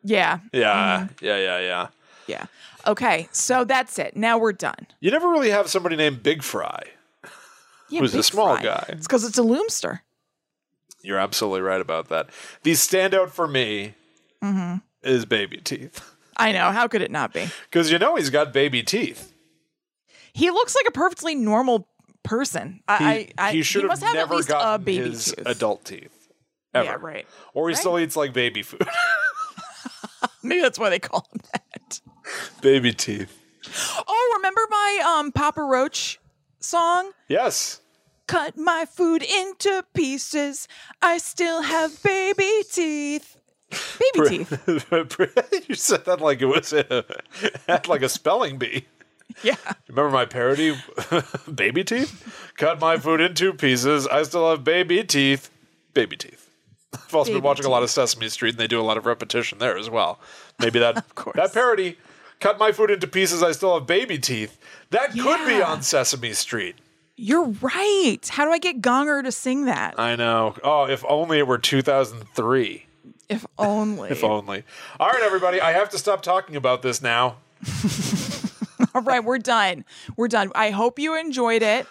Yeah. 0.05 0.39
Yeah, 0.53 1.01
Mm-hmm. 1.11 1.25
yeah, 1.27 1.37
yeah, 1.37 1.59
yeah. 1.61 1.87
Yeah. 2.27 2.47
Okay, 2.87 3.29
so 3.33 3.65
that's 3.65 3.99
it. 3.99 4.17
Now 4.17 4.39
we're 4.39 4.53
done. 4.53 4.87
You 5.01 5.11
never 5.11 5.29
really 5.29 5.51
have 5.51 5.69
somebody 5.69 5.97
named 5.97 6.23
Big 6.23 6.43
Fry. 6.43 6.85
Yeah, 7.91 8.01
Who's 8.01 8.13
Big 8.13 8.23
small 8.25 8.55
Fry. 8.55 8.63
guy? 8.63 8.85
It's 8.91 9.07
because 9.07 9.25
it's 9.25 9.37
a 9.39 9.43
Loomster. 9.43 10.01
You're 11.03 11.19
absolutely 11.19 11.61
right 11.63 11.81
about 11.81 12.09
that. 12.09 12.31
The 12.63 12.73
standout 12.73 13.31
for 13.31 13.49
me 13.49 13.95
Mm-hmm. 14.43 14.77
is 15.03 15.27
baby 15.27 15.59
teeth. 15.59 16.01
I 16.39 16.53
know. 16.53 16.71
How 16.71 16.87
could 16.89 17.03
it 17.03 17.11
not 17.11 17.35
be? 17.35 17.49
Because 17.71 17.91
you 17.93 17.99
know 17.99 18.15
he's 18.17 18.31
got 18.31 18.53
baby 18.55 18.83
teeth. 18.83 19.35
He 20.33 20.51
looks 20.51 20.75
like 20.77 20.87
a 20.89 20.93
perfectly 20.93 21.35
normal 21.35 21.89
person. 22.23 22.75
He, 22.75 22.83
I, 22.89 23.29
I, 23.39 23.53
he 23.53 23.63
should 23.63 23.85
must 23.87 24.03
have 24.03 24.15
have 24.15 24.31
at 24.31 24.31
never 24.31 24.43
gotten 24.43 24.85
baby 24.85 25.09
his 25.11 25.27
tooth. 25.27 25.47
adult 25.47 25.85
teeth. 25.85 26.29
Ever. 26.75 26.85
Yeah, 26.85 26.97
right. 27.01 27.27
Or 27.55 27.69
he 27.69 27.75
Right. 27.75 27.81
still 27.81 27.99
eats 27.99 28.17
like 28.17 28.33
baby 28.33 28.63
food. 28.63 28.83
Maybe 30.43 30.61
that's 30.61 30.79
why 30.79 30.91
they 30.91 30.99
call 30.99 31.27
him 31.33 31.41
that. 31.53 32.01
baby 32.63 32.93
teeth. 32.93 33.37
Oh, 34.07 34.35
remember 34.37 34.61
my 34.71 35.17
um 35.19 35.33
Papa 35.33 35.63
Roach 35.63 36.19
song? 36.61 37.11
Yes. 37.29 37.81
Cut 38.27 38.57
my 38.57 38.85
food 38.87 39.23
into 39.23 39.85
pieces. 39.95 40.69
I 41.03 41.19
still 41.19 41.63
have 41.63 42.01
baby 42.03 42.63
teeth. 42.71 43.37
Baby 44.15 44.29
teeth. 44.45 44.63
you 45.69 45.75
said 45.75 46.05
that 46.05 46.21
like 46.21 46.41
it 46.41 46.47
was 46.47 46.73
a, 46.73 47.05
like 47.89 48.03
a 48.03 48.09
spelling 48.09 48.57
bee. 48.59 48.87
Yeah. 49.43 49.57
Remember 49.89 50.11
my 50.11 50.25
parody, 50.27 50.77
baby 51.55 51.85
teeth? 51.85 52.53
Cut 52.57 52.81
my 52.81 52.97
food 52.99 53.21
in 53.21 53.35
two 53.35 53.53
pieces. 53.53 54.07
I 54.07 54.23
still 54.25 54.51
have 54.51 54.65
baby 54.65 55.03
teeth. 55.05 55.51
Baby 55.95 56.17
teeth. 56.17 56.49
I've 56.93 57.15
also 57.15 57.31
been 57.31 57.39
Baby 57.39 57.47
watching 57.47 57.67
a 57.67 57.71
lot 57.71 57.83
of 57.83 57.91
Sesame 57.91 58.29
Street, 58.29 58.51
and 58.51 58.59
they 58.59 58.67
do 58.67 58.81
a 58.81 58.83
lot 58.83 58.97
of 58.97 59.07
repetition 59.07 59.59
there 59.59 59.77
as 59.79 59.89
well. 59.89 60.19
Maybe 60.59 60.79
that 60.81 61.15
course. 61.15 61.37
that 61.37 61.53
parody, 61.53 61.97
cut 62.41 62.59
my 62.59 62.73
food 62.73 62.91
into 62.91 63.07
pieces. 63.07 63.43
I 63.43 63.53
still 63.53 63.75
have 63.79 63.87
baby 63.87 64.19
teeth. 64.19 64.59
That 64.91 65.13
could 65.13 65.47
be 65.47 65.63
on 65.63 65.83
Sesame 65.83 66.33
Street. 66.33 66.77
You're 67.17 67.49
right. 67.61 68.19
How 68.29 68.45
do 68.45 68.51
I 68.51 68.59
get 68.59 68.81
Gonger 68.81 69.23
to 69.23 69.31
sing 69.31 69.67
that? 69.67 69.99
I 70.01 70.17
know. 70.17 70.55
Oh, 70.65 70.85
if 70.87 71.05
only 71.07 71.39
it 71.39 71.47
were 71.47 71.59
2003. 71.59 72.87
If 73.29 73.47
only. 73.59 74.11
If 74.11 74.25
only. 74.25 74.65
All 74.99 75.09
right, 75.11 75.23
everybody. 75.23 75.61
I 75.61 75.73
have 75.73 75.91
to 75.91 75.99
stop 75.99 76.23
talking 76.23 76.57
about 76.57 76.83
this 76.83 77.03
now. 77.03 77.37
All 78.95 79.03
right, 79.03 79.23
we're 79.23 79.39
done. 79.39 79.85
We're 80.17 80.29
done. 80.29 80.51
I 80.55 80.71
hope 80.71 80.99
you 80.99 81.19
enjoyed 81.19 81.63
it. 81.63 81.87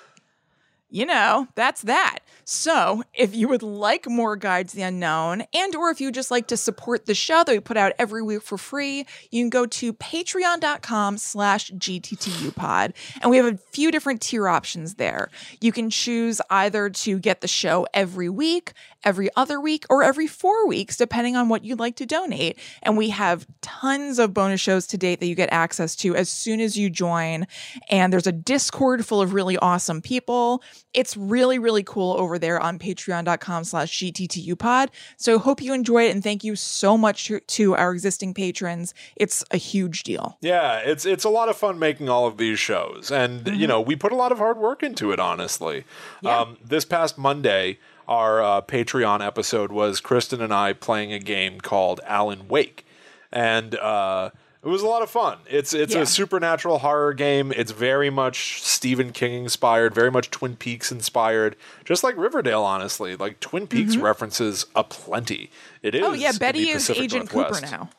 You 0.91 1.05
know, 1.05 1.47
that's 1.53 1.83
that. 1.83 2.19
So, 2.45 3.03
if 3.13 3.35
you 3.35 3.47
would 3.47 3.61
like 3.61 4.09
more 4.09 4.35
Guide 4.35 4.69
to 4.69 4.75
the 4.75 4.81
Unknown, 4.81 5.43
and 5.53 5.75
or 5.75 5.91
if 5.91 6.01
you 6.01 6.11
just 6.11 6.31
like 6.31 6.47
to 6.47 6.57
support 6.57 7.05
the 7.05 7.13
show 7.13 7.43
that 7.43 7.51
we 7.51 7.59
put 7.59 7.77
out 7.77 7.93
every 7.99 8.23
week 8.23 8.41
for 8.41 8.57
free, 8.57 9.05
you 9.29 9.43
can 9.43 9.51
go 9.51 9.67
to 9.67 9.93
patreon.com 9.93 11.19
slash 11.19 11.69
gttupod. 11.73 12.93
And 13.21 13.29
we 13.29 13.37
have 13.37 13.45
a 13.45 13.57
few 13.57 13.91
different 13.91 14.21
tier 14.21 14.47
options 14.47 14.95
there. 14.95 15.29
You 15.61 15.71
can 15.71 15.91
choose 15.91 16.41
either 16.49 16.89
to 16.89 17.19
get 17.19 17.41
the 17.41 17.47
show 17.47 17.85
every 17.93 18.29
week, 18.29 18.73
every 19.03 19.29
other 19.35 19.59
week, 19.61 19.85
or 19.89 20.03
every 20.03 20.27
four 20.27 20.67
weeks, 20.67 20.97
depending 20.97 21.35
on 21.35 21.49
what 21.49 21.63
you'd 21.63 21.79
like 21.79 21.95
to 21.97 22.05
donate. 22.05 22.57
And 22.83 22.97
we 22.97 23.09
have 23.09 23.47
tons 23.61 24.19
of 24.19 24.33
bonus 24.33 24.59
shows 24.61 24.85
to 24.87 24.97
date 24.97 25.19
that 25.19 25.27
you 25.27 25.35
get 25.35 25.49
access 25.51 25.95
to 25.97 26.15
as 26.15 26.29
soon 26.29 26.59
as 26.59 26.77
you 26.77 26.89
join. 26.89 27.47
And 27.89 28.11
there's 28.11 28.27
a 28.27 28.31
Discord 28.31 29.05
full 29.05 29.21
of 29.21 29.33
really 29.33 29.57
awesome 29.57 30.01
people. 30.01 30.61
It's 30.93 31.15
really, 31.15 31.59
really 31.59 31.83
cool 31.83 32.13
over 32.19 32.37
there 32.39 32.59
on 32.59 32.79
patreon.com 32.79 33.63
slash 33.63 33.97
gttupod. 33.99 34.89
So 35.17 35.39
hope 35.39 35.61
you 35.61 35.73
enjoy 35.73 36.07
it 36.07 36.11
and 36.11 36.23
thank 36.23 36.43
you 36.43 36.55
so 36.55 36.97
much 36.97 37.25
to, 37.25 37.39
to 37.39 37.75
our 37.75 37.91
existing 37.93 38.33
patrons. 38.33 38.93
It's 39.15 39.43
a 39.51 39.57
huge 39.57 40.03
deal. 40.03 40.37
Yeah, 40.41 40.79
it's 40.79 41.05
it's 41.05 41.23
a 41.23 41.29
lot 41.29 41.49
of 41.49 41.57
fun 41.57 41.79
making 41.79 42.09
all 42.09 42.25
of 42.27 42.37
these 42.37 42.59
shows, 42.59 43.11
and 43.11 43.47
you 43.47 43.67
know 43.67 43.79
we 43.81 43.95
put 43.95 44.11
a 44.11 44.15
lot 44.15 44.31
of 44.31 44.37
hard 44.37 44.57
work 44.57 44.83
into 44.83 45.11
it. 45.11 45.19
Honestly, 45.19 45.83
Yeah. 46.21 46.39
um, 46.39 46.57
this 46.63 46.85
past 46.85 47.17
Monday, 47.17 47.79
our 48.09 48.41
uh, 48.43 48.61
Patreon 48.61 49.25
episode 49.25 49.71
was 49.71 50.01
Kristen 50.01 50.41
and 50.41 50.53
I 50.53 50.73
playing 50.73 51.13
a 51.13 51.19
game 51.19 51.61
called 51.61 52.01
Alan 52.05 52.47
Wake, 52.49 52.85
and 53.31 53.75
uh, 53.75 54.31
it 54.63 54.67
was 54.67 54.81
a 54.81 54.87
lot 54.87 55.01
of 55.03 55.09
fun. 55.09 55.37
It's 55.49 55.73
it's 55.73 55.93
Yeah. 55.93 56.01
a 56.01 56.05
supernatural 56.05 56.79
horror 56.79 57.13
game. 57.13 57.53
It's 57.55 57.71
very 57.71 58.09
much 58.09 58.61
Stephen 58.63 59.11
King 59.13 59.43
inspired, 59.43 59.93
very 59.93 60.09
much 60.11 60.31
Twin 60.31 60.55
Peaks 60.57 60.91
inspired, 60.91 61.55
just 61.85 62.03
like 62.03 62.17
Riverdale. 62.17 62.63
Honestly, 62.63 63.15
like 63.15 63.39
Twin 63.39 63.67
Peaks 63.67 63.95
references 63.95 64.65
aplenty. 64.75 65.51
It 65.83 65.93
is. 65.95 66.01
Mm-hmm. 66.01 66.11
Oh, 66.11 66.15
yeah. 66.15 66.31
Betty 66.37 66.69
is 66.69 66.89
Agent 66.89 67.31
Northwest. 67.33 67.63
Cooper 67.63 67.71
now. 67.77 67.89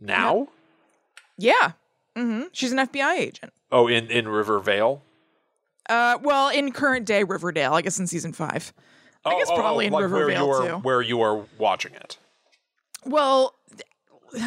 Now? 0.00 0.48
Yeah. 1.38 1.72
hmm 2.16 2.42
She's 2.52 2.72
an 2.72 2.78
FBI 2.78 3.18
agent. 3.18 3.52
Oh, 3.70 3.86
in 3.86 4.10
in 4.10 4.26
Rivervale. 4.28 5.02
Uh, 5.88 6.18
well, 6.22 6.48
in 6.48 6.72
current 6.72 7.04
day 7.06 7.22
Riverdale, 7.22 7.74
I 7.74 7.82
guess 7.82 7.98
in 7.98 8.06
season 8.06 8.32
five. 8.32 8.72
I 9.26 9.34
Oh, 9.34 9.38
guess 9.38 9.48
oh, 9.50 9.54
oh, 9.54 9.56
oh 9.56 9.60
probably 9.60 9.84
oh, 9.84 9.88
in 9.88 9.92
like 9.92 10.02
Riverdale 10.04 10.48
where 10.48 10.58
you 10.58 10.64
are, 10.64 10.68
too. 10.78 10.82
Where 10.82 11.02
you 11.02 11.20
are 11.22 11.44
watching 11.58 11.92
it. 11.94 12.18
Well, 13.04 13.54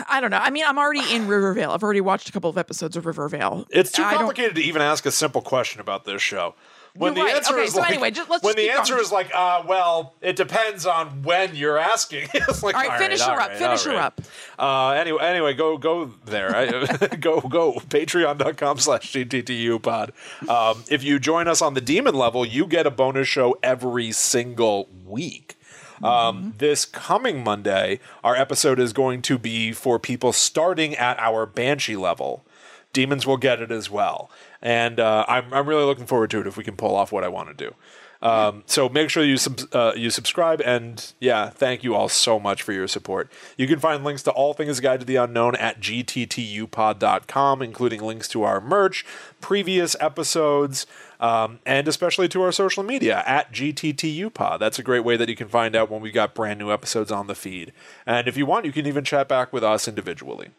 I 0.09 0.19
don't 0.21 0.31
know. 0.31 0.37
I 0.37 0.49
mean, 0.49 0.65
I'm 0.67 0.77
already 0.77 1.01
in 1.13 1.27
Rivervale. 1.27 1.71
I've 1.71 1.83
already 1.83 2.01
watched 2.01 2.29
a 2.29 2.31
couple 2.31 2.49
of 2.49 2.57
episodes 2.57 2.97
of 2.97 3.05
Rivervale. 3.05 3.65
It's 3.69 3.91
too 3.91 4.03
complicated 4.03 4.55
to 4.55 4.61
even 4.61 4.81
ask 4.81 5.05
a 5.05 5.11
simple 5.11 5.41
question 5.41 5.81
about 5.81 6.05
this 6.05 6.21
show. 6.21 6.55
When 6.99 7.15
You're 7.15 7.23
the 7.23 7.27
right. 7.31 7.35
answer 7.37 7.53
Okay, 7.53 7.63
is 7.63 7.73
so 7.73 7.79
like, 7.79 7.91
anyway, 7.91 8.11
just- 8.11 8.29
let's 8.29 8.43
when 8.43 8.57
the 8.57 8.71
answer 8.71 8.95
going. 8.95 9.05
is 9.05 9.11
like, 9.13 9.31
uh, 9.33 9.63
well, 9.65 10.15
it 10.21 10.35
depends 10.35 10.85
on 10.85 11.23
when 11.23 11.55
you're 11.55 11.77
asking. 11.77 12.27
it's 12.33 12.61
like, 12.61 12.75
All 12.75 12.81
right, 12.85 12.99
finish 12.99 13.21
her 13.21 13.39
up. 13.39 13.53
Finish 13.53 13.85
her 13.85 13.95
up. 13.95 14.19
Uh, 14.59 14.89
anyway, 14.89 15.23
anyway, 15.23 15.53
go 15.53 15.77
go 15.77 16.11
there. 16.25 16.49
Go 17.21 17.39
go 17.39 17.73
patreon.com 17.75 18.79
slash 18.79 19.13
gttu 19.13 19.81
pod. 19.81 20.11
Um, 20.49 20.83
if 20.89 21.01
you 21.01 21.19
join 21.19 21.47
us 21.47 21.61
on 21.61 21.73
the 21.73 21.79
demon 21.81 22.15
level, 22.15 22.45
you 22.45 22.67
get 22.67 22.85
a 22.85 22.91
bonus 22.91 23.29
show 23.29 23.57
every 23.63 24.11
single 24.11 24.89
week. 25.05 25.55
Um, 26.03 26.53
this 26.57 26.83
coming 26.85 27.43
Monday, 27.43 27.99
our 28.25 28.35
episode 28.35 28.77
is 28.79 28.91
going 28.93 29.21
to 29.23 29.37
be 29.37 29.71
for 29.71 29.99
people 29.99 30.31
starting 30.33 30.95
at 30.95 31.17
our 31.19 31.45
banshee 31.45 31.95
level. 31.97 32.45
Demons 32.91 33.27
will 33.27 33.37
get 33.37 33.61
it 33.61 33.69
as 33.71 33.89
well, 33.89 34.31
and 34.61 34.99
uh, 34.99 35.25
I'm 35.27 35.53
I'm 35.53 35.67
really 35.67 35.85
looking 35.85 36.05
forward 36.05 36.31
to 36.31 36.41
it 36.41 36.47
if 36.47 36.57
we 36.57 36.63
can 36.63 36.75
pull 36.75 36.95
off 36.95 37.11
what 37.11 37.23
I 37.23 37.27
want 37.27 37.49
to 37.49 37.53
do. 37.53 37.75
Um, 38.21 38.63
so 38.65 38.89
make 38.89 39.09
sure 39.09 39.23
you 39.23 39.37
sub- 39.37 39.73
uh, 39.73 39.93
you 39.95 40.09
subscribe 40.09 40.61
and 40.65 41.13
yeah, 41.21 41.49
thank 41.49 41.85
you 41.85 41.95
all 41.95 42.09
so 42.09 42.37
much 42.37 42.61
for 42.61 42.73
your 42.73 42.87
support. 42.87 43.31
You 43.57 43.65
can 43.65 43.79
find 43.79 44.03
links 44.03 44.23
to 44.23 44.31
all 44.31 44.53
things 44.53 44.81
Guide 44.81 44.99
to 44.99 45.05
the 45.05 45.15
Unknown 45.15 45.55
at 45.55 45.79
gttupod.com, 45.79 47.61
including 47.61 48.01
links 48.01 48.27
to 48.29 48.43
our 48.43 48.59
merch, 48.59 49.05
previous 49.39 49.95
episodes, 50.01 50.85
um, 51.21 51.59
and 51.65 51.87
especially 51.87 52.27
to 52.29 52.41
our 52.41 52.51
social 52.51 52.83
media 52.83 53.23
at 53.25 53.53
gttupod. 53.53 54.59
That's 54.59 54.79
a 54.79 54.83
great 54.83 55.05
way 55.05 55.15
that 55.15 55.29
you 55.29 55.35
can 55.37 55.47
find 55.47 55.73
out 55.75 55.89
when 55.89 56.01
we 56.01 56.11
got 56.11 56.35
brand 56.35 56.59
new 56.59 56.73
episodes 56.73 57.13
on 57.13 57.27
the 57.27 57.35
feed. 57.35 57.71
And 58.05 58.27
if 58.27 58.35
you 58.35 58.45
want, 58.45 58.65
you 58.65 58.73
can 58.73 58.85
even 58.85 59.05
chat 59.05 59.29
back 59.29 59.53
with 59.53 59.63
us 59.63 59.87
individually. 59.87 60.49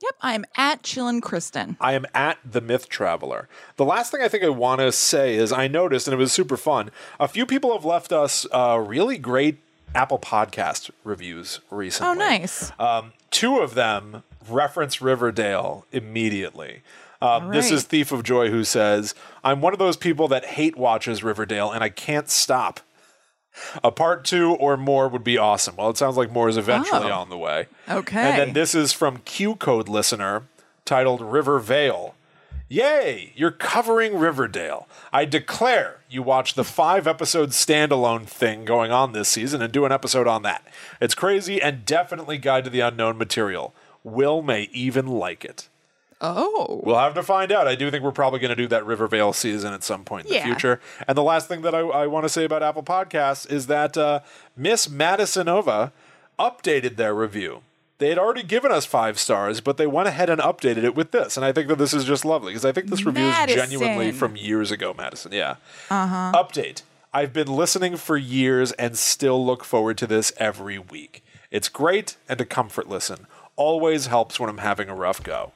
Yep, 0.00 0.14
I'm 0.20 0.44
at 0.56 0.82
Chillin' 0.82 1.20
Kristen. 1.20 1.76
I 1.80 1.94
am 1.94 2.06
at 2.14 2.38
the 2.44 2.60
Myth 2.60 2.88
Traveler. 2.88 3.48
The 3.76 3.84
last 3.84 4.12
thing 4.12 4.22
I 4.22 4.28
think 4.28 4.44
I 4.44 4.48
want 4.48 4.80
to 4.80 4.92
say 4.92 5.34
is 5.34 5.52
I 5.52 5.66
noticed, 5.66 6.06
and 6.06 6.14
it 6.14 6.18
was 6.18 6.32
super 6.32 6.56
fun, 6.56 6.90
a 7.18 7.26
few 7.26 7.44
people 7.46 7.72
have 7.72 7.84
left 7.84 8.12
us 8.12 8.46
uh, 8.52 8.82
really 8.84 9.18
great 9.18 9.58
Apple 9.94 10.18
Podcast 10.18 10.90
reviews 11.02 11.60
recently. 11.70 12.10
Oh, 12.10 12.14
nice. 12.14 12.72
Um, 12.78 13.12
two 13.30 13.58
of 13.58 13.74
them 13.74 14.22
reference 14.48 15.00
Riverdale 15.02 15.84
immediately. 15.92 16.82
Um, 17.20 17.50
This 17.50 17.70
is 17.72 17.82
Thief 17.82 18.12
of 18.12 18.22
Joy 18.22 18.50
who 18.50 18.62
says, 18.62 19.14
I'm 19.42 19.60
one 19.60 19.72
of 19.72 19.78
those 19.80 19.96
people 19.96 20.28
that 20.28 20.44
hate 20.44 20.76
watches 20.76 21.24
Riverdale 21.24 21.70
and 21.72 21.82
I 21.82 21.88
can't 21.88 22.28
stop. 22.28 22.80
A 23.82 23.90
part 23.90 24.24
two 24.24 24.52
or 24.54 24.76
more 24.76 25.08
would 25.08 25.24
be 25.24 25.38
awesome. 25.38 25.76
Well, 25.76 25.90
it 25.90 25.96
sounds 25.98 26.16
like 26.16 26.30
more 26.30 26.48
is 26.48 26.56
eventually 26.56 27.10
Oh. 27.10 27.18
on 27.20 27.28
the 27.30 27.38
way. 27.38 27.66
Okay. 27.88 28.20
And 28.20 28.38
then 28.38 28.52
this 28.52 28.74
is 28.74 28.92
from 28.92 29.18
Q 29.18 29.56
Code 29.56 29.88
listener 29.88 30.44
titled 30.84 31.20
River 31.20 31.58
Vale. 31.58 32.14
Yay, 32.70 33.32
you're 33.34 33.50
covering 33.50 34.18
Riverdale. 34.18 34.86
I 35.10 35.24
declare 35.24 36.00
you 36.10 36.22
watch 36.22 36.52
the 36.52 36.64
five 36.64 37.06
episode 37.06 37.50
standalone 37.50 38.26
thing 38.26 38.66
going 38.66 38.92
on 38.92 39.12
this 39.12 39.28
season 39.30 39.62
and 39.62 39.72
do 39.72 39.86
an 39.86 39.92
episode 39.92 40.26
on 40.26 40.42
that. 40.42 40.66
It's 41.00 41.14
crazy 41.14 41.62
and 41.62 41.86
definitely 41.86 42.36
Guide 42.36 42.64
to 42.64 42.70
the 42.70 42.80
Unknown 42.80 43.16
material. 43.16 43.74
Will 44.04 44.42
may 44.42 44.68
even 44.72 45.06
like 45.06 45.46
it. 45.46 45.68
Oh. 46.20 46.80
We'll 46.84 46.98
have 46.98 47.14
to 47.14 47.22
find 47.22 47.52
out. 47.52 47.68
I 47.68 47.74
do 47.74 47.90
think 47.90 48.02
we're 48.02 48.10
probably 48.12 48.40
going 48.40 48.50
to 48.50 48.56
do 48.56 48.66
that 48.68 48.84
Rivervale 48.84 49.32
season 49.32 49.72
at 49.72 49.84
some 49.84 50.04
point 50.04 50.26
in 50.26 50.32
Yeah. 50.34 50.40
the 50.40 50.44
future. 50.46 50.80
And 51.06 51.16
the 51.16 51.22
last 51.22 51.48
thing 51.48 51.62
that 51.62 51.74
I, 51.74 51.80
I 51.80 52.06
want 52.06 52.24
to 52.24 52.28
say 52.28 52.44
about 52.44 52.62
Apple 52.62 52.82
Podcasts 52.82 53.50
is 53.50 53.66
that 53.68 53.96
uh, 53.96 54.20
Miss 54.56 54.88
Madisonova 54.88 55.92
updated 56.38 56.96
their 56.96 57.14
review. 57.14 57.62
They 57.98 58.08
had 58.10 58.18
already 58.18 58.44
given 58.44 58.70
us 58.70 58.84
five 58.86 59.18
stars, 59.18 59.60
but 59.60 59.76
they 59.76 59.86
went 59.86 60.06
ahead 60.08 60.30
and 60.30 60.40
updated 60.40 60.84
it 60.84 60.94
with 60.94 61.10
this. 61.10 61.36
And 61.36 61.44
I 61.44 61.52
think 61.52 61.66
that 61.68 61.78
this 61.78 61.92
is 61.92 62.04
just 62.04 62.24
lovely 62.24 62.52
because 62.52 62.64
I 62.64 62.70
think 62.72 62.88
this 62.90 63.04
review 63.04 63.24
is 63.26 63.54
genuinely 63.54 64.12
from 64.12 64.36
years 64.36 64.70
ago, 64.70 64.94
Madison. 64.96 65.32
Yeah. 65.32 65.56
Uh-huh. 65.90 66.32
Update. 66.34 66.82
I've 67.12 67.32
been 67.32 67.48
listening 67.48 67.96
for 67.96 68.16
years 68.16 68.70
and 68.72 68.96
still 68.96 69.44
look 69.44 69.64
forward 69.64 69.98
to 69.98 70.06
this 70.06 70.32
every 70.36 70.78
week. 70.78 71.24
It's 71.50 71.68
great 71.68 72.16
and 72.28 72.40
a 72.40 72.44
comfort 72.44 72.88
listen. 72.88 73.26
Always 73.56 74.06
helps 74.06 74.38
when 74.38 74.48
I'm 74.48 74.58
having 74.58 74.88
a 74.88 74.94
rough 74.94 75.22
go. 75.22 75.52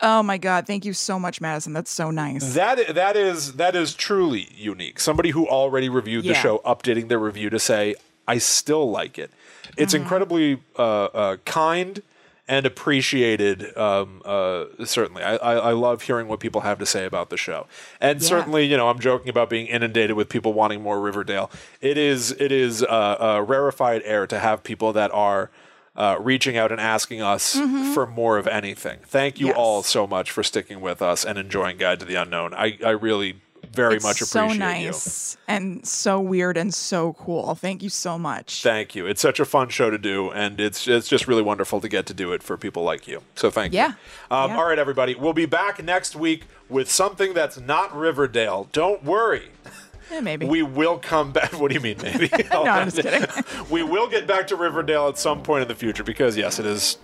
Oh 0.00 0.22
my 0.22 0.38
God. 0.38 0.66
Thank 0.66 0.84
you 0.84 0.92
so 0.92 1.18
much, 1.18 1.40
Madison. 1.40 1.72
That's 1.72 1.90
so 1.90 2.10
nice. 2.10 2.54
That 2.54 2.94
that 2.94 3.16
is 3.16 3.54
that 3.54 3.74
is 3.74 3.94
truly 3.94 4.48
unique. 4.54 5.00
Somebody 5.00 5.30
who 5.30 5.46
already 5.48 5.88
reviewed 5.88 6.24
the 6.24 6.34
show 6.34 6.58
updating 6.64 7.08
their 7.08 7.18
review 7.18 7.50
to 7.50 7.58
say 7.58 7.94
I 8.26 8.38
still 8.38 8.90
like 8.90 9.18
it. 9.18 9.30
It's 9.76 9.92
Mm-hmm. 9.94 10.02
incredibly 10.02 10.62
uh, 10.78 11.04
uh, 11.04 11.36
kind 11.44 12.02
and 12.46 12.64
appreciated. 12.64 13.76
Um, 13.76 14.22
uh, 14.24 14.64
certainly, 14.84 15.22
I, 15.22 15.36
I, 15.36 15.54
I 15.54 15.72
love 15.72 16.02
hearing 16.02 16.28
what 16.28 16.40
people 16.40 16.62
have 16.62 16.78
to 16.78 16.86
say 16.86 17.04
about 17.04 17.28
the 17.30 17.36
show. 17.36 17.66
And 18.00 18.22
certainly, 18.22 18.64
you 18.64 18.76
know, 18.76 18.88
I'm 18.88 18.98
joking 19.00 19.28
about 19.28 19.50
being 19.50 19.66
inundated 19.66 20.16
with 20.16 20.28
people 20.28 20.52
wanting 20.52 20.82
more 20.82 21.00
Riverdale. 21.00 21.50
It 21.80 21.98
is 21.98 22.30
it 22.32 22.52
is 22.52 22.82
uh, 22.82 23.16
a 23.20 23.42
rarefied 23.42 24.02
air 24.04 24.26
to 24.28 24.38
have 24.38 24.62
people 24.62 24.92
that 24.92 25.10
are. 25.12 25.50
Uh, 25.98 26.16
reaching 26.20 26.56
out 26.56 26.70
and 26.70 26.80
asking 26.80 27.20
us 27.20 27.58
for 27.92 28.06
more 28.06 28.38
of 28.38 28.46
anything. 28.46 29.00
Thank 29.04 29.40
you 29.40 29.46
Mm-hmm. 29.48 29.56
Yes. 29.56 29.56
all 29.58 29.82
so 29.82 30.06
much 30.06 30.30
for 30.30 30.44
sticking 30.44 30.80
with 30.80 31.02
us 31.02 31.24
and 31.24 31.36
enjoying 31.36 31.76
Guide 31.76 31.98
to 31.98 32.06
the 32.06 32.14
Unknown. 32.14 32.54
I, 32.54 32.78
I 32.86 32.90
really 32.90 33.40
very 33.72 33.96
It's 33.96 34.04
much 34.04 34.22
appreciate 34.22 34.80
you. 34.84 34.92
So 34.92 35.08
nice 35.08 35.36
and 35.48 35.84
so 35.84 36.20
weird 36.20 36.56
and 36.56 36.72
so 36.72 37.14
cool. 37.14 37.56
Thank 37.56 37.82
you 37.82 37.88
so 37.90 38.16
much. 38.16 38.62
Thank 38.62 38.94
you. 38.94 39.06
It's 39.08 39.20
such 39.20 39.40
a 39.40 39.44
fun 39.44 39.70
show 39.70 39.90
to 39.90 39.98
do, 39.98 40.30
and 40.30 40.60
it's 40.60 40.86
it's 40.86 41.08
just 41.08 41.26
really 41.26 41.42
wonderful 41.42 41.80
to 41.80 41.88
get 41.88 42.06
to 42.06 42.14
do 42.14 42.32
it 42.32 42.44
for 42.44 42.56
people 42.56 42.84
like 42.84 43.08
you. 43.08 43.20
So 43.34 43.50
thank 43.50 43.72
Yeah. 43.74 43.88
you. 43.88 43.94
Um, 44.36 44.50
Yeah. 44.52 44.56
All 44.58 44.66
right, 44.68 44.78
everybody. 44.78 45.16
We'll 45.16 45.32
be 45.32 45.46
back 45.46 45.82
next 45.82 46.14
week 46.14 46.44
with 46.68 46.88
something 46.88 47.34
that's 47.34 47.58
not 47.58 47.94
Riverdale. 47.94 48.68
Don't 48.72 49.02
worry. 49.02 49.48
yeah, 50.10 50.20
maybe. 50.20 50.46
We 50.46 50.62
will 50.62 50.98
come 50.98 51.32
back. 51.32 51.52
What 51.58 51.68
do 51.68 51.74
you 51.74 51.80
mean, 51.80 51.96
maybe? 52.02 52.30
no, 52.52 52.64
I'm 52.64 52.90
just 52.90 52.98
kidding. 53.02 53.26
we 53.70 53.82
will 53.82 54.08
get 54.08 54.26
back 54.26 54.46
to 54.48 54.56
Riverdale 54.56 55.08
at 55.08 55.18
some 55.18 55.42
point 55.42 55.62
in 55.62 55.68
the 55.68 55.74
future 55.74 56.04
because 56.04 56.36
yes, 56.36 56.58
it 56.58 56.66
is. 56.66 56.98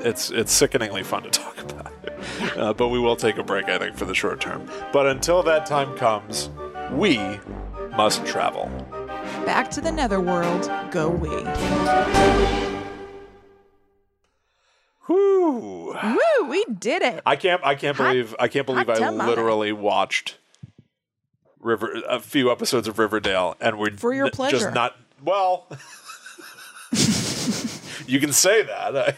It's 0.00 0.30
it's 0.30 0.52
sickeningly 0.52 1.02
fun 1.02 1.22
to 1.24 1.30
talk 1.30 1.58
about. 1.58 1.92
Uh, 2.56 2.72
but 2.72 2.88
we 2.88 2.98
will 2.98 3.16
take 3.16 3.38
a 3.38 3.42
break, 3.42 3.68
I 3.68 3.78
think, 3.78 3.96
for 3.96 4.04
the 4.04 4.14
short 4.14 4.40
term. 4.40 4.68
But 4.92 5.06
until 5.06 5.42
that 5.44 5.66
time 5.66 5.96
comes, 5.96 6.50
we 6.92 7.18
must 7.96 8.24
travel. 8.26 8.66
Back 9.44 9.70
to 9.72 9.80
the 9.80 9.90
netherworld. 9.92 10.70
Go 10.90 11.08
we. 11.08 11.28
Whoo! 15.08 15.94
Woo! 15.94 16.48
We 16.48 16.64
did 16.66 17.02
it. 17.02 17.22
I 17.24 17.36
can't. 17.36 17.62
I 17.64 17.74
can't 17.74 17.96
Hot- 17.96 18.12
believe. 18.12 18.34
I 18.38 18.48
can't 18.48 18.66
believe 18.66 18.88
I 18.88 19.08
literally 19.10 19.72
watched 19.72 20.36
River 21.60 22.02
a 22.08 22.20
few 22.20 22.50
episodes 22.50 22.88
of 22.88 22.98
Riverdale, 22.98 23.56
and 23.60 23.78
we're 23.78 23.90
For 23.96 24.14
your 24.14 24.30
pleasure. 24.30 24.58
just 24.58 24.74
not 24.74 24.96
well. 25.24 25.66
you 28.06 28.20
can 28.20 28.32
say 28.32 28.62
that. 28.62 29.16